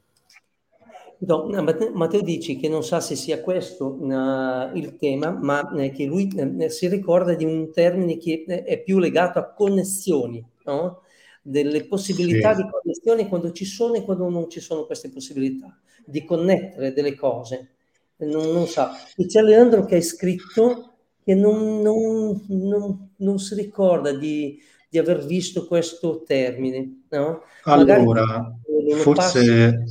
Então, 1.22 1.50
Matteo 1.94 2.24
dice 2.24 2.56
che 2.56 2.68
non 2.68 2.84
sa 2.84 3.00
se 3.00 3.16
sia 3.16 3.42
questo 3.42 3.86
uh, 3.86 4.76
il 4.76 4.98
tema, 4.98 5.30
ma 5.32 5.62
eh, 5.78 5.92
che 5.92 6.06
lui 6.06 6.28
eh, 6.36 6.70
si 6.70 6.88
ricorda 6.88 7.36
di 7.36 7.46
un 7.46 7.72
termine 7.72 8.18
che 8.18 8.44
è 8.44 8.82
più 8.82 8.98
legato 8.98 9.38
a 9.38 9.54
connessioni, 9.54 10.44
no? 10.66 11.02
delle 11.44 11.86
possibilità 11.86 12.56
sì. 12.56 12.64
di 12.64 12.70
connessione 12.70 13.28
quando 13.28 13.52
ci 13.52 13.66
sono 13.66 13.96
e 13.96 14.04
quando 14.04 14.28
non 14.30 14.50
ci 14.50 14.60
sono 14.60 14.86
queste 14.86 15.10
possibilità, 15.10 15.80
di 16.04 16.24
connettere 16.26 16.92
delle 16.92 17.14
cose. 17.16 17.77
Non, 18.20 18.52
non 18.52 18.68
sa. 18.68 18.92
E 19.16 19.26
c'è 19.28 19.42
Leandro 19.42 19.86
che 19.86 19.98
ha 19.98 20.02
scritto 20.02 20.94
che 21.24 21.36
non, 21.36 21.82
non, 21.82 22.42
non, 22.48 23.10
non 23.18 23.38
si 23.38 23.54
ricorda 23.54 24.14
di, 24.14 24.58
di 24.90 24.98
aver 24.98 25.26
visto 25.26 25.68
questo 25.68 26.24
termine. 26.26 27.04
No? 27.10 27.42
Allora, 27.64 28.56
forse 28.96 29.84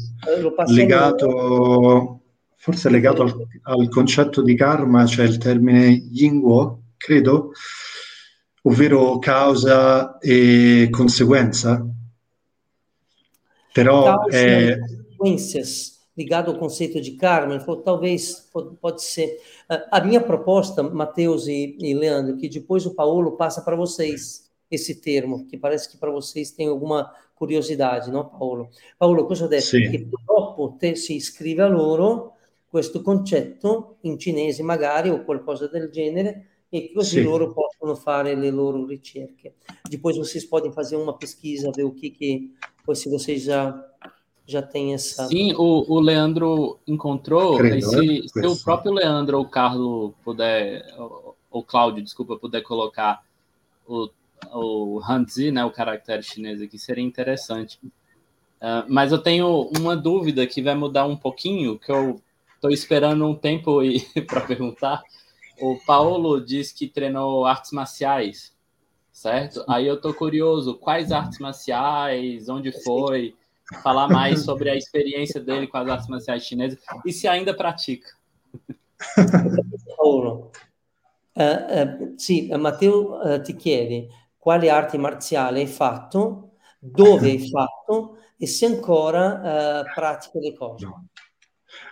passi, 0.54 0.74
legato, 0.74 2.20
forse 2.56 2.88
legato 2.88 3.22
al, 3.22 3.46
al, 3.62 3.88
concetto 3.88 4.42
di 4.42 4.56
karma 4.56 5.04
c'è 5.04 5.24
il 5.24 5.38
termine 5.38 5.88
yingwo, 5.88 6.82
credo, 6.96 7.52
ovvero 8.62 9.18
causa 9.18 10.18
e 10.18 10.88
conseguenza. 10.90 11.86
Però 13.72 14.04
causa 14.04 14.36
è... 14.36 14.78
consequências 14.78 15.95
ligado 16.16 16.50
ao 16.50 16.58
conceito 16.58 17.00
de 17.00 17.12
karma, 17.12 17.54
ele 17.54 17.64
falou, 17.64 17.82
talvez 17.82 18.48
pode 18.80 19.02
ser. 19.02 19.38
A 19.90 20.00
minha 20.00 20.20
proposta, 20.20 20.82
Mateus 20.82 21.46
e, 21.46 21.76
e 21.78 21.94
Leandro, 21.94 22.36
que 22.36 22.48
depois 22.48 22.86
o 22.86 22.94
Paulo 22.94 23.36
passa 23.36 23.60
para 23.60 23.76
vocês 23.76 24.50
esse 24.70 25.00
termo, 25.00 25.46
que 25.46 25.56
parece 25.56 25.90
que 25.90 25.96
para 25.96 26.10
vocês 26.10 26.50
tem 26.50 26.68
alguma 26.68 27.12
curiosidade, 27.34 28.10
no 28.10 28.24
Paolo? 28.24 28.70
Paolo, 28.98 29.26
cosa 29.26 29.44
ho 29.44 29.48
detto? 29.48 29.66
Sì. 29.66 29.90
Che 29.90 30.06
purtroppo 30.06 30.76
te 30.78 30.96
si 30.96 31.16
iscrive 31.16 31.62
a 31.62 31.68
loro 31.68 32.32
questo 32.66 33.00
concetto 33.02 33.98
in 34.02 34.18
cinese 34.18 34.62
magari 34.62 35.08
o 35.08 35.24
qualcosa 35.24 35.68
del 35.68 35.88
genere 35.90 36.48
e 36.68 36.90
così 36.92 37.20
sì. 37.20 37.22
loro 37.22 37.52
possono 37.52 37.94
fare 37.94 38.34
le 38.34 38.50
loro 38.50 38.84
ricerche. 38.84 39.54
Depois 39.88 40.16
vocês 40.16 40.44
podem 40.44 40.72
fazer 40.72 40.96
uma 40.96 41.16
pesquisa, 41.16 41.70
ver 41.70 41.84
o 41.84 41.92
que 41.92 42.10
que, 42.10 42.52
se 42.92 43.08
vocês 43.08 43.42
já 43.42 43.72
já 44.46 44.62
tem 44.62 44.94
essa. 44.94 45.26
Sim, 45.26 45.52
o, 45.54 45.84
o 45.88 46.00
Leandro 46.00 46.78
encontrou. 46.86 47.56
Creio, 47.56 47.82
se, 47.82 48.28
se 48.28 48.46
o 48.46 48.56
próprio 48.56 48.92
Leandro 48.92 49.38
ou 49.38 49.44
o 49.44 49.48
Carlos 49.48 50.12
puder, 50.24 50.86
ou, 50.98 51.36
ou 51.50 51.62
Cláudio, 51.62 52.02
desculpa, 52.02 52.36
puder 52.36 52.62
colocar 52.62 53.22
o 53.86 54.08
o 54.52 55.00
Hanzi, 55.02 55.50
né, 55.50 55.64
o 55.64 55.70
caractere 55.70 56.22
chinês 56.22 56.60
aqui, 56.60 56.78
seria 56.78 57.04
interessante. 57.04 57.78
Uh, 57.84 58.84
mas 58.88 59.12
eu 59.12 59.18
tenho 59.18 59.70
uma 59.76 59.96
dúvida 59.96 60.46
que 60.46 60.62
vai 60.62 60.74
mudar 60.74 61.06
um 61.06 61.16
pouquinho, 61.16 61.78
que 61.78 61.90
eu 61.90 62.20
estou 62.54 62.70
esperando 62.70 63.26
um 63.26 63.34
tempo 63.34 63.80
para 64.26 64.40
perguntar. 64.42 65.02
O 65.60 65.78
Paulo 65.86 66.40
diz 66.40 66.72
que 66.72 66.86
treinou 66.86 67.46
artes 67.46 67.72
marciais, 67.72 68.54
certo? 69.12 69.64
Aí 69.68 69.86
eu 69.86 69.94
estou 69.94 70.12
curioso, 70.12 70.74
quais 70.74 71.12
artes 71.12 71.38
marciais, 71.38 72.48
onde 72.48 72.72
foi, 72.82 73.34
falar 73.82 74.08
mais 74.08 74.40
sobre 74.40 74.70
a 74.70 74.76
experiência 74.76 75.40
dele 75.40 75.66
com 75.66 75.78
as 75.78 75.88
artes 75.88 76.08
marciais 76.08 76.44
chinesas 76.44 76.78
e 77.04 77.12
se 77.12 77.26
ainda 77.26 77.54
pratica. 77.54 78.08
Paulo, 79.96 80.50
uh, 81.34 81.42
uh, 81.42 82.14
sì, 82.16 82.48
Matteo 82.56 83.18
uh, 83.20 83.42
ti 83.42 83.54
chiede 83.56 84.08
quale 84.38 84.70
arte 84.70 84.96
marziale 84.96 85.60
hai 85.60 85.66
fatto, 85.66 86.52
dove 86.78 87.30
hai 87.30 87.48
fatto 87.50 88.18
e 88.38 88.46
se 88.46 88.66
ancora 88.66 89.80
uh, 89.80 89.94
pratichi 89.94 90.38
le 90.38 90.54
cose. 90.54 90.84
No. 90.84 91.08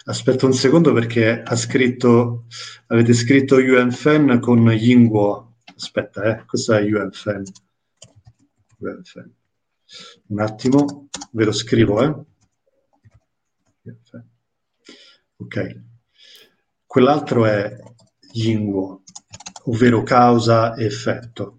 Aspetta 0.07 0.47
un 0.47 0.53
secondo 0.53 0.93
perché 0.93 1.43
ha 1.43 1.57
scritto, 1.57 2.45
avete 2.89 3.13
scritto 3.13 3.59
Yuan 3.59 3.91
Fen 3.91 4.39
con 4.41 4.71
Yingguo. 4.71 5.57
Aspetta, 5.77 6.23
eh, 6.23 6.45
questo 6.45 6.75
è 6.75 6.81
Yuan 6.81 7.11
Fen. 7.11 7.43
Yuan 8.79 9.03
Fen. 9.03 9.35
Un 10.29 10.41
attimo, 10.41 11.09
ve 11.33 11.45
lo 11.45 11.53
scrivo, 11.53 12.03
eh. 12.03 12.25
Ok. 15.37 15.83
Quell'altro 16.87 17.45
è 17.47 17.77
Yingguo, 18.33 19.03
ovvero 19.65 20.03
causa 20.03 20.75
e 20.75 20.85
effetto 20.85 21.59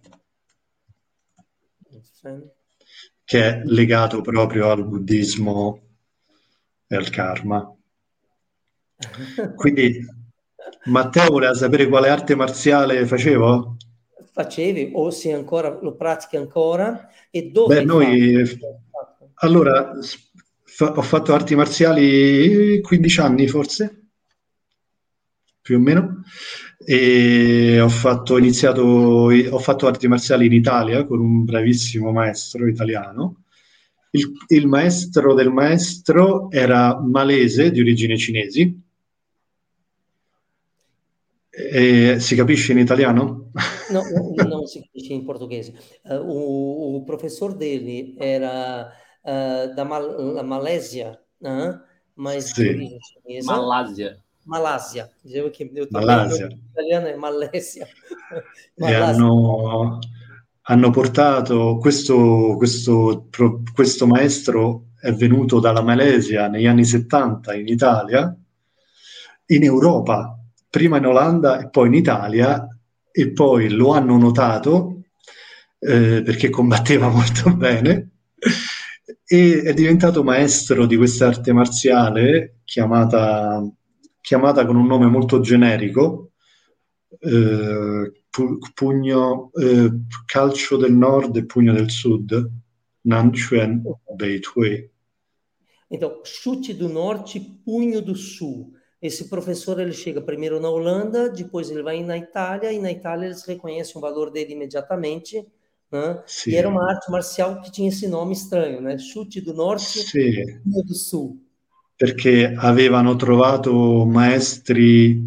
che 3.23 3.41
è 3.43 3.61
legato 3.65 4.21
proprio 4.21 4.69
al 4.69 4.87
buddismo 4.87 5.81
e 6.87 6.95
al 6.95 7.09
karma. 7.09 7.75
Quindi 9.55 10.05
Matteo 10.85 11.31
voleva 11.31 11.53
sapere 11.53 11.87
quale 11.87 12.09
arte 12.09 12.35
marziale 12.35 13.05
facevo? 13.05 13.77
Facevi 14.31 14.91
o 14.93 15.09
se 15.11 15.33
ancora 15.33 15.77
lo 15.81 15.95
pratichi 15.95 16.37
ancora 16.37 17.09
e 17.29 17.49
dove? 17.51 17.75
Beh, 17.75 17.83
noi 17.85 18.59
allora 19.35 19.93
fa, 20.63 20.93
ho 20.95 21.01
fatto 21.01 21.33
arti 21.33 21.55
marziali 21.55 22.79
15 22.81 23.19
anni 23.19 23.47
forse 23.47 24.05
più 25.61 25.77
o 25.77 25.79
meno 25.79 26.23
e 26.77 27.79
ho 27.79 27.89
fatto, 27.89 28.37
iniziato, 28.37 28.83
ho 28.83 29.59
fatto 29.59 29.87
arti 29.87 30.07
marziali 30.07 30.45
in 30.45 30.53
Italia 30.53 31.05
con 31.05 31.19
un 31.19 31.43
bravissimo 31.43 32.11
maestro 32.11 32.67
italiano. 32.67 33.45
Il, 34.11 34.31
il 34.49 34.67
maestro 34.67 35.33
del 35.33 35.51
maestro 35.51 36.51
era 36.51 36.99
malese 37.01 37.71
di 37.71 37.79
origini 37.79 38.17
cinesi. 38.17 38.79
E, 41.57 42.19
si 42.19 42.35
capisce 42.35 42.73
in 42.73 42.79
italiano? 42.79 43.51
No, 43.89 44.01
non 44.47 44.65
si 44.65 44.81
capisce 44.81 45.13
in 45.13 45.23
portoghese. 45.23 45.73
Uh, 46.03 46.15
o, 46.15 46.95
o, 46.95 47.03
professor 47.03 47.55
dele 47.55 48.13
era 48.17 48.91
uh, 49.21 49.73
da 49.73 49.83
Mal 49.85 50.41
Malesia, 50.43 51.17
uh, 51.37 51.79
mas 52.15 52.51
sì. 52.51 52.61
di 52.61 52.67
origine 52.67 52.97
cinese. 52.99 53.45
Malásia. 53.45 54.21
Malásia. 54.43 55.09
Dicevo 55.21 55.49
che 55.49 55.71
Malásia. 55.89 56.47
italiano 56.47 57.07
è 57.07 57.15
Malesia. 57.15 57.87
E 58.75 58.93
hanno, 58.93 59.99
hanno 60.63 60.89
portato 60.89 61.77
questo, 61.77 62.55
questo, 62.57 63.27
questo 63.73 64.07
maestro 64.07 64.87
è 64.99 65.11
venuto 65.13 65.59
dalla 65.59 65.81
Malesia 65.81 66.47
negli 66.47 66.65
anni 66.65 66.83
70 66.83 67.53
in 67.55 67.67
Italia, 67.67 68.35
in 69.47 69.63
Europa, 69.63 70.34
prima 70.75 70.97
in 70.97 71.05
Olanda 71.05 71.57
e 71.61 71.69
poi 71.69 71.87
in 71.87 71.93
Italia, 71.93 72.67
e 73.09 73.31
poi 73.31 73.69
lo 73.69 73.93
hanno 73.93 74.17
notato 74.17 75.03
eh, 75.79 76.21
perché 76.21 76.49
combatteva 76.49 77.07
molto 77.07 77.55
bene 77.55 78.09
e 79.25 79.61
è 79.61 79.73
diventato 79.73 80.21
maestro 80.21 80.85
di 80.85 80.97
questa 80.97 81.27
arte 81.27 81.53
marziale 81.53 82.57
chiamata, 82.65 83.65
chiamata 84.19 84.65
con 84.65 84.75
un 84.75 84.85
nome 84.85 85.05
molto 85.05 85.39
generico, 85.39 86.31
eh, 87.19 88.11
pugno, 88.73 89.51
eh, 89.53 89.91
calcio 90.25 90.75
del 90.75 90.91
nord 90.91 91.37
e 91.37 91.45
pugno 91.45 91.71
del 91.71 91.89
sud, 91.89 92.51
Nanchuan 93.03 93.81
Beitui. 94.13 94.91
Então, 95.89 96.21
chute 96.21 96.75
do 96.75 96.89
norte, 96.89 97.39
punho 97.63 98.01
do 98.01 98.13
sul. 98.13 98.73
Esse 99.05 99.29
professor 99.29 99.79
ele 99.79 99.91
chega 99.91 100.19
primeiro 100.19 100.59
na 100.59 100.67
Holanda, 100.67 101.29
depois 101.29 101.69
ele 101.69 101.83
vai 101.83 102.01
na 102.01 102.17
Itália, 102.17 102.73
e 102.73 102.79
na 102.79 102.91
Itália 102.91 103.27
eles 103.27 103.45
reconhecem 103.45 103.93
o 103.97 104.01
valor 104.01 104.31
dele 104.31 104.53
imediatamente. 104.53 105.45
Né? 105.91 106.23
E 106.47 106.55
era 106.55 106.67
uma 106.67 106.89
arte 106.89 107.11
marcial 107.11 107.61
que 107.61 107.71
tinha 107.71 107.89
esse 107.89 108.07
nome 108.07 108.33
estranho, 108.33 108.81
né? 108.81 108.97
Chute 108.97 109.41
do 109.41 109.53
norte, 109.53 110.03
punho 110.11 110.83
do 110.83 110.95
sul. 110.95 111.39
Perché 111.95 112.55
avevano 112.57 113.15
trovato 113.15 114.05
maestri 114.05 115.21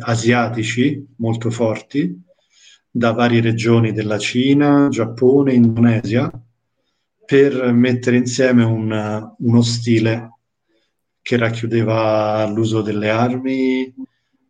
asiatici 0.00 1.06
molto 1.18 1.50
forti 1.50 2.18
da 2.90 3.12
varie 3.12 3.42
regioni 3.42 3.92
della 3.92 4.18
Cina, 4.18 4.88
Giappone, 4.88 5.52
Indonesia, 5.52 6.30
per 7.26 7.72
mettere 7.72 8.16
insieme 8.16 8.64
un, 8.64 9.34
uno 9.38 9.62
stile 9.62 10.30
che 11.22 11.36
racchiudeva 11.36 12.46
l'uso 12.48 12.82
delle 12.82 13.08
armi, 13.08 13.94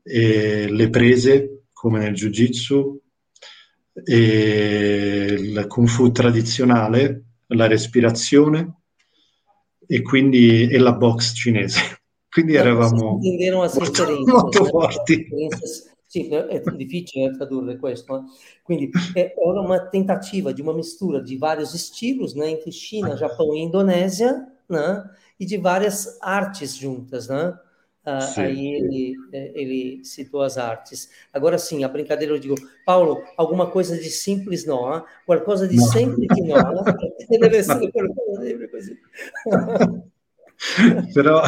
le 0.03 0.89
prese, 0.91 1.67
come 1.73 2.01
nel 2.01 2.15
Jiu-Jitsu, 2.15 3.01
il 4.07 5.65
Kung 5.69 5.87
Fu 5.87 6.11
tradizionale, 6.11 7.25
la 7.49 7.67
respirazione 7.67 8.81
e 9.87 10.01
quindi 10.01 10.69
e 10.69 10.79
la 10.79 10.95
box 10.95 11.35
cinese. 11.35 11.81
Quindi 12.33 12.55
eravamo 12.55 13.19
molto, 13.19 14.25
molto 14.25 14.65
forti. 14.65 15.29
Sì, 16.07 16.29
è 16.29 16.63
difficile 16.77 17.31
tradurre 17.37 17.77
questo. 17.77 18.17
Eh? 18.17 18.21
Quindi 18.63 18.91
è 19.13 19.35
una 19.37 19.89
tentativa 19.89 20.51
di 20.51 20.63
una 20.63 20.73
mistura 20.73 21.21
di 21.21 21.37
vari 21.37 21.67
stili, 21.67 22.27
né, 22.35 22.49
entre 22.49 22.71
China, 22.71 23.15
Japão 23.17 23.55
e 23.55 23.61
Indonésia, 23.61 24.51
né, 24.67 25.11
e 25.43 25.45
de 25.45 25.59
várias 25.59 26.19
artes 26.23 26.77
juntas, 26.77 27.27
né? 27.27 27.59
Ah, 28.07 28.33
aí 28.37 28.75
ele, 28.77 29.17
ele 29.33 30.05
citou 30.05 30.41
as 30.41 30.57
artes. 30.57 31.11
Agora 31.33 31.59
sim, 31.59 31.83
a 31.83 31.89
brincadeira 31.89 32.33
eu 32.33 32.39
digo, 32.39 32.55
Paulo, 32.87 33.25
alguma 33.37 33.69
coisa 33.69 33.97
de 33.99 34.09
simples 34.09 34.65
não, 34.65 34.95
hein? 34.95 35.03
qualquer 35.27 35.45
coisa 35.45 35.67
de 35.67 35.81
sempre 35.81 36.29
que 36.29 36.43
não, 36.43 36.55
deve 37.41 37.57
essere 37.57 37.91
sempre 37.91 38.69
così. 38.69 38.97
Però 41.13 41.43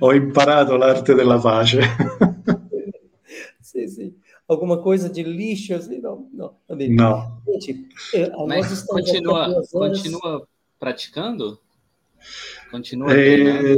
ho 0.00 0.14
imparato 0.14 0.76
l'arte 0.76 1.12
della 1.12 1.40
pace. 1.40 1.80
sim, 3.60 3.88
sim. 3.88 4.14
Alguma 4.46 4.80
coisa 4.80 5.08
de 5.08 5.24
lixo, 5.24 5.74
assim, 5.74 5.98
não, 5.98 6.28
não. 6.32 6.54
Também. 6.68 6.94
Não. 6.94 7.42
Gente, 7.48 7.88
eh, 8.14 8.30
Mas 8.46 8.84
continua, 8.84 9.64
continua 9.72 10.46
praticando? 10.78 11.58
Continua 12.70 13.12
eh, 13.14 13.76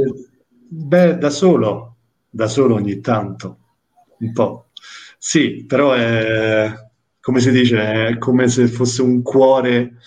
Beh, 0.71 1.17
da 1.17 1.29
solo, 1.29 1.95
da 2.29 2.47
solo 2.47 2.75
ogni 2.75 2.99
tanto, 2.99 3.57
un 4.19 4.31
po'. 4.33 4.69
Sì, 5.17 5.65
però 5.65 5.93
è, 5.93 6.71
come 7.19 7.39
si 7.39 7.49
dice, 7.49 8.07
è 8.07 8.17
come 8.19 8.47
se 8.47 8.67
fosse 8.67 9.01
un 9.01 9.23
cuore 9.23 9.97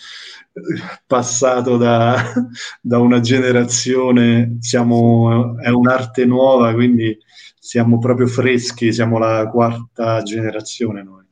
passato 1.06 1.76
da, 1.76 2.14
da 2.80 2.98
una 2.98 3.20
generazione, 3.20 4.58
siamo, 4.60 5.58
è 5.58 5.68
un'arte 5.68 6.24
nuova, 6.24 6.72
quindi 6.74 7.18
siamo 7.58 7.98
proprio 7.98 8.26
freschi, 8.26 8.92
siamo 8.92 9.18
la 9.18 9.48
quarta 9.48 10.22
generazione 10.22 11.02
noi. 11.02 11.24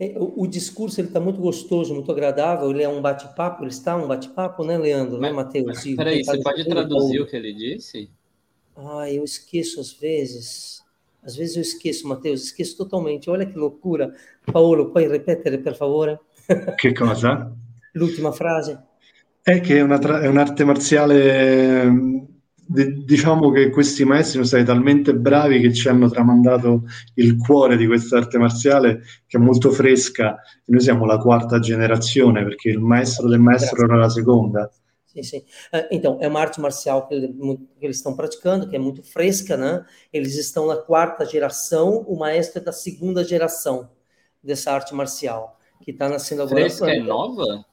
É, 0.00 0.14
o, 0.16 0.44
o, 0.44 0.46
discurso 0.46 0.98
ele 0.98 1.08
está 1.08 1.20
muito 1.20 1.38
gostoso, 1.38 1.94
muito 1.94 2.10
agradável, 2.10 2.70
ele 2.70 2.82
é 2.82 2.88
um 2.88 3.02
bate-papo, 3.02 3.62
ele 3.62 3.70
está 3.70 3.94
um 3.94 4.08
bate-papo, 4.08 4.64
né, 4.64 4.78
Leandro, 4.78 5.20
né, 5.20 5.30
mas, 5.30 5.52
né, 5.52 5.60
Matheus? 5.60 5.84
Peraí, 5.94 6.24
você 6.24 6.42
pode 6.42 6.64
traduzir 6.64 7.20
o 7.20 7.26
que 7.26 7.36
ele 7.36 7.52
disse? 7.52 8.08
Ah, 8.74 9.12
eu 9.12 9.22
esqueço 9.22 9.78
às 9.78 9.92
vezes. 9.92 10.82
Às 11.22 11.36
vezes 11.36 11.56
eu 11.56 11.60
esqueço, 11.60 12.08
Matheus, 12.08 12.44
esqueço 12.44 12.78
totalmente. 12.78 13.28
Olha 13.28 13.44
que 13.44 13.58
loucura. 13.58 14.14
Paolo, 14.50 14.90
puoi 14.90 15.06
ripetere, 15.06 15.58
per 15.58 15.76
favore? 15.76 16.18
Che 16.78 16.94
cosa? 16.94 17.54
L'ultima 17.92 18.32
frase. 18.32 18.80
È 19.42 19.60
che 19.60 19.76
è, 19.76 19.82
una 19.82 19.98
tra- 19.98 20.22
è 20.22 20.28
un'arte 20.28 20.64
marziale 20.64 21.82
diciamo 22.72 23.50
che 23.50 23.70
questi 23.70 24.04
maestri 24.04 24.34
sono 24.34 24.44
stati 24.44 24.64
talmente 24.64 25.12
bravi 25.12 25.60
che 25.60 25.72
ci 25.72 25.88
hanno 25.88 26.08
tramandato 26.08 26.84
il 27.14 27.36
cuore 27.36 27.76
di 27.76 27.86
questa 27.86 28.18
arte 28.18 28.38
marziale 28.38 29.00
che 29.26 29.38
è 29.38 29.40
molto 29.40 29.70
fresca 29.70 30.36
noi 30.66 30.80
siamo 30.80 31.04
la 31.04 31.18
quarta 31.18 31.58
generazione 31.58 32.44
perché 32.44 32.68
il 32.68 32.78
maestro 32.78 33.28
del 33.28 33.40
maestro 33.40 33.84
era 33.84 33.96
la 33.96 34.08
seconda. 34.08 34.70
Sim, 35.12 35.22
sim. 35.24 35.38
Uh, 35.74 35.88
então, 35.90 36.18
é 36.20 36.28
uma 36.28 36.40
arte 36.40 36.60
marcial 36.60 37.08
que, 37.08 37.20
que, 37.20 37.84
eles 37.84 37.96
estão 37.96 38.14
praticando, 38.14 38.68
que 38.68 38.76
é 38.76 38.78
muito 38.78 39.02
fresca, 39.02 39.56
né? 39.56 39.84
Eles 40.12 40.36
estão 40.36 40.68
na 40.68 40.76
quarta 40.76 41.24
geração, 41.24 42.04
o 42.06 42.16
maestro 42.16 42.60
é 42.60 42.64
da 42.64 42.70
segunda 42.70 43.24
geração 43.24 43.90
dessa 44.40 44.70
arte 44.70 44.94
marcial, 44.94 45.58
que 45.82 45.90
está 45.90 46.08
nascendo 46.08 46.42
agora. 46.42 46.60
Fresca 46.60 46.88
é 46.88 47.00
nova? 47.00 47.66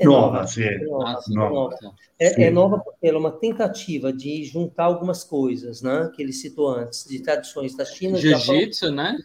É 0.00 0.04
nova, 0.06 0.32
nova, 0.38 0.46
sim. 0.46 0.62
É 0.62 0.78
nova, 0.78 1.04
ah, 1.04 1.22
nova. 1.28 1.76
É, 2.18 2.44
é, 2.44 2.50
nova 2.50 2.78
porque 2.78 3.06
ela 3.06 3.18
é 3.18 3.20
uma 3.20 3.32
tentativa 3.32 4.10
de 4.10 4.44
juntar 4.44 4.84
algumas 4.84 5.22
coisas, 5.22 5.82
né? 5.82 6.10
Que 6.16 6.22
ele 6.22 6.32
citou 6.32 6.70
antes, 6.70 7.04
de 7.04 7.20
tradições 7.20 7.76
da 7.76 7.84
China. 7.84 8.16
Jiu-jitsu, 8.16 8.90
né? 8.90 9.18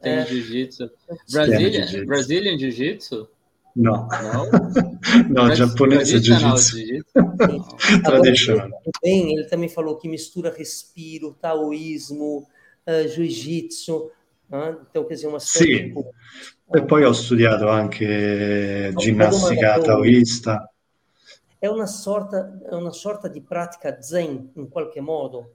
Tem 0.00 0.14
é, 0.14 0.24
jiu-jitsu. 0.24 0.90
Brazilian, 1.30 1.86
jiu 1.86 2.06
Brazilian 2.06 2.58
Jiu-Jitsu? 2.58 3.28
No, 3.76 4.08
no, 5.28 5.46
no 5.46 5.54
giapponese 5.54 6.18
jiu-jitsu. 6.18 7.04
Tradicional. 8.02 8.70
Também, 9.02 9.34
ele 9.36 9.44
também 9.44 9.68
falou 9.68 9.98
que 9.98 10.08
mistura 10.08 10.50
respiro, 10.50 11.36
taoísmo, 11.42 12.46
uh, 12.86 13.08
jiu-jitsu. 13.08 14.10
Uh, 14.50 14.80
então, 14.90 15.04
quer 15.04 15.14
dizer, 15.14 15.26
uma 15.26 15.40
série 15.40 15.92
sì. 15.92 15.94
E 16.74 16.84
poi 16.84 17.04
ho 17.04 17.12
studiato 17.12 17.68
anche 17.68 18.92
ginnastica 18.96 19.78
taoista. 19.80 20.72
È 21.58 21.66
una, 21.66 21.86
sorta, 21.86 22.58
è 22.68 22.72
una 22.74 22.92
sorta 22.92 23.28
di 23.28 23.42
pratica 23.42 24.00
zen 24.00 24.52
in 24.54 24.68
qualche 24.68 25.00
modo. 25.00 25.52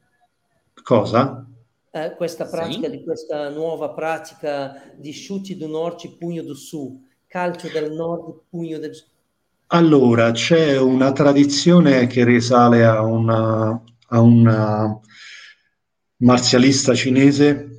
Cosa? 0.83 1.45
Eh, 1.89 2.13
questa 2.15 2.45
pratica, 2.45 2.87
sì. 2.87 2.97
di 2.97 3.03
questa 3.03 3.49
nuova 3.49 3.89
pratica 3.89 4.91
di 4.95 5.11
sciuti 5.11 5.57
do 5.57 5.67
norte, 5.67 6.15
pugno 6.17 6.43
do 6.43 6.53
sul, 6.53 6.99
calcio 7.25 7.67
del 7.67 7.91
nord, 7.91 8.41
pugno 8.49 8.77
del 8.77 8.93
sud. 8.93 9.09
Allora, 9.67 10.31
c'è 10.31 10.77
una 10.77 11.11
tradizione 11.11 12.07
che 12.07 12.23
risale 12.23 12.85
a 12.85 13.01
una, 13.01 13.81
a 14.09 14.21
una 14.21 14.99
marzialista 16.17 16.93
cinese 16.93 17.76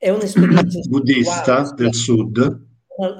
É 0.00 0.12
uma 0.12 0.24
experiência 0.24 0.80
budista 0.88 1.62
del 1.76 1.92
sud. 1.92 2.38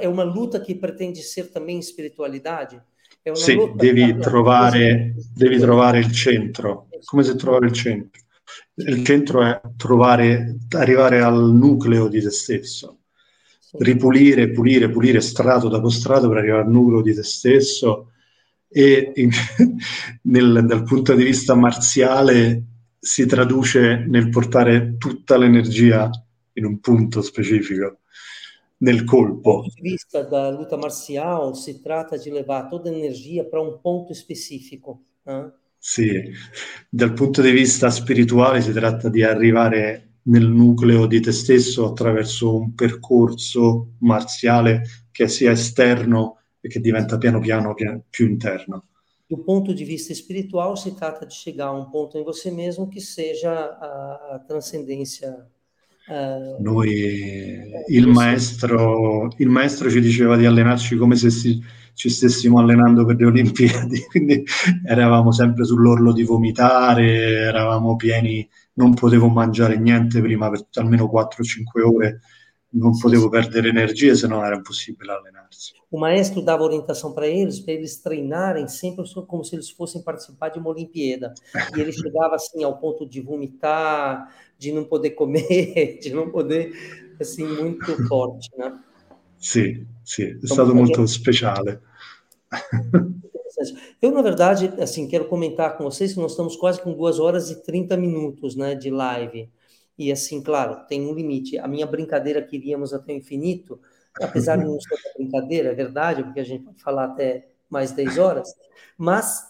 É 0.00 0.08
uma 0.08 0.22
luta 0.22 0.60
que 0.60 0.74
pretende 0.74 1.22
ser 1.22 1.50
também 1.50 1.78
espiritualidade. 1.78 2.80
É 3.24 3.34
sì, 3.34 3.56
devi 3.76 4.16
trovare, 4.18 5.14
devi 5.34 5.58
trovare 5.58 5.98
il 5.98 6.12
centro. 6.12 6.88
Come 7.04 7.22
se 7.22 7.34
trovare 7.34 7.66
il 7.66 7.72
centro. 7.72 8.22
Il 8.76 9.04
centro 9.04 9.42
è 9.42 9.60
trovare, 9.76 10.56
arrivare 10.76 11.20
al 11.20 11.52
nucleo 11.52 12.08
di 12.08 12.22
te 12.22 12.30
stesso. 12.30 13.00
Ripulire, 13.72 14.50
pulire, 14.50 14.88
pulire 14.88 15.20
strato 15.20 15.68
dopo 15.68 15.90
strato 15.90 16.28
per 16.28 16.38
arrivare 16.38 16.62
al 16.62 16.70
nucleo 16.70 17.02
di 17.02 17.14
te 17.14 17.22
stesso. 17.22 18.12
E 18.68 19.12
in, 19.16 19.30
nel, 20.22 20.64
dal 20.64 20.84
punto 20.84 21.14
di 21.14 21.24
vista 21.24 21.54
marziale 21.54 22.62
si 22.98 23.26
traduce 23.26 24.04
nel 24.08 24.28
portare 24.28 24.96
tutta 24.96 25.36
l'energia 25.36 26.10
in 26.58 26.64
un 26.64 26.80
punto 26.80 27.22
specifico, 27.22 28.00
nel 28.78 29.04
colpo. 29.04 29.64
Vista 29.80 30.22
da 30.22 30.50
luta 30.50 30.76
marcial, 30.76 31.56
si 31.56 31.80
tratta 31.80 32.16
di 32.16 32.30
levare 32.30 32.68
tutta 32.68 32.90
l'energia 32.90 33.44
para 33.44 33.62
un 33.62 33.78
punto 33.80 34.12
specifico. 34.12 35.02
Eh? 35.24 35.50
Sì, 35.78 36.30
dal 36.88 37.12
punto 37.12 37.40
di 37.40 37.50
vista 37.52 37.88
spirituale 37.90 38.60
si 38.60 38.72
tratta 38.72 39.08
di 39.08 39.22
arrivare 39.22 40.04
nel 40.22 40.46
nucleo 40.46 41.06
di 41.06 41.20
te 41.20 41.32
stesso 41.32 41.86
attraverso 41.86 42.54
un 42.54 42.74
percorso 42.74 43.92
marziale 44.00 44.82
che 45.10 45.28
sia 45.28 45.52
esterno 45.52 46.40
e 46.60 46.68
che 46.68 46.80
diventa 46.80 47.16
piano 47.16 47.38
piano 47.38 47.74
più 48.10 48.26
interno. 48.26 48.84
Do 49.26 49.42
ponto 49.42 49.72
di 49.72 49.84
vista 49.84 50.12
espiritual, 50.12 50.76
si 50.76 50.94
tratta 50.94 51.24
di 51.26 51.34
chegar 51.34 51.68
a 51.68 51.72
un 51.72 51.90
punto 51.90 52.16
in 52.16 52.24
você 52.24 52.50
mesmo 52.50 52.88
che 52.88 53.00
seja 53.00 53.78
a, 53.78 54.34
a 54.34 54.38
transcendência 54.40 55.46
Uh, 55.48 55.57
Noi, 56.60 57.60
il 57.88 58.06
maestro, 58.06 59.28
il 59.36 59.48
maestro 59.48 59.90
ci 59.90 60.00
diceva 60.00 60.36
di 60.36 60.46
allenarci 60.46 60.96
come 60.96 61.16
se 61.16 61.28
si, 61.30 61.62
ci 61.92 62.08
stessimo 62.08 62.58
allenando 62.58 63.04
per 63.04 63.16
le 63.16 63.26
Olimpiadi, 63.26 64.00
quindi 64.08 64.42
eravamo 64.86 65.32
sempre 65.32 65.64
sull'orlo 65.64 66.12
di 66.12 66.22
vomitare, 66.22 67.40
eravamo 67.40 67.96
pieni, 67.96 68.48
non 68.74 68.94
potevo 68.94 69.28
mangiare 69.28 69.78
niente 69.78 70.20
prima 70.22 70.48
per 70.48 70.66
almeno 70.74 71.10
4-5 71.12 71.82
ore, 71.82 72.20
non 72.70 72.98
potevo 72.98 73.28
perdere 73.28 73.68
energie, 73.68 74.14
se 74.14 74.26
no 74.26 74.44
era 74.44 74.56
impossibile 74.56 75.12
allenarsi. 75.12 75.72
O 75.90 75.98
maestro 75.98 76.42
dava 76.42 76.64
orientação 76.64 77.12
para 77.12 77.26
eles, 77.26 77.60
para 77.60 77.72
eles 77.72 78.00
treinarem 78.02 78.68
sempre 78.68 79.04
como 79.26 79.42
se 79.42 79.54
eles 79.54 79.70
fossem 79.70 80.02
participar 80.02 80.50
de 80.50 80.58
uma 80.58 80.70
Olimpíada. 80.70 81.32
E 81.74 81.80
ele 81.80 81.92
chegava 81.92 82.34
assim 82.34 82.62
ao 82.62 82.78
ponto 82.78 83.08
de 83.08 83.20
vomitar, 83.20 84.34
de 84.58 84.70
não 84.72 84.84
poder 84.84 85.10
comer, 85.10 85.98
de 86.02 86.12
não 86.12 86.30
poder, 86.30 86.72
assim, 87.18 87.46
muito 87.46 88.06
forte, 88.06 88.50
né? 88.56 88.78
Sì, 89.38 89.86
sì, 90.02 90.24
è 90.24 90.30
então, 90.32 90.48
stato 90.48 90.74
molto 90.74 91.06
speciale. 91.06 91.80
Eu, 94.00 94.12
na 94.12 94.22
verdade, 94.22 94.72
assim, 94.78 95.08
quero 95.08 95.26
comentar 95.26 95.76
com 95.76 95.82
vocês 95.82 96.12
que 96.12 96.20
nós 96.20 96.30
estamos 96.32 96.54
quase 96.54 96.80
com 96.80 96.92
duas 96.92 97.18
horas 97.18 97.50
e 97.50 97.60
30 97.62 97.96
minutos 97.96 98.54
né, 98.54 98.74
de 98.76 98.88
live. 98.88 99.50
E, 99.98 100.12
assim, 100.12 100.42
claro, 100.42 100.86
tem 100.86 101.06
um 101.06 101.14
limite. 101.14 101.58
A 101.58 101.66
minha 101.66 101.86
brincadeira 101.86 102.42
que 102.42 102.56
iríamos 102.56 102.94
até 102.94 103.12
o 103.12 103.16
infinito, 103.16 103.80
apesar 104.20 104.56
de 104.56 104.64
não 104.64 104.80
ser 104.80 104.94
uma 104.94 105.14
brincadeira, 105.16 105.70
é 105.70 105.74
verdade, 105.74 106.22
porque 106.22 106.40
a 106.40 106.44
gente 106.44 106.64
pode 106.64 106.82
falar 106.82 107.04
até 107.06 107.48
mais 107.68 107.92
10 107.92 108.18
horas, 108.18 108.54
mas 108.96 109.46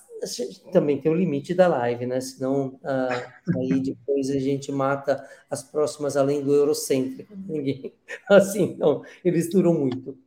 também 0.73 1.01
tem 1.01 1.13
o 1.13 1.15
limite 1.15 1.55
da 1.55 1.69
live, 1.69 2.07
né? 2.07 2.21
Senão, 2.21 2.79
ah, 2.83 3.33
aí 3.57 3.81
depois 3.81 4.31
a 4.31 4.39
gente 4.39 4.73
mata 4.73 5.25
as 5.49 5.63
próximas 5.63 6.17
além 6.17 6.43
do 6.43 6.53
eurocêntrico. 6.53 7.33
Ninguém, 7.47 7.95
assim, 8.29 8.75
não, 8.77 9.03
eles 9.25 9.49
duram 9.49 9.75
muito. 9.75 10.19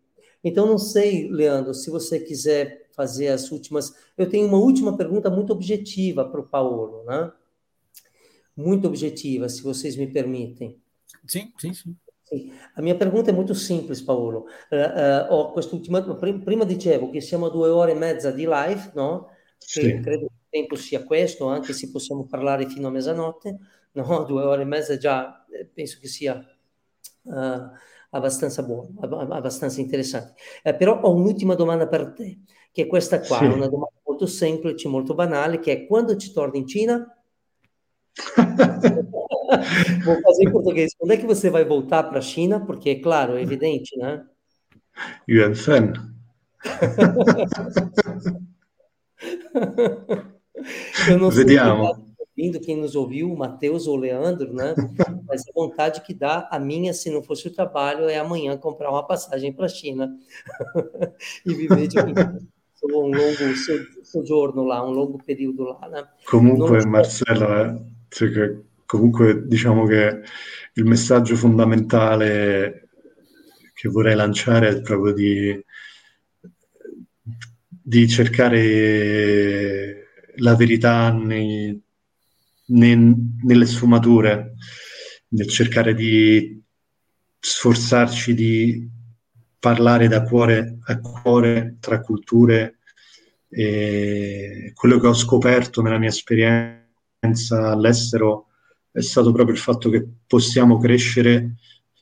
Então, 0.43 0.65
não 0.65 0.77
sei, 0.77 1.29
Leandro, 1.29 1.73
se 1.73 1.89
você 1.89 2.19
quiser 2.19 2.81
fazer 2.95 3.29
as 3.29 3.51
últimas. 3.51 3.95
Eu 4.17 4.29
tenho 4.29 4.47
uma 4.47 4.57
última 4.57 4.95
pergunta 4.95 5.29
muito 5.29 5.51
objetiva 5.51 6.25
para 6.25 6.39
o 6.39 6.47
Paulo, 6.47 7.03
né? 7.05 7.31
Muito 8.55 8.87
objetiva, 8.87 9.47
se 9.47 9.63
vocês 9.63 9.95
me 9.95 10.07
permitem. 10.07 10.79
Sim, 11.25 11.51
sim, 11.57 11.73
sim. 11.73 11.95
La 12.75 12.81
mia 12.81 12.95
pergunta 12.95 13.29
è 13.29 13.33
molto 13.33 13.53
semplice, 13.53 14.03
Paolo. 14.03 14.45
Uh, 14.69 14.75
uh, 14.75 15.33
ho 15.33 15.51
quest'ultima, 15.51 16.01
prima 16.01 16.63
dicevo 16.63 17.09
che 17.09 17.19
siamo 17.19 17.47
a 17.47 17.49
due 17.49 17.67
ore 17.67 17.91
e 17.91 17.95
mezza 17.95 18.31
di 18.31 18.45
live, 18.47 18.91
no? 18.93 19.27
Sì. 19.57 19.99
credo 19.99 20.27
che 20.27 20.33
il 20.33 20.49
tempo 20.49 20.75
sia 20.75 21.03
questo, 21.03 21.47
anche 21.47 21.73
se 21.73 21.91
possiamo 21.91 22.25
parlare 22.25 22.67
fino 22.67 22.87
a 22.87 22.91
mezzanotte, 22.91 23.57
no? 23.93 24.23
Due 24.25 24.43
ore 24.43 24.61
e 24.63 24.65
mezza 24.65 24.97
già 24.97 25.45
eh, 25.51 25.65
penso 25.65 25.97
che 25.99 26.07
sia 26.07 26.43
uh, 27.23 27.69
abbastanza 28.09 28.63
buono, 28.63 28.93
abbastanza 28.99 29.81
interessante. 29.81 30.33
Eh, 30.63 30.75
però 30.75 30.99
ho 31.01 31.13
un'ultima 31.13 31.55
domanda 31.55 31.87
per 31.87 32.13
te, 32.13 32.39
che 32.71 32.83
è 32.83 32.87
questa 32.87 33.19
qua, 33.19 33.37
sì. 33.37 33.45
una 33.45 33.67
domanda 33.67 33.99
molto 34.03 34.25
semplice, 34.25 34.87
molto 34.87 35.13
banale, 35.13 35.59
che 35.59 35.73
è 35.73 35.85
quando 35.85 36.15
ci 36.15 36.31
torni 36.31 36.59
in 36.59 36.67
Cina? 36.67 37.20
Vou 40.05 40.21
fazer 40.21 40.43
em 40.43 40.51
português. 40.51 40.93
Quando 40.97 41.11
é 41.11 41.17
que 41.17 41.25
você 41.25 41.49
vai 41.49 41.65
voltar 41.65 42.03
para 42.03 42.19
a 42.19 42.21
China? 42.21 42.65
Porque, 42.65 42.95
claro, 42.95 43.37
é 43.37 43.41
evidente, 43.41 43.97
né? 43.97 44.23
Yuan 45.29 45.53
Eu 51.09 51.17
não 51.17 51.31
Vediamo. 51.31 52.13
ouvindo, 52.19 52.59
quem 52.59 52.77
nos 52.77 52.95
ouviu, 52.95 53.31
o 53.31 53.37
Matheus 53.37 53.87
ou 53.87 53.95
o 53.95 53.99
Leandro, 53.99 54.53
né? 54.53 54.75
Mas 55.27 55.41
a 55.47 55.51
vontade 55.53 56.01
que 56.01 56.13
dá, 56.13 56.47
a 56.51 56.59
minha, 56.59 56.93
se 56.93 57.09
não 57.09 57.23
fosse 57.23 57.47
o 57.47 57.53
trabalho, 57.53 58.07
é 58.07 58.19
amanhã 58.19 58.55
comprar 58.57 58.91
uma 58.91 59.05
passagem 59.05 59.51
para 59.51 59.65
a 59.65 59.69
China 59.69 60.15
e 61.45 61.53
viver 61.53 61.87
de 61.87 61.99
um 61.99 63.07
longo 63.07 63.55
soggiorno 64.03 64.63
lá, 64.63 64.85
um 64.85 64.91
longo 64.91 65.17
período 65.23 65.63
lá, 65.63 65.89
né? 65.89 66.07
Comunque, 66.29 66.59
non... 66.59 66.67
Cioè 68.11 68.53
comunque 68.85 69.47
diciamo 69.47 69.85
che 69.85 70.21
il 70.73 70.83
messaggio 70.83 71.37
fondamentale 71.37 72.89
che 73.73 73.87
vorrei 73.87 74.15
lanciare 74.15 74.67
è 74.67 74.81
proprio 74.81 75.13
di, 75.13 75.65
di 77.67 78.07
cercare 78.09 79.05
la 80.35 80.55
verità 80.57 81.09
nei, 81.13 81.81
nei, 82.65 83.15
nelle 83.43 83.65
sfumature, 83.65 84.55
nel 85.29 85.47
cercare 85.47 85.93
di 85.93 86.61
sforzarci 87.39 88.33
di 88.33 88.89
parlare 89.57 90.09
da 90.09 90.23
cuore 90.23 90.79
a 90.83 90.99
cuore 90.99 91.77
tra 91.79 92.01
culture. 92.01 92.79
E 93.49 94.71
quello 94.75 94.99
che 94.99 95.07
ho 95.07 95.13
scoperto 95.13 95.81
nella 95.81 95.97
mia 95.97 96.09
esperienza 96.09 96.80
all'estero 97.21 98.47
è 98.91 99.01
stato 99.01 99.31
proprio 99.31 99.55
il 99.55 99.61
fatto 99.61 99.89
che 99.89 100.05
possiamo 100.25 100.77
crescere 100.79 101.55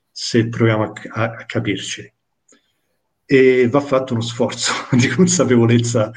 se 0.09 0.48
proviamo 0.48 0.83
a, 0.83 0.93
a, 1.11 1.23
a 1.23 1.45
capirci. 1.45 2.14
E 3.25 3.67
va 3.69 3.80
fatto 3.80 4.14
uno 4.14 4.23
sforzo 4.23 4.72
di 4.98 5.07
consapevolezza 5.07 6.11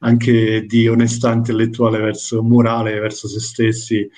anche 0.00 0.66
di 0.66 0.86
onestà 0.86 1.32
intellettuale 1.32 1.98
verso 1.98 2.42
morale, 2.42 2.98
verso 2.98 3.26
se 3.26 3.40
stessi 3.40 4.10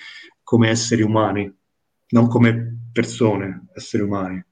come 0.43 0.70
esseri 0.70 1.02
umani, 1.02 1.52
non 2.09 2.27
come 2.27 2.89
persone, 2.93 3.67
esseri 3.75 4.02
umani. 4.02 4.44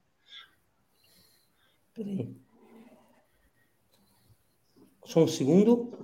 Só 5.03 5.21
um 5.21 5.27
segundo. 5.27 5.98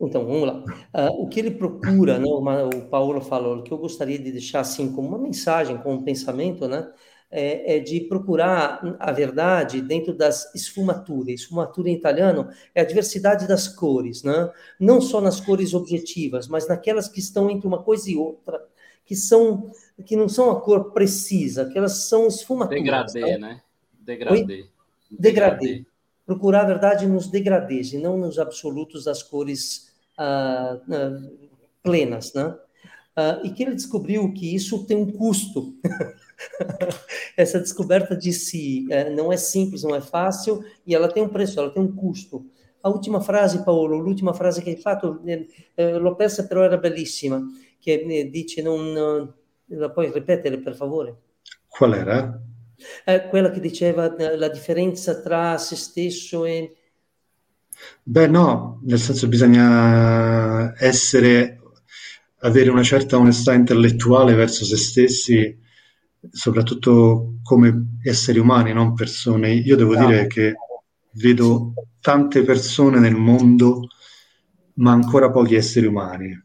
Então, 0.00 0.26
vamos 0.26 0.46
lá. 0.46 0.64
Uh, 0.92 1.22
o 1.22 1.28
que 1.28 1.38
ele 1.38 1.52
procura, 1.52 2.18
né, 2.18 2.26
o 2.26 2.88
Paulo 2.88 3.20
falou, 3.20 3.62
que 3.62 3.72
eu 3.72 3.78
gostaria 3.78 4.18
de 4.18 4.32
deixar 4.32 4.60
assim 4.60 4.92
como 4.92 5.08
uma 5.08 5.18
mensagem, 5.18 5.78
como 5.78 6.00
um 6.00 6.02
pensamento, 6.02 6.66
né, 6.66 6.90
é, 7.30 7.76
é, 7.76 7.78
de 7.80 8.00
procurar 8.00 8.80
a 8.98 9.10
verdade 9.10 9.80
dentro 9.80 10.14
das 10.14 10.54
esfumature. 10.54 11.32
Esfumatura 11.32 11.88
em 11.88 11.94
italiano 11.94 12.48
é 12.74 12.80
a 12.80 12.84
diversidade 12.84 13.48
das 13.48 13.66
cores, 13.66 14.22
né? 14.22 14.52
não 14.78 15.00
só 15.00 15.20
nas 15.20 15.40
cores 15.40 15.74
objetivas, 15.74 16.46
mas 16.46 16.68
naquelas 16.68 17.08
que 17.08 17.18
estão 17.18 17.50
entre 17.50 17.66
uma 17.66 17.82
coisa 17.82 18.08
e 18.08 18.16
outra, 18.16 18.64
que 19.04 19.16
são 19.16 19.72
que 20.06 20.16
não 20.16 20.28
são 20.28 20.50
a 20.50 20.60
cor 20.60 20.92
precisa, 20.92 21.68
que 21.68 21.76
elas 21.76 22.08
são 22.08 22.28
esfumaturas. 22.28 23.12
Degradê, 23.12 23.20
né? 23.20 23.38
né? 23.38 23.62
Degradê. 24.00 24.38
Degradê. 24.38 24.68
Degradê 25.10 25.93
procurar 26.26 26.62
a 26.62 26.66
verdade 26.66 27.06
nos 27.06 27.28
degradês 27.28 27.92
e 27.92 27.98
não 27.98 28.16
nos 28.16 28.38
absolutos 28.38 29.04
das 29.04 29.22
cores 29.22 29.92
uh, 30.18 30.76
uh, 30.76 31.48
plenas, 31.82 32.32
né? 32.34 32.56
Uh, 33.16 33.46
e 33.46 33.50
que 33.50 33.62
ele 33.62 33.76
descobriu 33.76 34.32
que 34.32 34.54
isso 34.54 34.84
tem 34.86 34.96
um 34.96 35.10
custo. 35.10 35.74
Essa 37.36 37.60
descoberta 37.60 38.16
de 38.16 38.32
si 38.32 38.86
eh, 38.90 39.08
não 39.10 39.32
é 39.32 39.36
simples, 39.36 39.84
não 39.84 39.94
é 39.94 40.00
fácil 40.00 40.64
e 40.84 40.94
ela 40.94 41.08
tem 41.08 41.22
um 41.22 41.28
preço, 41.28 41.60
ela 41.60 41.70
tem 41.70 41.82
um 41.82 41.94
custo. 41.94 42.44
A 42.82 42.88
última 42.88 43.20
frase, 43.20 43.64
Paolo, 43.64 43.96
l'ultima 43.96 44.34
frase 44.34 44.62
che 44.62 44.70
hai 44.70 44.76
fatto, 44.76 45.20
eh, 45.24 45.46
eh, 45.76 45.96
l'ho 45.96 46.16
persa 46.16 46.46
però 46.46 46.62
era 46.62 46.76
bellissima, 46.76 47.40
che 47.78 48.04
eh, 48.06 48.30
dice 48.30 48.62
non... 48.62 49.32
la 49.66 49.90
puoi 49.90 50.10
ripetere 50.12 50.58
per 50.58 50.74
favore? 50.74 51.16
Qual 51.68 51.94
era? 51.94 52.40
Eh, 53.04 53.28
quella 53.28 53.50
che 53.50 53.60
diceva 53.60 54.14
eh, 54.16 54.36
la 54.36 54.48
differenza 54.48 55.20
tra 55.20 55.58
se 55.58 55.76
stesso 55.76 56.44
e... 56.44 56.76
Beh 58.02 58.26
no, 58.28 58.80
nel 58.84 58.98
senso 58.98 59.28
bisogna 59.28 60.72
essere, 60.78 61.60
avere 62.38 62.70
una 62.70 62.82
certa 62.82 63.18
onestà 63.18 63.52
intellettuale 63.52 64.34
verso 64.34 64.64
se 64.64 64.76
stessi, 64.76 65.58
soprattutto 66.30 67.38
come 67.42 67.98
esseri 68.02 68.38
umani, 68.38 68.72
non 68.72 68.94
persone. 68.94 69.52
Io 69.52 69.76
devo 69.76 69.94
no. 69.94 70.06
dire 70.06 70.26
che 70.26 70.54
vedo 71.12 71.72
tante 72.00 72.42
persone 72.42 72.98
nel 72.98 73.16
mondo, 73.16 73.88
ma 74.74 74.92
ancora 74.92 75.30
pochi 75.30 75.56
esseri 75.56 75.86
umani. 75.86 76.42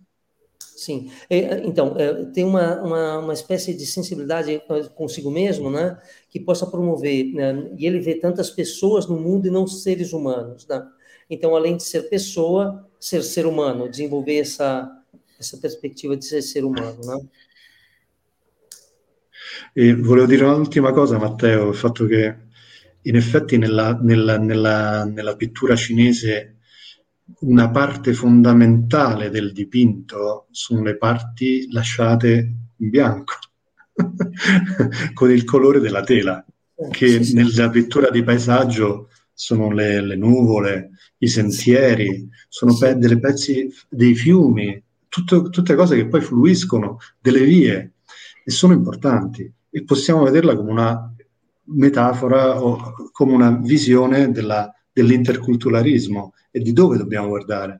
Sim. 0.79 1.11
É, 1.29 1.59
então, 1.67 1.93
é, 1.97 2.23
tem 2.27 2.45
uma, 2.45 2.81
uma, 2.81 3.19
uma, 3.19 3.33
espécie 3.33 3.73
de 3.73 3.85
sensibilidade 3.85 4.61
consigo 4.95 5.29
mesmo, 5.29 5.69
né? 5.69 5.97
Que 6.29 6.39
possa 6.39 6.65
promover. 6.65 7.33
Né? 7.33 7.69
E 7.77 7.85
ele 7.85 7.99
vê 7.99 8.15
tantas 8.15 8.49
pessoas 8.49 9.05
no 9.05 9.19
mundo 9.19 9.45
e 9.45 9.51
não 9.51 9.67
seres 9.67 10.13
humanos, 10.13 10.65
né? 10.67 10.81
Então, 11.29 11.53
além 11.53 11.75
de 11.75 11.83
ser 11.83 12.03
pessoa, 12.03 12.87
ser 12.97 13.23
ser 13.23 13.45
humano, 13.45 13.89
desenvolver 13.89 14.37
essa, 14.37 14.89
essa 15.37 15.57
perspectiva 15.57 16.15
de 16.15 16.23
ser 16.23 16.41
ser 16.41 16.63
humano, 16.63 16.97
né? 17.03 17.19
E 19.75 19.93
volevo 19.95 20.27
dire 20.27 20.45
un'ultima 20.45 20.93
cosa, 20.93 21.19
Matteo, 21.19 21.69
il 21.69 21.75
fatto 21.75 22.05
che 22.05 22.37
in 23.01 23.15
effetti 23.17 23.57
nella, 23.57 23.99
nella, 24.01 24.37
nella, 24.37 25.03
nella 25.03 25.35
pittura 25.35 25.75
cinese 25.75 26.58
una 27.41 27.69
parte 27.69 28.13
fondamentale 28.13 29.29
del 29.29 29.51
dipinto 29.51 30.47
sono 30.51 30.83
le 30.83 30.97
parti 30.97 31.71
lasciate 31.71 32.53
in 32.77 32.89
bianco. 32.89 33.33
con 35.13 35.31
il 35.31 35.43
colore 35.43 35.79
della 35.79 36.03
tela, 36.03 36.43
che 36.91 37.23
sì, 37.23 37.33
nella 37.33 37.69
pittura 37.69 38.09
di 38.09 38.23
paesaggio 38.23 39.09
sono 39.33 39.71
le, 39.71 40.01
le 40.01 40.15
nuvole, 40.15 40.91
i 41.19 41.27
sentieri, 41.27 42.27
sono 42.47 42.77
pe- 42.77 42.97
delle 42.97 43.19
pezzi 43.19 43.71
dei 43.89 44.15
fiumi, 44.15 44.81
tutto, 45.07 45.49
tutte 45.49 45.75
cose 45.75 45.95
che 45.95 46.07
poi 46.07 46.21
fluiscono, 46.21 46.97
delle 47.19 47.43
vie, 47.43 47.93
e 48.43 48.51
sono 48.51 48.73
importanti. 48.73 49.51
E 49.69 49.83
possiamo 49.83 50.23
vederla 50.23 50.55
come 50.55 50.71
una 50.71 51.13
metafora 51.71 52.63
o 52.63 53.09
come 53.11 53.33
una 53.33 53.51
visione 53.51 54.31
della, 54.31 54.73
dell'interculturalismo 54.91 56.33
e 56.53 56.59
di 56.59 56.73
dove 56.73 56.97
dobbiamo 56.97 57.29
guardare. 57.29 57.79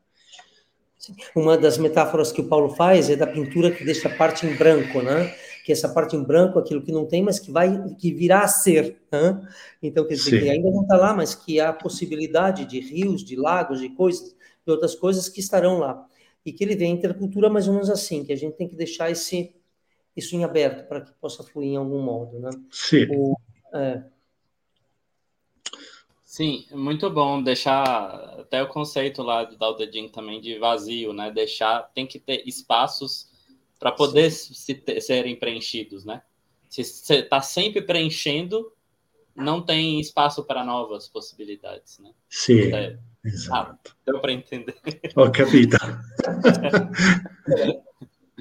Uma 1.35 1.57
das 1.57 1.77
metáforas 1.77 2.31
que 2.31 2.41
o 2.41 2.47
Paulo 2.47 2.69
faz 2.69 3.09
é 3.09 3.15
da 3.15 3.25
pintura 3.25 3.71
que 3.71 3.83
deixa 3.83 4.09
a 4.09 4.15
parte 4.15 4.45
em 4.45 4.55
branco, 4.55 5.01
né? 5.01 5.33
Que 5.65 5.71
essa 5.71 5.89
parte 5.89 6.15
em 6.15 6.23
branco, 6.23 6.59
aquilo 6.59 6.81
que 6.81 6.91
não 6.91 7.05
tem, 7.05 7.23
mas 7.23 7.39
que 7.39 7.51
vai, 7.51 7.95
que 7.95 8.13
virá 8.13 8.41
a 8.41 8.47
ser. 8.47 9.01
Né? 9.11 9.47
Então, 9.81 10.05
quer 10.05 10.15
dizer, 10.15 10.31
Sim. 10.31 10.39
que 10.39 10.49
ainda 10.49 10.69
não 10.69 10.81
está 10.81 10.97
lá, 10.97 11.13
mas 11.13 11.33
que 11.33 11.59
há 11.59 11.71
possibilidade 11.71 12.65
de 12.65 12.79
rios, 12.79 13.23
de 13.23 13.35
lagos, 13.35 13.79
de 13.79 13.89
coisas, 13.89 14.35
de 14.65 14.71
outras 14.71 14.93
coisas 14.93 15.29
que 15.29 15.39
estarão 15.39 15.79
lá. 15.79 16.05
E 16.45 16.51
que 16.51 16.63
ele 16.63 16.75
vê 16.75 16.85
a 16.85 16.89
intercultura 16.89 17.49
mais 17.49 17.67
ou 17.67 17.73
menos 17.73 17.89
assim, 17.89 18.23
que 18.23 18.33
a 18.33 18.37
gente 18.37 18.55
tem 18.55 18.67
que 18.67 18.75
deixar 18.75 19.09
esse, 19.09 19.55
isso 20.15 20.35
em 20.35 20.43
aberto 20.43 20.87
para 20.87 21.01
que 21.01 21.13
possa 21.13 21.43
fluir 21.43 21.69
em 21.69 21.77
algum 21.77 22.01
modo, 22.01 22.39
né? 22.39 22.49
Sim. 22.71 23.07
O, 23.11 23.37
é, 23.73 24.03
Sim, 26.39 26.65
muito 26.71 27.09
bom 27.09 27.43
deixar 27.43 28.15
até 28.39 28.63
o 28.63 28.67
conceito 28.69 29.21
lá 29.21 29.43
de 29.43 29.57
dar 29.57 29.71
o 29.71 29.73
dedinho 29.73 30.09
também 30.09 30.39
de 30.39 30.57
vazio, 30.57 31.11
né? 31.11 31.29
Deixar 31.29 31.91
tem 31.93 32.07
que 32.07 32.17
ter 32.17 32.47
espaços 32.47 33.29
para 33.77 33.91
poder 33.91 34.31
se, 34.31 34.81
serem 35.01 35.35
preenchidos, 35.35 36.05
né? 36.05 36.21
Se 36.69 36.81
você 36.81 37.15
está 37.15 37.41
sempre 37.41 37.81
preenchendo, 37.81 38.71
não 39.35 39.61
tem 39.61 39.99
espaço 39.99 40.41
para 40.45 40.63
novas 40.63 41.09
possibilidades, 41.09 41.99
né? 41.99 42.11
Sim, 42.29 42.73
é, 42.73 42.97
exato. 43.25 43.91
Ah, 43.91 43.95
deu 44.05 44.21
para 44.21 44.31
entender. 44.31 44.77
Ho 45.17 45.29
capito. 45.29 45.75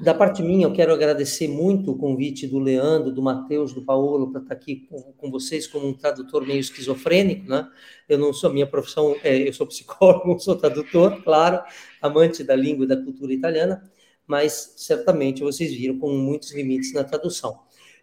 Da 0.01 0.13
parte 0.13 0.41
minha, 0.41 0.65
eu 0.65 0.71
quero 0.71 0.93
agradecer 0.93 1.47
muito 1.47 1.91
o 1.91 1.97
convite 1.97 2.47
do 2.47 2.57
Leandro, 2.57 3.11
do 3.11 3.21
Matheus, 3.21 3.73
do 3.73 3.81
Paulo, 3.81 4.31
para 4.31 4.41
estar 4.41 4.53
aqui 4.53 4.87
com, 4.89 5.01
com, 5.13 5.29
vocês 5.29 5.67
como 5.67 5.87
um 5.87 5.93
tradutor 5.93 6.45
meio 6.45 6.59
esquizofrênico, 6.59 7.49
né? 7.49 7.69
Eu 8.07 8.17
não 8.17 8.31
sou, 8.31 8.51
minha 8.51 8.65
profissão, 8.65 9.15
é, 9.23 9.47
eu 9.47 9.51
sou 9.51 9.67
psicólogo, 9.67 10.37
sou 10.39 10.55
tradutor, 10.55 11.21
claro, 11.23 11.61
amante 12.01 12.43
da 12.43 12.55
língua 12.55 12.85
e 12.85 12.87
da 12.87 12.95
cultura 12.95 13.33
italiana, 13.33 13.83
mas 14.25 14.73
certamente 14.77 15.43
vocês 15.43 15.73
viram 15.73 15.99
com 15.99 16.11
muitos 16.13 16.53
limites 16.53 16.93
na 16.93 17.03
tradução. 17.03 17.59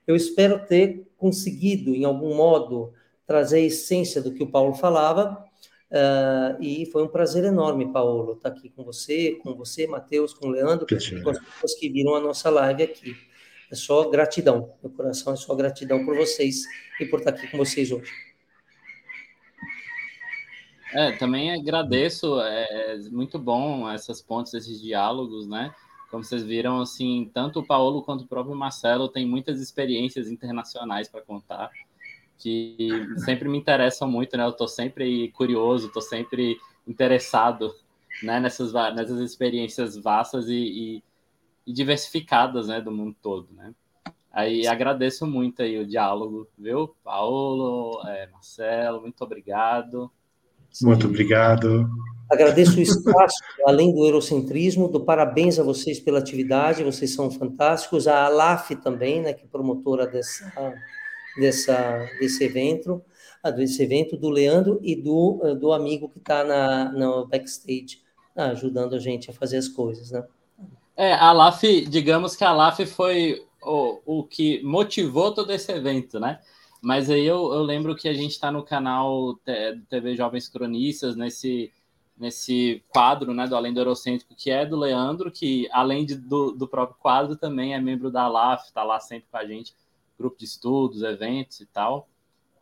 Eu 0.07 0.15
espero 0.15 0.67
ter 0.67 1.07
conseguido, 1.17 1.95
em 1.95 2.05
algum 2.05 2.35
modo, 2.35 2.93
trazer 3.27 3.59
a 3.59 3.67
essência 3.67 4.21
do 4.21 4.33
que 4.33 4.43
o 4.43 4.51
Paulo 4.51 4.75
falava, 4.75 5.43
Uh, 5.91 6.61
e 6.61 6.87
foi 6.87 7.05
um 7.05 7.09
prazer 7.09 7.45
enorme, 7.45 7.93
Paulo, 7.93 8.33
estar 8.33 8.49
aqui 8.49 8.69
com 8.71 8.83
você, 8.83 9.39
com 9.43 9.55
você, 9.55 9.87
Matheus, 9.87 10.35
com 10.35 10.49
o 10.49 10.51
Leandro, 10.51 10.87
com 10.87 10.97
as 11.31 11.39
pessoas 11.39 11.75
que 11.79 11.89
viram 11.89 12.15
a 12.15 12.21
nossa 12.21 12.51
live 12.51 12.83
aqui. 12.83 13.17
É 13.71 13.75
só 13.75 14.09
gratidão, 14.09 14.75
meu 14.83 14.93
coração 14.93 15.33
é 15.33 15.37
só 15.37 15.55
gratidão 15.55 16.05
por 16.05 16.17
vocês 16.17 16.65
e 17.01 17.07
por 17.07 17.21
estar 17.21 17.31
aqui 17.31 17.49
com 17.49 17.59
vocês 17.59 17.91
hoje. 17.91 18.13
É, 20.93 21.13
também 21.13 21.53
agradeço, 21.53 22.41
é 22.41 22.99
muito 23.11 23.39
bom 23.39 23.91
essas 23.91 24.23
pontes, 24.23 24.55
esses 24.55 24.81
diálogos, 24.81 25.47
né? 25.47 25.75
Como 26.11 26.23
vocês 26.23 26.43
viram, 26.43 26.81
assim, 26.81 27.31
tanto 27.35 27.61
o 27.61 27.67
Paulo 27.67 28.03
quanto 28.03 28.23
o 28.23 28.29
próprio 28.29 28.55
Marcelo 28.55 29.09
têm 29.09 29.27
muitas 29.27 29.61
experiências 29.61 30.31
internacionais 30.31 31.09
para 31.09 31.21
contar 31.21 31.71
que 32.39 32.89
sempre 33.19 33.49
me 33.49 33.59
interessam 33.59 34.09
muito, 34.09 34.37
né? 34.37 34.45
Eu 34.45 34.51
estou 34.51 34.69
sempre 34.69 35.31
curioso, 35.33 35.87
estou 35.87 36.03
sempre 36.03 36.59
interessado 36.87 37.75
né? 38.23 38.41
nessas, 38.41 38.73
nessas 38.73 39.21
experiências 39.21 39.97
vastas 39.97 40.49
e, 40.49 40.55
e, 40.55 41.03
e, 41.67 41.73
diversificadas 41.73 42.69
né? 42.69 42.81
do 42.81 42.93
mundo 42.93 43.17
todo, 43.23 43.49
né? 43.53 43.75
Aí 44.33 44.67
agradeço 44.67 45.27
muito 45.27 45.63
aí 45.63 45.79
o 45.79 45.87
diálogo, 45.87 46.47
viu? 46.59 46.95
Paulo, 47.03 48.07
é, 48.07 48.27
Marcelo, 48.27 49.01
muito 49.01 49.23
obrigado. 49.25 50.11
Muito 50.83 51.07
obrigado. 51.07 51.89
Agradeço 52.31 52.79
o 52.79 52.83
espaço, 52.83 53.37
além 53.65 53.95
do 53.95 54.05
eurocentrismo, 54.05 54.89
do 54.89 55.01
parabéns 55.01 55.59
a 55.59 55.63
vocês 55.63 55.99
pela 55.99 56.19
atividade, 56.19 56.85
vocês 56.85 57.15
são 57.15 57.31
fantásticos. 57.31 58.07
A 58.07 58.27
Alaf 58.27 58.73
também, 58.83 59.23
né, 59.23 59.33
que 59.33 59.45
é 59.45 59.49
promotora 59.49 60.07
dessa, 60.07 60.53
dessa, 61.37 62.09
desse 62.19 62.45
evento, 62.45 63.03
ah, 63.43 63.51
desse 63.51 63.83
evento 63.83 64.17
do 64.17 64.29
Leandro 64.29 64.81
e 64.83 64.97
do, 64.97 65.41
ah, 65.43 65.55
do 65.55 65.73
amigo 65.73 66.09
que 66.09 66.19
está 66.19 66.43
na, 66.43 66.91
no 66.93 67.27
backstage 67.27 68.01
ah, 68.35 68.47
ajudando 68.47 68.95
a 68.95 68.99
gente 68.99 69.31
a 69.31 69.35
fazer 69.35 69.59
as 69.59 69.69
coisas, 69.69 70.11
né? 70.11 70.25
É, 70.97 71.13
a 71.13 71.31
LAF, 71.31 71.87
digamos 71.87 72.35
que 72.35 72.43
a 72.43 72.53
LAF 72.53 72.87
foi 72.87 73.45
o, 73.63 74.01
o 74.21 74.25
que 74.25 74.63
motivou 74.63 75.33
todo 75.33 75.53
esse 75.53 75.71
evento, 75.71 76.19
né? 76.19 76.41
Mas 76.81 77.11
aí 77.11 77.27
eu, 77.27 77.53
eu 77.53 77.63
lembro 77.63 77.95
que 77.95 78.09
a 78.09 78.15
gente 78.15 78.31
está 78.31 78.51
no 78.51 78.63
canal 78.63 79.35
do 79.35 79.41
TV 79.89 80.17
Jovens 80.17 80.49
Cronistas, 80.49 81.17
nesse, 81.17 81.73
nesse 82.17 82.83
quadro 82.89 83.35
né, 83.35 83.47
do 83.47 83.57
Além 83.57 83.75
do 83.75 83.81
Eurocêntrico, 83.81 84.35
que 84.35 84.51
é 84.51 84.65
do 84.65 84.77
Leandro, 84.77 85.31
que 85.31 85.69
além 85.73 86.07
de, 86.07 86.15
do, 86.15 86.53
do 86.53 86.67
próprio 86.69 86.97
quadro, 86.99 87.37
também 87.37 87.75
é 87.75 87.81
membro 87.81 88.11
da 88.11 88.29
LAF, 88.29 88.67
está 88.67 88.83
lá 88.83 89.01
sempre 89.01 89.29
com 89.31 89.37
a 89.37 89.45
gente 89.45 89.75
grupo 90.19 90.39
de 90.39 90.45
estudos, 90.45 91.03
eventos 91.03 91.61
e 91.61 91.67
tal. 91.67 92.09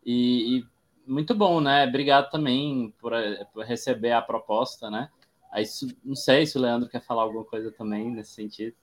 E, 0.05 0.57
e 0.57 0.65
muito 1.05 1.33
bom, 1.33 1.61
né? 1.61 1.85
Obrigado 1.87 2.29
também 2.29 2.93
por, 2.99 3.13
por, 3.53 3.65
receber 3.65 4.11
a 4.11 4.21
proposta, 4.21 4.89
né? 4.89 5.09
Aí, 5.51 5.65
não 6.03 6.15
sei 6.15 6.45
se 6.45 6.57
o 6.57 6.61
Leandro 6.61 6.89
quer 6.89 7.01
falar 7.01 7.23
alguma 7.23 7.45
coisa 7.45 7.71
também 7.71 8.11
nesse 8.11 8.31
sentido. 8.31 8.75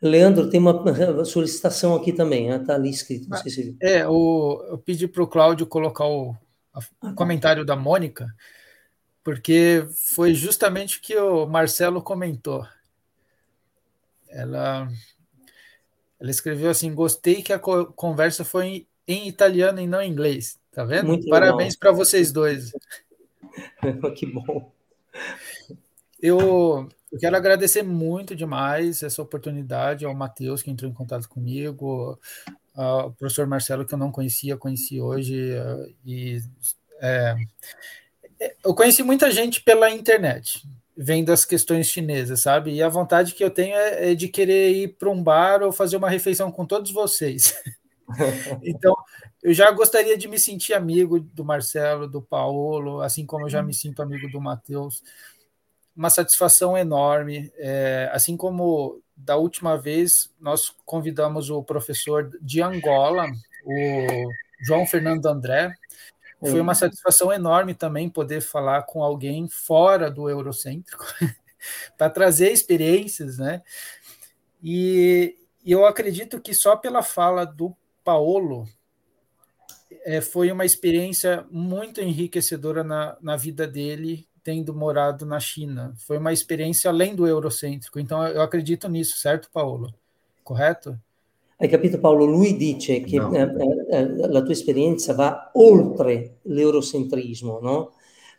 Leandro, 0.00 0.50
tem 0.50 0.60
uma 0.60 1.24
solicitação 1.24 1.94
aqui 1.94 2.12
também, 2.12 2.48
está 2.48 2.74
ali 2.74 2.90
escrito, 2.90 3.28
não 3.28 3.38
sei 3.38 3.50
se... 3.50 3.76
É, 3.80 4.06
o, 4.06 4.62
eu 4.68 4.78
pedi 4.78 5.08
para 5.08 5.22
o 5.22 5.26
Cláudio 5.26 5.66
colocar 5.66 6.04
o, 6.04 6.30
o 6.30 6.36
ah, 6.74 6.80
tá. 7.00 7.12
comentário 7.14 7.64
da 7.64 7.76
Mônica, 7.76 8.26
porque 9.24 9.86
foi 10.14 10.34
justamente 10.34 10.98
o 10.98 11.00
que 11.00 11.16
o 11.16 11.46
Marcelo 11.46 12.02
comentou. 12.02 12.66
Ela 14.28 14.88
ela 16.20 16.30
escreveu 16.30 16.70
assim: 16.70 16.94
gostei 16.94 17.42
que 17.42 17.52
a 17.52 17.58
conversa 17.58 18.44
foi 18.44 18.86
em 19.06 19.28
italiano 19.28 19.80
e 19.80 19.86
não 19.86 20.00
em 20.00 20.10
inglês. 20.10 20.58
Tá 20.72 20.84
vendo? 20.84 21.06
Muito 21.06 21.28
Parabéns 21.28 21.76
para 21.76 21.92
vocês 21.92 22.32
dois. 22.32 22.72
que 24.16 24.26
bom. 24.26 24.70
Eu, 26.20 26.88
eu, 27.12 27.18
quero 27.18 27.36
agradecer 27.36 27.82
muito 27.82 28.34
demais 28.34 29.02
essa 29.02 29.22
oportunidade 29.22 30.04
ao 30.04 30.14
Matheus, 30.14 30.62
que 30.62 30.70
entrou 30.70 30.90
em 30.90 30.94
contato 30.94 31.28
comigo, 31.28 32.18
ao 32.74 33.12
professor 33.12 33.46
Marcelo, 33.46 33.86
que 33.86 33.94
eu 33.94 33.98
não 33.98 34.10
conhecia, 34.10 34.56
conheci 34.56 35.00
hoje. 35.00 35.52
E, 36.04 36.42
é, 37.00 37.36
eu 38.64 38.74
conheci 38.74 39.02
muita 39.02 39.30
gente 39.30 39.62
pela 39.62 39.90
internet, 39.90 40.62
vendo 40.96 41.30
as 41.30 41.44
questões 41.44 41.88
chinesas, 41.88 42.40
sabe? 42.40 42.72
E 42.72 42.82
a 42.82 42.88
vontade 42.88 43.34
que 43.34 43.44
eu 43.44 43.50
tenho 43.50 43.76
é, 43.76 44.12
é 44.12 44.14
de 44.14 44.28
querer 44.28 44.70
ir 44.70 44.88
para 44.96 45.10
um 45.10 45.22
bar 45.22 45.62
ou 45.62 45.70
fazer 45.70 45.96
uma 45.96 46.08
refeição 46.08 46.50
com 46.50 46.64
todos 46.64 46.90
vocês. 46.90 47.54
então, 48.62 48.94
eu 49.42 49.52
já 49.52 49.70
gostaria 49.70 50.16
de 50.16 50.26
me 50.26 50.38
sentir 50.38 50.72
amigo 50.72 51.20
do 51.20 51.44
Marcelo, 51.44 52.08
do 52.08 52.22
Paulo, 52.22 53.02
assim 53.02 53.26
como 53.26 53.44
eu 53.44 53.50
já 53.50 53.62
me 53.62 53.74
sinto 53.74 54.00
amigo 54.00 54.30
do 54.30 54.40
Matheus. 54.40 55.02
Uma 55.94 56.08
satisfação 56.08 56.76
enorme. 56.76 57.52
É, 57.56 58.08
assim 58.12 58.36
como 58.36 59.02
da 59.16 59.36
última 59.36 59.76
vez 59.76 60.30
nós 60.38 60.74
convidamos 60.84 61.50
o 61.50 61.62
professor 61.62 62.30
de 62.40 62.62
Angola, 62.62 63.26
o 63.64 64.28
João 64.62 64.86
Fernando 64.86 65.26
André, 65.26 65.74
foi 66.40 66.60
uma 66.60 66.74
satisfação 66.74 67.32
enorme 67.32 67.74
também 67.74 68.08
poder 68.10 68.40
falar 68.40 68.82
com 68.82 69.02
alguém 69.02 69.48
fora 69.48 70.10
do 70.10 70.28
eurocêntrico, 70.28 71.04
para 71.96 72.10
trazer 72.10 72.52
experiências, 72.52 73.38
né? 73.38 73.62
E, 74.62 75.36
eu 75.64 75.84
acredito 75.84 76.40
que 76.40 76.54
só 76.54 76.76
pela 76.76 77.02
fala 77.02 77.44
do 77.44 77.76
Paolo 78.04 78.68
é, 80.04 80.20
foi 80.20 80.52
uma 80.52 80.64
experiência 80.64 81.44
muito 81.50 82.00
enriquecedora 82.00 82.84
na, 82.84 83.16
na 83.20 83.36
vida 83.36 83.66
dele, 83.66 84.28
tendo 84.44 84.72
morado 84.72 85.26
na 85.26 85.40
China. 85.40 85.92
Foi 85.96 86.18
uma 86.18 86.32
experiência 86.32 86.88
além 86.88 87.16
do 87.16 87.26
eurocêntrico. 87.26 87.98
Então, 87.98 88.24
eu 88.28 88.42
acredito 88.42 88.88
nisso, 88.88 89.18
certo, 89.18 89.50
Paolo? 89.50 89.92
Correto? 90.44 90.96
Hai 91.58 91.68
capito 91.68 91.98
Paolo? 91.98 92.26
Lui 92.26 92.56
dice 92.56 93.00
che 93.00 93.16
no. 93.16 93.32
eh, 93.32 93.50
eh, 93.90 94.16
la 94.28 94.42
tua 94.42 94.52
esperienza 94.52 95.14
va 95.14 95.50
oltre 95.54 96.40
l'eurocentrismo, 96.42 97.58
no? 97.60 97.94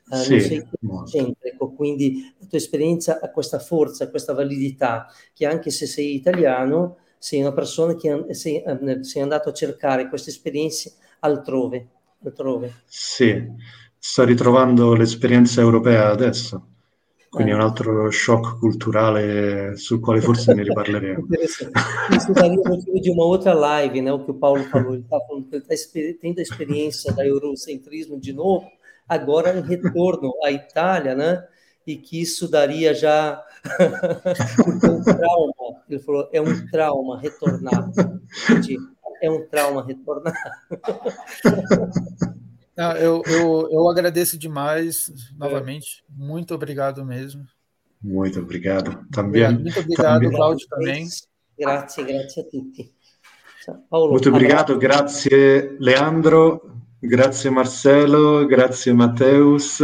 Eh, 0.09 0.17
sì, 0.17 0.39
sei 0.39 0.63
eurocentrico, 0.81 1.73
quindi 1.73 2.33
la 2.37 2.45
tua 2.45 2.59
esperienza 2.59 3.19
ha 3.19 3.29
questa 3.31 3.59
forza, 3.59 4.09
questa 4.09 4.33
validità, 4.33 5.07
che 5.33 5.47
anche 5.47 5.71
se 5.71 5.87
sei 5.87 6.13
italiano, 6.13 6.97
sei 7.17 7.41
una 7.41 7.53
persona 7.53 7.95
che 7.95 8.33
sei, 8.35 8.63
sei 9.01 9.21
andato 9.21 9.49
a 9.49 9.53
cercare 9.53 10.07
questa 10.09 10.29
esperienza 10.29 10.91
altrove, 11.19 11.87
altrove. 12.23 12.81
Sì, 12.85 13.35
sto 13.97 14.23
ritrovando 14.23 14.93
l'esperienza 14.93 15.59
europea 15.59 16.09
adesso, 16.09 16.76
quindi 17.29 17.51
è 17.51 17.55
un 17.55 17.61
altro 17.61 18.09
shock 18.09 18.57
culturale 18.57 19.75
sul 19.75 19.99
quale 19.99 20.21
forse 20.21 20.53
ne 20.53 20.63
riparleremo. 20.63 21.27
Isso 22.11 22.31
daria 22.31 22.59
motivo 22.63 22.99
de 22.99 23.09
uma 23.09 23.25
outra 23.25 23.53
live, 23.53 24.01
né? 24.01 24.11
O 24.11 24.23
que 24.23 24.31
o 24.31 24.35
Paulo 24.35 24.63
falou, 24.63 24.93
ele 24.93 25.03
está 25.03 25.19
falando 25.19 25.47
que 25.47 25.55
ele 25.55 25.65
está 25.67 26.01
tendo 26.21 26.39
a 26.39 26.41
experiência 26.41 27.13
da 27.13 27.25
eurocentrismo 27.25 28.19
de 28.19 28.33
novo, 28.33 28.65
agora 29.07 29.57
em 29.57 29.61
retorno 29.61 30.33
à 30.43 30.51
Itália, 30.51 31.15
né? 31.15 31.45
E 31.85 31.97
que 31.97 32.21
isso 32.21 32.49
daria 32.49 32.93
já 32.93 33.43
um 34.87 35.03
trauma. 35.03 35.83
Ele 35.89 35.99
falou, 35.99 36.29
é 36.31 36.41
um 36.41 36.67
trauma 36.67 37.19
retornar. 37.19 37.91
É 39.21 39.29
um 39.29 39.45
trauma 39.47 39.85
retornar. 39.85 40.35
Não, 42.77 42.91
eu, 42.91 43.23
eu, 43.25 43.69
eu 43.71 43.89
agradeço 43.89 44.37
demais, 44.37 45.11
novamente. 45.35 46.03
Muito 46.07 46.53
obrigado 46.53 47.03
mesmo. 47.03 47.43
Muito 48.01 48.39
obrigado. 48.39 49.03
Também. 49.11 49.51
Muito 49.51 49.79
obrigado, 49.79 50.21
também. 50.21 50.31
Cláudio, 50.31 50.67
também. 50.69 51.07
Grazie, 51.57 52.03
grazie 52.03 52.41
a 52.41 52.45
tutti. 52.45 52.97
Paolo, 53.89 54.11
Muito 54.11 54.29
obrigado, 54.29 54.77
grazie 54.77 55.75
Leandro, 55.79 56.61
grazie 57.01 57.49
Marcelo, 57.49 58.47
grazie 58.47 58.93
Matteus. 58.93 59.79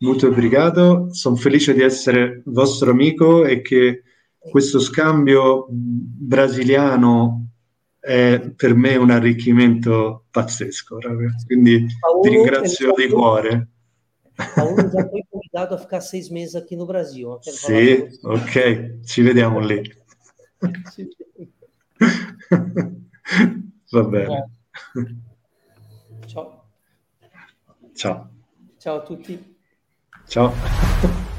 Molto 0.00 0.28
obrigado. 0.28 1.08
Sono 1.12 1.34
felice 1.34 1.74
di 1.74 1.82
essere 1.82 2.42
vostro 2.44 2.92
amico 2.92 3.44
e 3.44 3.60
che 3.60 4.04
questo 4.38 4.78
scambio 4.78 5.66
brasiliano 5.68 7.48
è 8.00 8.52
per 8.54 8.74
me 8.74 8.96
un 8.96 9.10
arricchimento 9.10 10.24
pazzesco. 10.30 10.98
Quindi 11.46 11.86
Paulo, 12.00 12.20
ti 12.20 12.28
ringrazio 12.28 12.92
di 12.94 13.08
cuore. 13.08 13.68
Paulo 14.54 14.88
já 14.88 15.08
foi 15.08 15.24
convidado 15.28 15.74
a 15.74 15.78
ficar 15.78 16.00
seis 16.00 16.30
meses 16.30 16.54
aqui 16.54 16.76
no 16.76 16.86
Brasil. 16.86 17.38
Sì, 17.40 18.06
ok, 18.22 19.00
ci 19.04 19.22
vediamo 19.22 19.58
lì. 19.58 19.82
Va 23.90 24.02
bene. 24.04 24.50
Ciao. 26.26 26.64
Ciao. 27.94 28.30
Ciao 28.78 28.96
a 28.96 29.02
tutti. 29.02 29.56
Ciao. 30.26 31.36